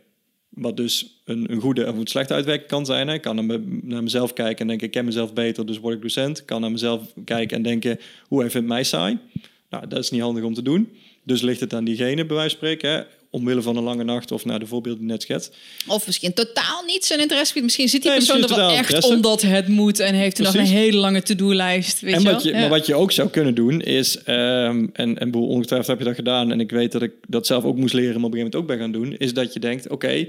wat 0.60 0.76
dus 0.76 1.20
een, 1.24 1.52
een 1.52 1.60
goede 1.60 1.86
of 1.88 1.96
een 1.96 2.06
slechte 2.06 2.34
uitwerking 2.34 2.68
kan 2.68 2.86
zijn. 2.86 3.08
Hè. 3.08 3.14
Ik 3.14 3.20
kan 3.22 3.34
naar, 3.34 3.44
me- 3.44 3.78
naar 3.82 4.02
mezelf 4.02 4.32
kijken 4.32 4.58
en 4.60 4.66
denken, 4.66 4.86
ik 4.86 4.92
ken 4.92 5.04
mezelf 5.04 5.32
beter, 5.32 5.66
dus 5.66 5.78
word 5.78 5.94
ik 5.94 6.02
docent. 6.02 6.38
Ik 6.38 6.46
kan 6.46 6.60
naar 6.60 6.70
mezelf 6.72 7.02
kijken 7.24 7.56
en 7.56 7.62
denken, 7.62 7.98
hoe 8.28 8.40
hij 8.40 8.50
vindt 8.50 8.68
mij 8.68 8.84
saai. 8.84 9.18
Nou, 9.70 9.86
dat 9.88 9.98
is 9.98 10.10
niet 10.10 10.20
handig 10.20 10.44
om 10.44 10.54
te 10.54 10.62
doen. 10.62 10.88
Dus 11.24 11.40
ligt 11.42 11.60
het 11.60 11.74
aan 11.74 11.84
diegene, 11.84 12.26
bij 12.26 12.36
wijze 12.36 12.56
van 12.56 12.58
spreken, 12.58 12.90
hè, 12.90 13.00
omwille 13.30 13.62
van 13.62 13.76
een 13.76 13.82
lange 13.82 14.04
nacht 14.04 14.32
of 14.32 14.44
naar 14.44 14.58
de 14.58 14.66
voorbeelden 14.66 15.06
net 15.06 15.22
schets. 15.22 15.50
Of 15.86 16.06
misschien 16.06 16.32
totaal 16.32 16.82
niet 16.86 17.04
zijn 17.04 17.20
interesse. 17.20 17.62
Misschien 17.62 17.88
zit 17.88 18.02
die 18.02 18.10
Nee, 18.10 18.18
persoon 18.18 18.42
er 18.42 18.56
wel 18.56 18.68
echt 18.70 18.78
interesse. 18.80 19.10
omdat 19.14 19.42
het 19.42 19.68
moet... 19.68 19.98
en 20.00 20.14
heeft 20.14 20.38
er 20.38 20.44
nog 20.44 20.54
een 20.54 20.64
hele 20.64 20.96
lange 20.96 21.22
to-do-lijst. 21.22 22.00
Weet 22.00 22.14
En 22.14 22.22
wat 22.24 22.42
je, 22.42 22.50
Ja. 22.50 22.58
Maar 22.60 22.68
wat 22.68 22.86
je 22.86 22.94
ook 22.94 23.12
zou 23.12 23.28
kunnen 23.28 23.54
doen 23.54 23.80
is, 23.80 24.22
ehm, 24.22 24.86
en, 24.92 25.18
en 25.18 25.34
ongetwijfeld 25.34 25.86
heb 25.88 25.98
je 25.98 26.04
dat 26.04 26.14
gedaan, 26.14 26.52
en 26.52 26.60
ik 26.60 26.70
weet 26.70 26.92
dat 26.92 27.02
ik 27.02 27.12
dat 27.28 27.46
zelf 27.46 27.64
ook 27.64 27.76
moest 27.76 27.94
leren, 27.94 28.14
maar 28.20 28.24
op 28.24 28.32
een 28.34 28.38
gegeven 28.38 28.58
moment 28.58 28.72
ook 28.72 28.78
ben 28.92 29.02
gaan 29.02 29.08
doen, 29.10 29.16
is 29.18 29.34
dat 29.34 29.52
je 29.52 29.60
denkt, 29.60 29.88
oké, 29.88 30.26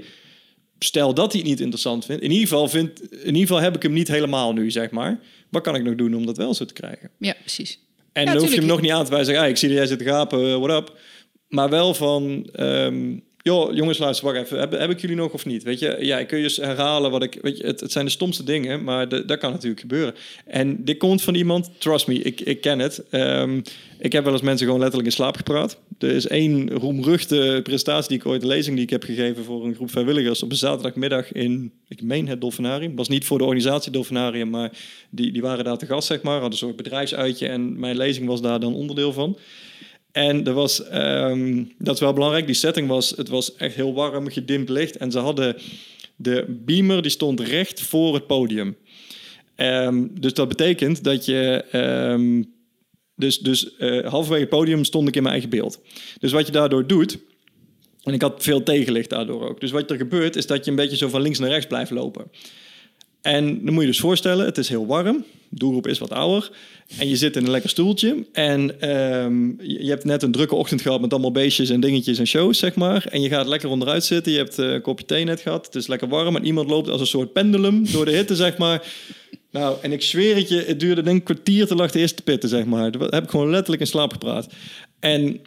stel 0.84 1.14
dat 1.14 1.32
hij 1.32 1.40
het 1.40 1.50
niet 1.50 1.60
interessant 1.60 2.04
vindt, 2.04 2.22
in 2.22 2.30
ieder, 2.30 2.48
geval 2.48 2.68
vindt, 2.68 3.12
in 3.12 3.26
ieder 3.26 3.40
geval 3.40 3.60
heb 3.60 3.76
ik 3.76 3.82
hem 3.82 3.92
niet 3.92 4.08
helemaal 4.08 4.52
nu, 4.52 4.70
zeg 4.70 4.90
maar. 4.90 5.20
Wat 5.50 5.62
kan 5.62 5.74
ik 5.74 5.82
nog 5.82 5.94
doen 5.94 6.14
om 6.14 6.26
dat 6.26 6.36
wel 6.36 6.54
zo 6.54 6.64
te 6.64 6.72
krijgen? 6.72 7.10
ja, 7.18 7.34
precies. 7.40 7.78
En 8.12 8.24
Ja, 8.24 8.32
dan 8.32 8.42
hoef 8.42 8.50
je 8.52 8.58
hem 8.58 8.66
nog 8.66 8.80
niet 8.80 8.90
aan 8.90 9.04
te 9.04 9.10
wijzen, 9.10 9.36
ah, 9.36 9.48
ik 9.48 9.56
zie 9.56 9.68
dat 9.68 9.76
jij 9.76 9.86
zit 9.86 9.98
te 9.98 10.04
gapen, 10.04 10.60
what 10.60 10.82
up. 10.82 10.98
Maar 11.48 11.68
wel 11.68 11.94
van, 11.94 12.48
ehm, 12.52 13.18
joh, 13.42 13.74
jongens, 13.74 13.98
luister, 13.98 14.26
wacht 14.26 14.38
even, 14.38 14.58
heb, 14.58 14.72
heb 14.72 14.90
ik 14.90 15.00
jullie 15.00 15.16
nog 15.16 15.32
of 15.32 15.46
niet? 15.46 15.62
Weet 15.62 15.78
je, 15.78 15.96
ja, 16.00 16.18
ik 16.18 16.26
kun 16.26 16.38
je 16.38 16.44
eens 16.44 16.56
herhalen 16.56 17.10
wat 17.10 17.22
ik, 17.22 17.38
weet 17.42 17.56
je, 17.56 17.66
het, 17.66 17.80
het 17.80 17.92
zijn 17.92 18.04
de 18.04 18.10
stomste 18.10 18.44
dingen, 18.44 18.84
maar 18.84 19.08
dat 19.08 19.38
kan 19.38 19.50
natuurlijk 19.50 19.80
gebeuren. 19.80 20.14
En 20.46 20.84
dit 20.84 20.96
komt 20.98 21.22
van 21.22 21.34
iemand, 21.34 21.70
trust 21.78 22.06
me, 22.06 22.14
ik, 22.14 22.40
ik 22.40 22.60
ken 22.60 22.78
het. 22.78 23.02
Ehm, 23.10 23.60
ik 23.98 24.12
heb 24.12 24.24
wel 24.24 24.32
eens 24.32 24.42
mensen 24.42 24.66
gewoon 24.66 24.80
letterlijk 24.80 25.10
in 25.10 25.16
slaap 25.16 25.36
gepraat. 25.36 25.78
Er 25.98 26.10
is 26.10 26.26
één 26.26 26.70
roemruchte 26.70 27.60
presentatie 27.62 28.08
die 28.08 28.18
ik 28.18 28.26
ooit, 28.26 28.42
een 28.42 28.48
lezing 28.48 28.74
die 28.74 28.84
ik 28.84 28.90
heb 28.90 29.02
gegeven 29.02 29.44
voor 29.44 29.64
een 29.64 29.74
groep 29.74 29.90
vrijwilligers 29.90 30.42
op 30.42 30.50
een 30.50 30.56
zaterdagmiddag 30.56 31.32
in, 31.32 31.72
ik 31.88 32.02
meen 32.02 32.28
het 32.28 32.40
Dolfinarium. 32.40 32.96
was 32.96 33.08
niet 33.08 33.24
voor 33.24 33.38
de 33.38 33.44
organisatie 33.44 33.92
Dolfinarium, 33.92 34.50
maar 34.50 34.70
die, 35.10 35.32
die 35.32 35.42
waren 35.42 35.64
daar 35.64 35.78
te 35.78 35.86
gast, 35.86 36.06
zeg 36.06 36.22
maar. 36.22 36.32
Hadden 36.32 36.52
een 36.52 36.58
soort 36.58 36.76
bedrijfsuitje 36.76 37.48
en 37.48 37.80
mijn 37.80 37.96
lezing 37.96 38.26
was 38.26 38.40
daar 38.40 38.60
dan 38.60 38.74
onderdeel 38.74 39.12
van. 39.12 39.38
En 40.12 40.46
er 40.46 40.52
was, 40.52 40.88
ehm, 40.88 41.64
dat 41.78 41.94
is 41.94 42.00
wel 42.00 42.12
belangrijk, 42.12 42.46
die 42.46 42.54
setting 42.54 42.88
was, 42.88 43.10
het 43.10 43.28
was 43.28 43.56
echt 43.56 43.74
heel 43.74 43.94
warm, 43.94 44.28
gedimd 44.28 44.68
licht. 44.68 44.96
En 44.96 45.10
ze 45.10 45.18
hadden, 45.18 45.56
de 46.16 46.44
beamer 46.64 47.02
die 47.02 47.10
stond 47.10 47.40
recht 47.40 47.80
voor 47.80 48.14
het 48.14 48.26
podium. 48.26 48.76
Ehm, 49.54 50.06
dus 50.10 50.34
dat 50.34 50.48
betekent 50.48 51.04
dat 51.04 51.24
je, 51.24 51.64
ehm, 51.70 52.42
dus, 53.14 53.38
dus 53.38 53.76
eh, 53.76 54.08
halverwege 54.08 54.40
het 54.40 54.50
podium 54.50 54.84
stond 54.84 55.08
ik 55.08 55.16
in 55.16 55.22
mijn 55.22 55.34
eigen 55.34 55.50
beeld. 55.50 55.80
Dus 56.18 56.32
wat 56.32 56.46
je 56.46 56.52
daardoor 56.52 56.86
doet, 56.86 57.18
en 58.02 58.12
ik 58.12 58.22
had 58.22 58.42
veel 58.42 58.62
tegenlicht 58.62 59.10
daardoor 59.10 59.48
ook. 59.48 59.60
Dus 59.60 59.70
wat 59.70 59.90
er 59.90 59.96
gebeurt, 59.96 60.36
is 60.36 60.46
dat 60.46 60.64
je 60.64 60.70
een 60.70 60.76
beetje 60.76 60.96
zo 60.96 61.08
van 61.08 61.22
links 61.22 61.38
naar 61.38 61.48
rechts 61.48 61.66
blijft 61.66 61.90
lopen. 61.90 62.30
En 63.22 63.64
dan 63.64 63.74
moet 63.74 63.82
je 63.82 63.88
dus 63.88 64.00
voorstellen, 64.00 64.46
het 64.46 64.58
is 64.58 64.68
heel 64.68 64.86
warm. 64.86 65.24
De 65.48 65.58
doelgroep 65.58 65.86
is 65.86 65.98
wat 65.98 66.10
ouder. 66.10 66.50
En 66.98 67.08
je 67.08 67.16
zit 67.16 67.36
in 67.36 67.44
een 67.44 67.50
lekker 67.50 67.70
stoeltje. 67.70 68.24
En 68.32 68.80
ehm, 68.80 69.46
je, 69.58 69.88
hebt 69.88 70.04
net 70.04 70.22
een 70.22 70.32
drukke 70.32 70.54
ochtend 70.54 70.80
gehad 70.80 71.00
met 71.00 71.12
allemaal 71.12 71.32
beestjes 71.32 71.70
en 71.70 71.80
dingetjes 71.80 72.18
en 72.18 72.26
shows, 72.26 72.58
zeg 72.58 72.74
maar. 72.74 73.06
En 73.10 73.20
je 73.20 73.28
gaat 73.28 73.46
lekker 73.46 73.68
onderuit 73.68 74.04
zitten. 74.04 74.32
Je 74.32 74.38
hebt 74.38 74.58
eh, 74.58 74.72
een 74.72 74.80
kopje 74.80 75.04
thee 75.04 75.24
net 75.24 75.40
gehad. 75.40 75.66
Het 75.66 75.74
is 75.74 75.86
lekker 75.86 76.08
warm. 76.08 76.36
En 76.36 76.44
iemand 76.44 76.68
loopt 76.68 76.88
als 76.88 77.00
een 77.00 77.06
soort 77.06 77.32
pendulum 77.32 77.92
door 77.92 78.04
de 78.04 78.10
hitte, 78.10 78.36
zeg 78.36 78.58
maar. 78.58 78.86
Nou, 79.50 79.76
en 79.82 79.92
ik 79.92 80.02
zweer 80.02 80.36
het 80.36 80.48
je, 80.48 80.64
het 80.66 80.80
duurde 80.80 81.02
denk 81.02 81.20
ik 81.20 81.28
een 81.28 81.34
kwartier 81.34 81.66
te 81.66 81.74
lag 81.74 81.90
de 81.90 81.98
eerste 81.98 82.22
pitten, 82.22 82.48
zeg 82.48 82.64
maar. 82.64 82.90
Heb 82.92 83.22
ik 83.22 83.30
gewoon 83.30 83.50
letterlijk 83.50 83.80
in 83.80 83.88
slaap 83.88 84.12
gepraat. 84.12 84.48
En 85.00 85.40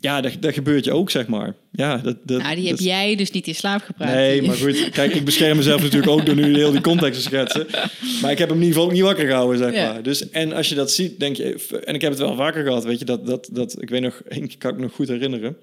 ja, 0.00 0.20
dat, 0.20 0.32
dat 0.40 0.54
gebeurt 0.54 0.84
je 0.84 0.92
ook, 0.92 1.10
zeg 1.10 1.26
maar. 1.26 1.54
Ja, 1.72 1.96
dat, 1.96 2.16
dat, 2.24 2.42
Nou, 2.42 2.54
die 2.54 2.66
heb 2.66 2.76
dat- 2.76 2.84
jij 2.86 3.16
dus 3.16 3.30
niet 3.30 3.46
in 3.46 3.54
slaap 3.54 3.82
gepraat. 3.82 4.14
Nee, 4.14 4.42
maar 4.42 4.56
goed. 4.56 4.90
Kijk, 4.90 5.14
ik 5.14 5.24
bescherm 5.24 5.56
mezelf 5.56 5.82
natuurlijk 5.82 6.10
ook 6.12 6.26
door 6.26 6.34
nu 6.34 6.54
heel 6.54 6.72
die 6.72 6.80
context 6.80 7.14
te 7.22 7.26
schetsen. 7.26 7.66
Maar 8.22 8.30
ik 8.30 8.38
heb 8.38 8.48
hem 8.48 8.56
in 8.58 8.64
ieder 8.64 8.68
geval 8.74 8.84
ook 8.84 8.92
niet 8.92 9.02
wakker 9.02 9.26
gehouden, 9.26 9.58
zeg 9.58 9.74
Ja. 9.74 9.92
maar. 9.92 10.02
Dus, 10.02 10.30
en 10.30 10.52
als 10.52 10.68
je 10.68 10.74
dat 10.74 10.92
ziet, 10.92 11.20
denk 11.20 11.36
je... 11.36 11.66
En 11.84 11.94
ik 11.94 12.00
heb 12.00 12.10
het 12.10 12.20
wel 12.20 12.36
vaker 12.36 12.64
gehad, 12.64 12.84
weet 12.84 12.98
je. 12.98 13.04
Dat, 13.04 13.26
dat, 13.26 13.48
dat, 13.52 13.82
ik 13.82 13.88
weet 13.90 14.00
nog, 14.02 14.22
één 14.28 14.48
keer 14.48 14.58
kan 14.58 14.70
ik 14.70 14.76
me 14.76 14.82
nog 14.82 14.94
goed 14.94 15.08
herinneren. 15.08 15.56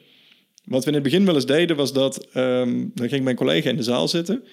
Wat 0.65 0.81
we 0.83 0.87
in 0.87 0.93
het 0.95 1.03
begin 1.03 1.25
wel 1.25 1.35
eens 1.35 1.45
deden, 1.45 1.75
was 1.75 1.93
dat... 1.93 2.27
ehm, 2.33 2.83
dan 2.93 3.09
ging 3.09 3.23
mijn 3.23 3.35
collega 3.35 3.69
in 3.69 3.77
de 3.77 3.83
zaal 3.83 4.07
zitten. 4.07 4.43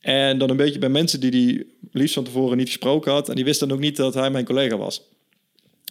En 0.00 0.38
dan 0.38 0.50
een 0.50 0.56
beetje 0.56 0.78
bij 0.78 0.88
mensen 0.88 1.20
die 1.20 1.30
die 1.30 1.66
liefst 1.92 2.14
van 2.14 2.24
tevoren 2.24 2.56
niet 2.56 2.66
gesproken 2.66 3.12
had. 3.12 3.28
En 3.28 3.34
die 3.34 3.44
wisten 3.44 3.68
dan 3.68 3.76
ook 3.76 3.82
niet 3.82 3.96
dat 3.96 4.14
hij 4.14 4.30
mijn 4.30 4.44
collega 4.44 4.76
was. 4.76 5.02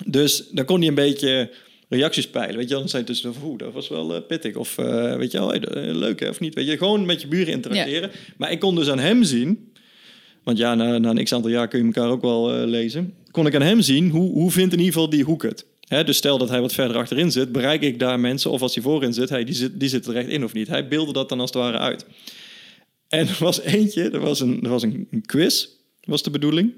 Dus 0.06 0.48
dan 0.52 0.66
kon 0.66 0.80
hij 0.80 0.88
een 0.88 0.96
beetje 0.96 1.52
reacties 1.90 2.30
peilen. 2.30 2.58
Weet 2.58 2.70
je, 2.70 2.76
dan 2.76 2.88
hij 2.92 3.04
tussen 3.04 3.34
oeh, 3.44 3.58
dat 3.58 3.74
was 3.74 3.88
wel 3.88 4.16
eh, 4.16 4.22
pittig. 4.28 4.56
Of 4.56 4.78
eh, 4.78 5.16
weet 5.16 5.32
je 5.32 5.38
wel, 5.38 5.50
hey, 5.50 5.60
eh, 5.60 5.96
leuk 5.96 6.20
hè, 6.20 6.30
of 6.30 6.40
niet. 6.40 6.56
Weet 6.56 6.68
je, 6.68 6.78
gewoon 6.78 7.06
met 7.06 7.22
je 7.22 7.28
buren 7.28 7.54
interacteren. 7.54 8.12
Maar 8.38 8.52
ik 8.52 8.60
kon 8.60 8.76
dus 8.76 8.90
aan 8.90 9.00
hem 9.00 9.24
zien, 9.24 9.72
want 10.44 10.58
ja, 10.58 10.76
na, 10.76 10.98
na 10.98 11.10
een 11.10 11.24
x 11.24 11.34
aantal 11.34 11.52
jaar 11.52 11.68
kun 11.68 11.80
je 11.80 11.86
elkaar 11.86 12.10
ook 12.10 12.22
wel 12.22 12.50
lezen. 12.50 13.14
Kon 13.32 13.48
ik 13.48 13.56
aan 13.56 13.62
hem 13.62 13.82
zien, 13.82 14.10
hoe, 14.10 14.32
hoe 14.32 14.52
vindt 14.52 14.74
in 14.74 14.80
ieder 14.80 14.94
geval 14.94 15.10
die 15.10 15.24
hoek 15.24 15.44
het? 15.44 15.66
Hè, 15.88 16.04
dus 16.04 16.18
stel 16.18 16.38
dat 16.38 16.50
hij 16.50 16.62
wat 16.62 16.74
verder 16.74 16.98
achterin 16.98 17.32
zit, 17.32 17.52
bereik 17.52 17.82
ik 17.82 18.00
daar 18.00 18.20
mensen, 18.20 18.52
of 18.52 18.62
als 18.62 18.74
hij 18.74 18.84
voorin 18.84 19.14
zit, 19.14 19.30
hey, 19.30 19.44
die, 19.44 19.56
zit 19.56 19.80
die 19.80 19.90
zit 19.90 20.06
er 20.06 20.14
recht 20.14 20.30
in 20.30 20.44
of 20.44 20.54
niet. 20.54 20.68
Hij 20.68 20.88
beelde 20.88 21.14
dat 21.14 21.30
dan 21.30 21.40
als 21.40 21.50
het 21.50 21.60
ware 21.60 21.78
uit. 21.78 22.06
En 23.08 23.28
er 23.28 23.38
was 23.40 23.62
eentje, 23.62 24.10
er 24.10 24.20
was 24.20 24.40
een, 24.40 24.64
er 24.64 24.70
was 24.70 24.84
een, 24.84 25.08
een 25.12 25.26
quiz, 25.26 25.68
was 26.04 26.24
de 26.24 26.30
bedoeling. 26.30 26.74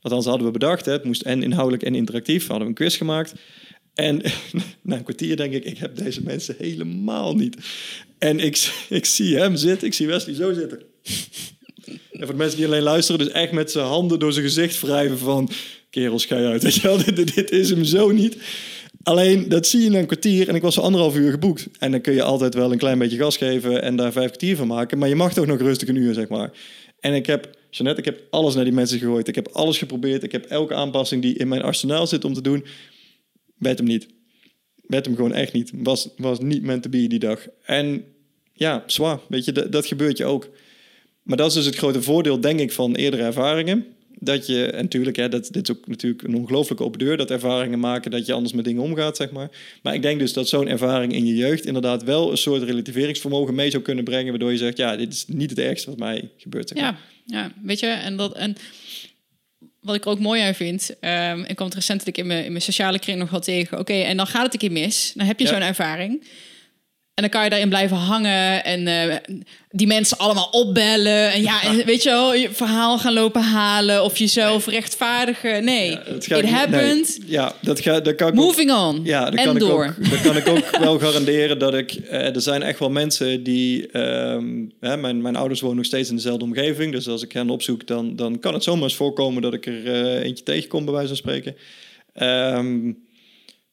Althans, 0.00 0.26
hadden 0.26 0.46
we 0.46 0.52
bedacht, 0.52 0.86
hè, 0.86 0.92
het 0.92 1.04
moest 1.04 1.22
en 1.22 1.42
inhoudelijk 1.42 1.82
en 1.82 1.94
interactief. 1.94 2.42
We 2.42 2.50
hadden 2.50 2.68
een 2.68 2.74
quiz 2.74 2.96
gemaakt. 2.96 3.34
En 3.94 4.22
na 4.82 4.96
een 4.96 5.02
kwartier 5.02 5.36
denk 5.36 5.52
ik, 5.52 5.64
ik 5.64 5.78
heb 5.78 5.96
deze 5.96 6.22
mensen 6.22 6.54
helemaal 6.58 7.34
niet. 7.34 7.56
En 8.18 8.38
ik, 8.38 8.72
ik 8.88 9.04
zie 9.04 9.36
hem 9.36 9.56
zitten, 9.56 9.86
ik 9.86 9.94
zie 9.94 10.06
Wesley 10.06 10.34
zo 10.34 10.52
zitten. 10.52 10.82
En 12.12 12.18
voor 12.18 12.26
de 12.26 12.34
mensen 12.34 12.56
die 12.56 12.66
alleen 12.66 12.82
luisteren, 12.82 13.24
dus 13.24 13.34
echt 13.34 13.52
met 13.52 13.70
zijn 13.70 13.86
handen 13.86 14.18
door 14.18 14.32
zijn 14.32 14.44
gezicht 14.44 14.80
wrijven 14.80 15.18
van... 15.18 15.50
Kerel, 15.90 16.18
schei 16.18 16.44
uit, 16.44 17.16
dit, 17.34 17.50
is 17.50 17.70
hem 17.70 17.84
zo 17.84 18.10
niet. 18.10 18.36
Alleen, 19.02 19.48
dat 19.48 19.66
zie 19.66 19.82
je 19.82 19.90
na 19.90 19.98
een 19.98 20.06
kwartier 20.06 20.48
en 20.48 20.54
ik 20.54 20.62
was 20.62 20.78
anderhalf 20.78 21.16
uur 21.16 21.30
geboekt. 21.30 21.68
En 21.78 21.90
dan 21.90 22.00
kun 22.00 22.14
je 22.14 22.22
altijd 22.22 22.54
wel 22.54 22.72
een 22.72 22.78
klein 22.78 22.98
beetje 22.98 23.16
gas 23.16 23.36
geven 23.36 23.82
en 23.82 23.96
daar 23.96 24.12
vijf 24.12 24.26
kwartier 24.26 24.56
van 24.56 24.66
maken. 24.66 24.98
Maar 24.98 25.08
je 25.08 25.14
mag 25.14 25.32
toch 25.32 25.46
nog 25.46 25.58
rustig 25.58 25.88
een 25.88 25.96
uur, 25.96 26.14
zeg 26.14 26.28
maar. 26.28 26.50
En 27.00 27.14
ik 27.14 27.26
heb, 27.26 27.50
Jeanette, 27.70 28.00
ik 28.00 28.06
heb 28.06 28.20
alles 28.30 28.54
naar 28.54 28.64
die 28.64 28.72
mensen 28.72 28.98
gegooid. 28.98 29.28
Ik 29.28 29.34
heb 29.34 29.48
alles 29.48 29.78
geprobeerd. 29.78 30.22
Ik 30.22 30.32
heb 30.32 30.44
elke 30.44 30.74
aanpassing 30.74 31.22
die 31.22 31.34
in 31.34 31.48
mijn 31.48 31.62
arsenaal 31.62 32.06
zit 32.06 32.24
om 32.24 32.34
te 32.34 32.42
doen, 32.42 32.64
werd 33.62 33.78
hem 33.78 33.86
niet. 33.86 34.06
werd 34.86 35.04
hem 35.04 35.14
gewoon 35.14 35.34
echt 35.34 35.52
niet. 35.52 35.70
Was, 35.74 36.08
was 36.16 36.40
niet 36.40 36.62
meant 36.62 36.82
to 36.82 36.90
be 36.90 37.06
die 37.06 37.18
dag. 37.18 37.46
En 37.64 38.04
ja, 38.52 38.82
zwaar, 38.86 39.20
weet 39.28 39.44
je, 39.44 39.52
dat, 39.52 39.72
dat 39.72 39.86
gebeurt 39.86 40.18
je 40.18 40.24
ook. 40.24 40.48
Maar 41.22 41.36
dat 41.36 41.48
is 41.48 41.54
dus 41.54 41.66
het 41.66 41.76
grote 41.76 42.02
voordeel, 42.02 42.40
denk 42.40 42.60
ik, 42.60 42.72
van 42.72 42.94
eerdere 42.94 43.22
ervaringen. 43.22 43.86
Dat 44.18 44.46
je, 44.46 44.64
en 44.64 44.82
natuurlijk, 44.82 45.16
hè, 45.16 45.28
dat, 45.28 45.48
dit 45.50 45.68
is 45.68 45.76
ook 45.76 45.86
natuurlijk 45.86 46.22
een 46.22 46.34
ongelooflijke 46.34 46.84
open 46.84 46.98
deur, 46.98 47.16
dat 47.16 47.30
ervaringen 47.30 47.78
maken 47.78 48.10
dat 48.10 48.26
je 48.26 48.32
anders 48.32 48.54
met 48.54 48.64
dingen 48.64 48.82
omgaat, 48.82 49.16
zeg 49.16 49.30
maar. 49.30 49.50
Maar 49.82 49.94
ik 49.94 50.02
denk 50.02 50.18
dus 50.18 50.32
dat 50.32 50.48
zo'n 50.48 50.68
ervaring 50.68 51.12
in 51.12 51.26
je 51.26 51.34
jeugd 51.34 51.66
inderdaad 51.66 52.04
wel 52.04 52.30
een 52.30 52.36
soort 52.36 52.62
relativeringsvermogen 52.62 53.54
mee 53.54 53.70
zou 53.70 53.82
kunnen 53.82 54.04
brengen, 54.04 54.30
waardoor 54.30 54.50
je 54.52 54.58
zegt, 54.58 54.76
ja, 54.76 54.96
dit 54.96 55.12
is 55.12 55.24
niet 55.26 55.50
het 55.50 55.58
ergste 55.58 55.90
wat 55.90 55.98
mij 55.98 56.30
gebeurt. 56.36 56.68
Zeg 56.68 56.78
maar. 56.78 57.00
Ja, 57.24 57.38
ja, 57.38 57.52
weet 57.62 57.80
je, 57.80 57.86
en 57.86 58.16
dat 58.16 58.36
en 58.36 58.56
wat 59.82 59.94
ik 59.94 60.04
er 60.04 60.10
ook 60.10 60.18
mooi 60.18 60.42
aan 60.42 60.54
vind, 60.54 60.90
um, 61.00 61.44
ik 61.44 61.54
kwam 61.54 61.66
het 61.68 61.76
recentelijk 61.76 62.18
in 62.18 62.26
mijn, 62.26 62.44
in 62.44 62.50
mijn 62.50 62.62
sociale 62.64 62.98
kring 62.98 63.18
nog 63.18 63.30
wel 63.30 63.40
tegen. 63.40 63.78
Oké, 63.78 63.92
en 63.92 64.16
dan 64.16 64.26
gaat 64.26 64.42
het 64.44 64.52
een 64.52 64.58
keer 64.58 64.72
mis, 64.72 65.12
dan 65.14 65.26
heb 65.26 65.38
je 65.38 65.44
Ja. 65.44 65.52
zo'n 65.52 65.62
ervaring. 65.62 66.22
En 67.14 67.22
dan 67.22 67.30
kan 67.30 67.44
je 67.44 67.50
daarin 67.50 67.68
blijven 67.68 67.96
hangen 67.96 68.64
en 68.64 68.86
eh, 68.86 69.16
die 69.70 69.86
mensen 69.86 70.18
allemaal 70.18 70.48
opbellen. 70.50 71.32
En 71.32 71.42
ja, 71.42 71.62
en 71.62 71.84
weet 71.84 72.02
je 72.02 72.08
wel, 72.08 72.34
je 72.34 72.50
verhaal 72.52 72.98
gaan 72.98 73.12
lopen 73.12 73.42
halen 73.42 74.04
of 74.04 74.18
jezelf 74.18 74.66
rechtvaardigen. 74.66 75.64
Nee, 75.64 75.90
Ja, 75.90 76.02
het 76.06 76.26
it 76.30 76.44
happened. 76.48 77.18
nee. 77.20 77.30
ja, 77.30 77.54
dat, 77.60 77.80
ga, 77.80 78.00
dat 78.00 78.14
kan 78.14 78.28
ik 78.28 78.34
ook- 78.38 78.44
Moving 78.44 78.72
on. 78.72 79.00
Ja, 79.04 79.24
dat 79.30 79.34
en 79.38 79.44
kan, 79.44 79.54
ik 79.56 79.60
door. 79.60 79.84
ook, 79.98 80.10
dat 80.10 80.20
kan 80.20 80.36
ik 80.36 80.48
ook 80.48 80.76
wel 80.78 80.98
garanderen 80.98 81.58
dat 81.58 81.74
ik... 81.74 81.92
eh, 81.92 82.34
er 82.34 82.40
zijn 82.42 82.62
echt 82.62 82.78
wel 82.78 82.90
mensen 82.90 83.42
die... 83.42 83.86
ehm, 83.90 84.64
hè, 84.80 84.96
mijn, 84.96 85.22
mijn 85.22 85.36
ouders 85.36 85.60
wonen 85.60 85.76
nog 85.76 85.86
steeds 85.86 86.08
in 86.10 86.16
dezelfde 86.16 86.44
omgeving. 86.44 86.92
Dus 86.92 87.08
als 87.08 87.22
ik 87.22 87.32
hen 87.32 87.50
opzoek, 87.50 87.86
dan, 87.86 88.16
dan 88.16 88.38
kan 88.38 88.54
het 88.54 88.62
zomaar 88.64 88.82
eens 88.82 88.94
voorkomen... 88.96 89.42
dat 89.42 89.54
ik 89.54 89.66
er 89.66 89.86
eh, 89.86 90.24
eentje 90.24 90.44
tegenkom, 90.44 90.84
bij 90.84 90.92
wijze 90.94 91.08
van 91.08 91.16
spreken. 91.16 91.56
Ehm, 92.14 92.92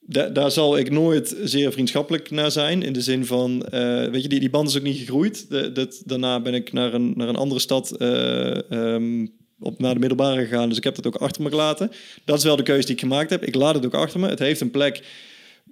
da- 0.10 0.30
daar 0.30 0.52
zal 0.52 0.78
ik 0.78 0.92
nooit 0.92 1.36
zeer 1.44 1.72
vriendschappelijk 1.72 2.32
naar 2.32 2.52
zijn. 2.52 2.84
In 2.84 2.94
de 2.94 3.02
zin 3.02 3.26
van, 3.26 3.66
eh, 3.66 4.10
weet 4.10 4.22
je, 4.22 4.30
die, 4.30 4.40
die 4.40 4.50
band 4.50 4.70
is 4.70 4.78
ook 4.78 4.84
niet 4.84 4.98
gegroeid. 4.98 5.50
Dat, 5.76 6.02
daarna 6.06 6.42
ben 6.42 6.54
ik 6.54 6.74
naar 6.74 6.94
een, 6.94 7.14
naar 7.16 7.28
een 7.28 7.36
andere 7.36 7.60
stad... 7.62 7.92
eh, 7.92 8.72
ehm, 8.72 9.28
op 9.62 9.80
naar 9.80 9.94
de 9.94 10.00
middelbare 10.00 10.46
gegaan, 10.46 10.70
dus 10.70 10.78
ik 10.78 10.84
heb 10.84 10.96
dat 10.96 11.08
ook 11.08 11.16
achter 11.16 11.44
me 11.44 11.50
gelaten. 11.50 11.92
Dat 12.26 12.38
is 12.38 12.44
wel 12.44 12.56
de 12.56 12.64
keuze 12.64 12.86
die 12.86 12.96
ik 12.96 13.02
gemaakt 13.02 13.30
heb. 13.30 13.44
Ik 13.44 13.56
laat 13.56 13.76
het 13.76 13.86
ook 13.86 13.94
achter 13.94 14.20
me. 14.20 14.28
Het 14.28 14.40
heeft 14.40 14.62
een 14.62 14.72
plek 14.72 15.04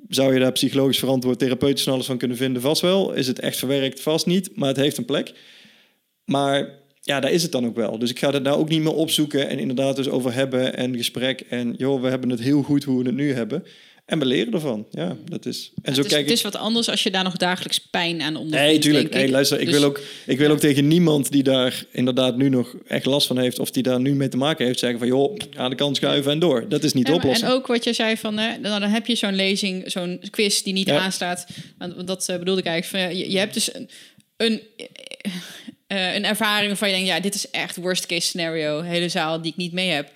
zou 0.09 0.33
je 0.33 0.39
daar 0.39 0.51
psychologisch 0.51 0.99
verantwoord, 0.99 1.39
therapeutisch 1.39 1.83
van 1.83 1.93
alles 1.93 2.05
van 2.05 2.17
kunnen 2.17 2.37
vinden? 2.37 2.61
Vast 2.61 2.81
wel. 2.81 3.13
Is 3.13 3.27
het 3.27 3.39
echt 3.39 3.57
verwerkt? 3.57 4.01
Vast 4.01 4.25
niet. 4.25 4.55
Maar 4.55 4.67
het 4.67 4.77
heeft 4.77 4.97
een 4.97 5.05
plek. 5.05 5.33
Maar 6.25 6.69
ja, 7.01 7.19
daar 7.19 7.31
is 7.31 7.43
het 7.43 7.51
dan 7.51 7.65
ook 7.65 7.75
wel. 7.75 7.99
Dus 7.99 8.09
ik 8.09 8.19
ga 8.19 8.31
het 8.31 8.43
daar 8.45 8.57
ook 8.57 8.69
niet 8.69 8.81
meer 8.81 8.93
opzoeken 8.93 9.49
en 9.49 9.59
inderdaad 9.59 9.95
dus 9.95 10.09
over 10.09 10.33
hebben 10.33 10.75
en 10.75 10.95
gesprek. 10.97 11.41
En 11.41 11.73
joh, 11.77 12.01
we 12.01 12.07
hebben 12.07 12.29
het 12.29 12.39
heel 12.39 12.61
goed 12.61 12.83
hoe 12.83 12.99
we 12.99 13.05
het 13.05 13.15
nu 13.15 13.33
hebben. 13.33 13.63
En 14.07 14.19
we 14.19 14.25
leren 14.25 14.53
ervan. 14.53 14.87
Ja, 14.91 15.15
dat 15.25 15.45
is. 15.45 15.71
En 15.81 15.95
zo 15.95 16.01
het, 16.01 16.05
is, 16.05 16.13
kijk 16.13 16.21
het 16.21 16.29
ik. 16.31 16.35
is 16.37 16.41
wat 16.41 16.55
anders 16.55 16.89
als 16.89 17.03
je 17.03 17.11
daar 17.11 17.23
nog 17.23 17.37
dagelijks 17.37 17.79
pijn 17.79 18.21
aan 18.21 18.35
ondervindt. 18.35 18.71
Nee, 18.71 18.79
tuurlijk. 18.79 19.13
Hey, 19.13 19.29
luister, 19.29 19.59
ik, 19.59 19.65
Dus- 19.65 19.75
wil 19.75 19.83
ook, 19.83 20.01
ik 20.25 20.37
wil 20.37 20.51
ook 20.51 20.59
tegen 20.59 20.87
niemand 20.87 21.31
die 21.31 21.43
daar 21.43 21.83
inderdaad 21.91 22.37
nu 22.37 22.49
nog 22.49 22.75
echt 22.87 23.05
last 23.05 23.27
van 23.27 23.37
heeft... 23.37 23.59
of 23.59 23.71
die 23.71 23.83
daar 23.83 23.99
nu 23.99 24.15
mee 24.15 24.27
te 24.27 24.37
maken 24.37 24.65
heeft, 24.65 24.79
zeggen 24.79 24.99
van... 24.99 25.07
joh, 25.07 25.37
aan 25.55 25.69
de 25.69 25.75
kant 25.75 25.95
schuiven 25.95 26.31
en 26.31 26.39
door. 26.39 26.65
Dat 26.69 26.83
is 26.83 26.93
niet 26.93 27.07
Ja, 27.07 27.13
oplossing. 27.13 27.47
En 27.49 27.53
ook 27.55 27.67
wat 27.67 27.83
je 27.83 27.93
zei 27.93 28.17
van, 28.17 28.37
hè, 28.37 28.61
dan, 28.61 28.79
dan 28.81 28.89
heb 28.89 29.05
je 29.07 29.15
zo'n 29.15 29.35
lezing, 29.35 29.91
zo'n 29.91 30.21
quiz 30.29 30.61
die 30.61 30.73
niet 30.73 30.87
Ja. 30.87 30.99
aanslaat. 30.99 31.47
Want 31.77 32.07
dat 32.07 32.29
eh, 32.29 32.37
bedoelde 32.37 32.61
ik 32.61 32.67
eigenlijk. 32.67 33.05
Van, 33.05 33.17
je, 33.17 33.31
je 33.31 33.37
hebt 33.37 33.53
dus 33.53 33.75
een, 33.75 33.89
een, 34.37 34.61
eh, 35.87 36.15
een 36.15 36.25
ervaring 36.25 36.67
waarvan 36.67 36.87
je 36.89 36.93
denkt, 36.93 37.09
ja, 37.09 37.19
dit 37.19 37.35
is 37.35 37.49
echt 37.49 37.75
worst 37.75 38.05
case 38.05 38.27
scenario, 38.27 38.81
hele 38.81 39.09
zaal 39.09 39.41
die 39.41 39.51
ik 39.51 39.57
niet 39.57 39.71
mee 39.71 39.89
heb. 39.89 40.11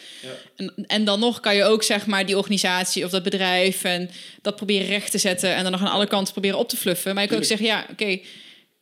En, 0.56 0.74
en 0.88 1.04
dan 1.06 1.20
nog 1.20 1.40
kan 1.40 1.56
je 1.56 1.64
ook 1.64 1.84
zeg 1.84 2.06
maar 2.06 2.26
die 2.26 2.38
organisatie 2.38 3.06
of 3.06 3.12
dat 3.12 3.24
bedrijf 3.24 3.84
en 3.84 4.10
dat 4.42 4.56
proberen 4.56 4.88
recht 4.88 5.12
te 5.12 5.18
zetten 5.18 5.56
en 5.56 5.64
dan 5.64 5.72
nog 5.72 5.82
aan 5.82 5.92
alle 5.92 6.08
kanten 6.08 6.34
proberen 6.34 6.58
op 6.58 6.70
te 6.70 6.78
fluffen. 6.78 7.14
Maar 7.14 7.24
je 7.24 7.30
kan 7.30 7.38
ook 7.38 7.44
zeggen, 7.44 7.66
ja, 7.66 7.86
oké. 7.92 8.20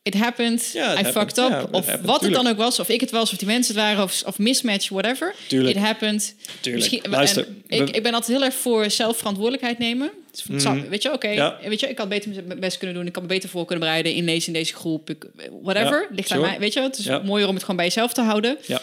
It 0.04 0.14
happened, 0.14 0.70
Ja, 0.74 0.84
I 0.84 0.96
happened. 1.04 1.14
fucked 1.14 1.38
up. 1.38 1.50
Ja, 1.50 1.62
of 1.72 1.86
happened, 1.86 2.06
wat 2.06 2.22
het 2.22 2.34
dan 2.34 2.48
ook 2.48 2.58
was, 2.58 2.80
of 2.80 2.90
ik 2.90 3.00
het 3.02 3.12
was, 3.12 3.32
of 3.32 3.38
die 3.38 3.48
mensen 3.48 3.74
het 3.76 3.84
waren, 3.84 4.04
of, 4.04 4.22
of 4.26 4.38
mismatch, 4.38 4.90
whatever. 4.90 5.36
Tuurlijk. 5.48 5.76
It 5.76 5.82
happened. 5.84 6.36
Tuurlijk. 6.60 7.08
Luister, 7.08 7.48
en 7.48 7.64
we- 7.68 7.76
ik, 7.76 7.96
ik 7.96 8.04
ben 8.04 8.14
altijd 8.14 8.38
heel 8.38 8.46
erg 8.46 8.54
voor 8.56 8.90
zelfverantwoordelijkheid 8.92 9.78
nemen. 9.78 10.12
Dus 10.32 10.64
zou- 10.64 10.90
weet 10.90 11.02
je, 11.04 11.14
oké, 11.14 11.28
Ja. 11.28 11.58
weet 11.64 11.80
je, 11.80 11.90
ik 11.90 11.98
had 11.98 12.10
beter 12.10 12.44
mijn 12.46 12.60
best 12.60 12.78
kunnen 12.78 12.96
doen. 12.96 13.08
Ik 13.08 13.14
had 13.16 13.24
me 13.24 13.30
beter 13.30 13.50
voor 13.50 13.66
kunnen 13.66 13.86
bereiden, 13.86 14.14
inlezen 14.14 14.48
in 14.48 14.60
deze 14.60 14.74
groep. 14.76 15.10
Ik, 15.10 15.26
whatever, 15.62 16.02
Ja, 16.10 16.16
ligt 16.16 16.32
aan 16.32 16.42
mij. 16.42 16.60
Weet 16.60 16.74
je, 16.74 16.82
het 16.82 16.98
is 16.98 17.08
mooier 17.24 17.48
om 17.48 17.54
het 17.54 17.62
gewoon 17.62 17.76
bij 17.78 17.86
jezelf 17.86 18.14
te 18.14 18.22
houden. 18.22 18.58
Ja. 18.66 18.82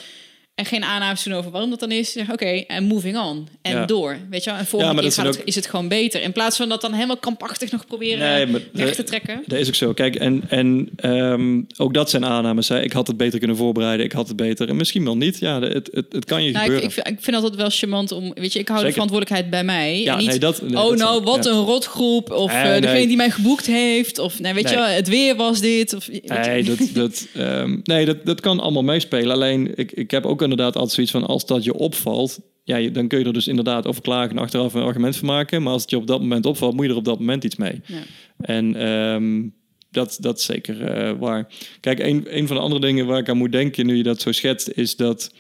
En 0.57 0.65
geen 0.65 0.85
aannames 0.85 1.23
doen 1.23 1.33
over 1.35 1.51
waarom 1.51 1.71
dat 1.71 1.81
dan 1.81 1.91
is. 1.91 2.17
Oké, 2.33 2.47
en 2.47 2.85
moving 2.85 3.19
on. 3.19 3.49
En 3.63 3.73
Ja. 3.73 3.87
door. 3.87 4.17
Weet 4.31 4.45
je 4.45 4.51
wel, 4.51 4.59
en 4.59 4.65
Ja, 4.65 4.69
volgende 4.69 4.95
maar 4.95 5.03
keer 5.03 5.13
gaat 5.13 5.35
het, 5.35 5.43
is 5.45 5.55
het 5.55 5.67
gewoon 5.67 5.89
beter. 5.89 6.23
In 6.23 6.33
plaats 6.33 6.57
van 6.57 6.69
dat 6.69 6.81
dan 6.81 6.93
helemaal 6.93 7.17
krampachtig 7.17 7.71
nog 7.71 7.87
proberen 7.87 8.19
Nee, 8.49 8.65
recht 8.73 8.97
te 8.97 9.03
trekken. 9.05 9.43
Dat 9.47 9.59
is 9.59 9.69
ook 9.69 9.75
zo. 9.75 9.93
Kijk, 9.93 10.15
en, 10.15 10.43
en 10.49 10.89
ehm, 10.97 11.61
ook 11.77 11.95
dat 11.95 12.11
zijn 12.11 12.25
aannames. 12.25 12.69
Hè. 12.69 12.83
Ik 12.83 12.93
had 12.93 13.07
het 13.07 13.17
beter 13.17 13.39
kunnen 13.39 13.57
voorbereiden. 13.57 14.07
Ik 14.07 14.13
had 14.13 14.29
het 14.29 14.37
beter. 14.37 14.69
En 14.69 14.77
misschien 14.77 15.05
wel 15.05 15.17
niet. 15.17 15.39
Ja, 15.39 15.61
het, 15.61 15.89
het, 15.93 16.07
het 16.13 16.25
kan 16.25 16.45
je 16.45 16.51
Nou, 16.53 16.65
ik, 16.65 16.71
gebeuren. 16.73 16.85
ik, 16.89 16.91
vind, 16.95 17.09
ik 17.09 17.17
vind 17.21 17.37
altijd 17.37 17.55
wel 17.55 17.71
charmant 17.71 18.13
om... 18.13 18.33
Weet 18.35 18.53
je, 18.53 18.59
ik 18.59 18.69
hou 18.69 18.81
Zeker. 18.81 18.87
de 18.87 18.93
verantwoordelijkheid 18.93 19.51
bij 19.51 19.65
mij. 19.65 20.01
Ja, 20.03 20.13
en 20.13 20.19
niet, 20.19 20.29
nee, 20.29 20.39
dat- 20.39 20.63
nee, 20.63 20.77
oh 20.83 20.89
dat 20.89 20.99
nou, 20.99 21.23
wat 21.23 21.45
ja. 21.45 21.51
een 21.51 21.57
rotgroep. 21.65 22.31
Of 22.31 22.53
eh, 22.53 22.63
degene 22.81 23.07
die 23.07 23.17
mij 23.17 23.31
geboekt 23.31 23.67
heeft. 23.67 24.19
Of 24.19 24.41
nee, 24.41 24.55
weet 24.55 24.69
je 24.69 24.75
wel, 24.75 24.85
het 24.87 25.09
weer 25.09 25.37
was 25.37 25.61
dit. 25.61 25.95
Of, 25.95 26.09
Nee, 26.23 26.63
dat, 26.65 26.79
dat, 26.93 27.27
ehm, 27.35 27.77
nee 27.85 28.05
dat, 28.05 28.17
dat 28.25 28.41
kan 28.41 28.61
allemaal 28.61 28.83
meespelen. 28.83 29.31
Alleen, 29.35 29.73
ik, 29.75 29.93
ik 29.93 30.11
heb 30.11 30.27
ook 30.27 30.45
inderdaad 30.51 30.75
altijd 30.75 30.93
zoiets 30.95 31.13
van... 31.13 31.27
als 31.27 31.47
dat 31.47 31.65
je 31.65 31.75
opvalt, 31.75 32.41
ja, 32.65 32.77
je- 32.77 32.91
dan 32.91 33.09
kun 33.09 33.19
je 33.19 33.25
er 33.25 33.33
dus 33.33 33.49
inderdaad 33.49 33.87
over 33.87 34.03
klagen... 34.03 34.31
en 34.31 34.43
achteraf 34.43 34.75
een 34.75 34.83
argument 34.83 35.17
van 35.17 35.29
maken. 35.29 35.63
Maar 35.63 35.73
als 35.73 35.83
het 35.83 35.91
je 35.91 35.97
op 35.97 36.07
dat 36.07 36.21
moment 36.21 36.47
opvalt, 36.47 36.75
moet 36.75 36.85
je 36.85 36.91
er 36.91 36.97
op 36.97 37.05
dat 37.05 37.19
moment 37.19 37.45
iets 37.45 37.57
mee. 37.57 37.81
Ja. 37.87 38.03
En 38.41 38.75
ehm, 38.75 39.49
dat, 39.91 40.17
dat 40.21 40.39
is 40.39 40.45
zeker 40.45 40.83
eh, 40.83 41.19
waar. 41.19 41.49
Kijk, 41.81 41.99
een, 41.99 42.37
een 42.37 42.47
van 42.47 42.57
de 42.57 42.63
andere 42.63 42.81
dingen 42.81 43.07
waar 43.07 43.19
ik 43.19 43.29
aan 43.29 43.37
moet 43.37 43.53
denken... 43.53 43.87
nu 43.87 43.97
je 43.97 44.03
dat 44.03 44.21
zo 44.21 44.33
schetst, 44.33 44.69
is 44.69 44.97
dat... 44.97 45.35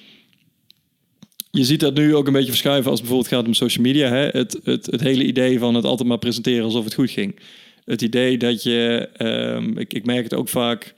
Je 1.50 1.64
ziet 1.64 1.80
dat 1.80 1.94
nu 1.94 2.14
ook 2.14 2.26
een 2.26 2.32
beetje 2.32 2.48
verschuiven 2.48 2.90
als 2.90 3.00
het 3.00 3.08
bijvoorbeeld 3.08 3.34
gaat 3.34 3.46
om 3.46 3.54
social 3.54 3.84
media. 3.84 4.08
Hè? 4.08 4.26
Het, 4.26 4.60
het, 4.64 4.86
het 4.86 5.00
hele 5.00 5.24
idee 5.24 5.58
van 5.58 5.74
het 5.74 5.84
altijd 5.84 6.08
maar 6.08 6.18
presenteren 6.18 6.64
alsof 6.64 6.84
het 6.84 6.94
goed 6.94 7.10
ging. 7.10 7.38
Het 7.84 8.02
idee 8.02 8.38
dat 8.38 8.62
je, 8.62 9.08
ehm, 9.16 9.78
ik, 9.78 9.94
ik 9.94 10.06
merk 10.06 10.22
het 10.22 10.34
ook 10.34 10.48
vaak 10.48 10.94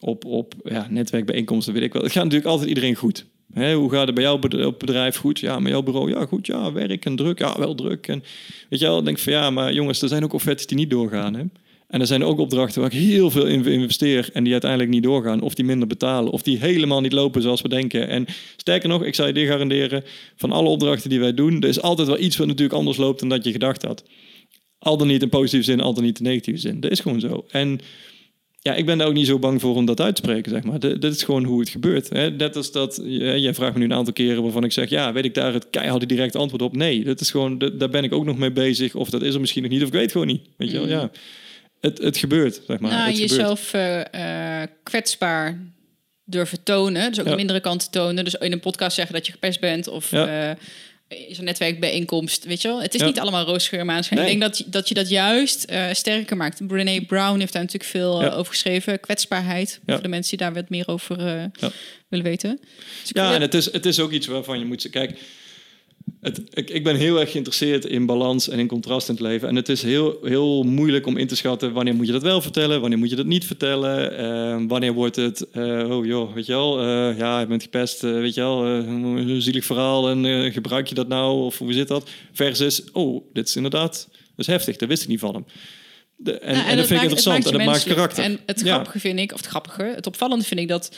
op, 0.00 0.24
op 0.24 0.54
ja, 0.64 0.86
netwerkbijeenkomsten, 0.90 1.74
weet 1.74 1.82
ik 1.82 1.92
wel. 1.92 2.02
Het 2.02 2.12
gaat 2.12 2.24
natuurlijk 2.24 2.50
altijd 2.50 2.68
iedereen 2.68 2.94
goed. 2.94 3.26
Hè, 3.52 3.74
hoe 3.74 3.90
gaat 3.90 4.06
het 4.06 4.14
bij 4.14 4.24
jou 4.24 4.38
bed- 4.38 4.64
op 4.64 4.78
bedrijf 4.78 5.16
goed? 5.16 5.38
Ja, 5.38 5.58
met 5.58 5.72
jouw 5.72 5.82
bureau, 5.82 6.10
ja 6.10 6.26
goed, 6.26 6.46
ja, 6.46 6.72
werk 6.72 7.04
en 7.04 7.16
druk, 7.16 7.38
ja, 7.38 7.58
wel 7.58 7.74
druk. 7.74 8.08
En 8.08 8.22
weet 8.68 8.80
je 8.80 8.86
wel, 8.86 9.02
denk 9.02 9.18
van 9.18 9.32
ja, 9.32 9.50
maar 9.50 9.72
jongens, 9.72 10.02
er 10.02 10.08
zijn 10.08 10.24
ook 10.24 10.32
offertes 10.32 10.66
die 10.66 10.76
niet 10.76 10.90
doorgaan. 10.90 11.34
Hè? 11.34 11.42
En 11.90 12.00
er 12.00 12.06
zijn 12.06 12.24
ook 12.24 12.38
opdrachten 12.38 12.80
waar 12.80 12.92
ik 12.92 12.98
heel 12.98 13.30
veel 13.30 13.46
in 13.46 13.64
investeer 13.64 14.30
en 14.32 14.42
die 14.42 14.52
uiteindelijk 14.52 14.90
niet 14.90 15.02
doorgaan. 15.02 15.40
Of 15.40 15.54
die 15.54 15.64
minder 15.64 15.88
betalen, 15.88 16.32
of 16.32 16.42
die 16.42 16.58
helemaal 16.58 17.00
niet 17.00 17.12
lopen 17.12 17.42
zoals 17.42 17.62
we 17.62 17.68
denken. 17.68 18.08
En 18.08 18.26
sterker 18.56 18.88
nog, 18.88 19.04
ik 19.04 19.14
zou 19.14 19.28
je 19.28 19.34
dit 19.34 19.48
garanderen, 19.48 20.04
van 20.36 20.52
alle 20.52 20.68
opdrachten 20.68 21.10
die 21.10 21.20
wij 21.20 21.34
doen, 21.34 21.60
er 21.60 21.68
is 21.68 21.82
altijd 21.82 22.08
wel 22.08 22.18
iets 22.18 22.36
wat 22.36 22.46
natuurlijk 22.46 22.78
anders 22.78 22.96
loopt 22.96 23.20
dan 23.20 23.28
dat 23.28 23.44
je 23.44 23.52
gedacht 23.52 23.82
had. 23.82 24.04
Al 24.78 24.96
dan 24.96 25.06
niet 25.06 25.22
in 25.22 25.28
positieve 25.28 25.64
zin, 25.64 25.80
al 25.80 25.94
dan 25.94 26.04
niet 26.04 26.18
in 26.18 26.24
negatieve 26.24 26.60
zin. 26.60 26.80
Dat 26.80 26.90
is 26.90 27.00
gewoon 27.00 27.20
zo. 27.20 27.44
En 27.48 27.80
ja, 28.62 28.74
ik 28.74 28.86
ben 28.86 28.98
daar 28.98 29.06
ook 29.06 29.12
niet 29.14 29.26
zo 29.26 29.38
bang 29.38 29.60
voor 29.60 29.74
om 29.74 29.84
dat 29.84 30.00
uit 30.00 30.14
te 30.16 30.22
spreken, 30.24 30.50
zeg 30.50 30.62
maar. 30.64 30.78
Dit 30.78 31.04
is 31.04 31.22
gewoon 31.22 31.44
hoe 31.44 31.60
het 31.60 31.68
gebeurt. 31.68 32.08
Hè? 32.08 32.30
Net 32.30 32.56
als 32.56 32.72
dat, 32.72 33.00
je- 33.04 33.40
jij 33.40 33.54
vraagt 33.54 33.72
me 33.72 33.78
nu 33.78 33.84
een 33.84 33.92
aantal 33.92 34.12
keren 34.12 34.42
waarvan 34.42 34.64
ik 34.64 34.72
zeg... 34.72 34.88
ja, 34.90 35.12
weet 35.12 35.24
ik 35.24 35.34
daar 35.34 35.52
het 35.52 35.66
keiharde 35.70 36.06
directe 36.06 36.38
antwoord 36.38 36.62
op? 36.62 36.76
Nee, 36.76 37.04
dat 37.04 37.20
is 37.20 37.30
gewoon, 37.30 37.58
daar 37.58 37.90
ben 37.90 38.04
ik 38.04 38.12
ook 38.12 38.24
nog 38.24 38.38
mee 38.38 38.52
bezig. 38.52 38.94
Of 38.94 39.10
dat 39.10 39.22
is 39.22 39.34
er 39.34 39.40
misschien 39.40 39.62
nog 39.62 39.70
niet, 39.72 39.80
of 39.80 39.86
ik 39.86 39.92
weet 39.94 40.12
gewoon 40.12 40.26
niet. 40.26 40.42
Weet 40.56 40.70
je 40.70 40.78
wel, 40.78 40.88
ja. 40.88 41.10
Het, 41.80 41.98
het 41.98 42.16
gebeurt, 42.16 42.60
zeg 42.66 42.78
maar. 42.78 42.90
nou, 42.90 43.08
het 43.08 43.18
jezelf 43.18 43.72
eh, 43.72 44.62
eh, 44.62 44.68
kwetsbaar 44.82 45.60
durven 46.24 46.62
tonen. 46.62 47.08
Dus 47.08 47.18
ook 47.18 47.24
Ja. 47.24 47.30
de 47.30 47.36
mindere 47.36 47.60
kant 47.60 47.92
tonen. 47.92 48.24
Dus 48.24 48.34
in 48.34 48.52
een 48.52 48.60
podcast 48.60 48.94
zeggen 48.96 49.14
dat 49.14 49.26
je 49.26 49.32
gepest 49.32 49.60
bent. 49.60 49.88
Of 49.88 50.10
Ja. 50.10 50.50
eh, 50.50 50.56
is 51.10 51.38
een 51.38 51.44
netwerkbijeenkomst. 51.44 52.44
Weet 52.44 52.62
je 52.62 52.68
wel? 52.68 52.82
Het 52.82 52.94
is 52.94 53.00
Ja. 53.00 53.06
niet 53.06 53.18
allemaal 53.20 53.44
roosgeur. 53.44 53.84
Nee. 53.84 53.98
Ik 53.98 54.16
denk 54.16 54.40
dat, 54.40 54.58
je- 54.58 54.64
dat 54.66 54.88
je 54.88 54.94
dat 54.94 55.08
juist 55.08 55.64
eh, 55.64 55.86
sterker 55.92 56.36
maakt. 56.36 56.66
Brené 56.66 57.00
Brown 57.00 57.38
heeft 57.38 57.52
daar 57.52 57.62
natuurlijk 57.62 57.90
veel 57.90 58.20
eh, 58.20 58.26
Ja. 58.26 58.32
over 58.34 58.52
geschreven. 58.52 59.00
Kwetsbaarheid. 59.00 59.80
Ja. 59.86 59.92
Voor 59.92 60.02
de 60.02 60.08
mensen 60.08 60.36
die 60.36 60.46
daar 60.46 60.54
wat 60.54 60.68
meer 60.70 60.88
over 60.88 61.18
eh, 61.26 61.44
willen 62.08 62.24
weten. 62.24 62.60
Dus 63.00 63.10
Ja, 63.12 63.34
en 63.34 63.40
het 63.40 63.54
is, 63.54 63.72
het 63.72 63.86
is 63.86 64.00
ook 64.00 64.12
iets 64.12 64.26
waarvan 64.26 64.58
je 64.58 64.64
moet... 64.64 64.90
Kijk, 64.90 65.18
het, 66.20 66.40
ik, 66.50 66.70
ik 66.70 66.84
ben 66.84 66.96
heel 66.96 67.20
erg 67.20 67.30
geïnteresseerd 67.30 67.84
in 67.84 68.06
balans 68.06 68.48
en 68.48 68.58
in 68.58 68.66
contrast 68.66 69.08
in 69.08 69.14
het 69.14 69.22
leven. 69.22 69.48
En 69.48 69.56
het 69.56 69.68
is 69.68 69.82
heel, 69.82 70.18
heel 70.22 70.62
moeilijk 70.62 71.06
om 71.06 71.16
in 71.16 71.26
te 71.26 71.36
schatten... 71.36 71.72
wanneer 71.72 71.94
moet 71.94 72.06
je 72.06 72.12
dat 72.12 72.22
wel 72.22 72.40
vertellen, 72.40 72.80
wanneer 72.80 72.98
moet 72.98 73.10
je 73.10 73.16
dat 73.16 73.26
niet 73.26 73.44
vertellen... 73.46 74.18
eh, 74.18 74.64
wanneer 74.68 74.92
wordt 74.92 75.16
het... 75.16 75.50
eh, 75.50 75.90
oh 75.90 76.06
joh, 76.06 76.34
weet 76.34 76.46
je 76.46 76.52
wel, 76.52 76.80
eh, 76.80 77.18
ja, 77.18 77.40
je 77.40 77.46
bent 77.46 77.62
gepest, 77.62 78.00
weet 78.00 78.34
je 78.34 78.40
wel... 78.40 78.64
een 78.66 79.42
zielig 79.42 79.64
verhaal 79.64 80.10
en 80.10 80.52
gebruik 80.52 80.88
je 80.88 80.94
dat 80.94 81.08
nou? 81.08 81.44
Of 81.44 81.58
hoe 81.58 81.72
zit 81.72 81.88
dat? 81.88 82.08
Versus, 82.32 82.82
oh, 82.92 83.24
dit 83.32 83.48
is 83.48 83.56
inderdaad... 83.56 84.08
Dat 84.10 84.48
is 84.48 84.54
heftig, 84.54 84.76
dat 84.76 84.88
wist 84.88 85.02
ik 85.02 85.08
niet 85.08 85.20
van 85.20 85.34
hem. 85.34 85.44
De, 86.16 86.38
en, 86.38 86.54
Nou, 86.54 86.68
en, 86.68 86.76
dat 86.76 86.86
vind 86.86 86.98
ik 87.02 87.02
interessant 87.02 87.46
en 87.46 87.52
dat 87.52 87.64
maakt 87.64 87.84
karakter. 87.84 88.24
En 88.24 88.40
het 88.46 88.60
Ja. 88.60 88.72
grappige 88.72 89.00
vind 89.00 89.18
ik, 89.18 89.32
of 89.32 89.38
het 89.38 89.46
grappige, 89.46 89.92
het 89.94 90.06
opvallende 90.06 90.44
vind 90.44 90.60
ik 90.60 90.68
dat 90.68 90.96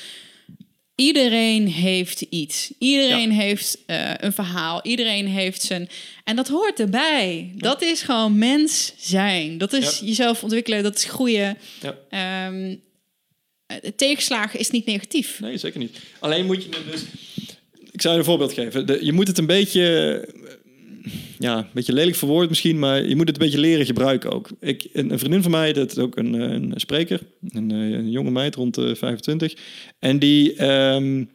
Iedereen 1.02 1.68
heeft 1.68 2.20
iets. 2.20 2.72
Iedereen 2.78 3.30
heeft 3.30 3.78
uh, 3.86 4.14
een 4.16 4.32
verhaal. 4.32 4.80
Iedereen 4.82 5.26
heeft 5.26 5.62
zijn. 5.62 5.88
En 6.24 6.36
dat 6.36 6.48
hoort 6.48 6.80
erbij. 6.80 7.52
Dat 7.56 7.82
is 7.82 8.02
gewoon 8.02 8.38
mens 8.38 8.92
zijn. 8.98 9.58
Dat 9.58 9.72
is 9.72 10.00
jezelf 10.04 10.42
ontwikkelen. 10.42 10.82
Dat 10.82 10.96
is 10.96 11.04
groeien. 11.04 11.58
Um, 12.46 12.82
tegenslagen 13.96 14.60
is 14.60 14.70
niet 14.70 14.86
negatief. 14.86 15.40
Nee, 15.40 15.58
zeker 15.58 15.78
niet. 15.78 15.98
Alleen 16.18 16.46
moet 16.46 16.62
je 16.62 16.68
dus. 16.90 17.02
Ik 17.90 18.00
zou 18.00 18.14
je 18.14 18.20
een 18.20 18.26
voorbeeld 18.26 18.52
geven. 18.52 19.04
je 19.04 19.12
moet 19.12 19.28
het 19.28 19.38
een 19.38 19.46
beetje 19.46 20.28
ja, 21.38 21.58
een 21.58 21.66
beetje 21.72 21.92
lelijk 21.92 22.16
verwoord 22.16 22.48
misschien, 22.48 22.78
maar 22.78 23.08
je 23.08 23.16
moet 23.16 23.26
het 23.26 23.36
een 23.36 23.44
beetje 23.44 23.60
leren 23.60 23.86
gebruiken 23.86 24.30
ook. 24.30 24.48
Ik, 24.60 24.88
een, 24.92 25.18
vriendin 25.18 25.42
van 25.42 25.50
mij, 25.50 25.72
dat 25.72 25.90
is 25.90 25.98
ook 25.98 26.16
een, 26.16 26.32
een 26.32 26.72
spreker, 26.76 27.20
een, 27.48 27.70
een 27.70 28.10
jonge 28.10 28.30
meid 28.30 28.54
rond 28.54 28.74
de 28.74 28.96
25. 28.96 29.54
En 29.98 30.18
die, 30.18 30.66
um, 30.66 31.28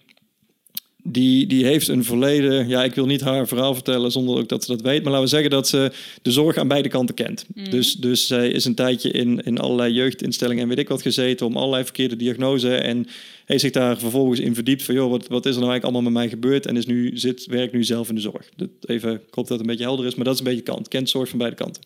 die, 1.12 1.48
die 1.48 1.66
heeft 1.66 1.88
een 1.88 2.04
verleden. 2.04 2.68
Ja, 2.68 2.84
ik 2.84 2.96
wil 2.96 3.06
niet 3.06 3.22
haar 3.22 3.48
verhaal 3.48 3.74
vertellen 3.74 4.12
zonder 4.12 4.38
ook 4.38 4.50
dat 4.50 4.64
ze 4.64 4.72
dat 4.72 4.82
weet. 4.82 5.04
Maar 5.04 5.12
laten 5.12 5.28
we 5.28 5.32
zeggen 5.32 5.50
dat 5.50 5.68
ze 5.68 5.92
de 6.22 6.32
zorg 6.32 6.58
aan 6.58 6.68
beide 6.68 6.90
kanten 6.90 7.16
kent. 7.16 7.46
Mm. 7.54 7.70
Dus, 7.70 7.94
dus 7.94 8.28
zij 8.28 8.50
is 8.50 8.66
een 8.66 8.76
tijdje 8.76 9.12
in, 9.12 9.40
in 9.40 9.60
allerlei 9.60 9.94
jeugdinstellingen 9.94 10.64
en 10.64 10.70
weet 10.70 10.80
ik 10.80 10.90
wat 10.90 11.02
gezeten 11.02 11.46
om 11.46 11.58
allerlei 11.58 11.84
verkeerde 11.84 12.16
diagnoses. 12.16 12.80
En 12.80 13.08
heeft 13.48 13.62
zich 13.62 13.72
daar 13.72 13.98
vervolgens 13.98 14.40
in 14.40 14.56
verdiept 14.56 14.84
van, 14.84 14.96
joh, 14.96 15.10
wat, 15.10 15.28
wat 15.28 15.46
is 15.46 15.54
er 15.56 15.60
nou 15.60 15.72
eigenlijk 15.72 15.84
allemaal 15.84 16.02
met 16.02 16.22
mij 16.22 16.30
gebeurd? 16.30 16.66
En 16.66 16.78
is 16.78 16.86
nu, 16.86 17.18
zit, 17.18 17.46
werkt 17.46 17.74
nu 17.74 17.84
zelf 17.84 18.10
in 18.10 18.16
de 18.16 18.22
zorg. 18.22 18.50
Dat 18.56 18.70
even, 18.86 19.14
ik 19.14 19.34
hoop 19.34 19.48
dat 19.48 19.50
het 19.50 19.60
een 19.60 19.66
beetje 19.66 19.84
helder 19.84 20.06
is, 20.06 20.16
maar 20.16 20.26
dat 20.26 20.34
is 20.34 20.40
een 20.40 20.46
beetje 20.46 20.62
kant. 20.62 20.88
Kent 20.88 21.10
zorg 21.10 21.30
van 21.30 21.38
beide 21.38 21.56
kanten. 21.56 21.82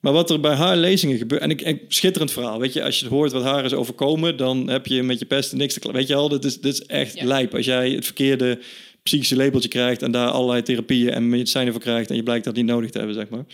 Maar 0.00 0.12
wat 0.12 0.30
er 0.30 0.40
bij 0.40 0.54
haar 0.54 0.76
lezingen 0.76 1.18
gebeurt, 1.18 1.42
en 1.42 1.50
ik, 1.50 1.84
schitterend 1.88 2.32
verhaal, 2.32 2.58
weet 2.58 2.72
je, 2.72 2.82
als 2.82 3.00
je 3.00 3.08
hoort 3.08 3.32
wat 3.32 3.42
haar 3.42 3.64
is 3.64 3.72
overkomen, 3.72 4.36
dan 4.36 4.68
heb 4.68 4.86
je 4.86 5.02
met 5.02 5.18
je 5.18 5.24
pest 5.24 5.52
niks 5.52 5.78
te 5.78 5.92
Weet 5.92 6.06
je 6.06 6.14
al, 6.14 6.28
dit 6.28 6.44
is, 6.44 6.60
dit 6.60 6.72
is 6.72 6.82
echt 6.86 7.14
ja. 7.14 7.24
lijp. 7.24 7.54
Als 7.54 7.66
jij 7.66 7.90
het 7.90 8.04
verkeerde 8.04 8.58
psychische 9.02 9.36
labeltje 9.36 9.68
krijgt 9.68 10.02
en 10.02 10.10
daar 10.10 10.28
allerlei 10.28 10.62
therapieën 10.62 11.10
en 11.10 11.28
medicijnen 11.28 11.72
voor 11.72 11.82
krijgt 11.82 12.10
en 12.10 12.16
je 12.16 12.22
blijkt 12.22 12.44
dat 12.44 12.54
niet 12.54 12.66
nodig 12.66 12.90
te 12.90 12.98
hebben, 12.98 13.16
zeg 13.16 13.28
maar. 13.28 13.44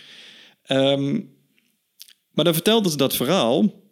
Ehm, 0.63 1.21
maar 2.31 2.45
dan 2.45 2.55
vertelde 2.55 2.91
ze 2.91 2.97
dat 2.97 3.17
verhaal 3.17 3.83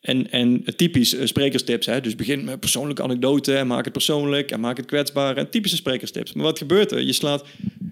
en, 0.00 0.30
en 0.30 0.64
typisch 0.76 1.14
uh, 1.14 1.26
sprekerstips, 1.26 1.86
hè? 1.86 2.00
dus 2.00 2.14
begin 2.14 2.44
met 2.44 2.60
persoonlijke 2.60 3.02
anekdote 3.02 3.56
en 3.56 3.66
maak 3.66 3.84
het 3.84 3.92
persoonlijk 3.92 4.50
en 4.50 4.60
maak 4.60 4.76
het 4.76 4.86
kwetsbaar. 4.86 5.48
Typische 5.50 5.76
sprekerstips. 5.76 6.32
Maar 6.32 6.44
wat 6.44 6.58
gebeurt 6.58 6.92
er? 6.92 7.02
Je 7.02 7.12
slaat 7.12 7.44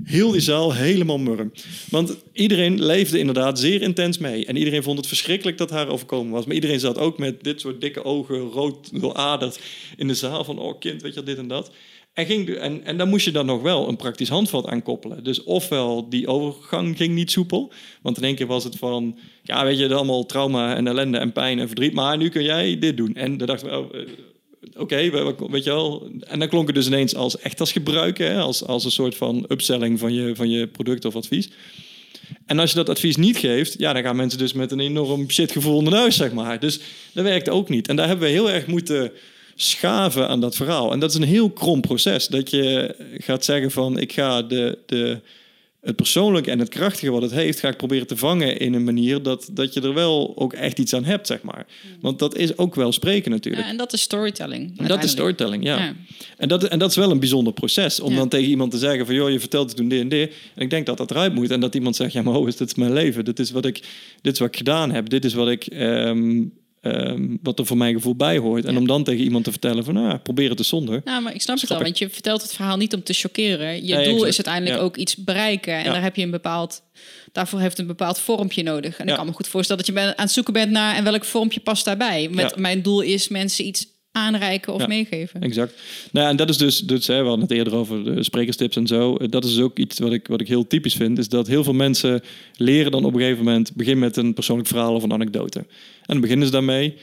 heel 0.04 0.30
die 0.30 0.40
zaal 0.40 0.74
helemaal 0.74 1.18
murm. 1.18 1.52
Want 1.90 2.16
iedereen 2.32 2.84
leefde 2.84 3.18
inderdaad 3.18 3.58
zeer 3.58 3.82
intens 3.82 4.18
mee. 4.18 4.46
En 4.46 4.56
iedereen 4.56 4.82
vond 4.82 4.98
het 4.98 5.06
verschrikkelijk 5.06 5.58
dat 5.58 5.70
haar 5.70 5.88
overkomen 5.88 6.32
was. 6.32 6.44
Maar 6.44 6.54
iedereen 6.54 6.80
zat 6.80 6.98
ook 6.98 7.18
met 7.18 7.44
dit 7.44 7.60
soort 7.60 7.80
dikke 7.80 8.04
ogen, 8.04 8.38
rood 8.38 9.00
dooraderd 9.00 9.60
in 9.96 10.08
de 10.08 10.14
zaal 10.14 10.44
van, 10.44 10.58
oh 10.58 10.78
kind, 10.78 11.02
weet 11.02 11.14
je, 11.14 11.22
dit 11.22 11.38
en 11.38 11.48
dat. 11.48 11.70
En, 12.18 12.26
ging, 12.26 12.48
en, 12.48 12.84
en 12.84 12.96
dan 12.96 13.08
moest 13.08 13.24
je 13.24 13.30
dan 13.30 13.46
nog 13.46 13.62
wel 13.62 13.88
een 13.88 13.96
praktisch 13.96 14.28
handvat 14.28 14.66
aan 14.66 14.82
koppelen. 14.82 15.24
Dus 15.24 15.42
ofwel 15.42 16.08
die 16.08 16.26
overgang 16.26 16.96
ging 16.96 17.14
niet 17.14 17.30
soepel. 17.30 17.72
Want 18.02 18.16
in 18.16 18.22
één 18.22 18.34
keer 18.34 18.46
was 18.46 18.64
het 18.64 18.76
van, 18.76 19.18
ja 19.42 19.64
weet 19.64 19.78
je, 19.78 19.94
allemaal 19.94 20.26
trauma 20.26 20.76
en 20.76 20.86
ellende 20.86 21.18
en 21.18 21.32
pijn 21.32 21.58
en 21.58 21.66
verdriet. 21.66 21.92
Maar 21.92 22.16
nu 22.16 22.28
kun 22.28 22.42
jij 22.42 22.78
dit 22.78 22.96
doen. 22.96 23.14
En 23.14 23.36
dan 23.36 23.46
dachten 23.46 23.68
we, 23.68 23.78
oh, 23.78 23.94
eh, 23.94 24.80
oké, 24.80 24.96
weet 25.50 25.64
je 25.64 25.70
wel. 25.70 26.10
En 26.20 26.38
dan 26.38 26.48
klonk 26.48 26.66
het 26.66 26.74
dus 26.74 26.86
ineens 26.86 27.14
als 27.14 27.38
echt 27.38 27.60
als 27.60 27.72
gebruiken. 27.72 28.36
Als, 28.36 28.64
als 28.64 28.84
een 28.84 28.90
soort 28.90 29.16
van 29.16 29.44
upselling 29.48 29.98
van 29.98 30.14
je, 30.14 30.36
van 30.36 30.50
je 30.50 30.66
product 30.66 31.04
of 31.04 31.16
advies. 31.16 31.50
En 32.46 32.58
als 32.58 32.70
je 32.70 32.76
dat 32.76 32.88
advies 32.88 33.16
niet 33.16 33.36
geeft, 33.36 33.74
ja, 33.78 33.92
dan 33.92 34.02
gaan 34.02 34.16
mensen 34.16 34.38
dus 34.38 34.52
met 34.52 34.72
een 34.72 34.80
enorm 34.80 35.30
shitgevoel 35.30 35.82
naar 35.82 35.98
huis, 35.98 36.16
zeg 36.16 36.32
maar. 36.32 36.60
Dus 36.60 36.80
dat 37.12 37.24
werkt 37.24 37.48
ook 37.48 37.68
niet. 37.68 37.88
En 37.88 37.96
daar 37.96 38.08
hebben 38.08 38.26
we 38.26 38.32
heel 38.32 38.50
erg 38.50 38.66
moeten 38.66 39.12
schaven 39.60 40.28
aan 40.28 40.40
dat 40.40 40.56
verhaal. 40.56 40.92
En 40.92 41.00
dat 41.00 41.10
is 41.10 41.16
een 41.16 41.22
heel 41.22 41.50
krom 41.50 41.80
proces. 41.80 42.26
Dat 42.26 42.50
je 42.50 42.94
gaat 43.18 43.44
zeggen 43.44 43.70
van 43.70 43.98
ik 43.98 44.12
ga 44.12 44.42
de, 44.42 44.78
de, 44.86 45.20
het 45.80 45.96
persoonlijke 45.96 46.50
en 46.50 46.58
het 46.58 46.68
krachtige 46.68 47.10
wat 47.10 47.22
het 47.22 47.30
heeft, 47.30 47.60
ga 47.60 47.68
ik 47.68 47.76
proberen 47.76 48.06
te 48.06 48.16
vangen 48.16 48.58
in 48.58 48.74
een 48.74 48.84
manier 48.84 49.22
dat, 49.22 49.48
dat 49.52 49.74
je 49.74 49.80
er 49.80 49.94
wel 49.94 50.32
ook 50.36 50.52
echt 50.52 50.78
iets 50.78 50.94
aan 50.94 51.04
hebt, 51.04 51.26
zeg 51.26 51.42
maar. 51.42 51.66
Want 52.00 52.18
dat 52.18 52.36
is 52.36 52.58
ook 52.58 52.74
wel 52.74 52.92
spreken 52.92 53.30
natuurlijk. 53.30 53.64
Ja, 53.64 53.70
en 53.70 53.76
dat 53.76 53.92
is 53.92 54.00
storytelling. 54.00 54.86
Dat 54.86 55.04
is 55.04 55.10
storytelling, 55.10 55.64
ja. 55.64 55.94
En, 56.36 56.48
dat, 56.48 56.64
en 56.64 56.78
dat 56.78 56.90
is 56.90 56.96
wel 56.96 57.10
een 57.10 57.20
bijzonder 57.20 57.52
proces. 57.52 58.00
Om 58.00 58.14
dan 58.14 58.28
tegen 58.28 58.50
iemand 58.50 58.70
te 58.70 58.78
zeggen 58.78 59.06
van, 59.06 59.14
joh, 59.14 59.30
je 59.30 59.40
vertelt 59.40 59.68
het 59.68 59.76
toen 59.76 59.88
dit 59.88 60.00
en 60.00 60.08
dit. 60.08 60.34
En 60.54 60.62
ik 60.62 60.70
denk 60.70 60.86
dat 60.86 60.96
dat 60.96 61.10
eruit 61.10 61.34
moet. 61.34 61.50
En 61.50 61.60
dat 61.60 61.74
iemand 61.74 61.96
zegt, 61.96 62.12
ja, 62.12 62.22
maar 62.22 62.34
oh, 62.34 62.44
dit 62.44 62.60
is 62.60 62.74
mijn 62.74 62.92
leven. 62.92 63.24
Dit 63.24 63.38
is 63.38 63.50
wat 63.50 63.64
ik, 63.64 63.82
dit 64.20 64.32
is 64.32 64.38
wat 64.38 64.48
ik 64.48 64.56
gedaan 64.56 64.90
heb. 64.90 65.08
Dit 65.08 65.24
is 65.24 65.34
wat 65.34 65.48
ik... 65.48 65.66
Ehm, 65.66 66.44
Ehm, 66.92 67.36
wat 67.42 67.58
er 67.58 67.66
voor 67.66 67.76
mijn 67.76 67.94
gevoel 67.94 68.16
bij 68.16 68.38
hoort. 68.38 68.64
En 68.64 68.76
om 68.76 68.86
dan 68.86 69.04
tegen 69.04 69.24
iemand 69.24 69.44
te 69.44 69.50
vertellen 69.50 69.84
van, 69.84 69.94
nou, 69.94 70.18
probeer 70.18 70.48
het 70.48 70.56
te 70.56 70.64
zonder. 70.64 71.00
Nou, 71.04 71.22
maar 71.22 71.34
ik 71.34 71.40
snap 71.42 71.60
het 71.60 71.70
al, 71.70 71.82
want 71.82 71.98
je 71.98 72.10
vertelt 72.10 72.42
het 72.42 72.54
verhaal 72.54 72.76
niet 72.76 72.94
om 72.94 73.02
te 73.02 73.12
chockeren. 73.12 73.86
Je 73.86 74.04
doel 74.04 74.24
is 74.24 74.36
uiteindelijk 74.44 74.82
ook 74.82 74.96
iets 74.96 75.16
bereiken. 75.16 75.74
En 75.74 75.92
daar 75.92 76.02
heb 76.02 76.16
je 76.16 76.22
een 76.22 76.30
bepaald, 76.30 76.82
daarvoor 77.32 77.60
heeft 77.60 77.78
een 77.78 77.86
bepaald 77.86 78.18
vormpje 78.18 78.62
nodig. 78.62 78.98
En 78.98 79.08
ik 79.08 79.14
kan 79.14 79.26
me 79.26 79.32
goed 79.32 79.48
voorstellen 79.48 79.84
dat 79.84 79.94
je 79.94 80.00
aan 80.00 80.12
het 80.16 80.30
zoeken 80.30 80.52
bent 80.52 80.70
naar 80.70 80.94
en 80.94 81.04
welk 81.04 81.24
vormpje 81.24 81.60
past 81.60 81.84
daarbij. 81.84 82.28
Met 82.30 82.56
mijn 82.56 82.82
doel 82.82 83.00
is 83.00 83.28
mensen 83.28 83.66
iets 83.66 83.86
aanreiken 84.12 84.72
of 84.72 84.86
meegeven. 84.86 85.40
Exact. 85.40 85.74
Nou, 86.12 86.24
ja, 86.24 86.30
en 86.30 86.36
dat 86.36 86.48
is 86.48 86.56
dus, 86.56 86.78
dus 86.78 87.06
hè, 87.06 87.18
we 87.18 87.28
hadden 87.28 87.40
het 87.40 87.50
eerder 87.50 87.74
over 87.74 88.04
de 88.04 88.22
sprekerstips 88.22 88.76
en 88.76 88.86
zo. 88.86 89.16
Dat 89.16 89.44
is 89.44 89.60
ook 89.60 89.78
iets 89.78 89.98
wat 89.98 90.12
ik, 90.12 90.26
wat 90.26 90.40
ik 90.40 90.48
heel 90.48 90.66
typisch 90.66 90.94
vind, 90.94 91.18
is 91.18 91.28
dat 91.28 91.46
heel 91.46 91.64
veel 91.64 91.72
mensen 91.72 92.22
leren 92.56 92.90
dan 92.90 93.04
op 93.04 93.14
een 93.14 93.20
gegeven 93.20 93.44
moment, 93.44 93.74
begin 93.74 93.98
met 93.98 94.16
een 94.16 94.34
persoonlijk 94.34 94.68
verhaal 94.68 94.94
of 94.94 95.02
een 95.02 95.12
anekdote. 95.12 95.58
En 95.58 95.66
dan 96.06 96.20
beginnen 96.20 96.46
ze 96.46 96.52
daarmee. 96.52 96.94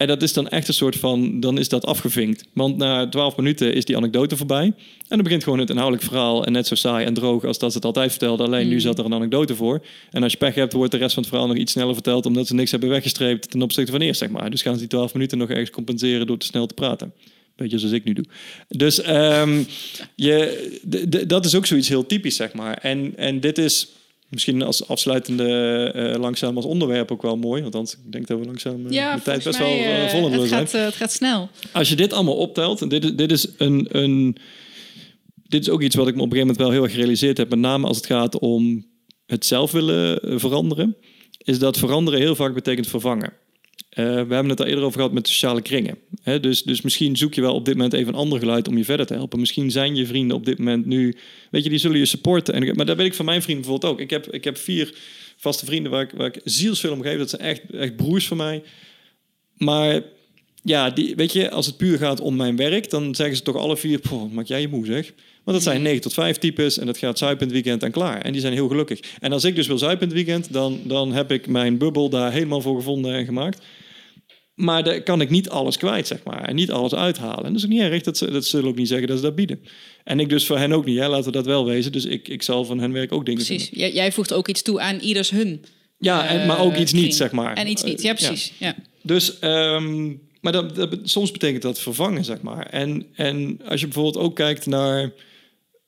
En 0.00 0.06
dat 0.06 0.22
is 0.22 0.32
dan 0.32 0.48
echt 0.48 0.68
een 0.68 0.74
soort 0.74 0.96
van, 0.96 1.40
dan 1.40 1.58
is 1.58 1.68
dat 1.68 1.86
afgevinkt. 1.86 2.44
Want 2.52 2.76
na 2.76 3.08
twaalf 3.08 3.36
minuten 3.36 3.74
is 3.74 3.84
die 3.84 3.96
anekdote 3.96 4.36
voorbij. 4.36 4.64
En 4.64 4.74
dan 5.08 5.22
begint 5.22 5.44
gewoon 5.44 5.58
het 5.58 5.70
inhoudelijk 5.70 6.06
verhaal. 6.06 6.44
En 6.46 6.52
net 6.52 6.66
zo 6.66 6.74
saai 6.74 7.06
en 7.06 7.14
droog 7.14 7.44
als 7.44 7.58
dat 7.58 7.70
ze 7.70 7.76
het 7.76 7.86
altijd 7.86 8.10
vertelde. 8.10 8.42
Alleen 8.42 8.68
nu 8.68 8.74
mm. 8.74 8.80
zat 8.80 8.98
er 8.98 9.04
een 9.04 9.14
anekdote 9.14 9.54
voor. 9.54 9.84
En 10.10 10.22
als 10.22 10.32
je 10.32 10.38
pech 10.38 10.54
hebt, 10.54 10.72
wordt 10.72 10.92
de 10.92 10.98
rest 10.98 11.14
van 11.14 11.22
het 11.22 11.32
verhaal 11.32 11.48
nog 11.48 11.56
iets 11.56 11.72
sneller 11.72 11.94
verteld. 11.94 12.26
Omdat 12.26 12.46
ze 12.46 12.54
niks 12.54 12.70
hebben 12.70 12.88
weggestreept 12.88 13.50
ten 13.50 13.62
opzichte 13.62 13.92
van 13.92 14.00
eerst, 14.00 14.20
zeg 14.20 14.30
maar. 14.30 14.50
Dus 14.50 14.62
gaan 14.62 14.72
ze 14.72 14.78
die 14.78 14.88
twaalf 14.88 15.12
minuten 15.12 15.38
nog 15.38 15.48
ergens 15.48 15.70
compenseren 15.70 16.26
door 16.26 16.38
te 16.38 16.46
snel 16.46 16.66
te 16.66 16.74
praten. 16.74 17.12
Beetje 17.56 17.78
zoals 17.78 17.94
ik 17.94 18.04
nu 18.04 18.12
doe. 18.12 18.24
Dus 18.68 19.08
um, 19.08 19.66
je, 20.14 21.24
dat 21.26 21.44
is 21.44 21.54
ook 21.54 21.66
zoiets 21.66 21.88
heel 21.88 22.06
typisch, 22.06 22.36
zeg 22.36 22.52
maar. 22.52 22.76
En, 22.76 23.12
en 23.16 23.40
dit 23.40 23.58
is 23.58 23.88
Misschien 24.30 24.62
als 24.62 24.88
afsluitende 24.88 25.92
uh, 25.96 26.20
langzaam 26.20 26.56
als 26.56 26.64
onderwerp 26.64 27.12
ook 27.12 27.22
wel 27.22 27.36
mooi. 27.36 27.62
Want 27.62 27.98
ik 28.04 28.12
denk 28.12 28.26
dat 28.26 28.38
we 28.38 28.44
langzaam 28.44 28.86
uh, 28.86 28.90
ja, 28.90 29.16
de 29.16 29.22
tijd 29.22 29.44
best 29.44 29.58
wel 29.58 29.76
uh, 29.76 30.08
vol 30.08 30.30
het 30.30 30.48
gaat, 30.48 30.72
het 30.72 30.94
gaat 30.94 31.12
snel. 31.12 31.48
Als 31.72 31.88
je 31.88 31.96
dit 31.96 32.12
allemaal 32.12 32.36
optelt, 32.36 32.82
en 32.82 32.88
dit, 32.88 33.18
dit 33.18 33.32
is 33.32 33.48
een, 33.58 33.86
een... 33.90 34.36
Dit 35.46 35.60
is 35.60 35.68
ook 35.68 35.82
iets 35.82 35.94
wat 35.94 36.08
ik 36.08 36.14
me 36.14 36.20
op 36.20 36.26
een 36.26 36.32
gegeven 36.32 36.54
moment 36.54 36.58
wel 36.58 36.70
heel 36.70 36.82
erg 36.82 36.92
gerealiseerd 36.92 37.36
heb. 37.36 37.50
Met 37.50 37.58
name 37.58 37.86
als 37.86 37.96
het 37.96 38.06
gaat 38.06 38.38
om 38.38 38.86
het 39.26 39.46
zelf 39.46 39.70
willen 39.70 40.40
veranderen. 40.40 40.96
Is 41.38 41.58
dat 41.58 41.78
veranderen 41.78 42.20
heel 42.20 42.34
vaak 42.34 42.54
betekent 42.54 42.86
vervangen. 42.86 43.32
Uh, 43.90 44.04
we 44.04 44.34
hebben 44.34 44.48
het 44.48 44.60
al 44.60 44.66
eerder 44.66 44.84
over 44.84 44.96
gehad 44.96 45.12
met 45.12 45.28
sociale 45.28 45.62
kringen. 45.62 45.98
Dus, 46.40 46.62
dus 46.62 46.80
misschien 46.80 47.16
zoek 47.16 47.34
je 47.34 47.40
wel 47.40 47.54
op 47.54 47.64
dit 47.64 47.74
moment 47.74 47.92
even 47.92 48.08
een 48.08 48.18
ander 48.18 48.38
geluid 48.38 48.68
om 48.68 48.76
je 48.76 48.84
verder 48.84 49.06
te 49.06 49.14
helpen. 49.14 49.40
Misschien 49.40 49.70
zijn 49.70 49.96
je 49.96 50.06
vrienden 50.06 50.36
op 50.36 50.44
dit 50.44 50.58
moment 50.58 50.86
nu, 50.86 51.16
weet 51.50 51.64
je, 51.64 51.70
die 51.70 51.78
zullen 51.78 51.98
je 51.98 52.06
supporten. 52.06 52.54
En, 52.54 52.76
maar 52.76 52.86
dat 52.86 52.96
weet 52.96 53.06
ik 53.06 53.14
van 53.14 53.24
mijn 53.24 53.42
vrienden 53.42 53.64
bijvoorbeeld 53.64 53.92
ook. 53.92 54.00
Ik 54.00 54.10
heb, 54.10 54.26
ik 54.26 54.44
heb 54.44 54.56
vier 54.56 54.94
vaste 55.36 55.64
vrienden 55.64 55.92
waar 55.92 56.02
ik, 56.02 56.10
waar 56.10 56.26
ik 56.26 56.40
zielsveel 56.44 56.92
om 56.92 57.02
geef. 57.02 57.18
Dat 57.18 57.30
zijn 57.30 57.42
echt, 57.42 57.70
echt 57.70 57.96
broers 57.96 58.26
van 58.26 58.36
mij. 58.36 58.62
Maar 59.56 60.02
ja, 60.62 60.90
die, 60.90 61.16
weet 61.16 61.32
je, 61.32 61.50
als 61.50 61.66
het 61.66 61.76
puur 61.76 61.98
gaat 61.98 62.20
om 62.20 62.36
mijn 62.36 62.56
werk, 62.56 62.90
dan 62.90 63.14
zeggen 63.14 63.36
ze 63.36 63.42
toch 63.42 63.56
alle 63.56 63.76
vier, 63.76 64.00
maak 64.30 64.46
jij 64.46 64.60
je 64.60 64.68
moe 64.68 64.86
zeg. 64.86 65.12
Want 65.44 65.56
dat 65.56 65.62
zijn 65.62 65.82
9 65.82 66.00
tot 66.00 66.12
5 66.12 66.38
types 66.38 66.78
en 66.78 66.86
dat 66.86 66.98
gaat 66.98 67.18
zuipen 67.18 67.48
in 67.48 67.54
het 67.54 67.62
weekend 67.62 67.82
en 67.82 67.90
klaar. 67.90 68.20
En 68.20 68.32
die 68.32 68.40
zijn 68.40 68.52
heel 68.52 68.68
gelukkig. 68.68 69.00
En 69.20 69.32
als 69.32 69.44
ik 69.44 69.54
dus 69.54 69.66
wil 69.66 69.78
zuipen 69.78 70.08
in 70.08 70.14
het 70.14 70.26
weekend, 70.26 70.52
dan, 70.52 70.80
dan 70.84 71.12
heb 71.12 71.32
ik 71.32 71.46
mijn 71.46 71.78
bubbel 71.78 72.08
daar 72.08 72.32
helemaal 72.32 72.60
voor 72.60 72.76
gevonden 72.76 73.14
en 73.14 73.24
gemaakt. 73.24 73.62
Maar 74.54 74.84
daar 74.84 75.02
kan 75.02 75.20
ik 75.20 75.30
niet 75.30 75.48
alles 75.48 75.76
kwijt, 75.76 76.06
zeg 76.06 76.22
maar. 76.24 76.44
En 76.44 76.54
niet 76.54 76.70
alles 76.70 76.94
uithalen. 76.94 77.44
En 77.44 77.52
dat 77.52 77.56
is 77.56 77.64
ook 77.64 77.70
niet 77.70 77.80
erg. 77.80 78.02
Dat, 78.02 78.18
dat 78.18 78.44
zullen 78.44 78.68
ook 78.68 78.76
niet 78.76 78.88
zeggen 78.88 79.08
dat 79.08 79.16
ze 79.16 79.22
dat 79.22 79.34
bieden. 79.34 79.60
En 80.04 80.20
ik 80.20 80.28
dus 80.28 80.46
voor 80.46 80.58
hen 80.58 80.72
ook 80.72 80.84
niet. 80.84 80.98
Hè? 80.98 81.08
Laten 81.08 81.24
we 81.24 81.32
dat 81.32 81.46
wel 81.46 81.64
wezen. 81.64 81.92
Dus 81.92 82.04
ik, 82.04 82.28
ik 82.28 82.42
zal 82.42 82.64
van 82.64 82.78
hun 82.78 82.92
werk 82.92 83.12
ook 83.12 83.26
dingen 83.26 83.44
Precies. 83.44 83.68
Jij, 83.72 83.92
jij 83.92 84.12
voegt 84.12 84.32
ook 84.32 84.48
iets 84.48 84.62
toe 84.62 84.80
aan 84.80 84.98
ieders 84.98 85.30
hun. 85.30 85.64
Ja, 85.98 86.26
en, 86.26 86.46
maar 86.46 86.60
ook 86.60 86.76
iets 86.76 86.92
niet, 86.92 87.14
zeg 87.14 87.30
maar. 87.30 87.56
En 87.56 87.68
iets 87.68 87.82
niet, 87.82 88.02
ja 88.02 88.12
precies. 88.14 88.52
Ja. 88.58 88.74
Dus, 89.02 89.36
um, 89.40 90.20
maar 90.40 90.52
dat, 90.52 90.74
dat, 90.74 90.98
soms 91.02 91.30
betekent 91.30 91.62
dat 91.62 91.80
vervangen, 91.80 92.24
zeg 92.24 92.40
maar. 92.40 92.66
En, 92.66 93.06
en 93.14 93.60
als 93.64 93.80
je 93.80 93.86
bijvoorbeeld 93.86 94.24
ook 94.24 94.36
kijkt 94.36 94.66
naar 94.66 95.12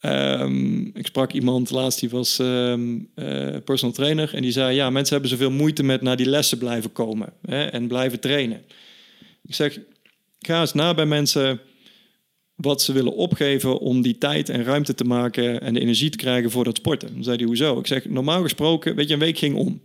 Um, 0.04 0.90
ik 0.94 1.06
sprak 1.06 1.32
iemand 1.32 1.70
laatst, 1.70 2.00
die 2.00 2.10
was 2.10 2.38
um, 2.38 3.08
uh, 3.14 3.56
personal 3.64 3.94
trainer. 3.94 4.34
En 4.34 4.42
die 4.42 4.52
zei, 4.52 4.74
ja, 4.74 4.90
mensen 4.90 5.12
hebben 5.12 5.30
zoveel 5.30 5.50
moeite 5.50 5.82
met 5.82 6.02
naar 6.02 6.16
die 6.16 6.28
lessen 6.28 6.58
blijven 6.58 6.92
komen. 6.92 7.32
Hè, 7.42 7.64
en 7.64 7.86
blijven 7.86 8.20
trainen. 8.20 8.62
Ik 9.42 9.54
zeg, 9.54 9.80
ga 10.40 10.60
eens 10.60 10.72
na 10.72 10.94
bij 10.94 11.06
mensen 11.06 11.60
wat 12.54 12.82
ze 12.82 12.92
willen 12.92 13.14
opgeven 13.14 13.78
om 13.78 14.02
die 14.02 14.18
tijd 14.18 14.48
en 14.48 14.64
ruimte 14.64 14.94
te 14.94 15.04
maken 15.04 15.60
en 15.60 15.74
de 15.74 15.80
energie 15.80 16.10
te 16.10 16.16
krijgen 16.16 16.50
voor 16.50 16.64
dat 16.64 16.76
sporten. 16.76 17.14
Dan 17.14 17.24
zei 17.24 17.36
hij, 17.36 17.46
hoezo? 17.46 17.78
Ik 17.78 17.86
zeg, 17.86 18.04
normaal 18.04 18.42
gesproken, 18.42 18.94
weet 18.96 19.08
je, 19.08 19.14
een 19.14 19.20
week 19.20 19.38
ging 19.38 19.56
om. 19.56 19.80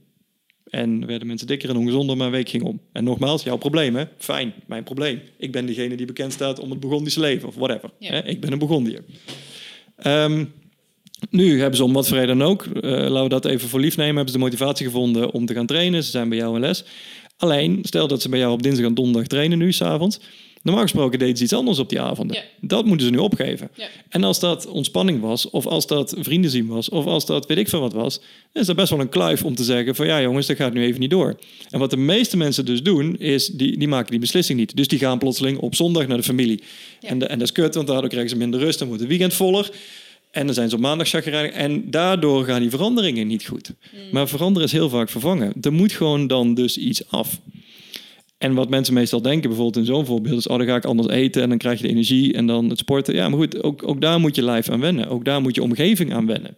En 0.69 1.05
werden 1.05 1.27
mensen 1.27 1.47
dikker 1.47 1.69
en 1.69 1.77
ongezonder, 1.77 2.17
mijn 2.17 2.31
week 2.31 2.49
ging 2.49 2.63
om. 2.63 2.81
En 2.91 3.03
nogmaals, 3.03 3.43
jouw 3.43 3.57
probleem, 3.57 3.95
hè? 3.95 4.03
Fijn, 4.17 4.53
mijn 4.65 4.83
probleem. 4.83 5.21
Ik 5.37 5.51
ben 5.51 5.65
degene 5.65 5.95
die 5.95 6.05
bekend 6.05 6.33
staat 6.33 6.59
om 6.59 6.69
het 6.69 6.79
Burgondische 6.79 7.19
leven, 7.19 7.47
of 7.47 7.55
whatever. 7.55 7.89
Ja. 7.99 8.11
Hè? 8.11 8.25
Ik 8.25 8.41
ben 8.41 8.51
een 8.51 8.59
Burgondier. 8.59 9.03
Ehm, 9.97 10.45
nu 11.29 11.59
hebben 11.59 11.77
ze 11.77 11.83
om 11.83 11.93
wat 11.93 12.07
voor 12.07 12.17
reden 12.17 12.37
dan 12.37 12.47
ook, 12.47 12.65
eh, 12.65 12.91
laten 12.91 13.23
we 13.23 13.29
dat 13.29 13.45
even 13.45 13.69
voor 13.69 13.79
lief 13.79 13.97
nemen, 13.97 14.15
hebben 14.15 14.33
ze 14.33 14.39
de 14.39 14.45
motivatie 14.45 14.85
gevonden 14.85 15.31
om 15.31 15.45
te 15.45 15.53
gaan 15.53 15.65
trainen. 15.65 16.03
Ze 16.03 16.09
zijn 16.09 16.29
bij 16.29 16.37
jou 16.37 16.55
in 16.55 16.61
les. 16.61 16.83
Alleen, 17.37 17.79
stel 17.81 18.07
dat 18.07 18.21
ze 18.21 18.29
bij 18.29 18.39
jou 18.39 18.51
op 18.51 18.63
dinsdag 18.63 18.85
en 18.85 18.93
donderdag 18.93 19.27
trainen 19.27 19.57
nu, 19.57 19.71
s'avonds. 19.71 20.19
Normaal 20.67 20.85
gesproken 20.85 21.19
deden 21.19 21.37
ze 21.37 21.43
iets 21.43 21.53
anders 21.53 21.79
op 21.79 21.89
die 21.89 22.01
avonden. 22.01 22.35
Ja. 22.35 22.43
Dat 22.61 22.85
moeten 22.85 23.05
ze 23.05 23.11
nu 23.11 23.17
opgeven. 23.17 23.69
Ja. 23.75 23.87
En 24.09 24.23
als 24.23 24.39
dat 24.39 24.67
ontspanning 24.67 25.21
was, 25.21 25.49
of 25.49 25.65
als 25.65 25.87
dat 25.87 26.15
vrienden 26.19 26.51
zien 26.51 26.67
was, 26.67 26.89
of 26.89 27.05
als 27.05 27.25
dat 27.25 27.45
weet 27.47 27.57
ik 27.57 27.69
veel 27.69 27.79
wat 27.79 27.93
was, 27.93 28.19
is 28.53 28.65
dat 28.65 28.75
best 28.75 28.89
wel 28.89 28.99
een 28.99 29.09
kluif 29.09 29.43
om 29.43 29.55
te 29.55 29.63
zeggen 29.63 29.95
van 29.95 30.05
ja 30.07 30.21
jongens, 30.21 30.47
dat 30.47 30.57
gaat 30.57 30.73
nu 30.73 30.83
even 30.83 30.99
niet 30.99 31.09
door. 31.09 31.35
En 31.69 31.79
wat 31.79 31.89
de 31.89 31.97
meeste 31.97 32.37
mensen 32.37 32.65
dus 32.65 32.83
doen, 32.83 33.17
is 33.19 33.47
die, 33.47 33.77
die 33.77 33.87
maken 33.87 34.11
die 34.11 34.19
beslissing 34.19 34.59
niet. 34.59 34.75
Dus 34.75 34.87
die 34.87 34.99
gaan 34.99 35.17
plotseling 35.17 35.57
op 35.57 35.75
zondag 35.75 36.07
naar 36.07 36.17
de 36.17 36.23
familie. 36.23 36.61
Ja. 36.99 37.09
En, 37.09 37.19
de- 37.19 37.25
en 37.25 37.39
dat 37.39 37.47
is 37.47 37.53
kut, 37.53 37.75
want 37.75 37.87
daardoor 37.87 38.09
krijgen 38.09 38.29
ze 38.29 38.37
minder 38.37 38.59
rust, 38.59 38.77
dan 38.79 38.87
wordt 38.87 39.01
het 39.03 39.11
weekend 39.11 39.33
voller. 39.33 39.69
En 40.31 40.45
dan 40.45 40.55
zijn 40.55 40.69
ze 40.69 40.75
op 40.75 40.81
maandag 40.81 41.07
chagrijnig. 41.07 41.51
En 41.51 41.91
daardoor 41.91 42.45
gaan 42.45 42.61
die 42.61 42.69
veranderingen 42.69 43.27
niet 43.27 43.45
goed. 43.45 43.71
Maar 44.11 44.27
veranderen 44.27 44.67
is 44.67 44.73
heel 44.73 44.89
vaak 44.89 45.09
vervangen. 45.09 45.53
Er 45.61 45.73
moet 45.73 45.91
gewoon 45.91 46.27
dan 46.27 46.53
dus 46.53 46.77
iets 46.77 47.09
af. 47.09 47.39
En 48.37 48.53
wat 48.53 48.69
mensen 48.69 48.93
meestal 48.93 49.21
denken, 49.21 49.49
bijvoorbeeld 49.49 49.85
in 49.87 49.93
zo'n 49.93 50.05
voorbeeld, 50.05 50.37
is: 50.39 50.47
oh, 50.47 50.57
dan 50.57 50.67
ga 50.67 50.75
ik 50.75 50.85
anders 50.85 51.07
eten 51.07 51.41
en 51.41 51.49
dan 51.49 51.57
krijg 51.57 51.77
je 51.79 51.83
de 51.83 51.89
energie 51.93 52.33
en 52.33 52.45
dan 52.47 52.69
het 52.69 52.79
sporten. 52.79 53.15
Ja, 53.15 53.29
maar 53.29 53.39
goed, 53.39 53.63
ook, 53.63 53.87
ook 53.87 54.01
daar 54.01 54.19
moet 54.19 54.35
je 54.35 54.43
lijf 54.43 54.69
aan 54.69 54.79
wennen. 54.79 55.07
Ook 55.09 55.25
daar 55.25 55.41
moet 55.41 55.55
je 55.55 55.61
omgeving 55.63 56.13
aan 56.13 56.25
wennen. 56.25 56.57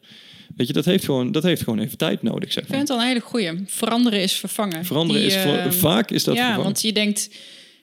Weet 0.56 0.68
je, 0.68 0.74
dat 0.74 0.86
heeft 0.86 1.06
gewoon, 1.06 1.32
dat 1.32 1.44
heeft 1.44 1.64
gewoon 1.64 1.80
even 1.80 1.98
tijd 1.98 2.22
nodig, 2.24 2.52
zeg 2.52 2.64
Ik 2.64 2.70
maar. 2.70 2.78
vind 2.78 2.90
het 2.90 2.98
al 2.98 3.04
een 3.04 3.10
hele 3.10 3.20
goeie. 3.26 3.52
Veranderen 3.66 4.22
is 4.22 4.34
vervangen. 4.34 4.86
Veranderen 4.86 5.22
Die, 5.22 5.32
is 5.32 5.38
voor, 5.42 5.54
eh, 5.54 5.72
vaak 5.72 6.12
is 6.12 6.24
dat 6.24 6.34
ja, 6.36 6.40
vervangen. 6.42 6.64
want 6.66 6.82
je 6.82 6.94
denkt, 6.94 7.30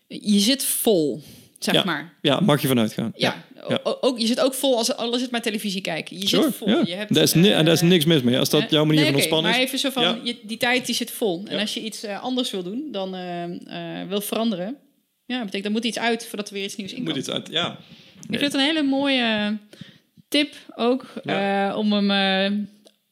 je 0.08 0.38
zit 0.38 0.64
vol, 0.64 1.22
zeg 1.58 1.74
Ja. 1.74 1.84
maar. 1.84 2.14
Ja, 2.22 2.40
mag 2.40 2.62
je 2.62 2.68
vanuit 2.68 2.92
gaan. 2.92 3.12
Ja, 3.16 3.28
Ja. 3.28 3.44
O- 3.82 3.96
Ook, 4.00 4.18
je 4.18 4.26
zit 4.26 4.40
ook 4.40 4.54
vol 4.54 4.76
als 4.76 4.96
alles 4.96 5.20
zit 5.20 5.30
maar 5.30 5.42
televisie 5.42 5.80
kijken. 5.80 6.20
Je 6.20 6.28
Sure, 6.28 6.42
zit 6.42 6.54
vol. 6.54 6.68
ja. 6.68 6.82
Je 6.86 6.94
hebt, 6.94 7.14
daar, 7.14 7.22
is 7.22 7.34
ni- 7.34 7.50
en 7.50 7.64
daar 7.64 7.74
is 7.74 7.80
eh, 7.80 7.88
niks 7.88 8.04
mis 8.04 8.22
mee. 8.22 8.38
Als 8.38 8.50
dat 8.50 8.70
jouw 8.70 8.84
manier 8.84 9.00
Nee, 9.00 9.06
van 9.10 9.14
ontspannen 9.20 9.50
Maar 9.50 9.60
is. 9.60 9.66
even 9.66 9.78
zo 9.78 9.90
van, 9.90 10.02
Ja. 10.02 10.18
je, 10.22 10.36
die 10.42 10.56
tijd 10.56 10.86
die 10.86 10.94
zit 10.94 11.10
vol. 11.10 11.42
En 11.46 11.54
Ja. 11.54 11.60
als 11.60 11.74
je 11.74 11.80
iets 11.80 12.02
eh, 12.02 12.22
anders 12.22 12.50
wil 12.50 12.62
doen, 12.62 12.88
dan 12.92 13.14
eh, 13.14 13.42
eh, 14.02 14.08
wil 14.08 14.20
veranderen. 14.20 14.76
Ja, 15.26 15.38
betekent, 15.38 15.62
dan 15.62 15.72
moet 15.72 15.84
iets 15.84 15.98
uit 15.98 16.26
voordat 16.26 16.48
er 16.48 16.54
weer 16.54 16.64
iets 16.64 16.76
nieuws 16.76 16.92
in 16.92 17.02
Moet 17.02 17.16
iets 17.16 17.30
uit, 17.30 17.48
ja. 17.50 17.78
Ik 18.30 18.38
vind 18.38 18.40
het 18.40 18.54
een 18.54 18.60
hele 18.60 18.82
mooie 18.82 19.56
tip 20.28 20.54
ook 20.74 21.12
Ja. 21.24 21.68
eh, 21.70 21.78
om 21.78 21.92
hem 21.92 22.10
eh, 22.10 22.58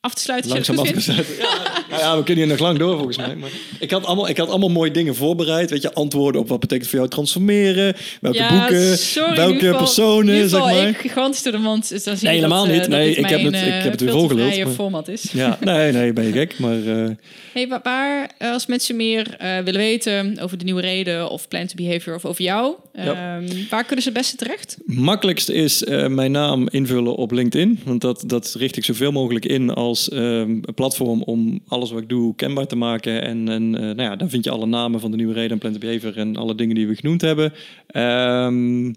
af 0.04 0.14
te 0.14 0.22
sluiten. 0.22 0.50
Langzaam 0.50 0.76
goed 0.76 0.86
vindt. 0.88 1.08
afgezet. 1.08 1.36
Ja, 1.38 1.72
nou 1.90 2.02
ja, 2.02 2.16
we 2.16 2.22
kunnen 2.24 2.44
hier 2.44 2.52
nog 2.52 2.62
lang 2.62 2.78
door 2.78 2.94
volgens 2.96 3.16
mij. 3.16 3.36
Maar 3.36 3.50
ik, 3.78 3.90
had 3.90 4.04
allemaal, 4.04 4.28
ik 4.28 4.36
had 4.36 4.48
allemaal 4.48 4.68
mooie 4.68 4.90
dingen 4.90 5.14
voorbereid. 5.14 5.70
Weet 5.70 5.82
je, 5.82 5.92
antwoorden 5.94 6.40
op 6.40 6.48
wat 6.48 6.60
betekent 6.60 6.88
voor 6.88 6.98
jou 6.98 7.10
transformeren. 7.10 7.94
Welke 8.20 8.38
Ja, 8.38 8.48
boeken, 8.58 8.98
sorry, 8.98 9.36
welke 9.36 9.58
geval- 9.58 9.76
personen, 9.78 10.48
zeg 10.48 10.60
maar. 10.60 10.88
Ik 10.88 10.96
gigantisch 10.96 11.42
door 11.42 11.52
de 11.52 11.58
mond. 11.58 11.88
Dus 11.88 12.04
dan 12.04 12.16
zie 12.16 12.26
Nee, 12.28 12.36
helemaal 12.36 12.58
dat, 12.66 12.66
eh, 12.68 12.72
niet. 12.72 12.80
dat 12.80 12.90
Nee, 12.98 13.08
dit 13.08 13.18
ik 13.18 13.26
heb 13.28 13.40
het- 13.42 13.54
ik 13.54 13.60
eh, 13.60 13.82
heb 13.82 13.90
het 13.90 14.00
weer 14.00 14.10
te 14.10 14.16
volgeluld, 14.16 14.56
maar- 14.64 14.72
format 14.74 15.08
is. 15.08 15.24
Ja, 15.32 15.58
nee, 15.60 15.92
nee, 15.92 16.12
ben 16.12 16.24
je 16.24 16.32
gek. 16.32 16.58
Maar 16.58 16.86
eh, 16.86 17.10
Hey, 17.52 17.68
wa- 17.68 17.80
waar, 17.82 18.30
als 18.38 18.66
mensen 18.66 18.96
meer 18.96 19.36
willen 19.38 19.80
weten 19.80 20.38
over 20.40 20.58
de 20.58 20.64
nieuwe 20.64 20.80
reden 20.80 21.30
of 21.30 21.48
plan 21.48 21.66
to 21.66 21.74
behavior 21.74 22.14
of 22.14 22.24
over 22.24 22.42
jou, 22.44 22.74
Ja. 22.94 23.02
ehm, 23.36 23.48
waar 23.70 23.84
kunnen 23.84 24.02
ze 24.04 24.08
het 24.10 24.18
beste 24.18 24.36
terecht? 24.36 24.76
makkelijkst 24.84 25.48
is 25.48 25.82
mijn 26.08 26.30
naam 26.32 26.68
invullen 26.68 27.14
op 27.14 27.30
LinkedIn. 27.30 27.80
Want 27.84 28.00
dat, 28.00 28.22
dat 28.26 28.54
richt 28.58 28.76
ik 28.76 28.84
zoveel 28.84 29.12
mogelijk 29.12 29.44
in 29.44 29.70
als 29.70 29.93
ehm, 29.94 30.50
een 30.50 30.74
platform 30.74 31.22
om 31.22 31.60
alles 31.66 31.90
wat 31.90 32.02
ik 32.02 32.08
doe 32.08 32.34
kenbaar 32.34 32.66
te 32.66 32.76
maken. 32.76 33.22
En, 33.22 33.48
en 33.48 33.74
eh, 33.74 33.80
nou 33.80 34.02
ja, 34.02 34.16
dan 34.16 34.30
vind 34.30 34.44
je 34.44 34.50
alle 34.50 34.66
namen 34.66 35.00
van 35.00 35.10
de 35.10 35.16
nieuwe 35.16 35.32
reden 35.32 35.50
en 35.50 35.58
plan 35.58 35.72
to 35.72 35.78
behavior 35.78 36.16
en 36.16 36.36
alle 36.36 36.54
dingen 36.54 36.74
die 36.74 36.86
we 36.86 36.94
genoemd 36.94 37.20
hebben. 37.20 37.52
Ehm, 37.86 38.92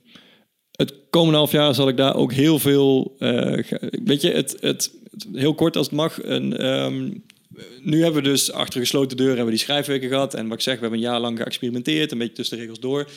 het 0.72 0.94
komende 1.10 1.38
half 1.38 1.52
jaar 1.52 1.76
zal 1.76 1.88
ik 1.88 1.98
daar 1.98 2.16
ook 2.16 2.34
heel 2.34 2.60
veel. 2.60 3.16
eh, 3.20 3.64
weet 4.04 4.22
je, 4.22 4.32
het, 4.32 4.58
het, 4.60 4.92
heel 5.34 5.56
kort 5.56 5.76
als 5.76 5.86
het 5.86 5.96
mag. 5.96 6.24
Een, 6.24 6.58
ehm, 6.58 7.10
nu 7.82 8.04
hebben 8.04 8.24
we 8.24 8.30
dus 8.30 8.52
achter 8.52 8.80
gesloten 8.80 9.18
deuren 9.18 9.36
hebben 9.36 9.54
we 9.54 9.58
die 9.58 9.68
schrijfweken 9.68 10.10
gehad. 10.10 10.34
En 10.34 10.48
wat 10.48 10.58
ik 10.58 10.64
zeg, 10.64 10.76
we 10.76 10.82
hebben 10.82 11.00
een 11.00 11.06
jaar 11.06 11.20
lang 11.20 11.38
geëxperimenteerd, 11.38 12.12
een 12.12 12.18
beetje 12.18 12.34
tussen 12.34 12.56
de 12.56 12.62
regels 12.62 12.80
door. 12.80 13.08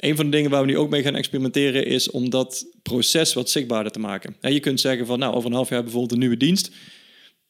Een 0.00 0.16
van 0.16 0.24
de 0.24 0.30
dingen 0.30 0.50
waar 0.50 0.60
we 0.60 0.66
nu 0.66 0.78
ook 0.78 0.90
mee 0.90 1.02
gaan 1.02 1.14
experimenteren 1.14 1.86
is 1.86 2.10
om 2.10 2.30
dat 2.30 2.66
proces 2.82 3.32
wat 3.32 3.50
zichtbaarder 3.50 3.92
te 3.92 3.98
maken. 3.98 4.36
En 4.40 4.52
je 4.52 4.60
kunt 4.60 4.80
zeggen 4.80 5.06
van, 5.06 5.18
nou, 5.18 5.34
over 5.34 5.50
een 5.50 5.56
half 5.56 5.68
jaar 5.68 5.82
bijvoorbeeld 5.82 6.12
een 6.12 6.18
nieuwe 6.18 6.36
dienst. 6.36 6.70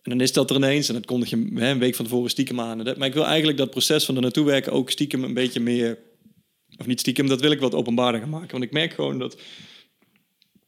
En 0.03 0.11
dan 0.11 0.21
is 0.21 0.33
dat 0.33 0.51
er 0.51 0.57
ineens 0.57 0.89
en 0.89 0.95
dat 0.95 1.07
kondig 1.07 1.31
je 1.31 1.51
hè, 1.55 1.71
een 1.71 1.79
week 1.79 1.95
van 1.95 2.05
tevoren 2.05 2.31
stiekem 2.31 2.61
aan. 2.61 2.83
Maar 2.83 3.09
ik 3.09 3.15
wil 3.15 3.27
eigenlijk 3.27 3.59
dat 3.59 3.71
proces 3.71 4.05
van 4.05 4.17
er 4.17 4.23
naartoe 4.23 4.45
werken 4.45 4.73
ook 4.73 4.91
stiekem 4.91 5.25
een 5.25 5.35
beetje 5.35 5.61
meer, 5.61 5.99
of 6.77 6.87
niet 6.87 7.01
stiekem, 7.01 7.27
dat 7.27 7.41
wil 7.41 7.51
ik 7.51 7.61
wat 7.61 7.75
openbaarder 7.75 8.21
gaan 8.21 8.31
maken. 8.31 8.51
Want 8.51 8.65
ik 8.65 8.73
merk 8.73 8.93
gewoon 8.93 9.19
dat 9.19 9.37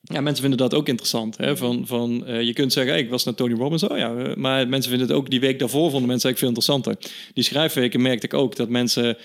ja, 0.03 0.21
mensen 0.21 0.41
vinden 0.41 0.59
dat 0.59 0.75
ook 0.75 0.89
interessant. 0.89 1.37
Hè? 1.37 1.57
Van, 1.57 1.87
van, 1.87 2.27
eh, 2.27 2.43
je 2.43 2.53
kunt 2.53 2.73
zeggen, 2.73 2.97
ik 2.97 3.11
was 3.11 3.25
naar 3.25 3.35
Tony 3.35 3.55
Robbins. 3.55 3.83
Oh 3.83 3.99
ja, 3.99 4.15
eh, 4.15 4.37
maar 4.37 4.69
mensen 4.69 4.91
vinden 4.91 5.09
het 5.09 5.17
ook 5.17 5.31
die 5.31 5.41
week 5.41 5.59
daarvoor 5.59 5.91
vonden 5.91 6.09
mensen 6.09 6.29
eigenlijk 6.29 6.39
veel 6.39 6.49
interessanter. 6.49 7.13
Die 7.35 7.45
schrijfweken 7.45 8.03
merkte 8.03 8.27
ik 8.27 8.35
ook 8.35 8.57
dat 8.57 8.69
mensen... 8.69 9.17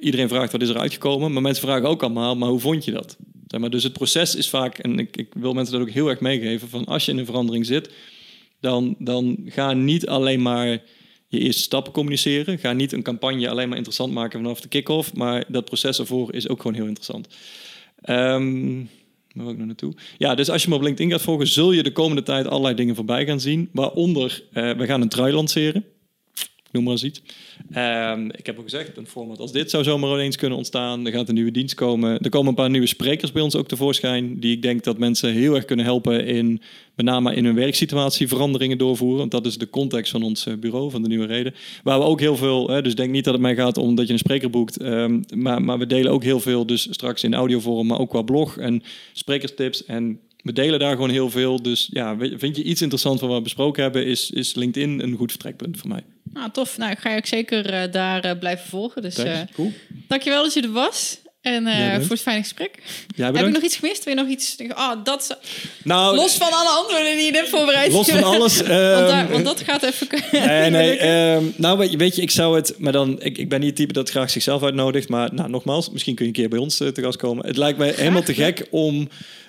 Iedereen 0.00 0.28
vraagt 0.28 0.52
wat 0.52 0.62
is 0.62 0.68
er 0.68 0.78
uitgekomen, 0.78 1.32
maar 1.32 1.42
mensen 1.42 1.62
vragen 1.62 1.88
ook 1.88 2.02
allemaal, 2.02 2.36
maar 2.36 2.48
hoe 2.48 2.60
vond 2.60 2.84
je 2.84 2.90
dat? 2.90 3.16
Zeg 3.46 3.60
maar, 3.60 3.70
dus 3.70 3.82
het 3.82 3.92
proces 3.92 4.34
is 4.34 4.48
vaak, 4.48 4.78
en 4.78 4.98
ik, 4.98 5.16
ik 5.16 5.28
wil 5.34 5.52
mensen 5.52 5.78
dat 5.78 5.82
ook 5.82 5.94
heel 5.94 6.08
erg 6.08 6.20
meegeven, 6.20 6.68
van 6.68 6.84
als 6.84 7.04
je 7.04 7.12
in 7.12 7.18
een 7.18 7.26
verandering 7.26 7.66
zit, 7.66 7.90
dan, 8.60 8.96
dan 8.98 9.36
ga 9.44 9.72
niet 9.72 10.08
alleen 10.08 10.42
maar 10.42 10.82
je 11.28 11.38
eerste 11.38 11.62
stappen 11.62 11.92
communiceren. 11.92 12.58
Ga 12.58 12.72
niet 12.72 12.92
een 12.92 13.02
campagne 13.02 13.50
alleen 13.50 13.68
maar 13.68 13.76
interessant 13.76 14.12
maken 14.12 14.40
vanaf 14.40 14.60
de 14.60 14.68
kick-off, 14.68 15.14
maar 15.14 15.44
dat 15.48 15.64
proces 15.64 15.98
ervoor 15.98 16.34
is 16.34 16.48
ook 16.48 16.60
gewoon 16.60 16.76
heel 16.76 16.86
interessant. 16.86 17.28
Ehm 18.02 18.84
waar 19.36 19.44
wil 19.44 19.52
ik 19.52 19.56
nou 19.56 19.66
naartoe? 19.66 19.94
Ja, 20.18 20.34
dus 20.34 20.50
als 20.50 20.62
je 20.62 20.68
me 20.68 20.74
op 20.74 20.82
LinkedIn 20.82 21.10
gaat 21.10 21.22
volgen, 21.22 21.46
zul 21.46 21.72
je 21.72 21.82
de 21.82 21.92
komende 21.92 22.22
tijd 22.22 22.46
allerlei 22.46 22.74
dingen 22.74 22.94
voorbij 22.94 23.26
gaan 23.26 23.40
zien. 23.40 23.68
Waaronder, 23.72 24.44
eh, 24.52 24.72
we 24.72 24.86
gaan 24.86 25.00
een 25.00 25.08
trui 25.08 25.32
lanceren. 25.32 25.84
Noem 26.76 26.84
maar 26.84 26.92
eens 26.92 27.04
iets. 27.04 27.22
Ehm, 27.70 28.28
ik 28.30 28.46
heb 28.46 28.58
ook 28.58 28.64
gezegd, 28.64 28.96
een 28.96 29.06
format 29.06 29.38
als 29.38 29.52
dit 29.52 29.70
zou 29.70 29.84
zomaar 29.84 30.10
ineens 30.10 30.36
kunnen 30.36 30.58
ontstaan. 30.58 31.06
Er 31.06 31.12
gaat 31.12 31.28
een 31.28 31.34
nieuwe 31.34 31.50
dienst 31.50 31.74
komen. 31.74 32.18
Er 32.18 32.30
komen 32.30 32.48
een 32.48 32.54
paar 32.54 32.70
nieuwe 32.70 32.86
sprekers 32.86 33.32
bij 33.32 33.42
ons 33.42 33.56
ook 33.56 33.68
tevoorschijn. 33.68 34.40
Die 34.40 34.52
ik 34.52 34.62
denk 34.62 34.84
dat 34.84 34.98
mensen 34.98 35.32
heel 35.32 35.54
erg 35.54 35.64
kunnen 35.64 35.84
helpen 35.84 36.26
in, 36.26 36.60
met 36.94 37.06
name 37.06 37.34
in 37.34 37.44
hun 37.44 37.54
werksituatie, 37.54 38.28
veranderingen 38.28 38.78
doorvoeren. 38.78 39.18
Want 39.18 39.30
dat 39.30 39.46
is 39.46 39.58
de 39.58 39.70
context 39.70 40.10
van 40.10 40.22
ons 40.22 40.46
eh, 40.46 40.54
bureau, 40.54 40.90
van 40.90 41.02
de 41.02 41.08
nieuwe 41.08 41.26
reden. 41.26 41.54
Waar 41.82 41.98
we 41.98 42.04
ook 42.04 42.20
heel 42.20 42.36
veel, 42.36 42.68
hè, 42.68 42.82
dus 42.82 42.94
denk 42.94 43.10
niet 43.10 43.24
dat 43.24 43.32
het 43.32 43.42
mij 43.42 43.54
gaat 43.54 43.78
om 43.78 43.94
dat 43.94 44.06
je 44.06 44.12
een 44.12 44.18
spreker 44.18 44.50
boekt. 44.50 44.76
ehm, 44.76 45.22
maar, 45.34 45.62
maar 45.62 45.78
we 45.78 45.86
delen 45.86 46.12
ook 46.12 46.22
heel 46.22 46.40
veel, 46.40 46.66
dus 46.66 46.86
straks 46.90 47.24
in 47.24 47.34
audiovorm, 47.34 47.86
maar 47.86 47.98
ook 47.98 48.10
qua 48.10 48.22
blog 48.22 48.58
en 48.58 48.82
sprekerstips. 49.12 49.84
En 49.84 50.20
we 50.46 50.52
delen 50.52 50.78
daar 50.78 50.94
gewoon 50.94 51.10
heel 51.10 51.30
veel. 51.30 51.62
Dus 51.62 51.88
ja, 51.92 52.16
vind 52.18 52.56
je 52.56 52.62
iets 52.62 52.82
interessant 52.82 53.18
van 53.18 53.28
wat 53.28 53.36
we 53.36 53.42
besproken 53.42 53.82
hebben, 53.82 54.06
is, 54.06 54.30
is 54.30 54.54
LinkedIn 54.54 55.00
een 55.02 55.16
goed 55.16 55.30
vertrekpunt 55.30 55.78
voor 55.78 55.88
mij. 55.88 56.04
Nou, 56.32 56.50
tof. 56.50 56.78
Nou, 56.78 56.90
ik 56.90 56.98
ga 56.98 57.10
je 57.10 57.16
ook 57.16 57.26
zeker 57.26 57.66
eh, 57.70 57.92
daar 57.92 58.24
eh, 58.24 58.38
blijven 58.38 58.68
volgen. 58.68 59.02
Dus 59.02 59.16
eh 59.16 59.40
cool. 59.54 59.72
dankjewel 60.08 60.42
dat 60.42 60.54
je 60.54 60.62
er 60.62 60.72
was. 60.72 61.18
En 61.40 61.64
voor 62.02 62.10
het 62.10 62.20
fijne 62.20 62.40
gesprek. 62.42 62.82
Heb 63.16 63.36
ik 63.36 63.52
nog 63.52 63.62
iets 63.62 63.76
gemist? 63.76 64.04
Wil 64.04 64.14
je 64.14 64.20
nog 64.20 64.30
iets? 64.30 64.56
Ah, 64.68 65.04
dat 65.04 65.38
Nou, 65.82 66.16
Los 66.16 66.34
van 66.34 66.52
alle 66.52 66.68
antwoorden 66.68 67.16
die 67.16 67.24
je 67.26 67.32
hebt 67.32 67.48
voorbereid. 67.48 67.92
los 67.92 68.08
van 68.08 68.24
alles. 68.24 68.56
want, 68.60 68.68
daar- 68.68 69.24
ehm, 69.24 69.32
want 69.32 69.44
dat 69.44 69.60
gaat 69.60 69.82
even... 69.82 70.06
Nee, 70.46 70.70
nee. 70.70 70.96
ehm, 71.10 71.44
nou, 71.56 71.78
weet 71.78 71.90
je, 71.90 71.96
weet 71.96 72.16
je, 72.16 72.22
ik 72.22 72.30
zou 72.30 72.56
het... 72.56 72.74
Maar 72.78 72.92
dan, 72.92 73.22
ik, 73.22 73.38
ik 73.38 73.48
ben 73.48 73.60
niet 73.60 73.68
het 73.68 73.76
type 73.78 73.92
dat 73.92 74.10
graag 74.10 74.30
zichzelf 74.30 74.62
uitnodigt. 74.62 75.08
Maar 75.08 75.34
nou, 75.34 75.50
nogmaals, 75.50 75.90
misschien 75.90 76.14
kun 76.14 76.24
je 76.24 76.30
een 76.30 76.36
keer 76.36 76.48
bij 76.48 76.58
ons 76.58 76.76
te 76.76 76.92
gast 76.94 77.18
komen. 77.18 77.46
Het 77.46 77.56
lijkt 77.56 77.78
mij 77.78 77.92
helemaal 77.96 78.22
te 78.22 78.34
gek 78.34 78.66
om 78.70 79.08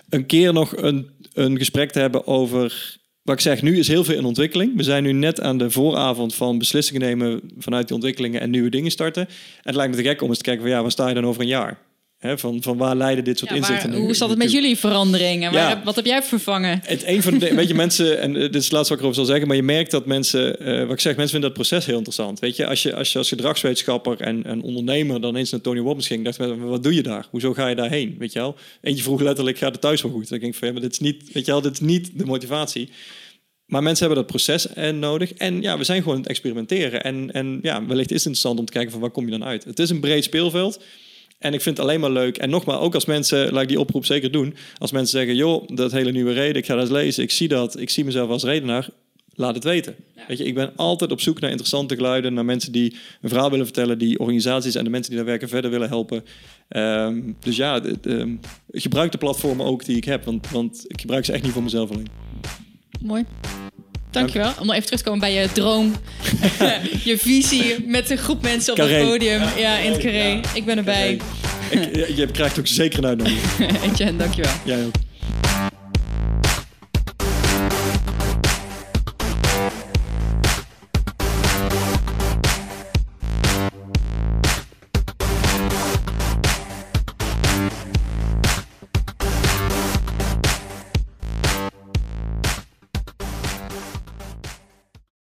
een 0.09 0.25
keer 0.25 0.53
nog 0.53 0.77
een, 0.77 1.09
een 1.33 1.57
gesprek 1.57 1.91
te 1.91 1.99
hebben 1.99 2.27
over... 2.27 2.95
Wat 3.21 3.35
ik 3.35 3.41
zeg, 3.41 3.61
nu 3.61 3.77
is 3.77 3.87
heel 3.87 4.03
veel 4.03 4.17
in 4.17 4.25
ontwikkeling. 4.25 4.75
We 4.75 4.83
zijn 4.83 5.03
nu 5.03 5.11
net 5.11 5.41
aan 5.41 5.57
de 5.57 5.69
vooravond 5.69 6.35
van 6.35 6.57
beslissingen 6.57 7.01
nemen 7.01 7.41
vanuit 7.57 7.85
die 7.85 7.95
ontwikkelingen 7.95 8.41
en 8.41 8.49
nieuwe 8.49 8.69
dingen 8.69 8.91
starten. 8.91 9.27
En 9.27 9.33
het 9.61 9.75
lijkt 9.75 9.95
me 9.95 10.01
te 10.01 10.07
gek 10.07 10.21
om 10.21 10.29
eens 10.29 10.37
te 10.37 10.43
kijken 10.43 10.61
van 10.61 10.71
ja, 10.71 10.81
waar 10.81 10.91
sta 10.91 11.07
je 11.07 11.13
dan 11.13 11.25
over 11.25 11.41
een 11.41 11.47
jaar? 11.47 11.79
Van, 12.19 12.63
van 12.63 12.77
waar 12.77 12.95
leiden 12.95 13.23
dit 13.23 13.37
soort 13.37 13.51
Ja, 13.51 13.57
inzichten? 13.57 13.93
hoe 13.93 14.13
zat 14.13 14.29
het 14.29 14.37
met 14.37 14.51
jullie 14.51 14.77
veranderingen? 14.77 15.51
Ja. 15.51 15.81
wat 15.83 15.95
heb 15.95 16.05
jij 16.05 16.23
vervangen? 16.23 16.79
Het 16.83 17.03
een 17.05 17.21
van 17.21 17.37
de 17.37 17.55
weet 17.55 17.67
je, 17.67 17.73
mensen, 17.73 18.19
en 18.19 18.35
eh, 18.35 18.41
dit 18.41 18.55
is 18.55 18.63
het 18.63 18.71
laatste 18.71 18.93
wat 18.93 18.97
ik 18.97 18.99
erover 18.99 19.15
zal 19.15 19.25
zeggen, 19.25 19.47
maar 19.47 19.55
je 19.55 19.63
merkt 19.63 19.91
dat 19.91 20.05
mensen, 20.05 20.59
eh, 20.59 20.81
wat 20.81 20.91
ik 20.91 20.99
zeg, 20.99 21.15
mensen 21.15 21.29
vinden 21.29 21.49
dat 21.49 21.53
proces 21.53 21.85
heel 21.85 21.95
interessant. 21.95 22.39
Weet 22.39 22.55
je, 22.55 22.67
als 22.67 22.83
je 22.83 22.95
als, 22.95 23.11
je 23.11 23.17
als 23.17 23.29
gedragswetenschapper 23.29 24.21
en, 24.21 24.43
en 24.43 24.61
ondernemer 24.61 25.21
dan 25.21 25.35
eens 25.35 25.51
naar 25.51 25.61
Tony 25.61 25.79
Robbins 25.79 26.07
ging, 26.07 26.23
dacht 26.23 26.39
ik, 26.39 26.55
wat 26.59 26.83
doe 26.83 26.93
je 26.93 27.03
daar? 27.03 27.27
Hoezo 27.29 27.53
ga 27.53 27.67
je 27.67 27.75
daarheen? 27.75 28.15
Weet 28.19 28.33
je 28.33 28.39
wel? 28.39 28.55
Eentje 28.81 29.03
vroeg 29.03 29.21
letterlijk, 29.21 29.57
gaat 29.57 29.71
het 29.71 29.81
thuis 29.81 30.01
wel 30.01 30.11
goed? 30.11 30.29
Dan 30.29 30.39
denk 30.39 30.53
ik 30.53 30.59
van, 30.59 30.67
ja, 30.67 30.73
maar 30.73 30.83
dit 30.83 30.91
is 30.91 30.99
niet, 30.99 31.31
weet 31.33 31.45
je 31.45 31.51
wel, 31.51 31.61
dit 31.61 31.73
is 31.73 31.79
niet 31.79 32.11
de 32.19 32.25
motivatie. 32.25 32.89
Maar 33.65 33.83
mensen 33.83 34.05
hebben 34.05 34.23
dat 34.23 34.31
proces 34.31 34.73
en 34.73 34.99
nodig. 34.99 35.33
En 35.33 35.61
ja, 35.61 35.77
we 35.77 35.83
zijn 35.83 35.99
gewoon 35.99 36.15
aan 36.15 36.21
het 36.21 36.29
experimenteren. 36.29 37.03
En, 37.03 37.31
en 37.31 37.59
ja, 37.61 37.85
wellicht 37.85 38.11
is 38.11 38.15
het 38.15 38.25
interessant 38.25 38.59
om 38.59 38.65
te 38.65 38.71
kijken 38.71 38.91
van 38.91 39.01
waar 39.01 39.09
kom 39.09 39.25
je 39.25 39.31
dan 39.31 39.43
uit. 39.43 39.63
Het 39.63 39.79
is 39.79 39.89
een 39.89 39.99
breed 39.99 40.23
speelveld. 40.23 40.79
En 41.39 41.53
ik 41.53 41.61
vind 41.61 41.77
het 41.77 41.85
alleen 41.85 41.99
maar 41.99 42.11
leuk. 42.11 42.37
En 42.37 42.49
nogmaals, 42.49 42.81
ook 42.81 42.93
als 42.93 43.05
mensen, 43.05 43.51
laat 43.53 43.61
ik 43.61 43.67
die 43.67 43.79
oproep 43.79 44.05
zeker 44.05 44.31
doen. 44.31 44.55
Als 44.77 44.91
mensen 44.91 45.17
zeggen, 45.19 45.35
joh, 45.35 45.67
dat 45.67 45.91
hele 45.91 46.11
nieuwe 46.11 46.33
reden, 46.33 46.55
ik 46.55 46.65
ga 46.65 46.73
dat 46.73 46.83
eens 46.83 46.91
lezen. 46.91 47.23
Ik 47.23 47.31
zie 47.31 47.47
dat, 47.47 47.79
ik 47.79 47.89
zie 47.89 48.05
mezelf 48.05 48.29
als 48.29 48.43
redenaar. 48.43 48.89
laat 49.35 49.55
het 49.55 49.63
weten. 49.63 49.95
Weet 50.27 50.37
je, 50.37 50.43
ik 50.43 50.53
ben 50.53 50.71
altijd 50.75 51.11
op 51.11 51.21
zoek 51.21 51.39
naar 51.39 51.49
interessante 51.49 51.95
geluiden, 51.95 52.33
naar 52.33 52.45
mensen 52.45 52.71
die 52.71 52.95
een 53.21 53.29
verhaal 53.29 53.49
willen 53.49 53.65
vertellen, 53.65 53.97
die 53.97 54.19
organisaties 54.19 54.75
en 54.75 54.83
de 54.83 54.89
mensen 54.89 55.09
die 55.09 55.19
daar 55.19 55.29
werken 55.29 55.49
verder 55.49 55.71
willen 55.71 55.87
helpen. 55.87 56.23
Ehm, 56.67 57.21
dus 57.39 57.55
ja, 57.55 57.79
de, 57.79 57.97
de- 58.01 58.37
gebruik 58.71 59.11
de 59.11 59.17
platformen 59.17 59.65
ook 59.65 59.85
die 59.85 59.97
ik 59.97 60.03
heb, 60.05 60.23
want, 60.25 60.49
want 60.49 60.83
ik 60.87 61.01
gebruik 61.01 61.25
ze 61.25 61.31
echt 61.33 61.43
niet 61.43 61.51
voor 61.51 61.63
mezelf 61.63 61.91
alleen. 61.91 62.07
Mooi. 63.01 63.25
Dankjewel. 64.11 64.53
Om 64.59 64.65
nog 64.65 64.75
even 64.75 64.85
terug 64.85 64.99
te 64.99 65.05
komen 65.05 65.19
bij 65.19 65.33
je 65.33 65.51
droom. 65.51 65.95
je 67.03 67.17
visie 67.17 67.85
met 67.85 68.09
een 68.09 68.17
groep 68.17 68.41
mensen 68.41 68.73
op 68.73 68.79
Carré. 68.79 68.93
het 68.93 69.07
podium. 69.07 69.41
Ja, 69.57 69.77
in 69.77 69.91
het 69.91 70.01
carré. 70.01 70.41
Ik 70.53 70.65
ben 70.65 70.77
erbij. 70.77 71.19
Ik, 71.69 71.95
je, 71.95 72.13
je 72.15 72.27
krijgt 72.31 72.59
ook 72.59 72.67
zeker 72.67 72.99
een 72.99 73.05
uitnodiging. 73.05 73.81
Etienne, 73.91 74.17
dankjewel. 74.17 74.51
Jij 74.65 74.85
ook. 74.85 74.93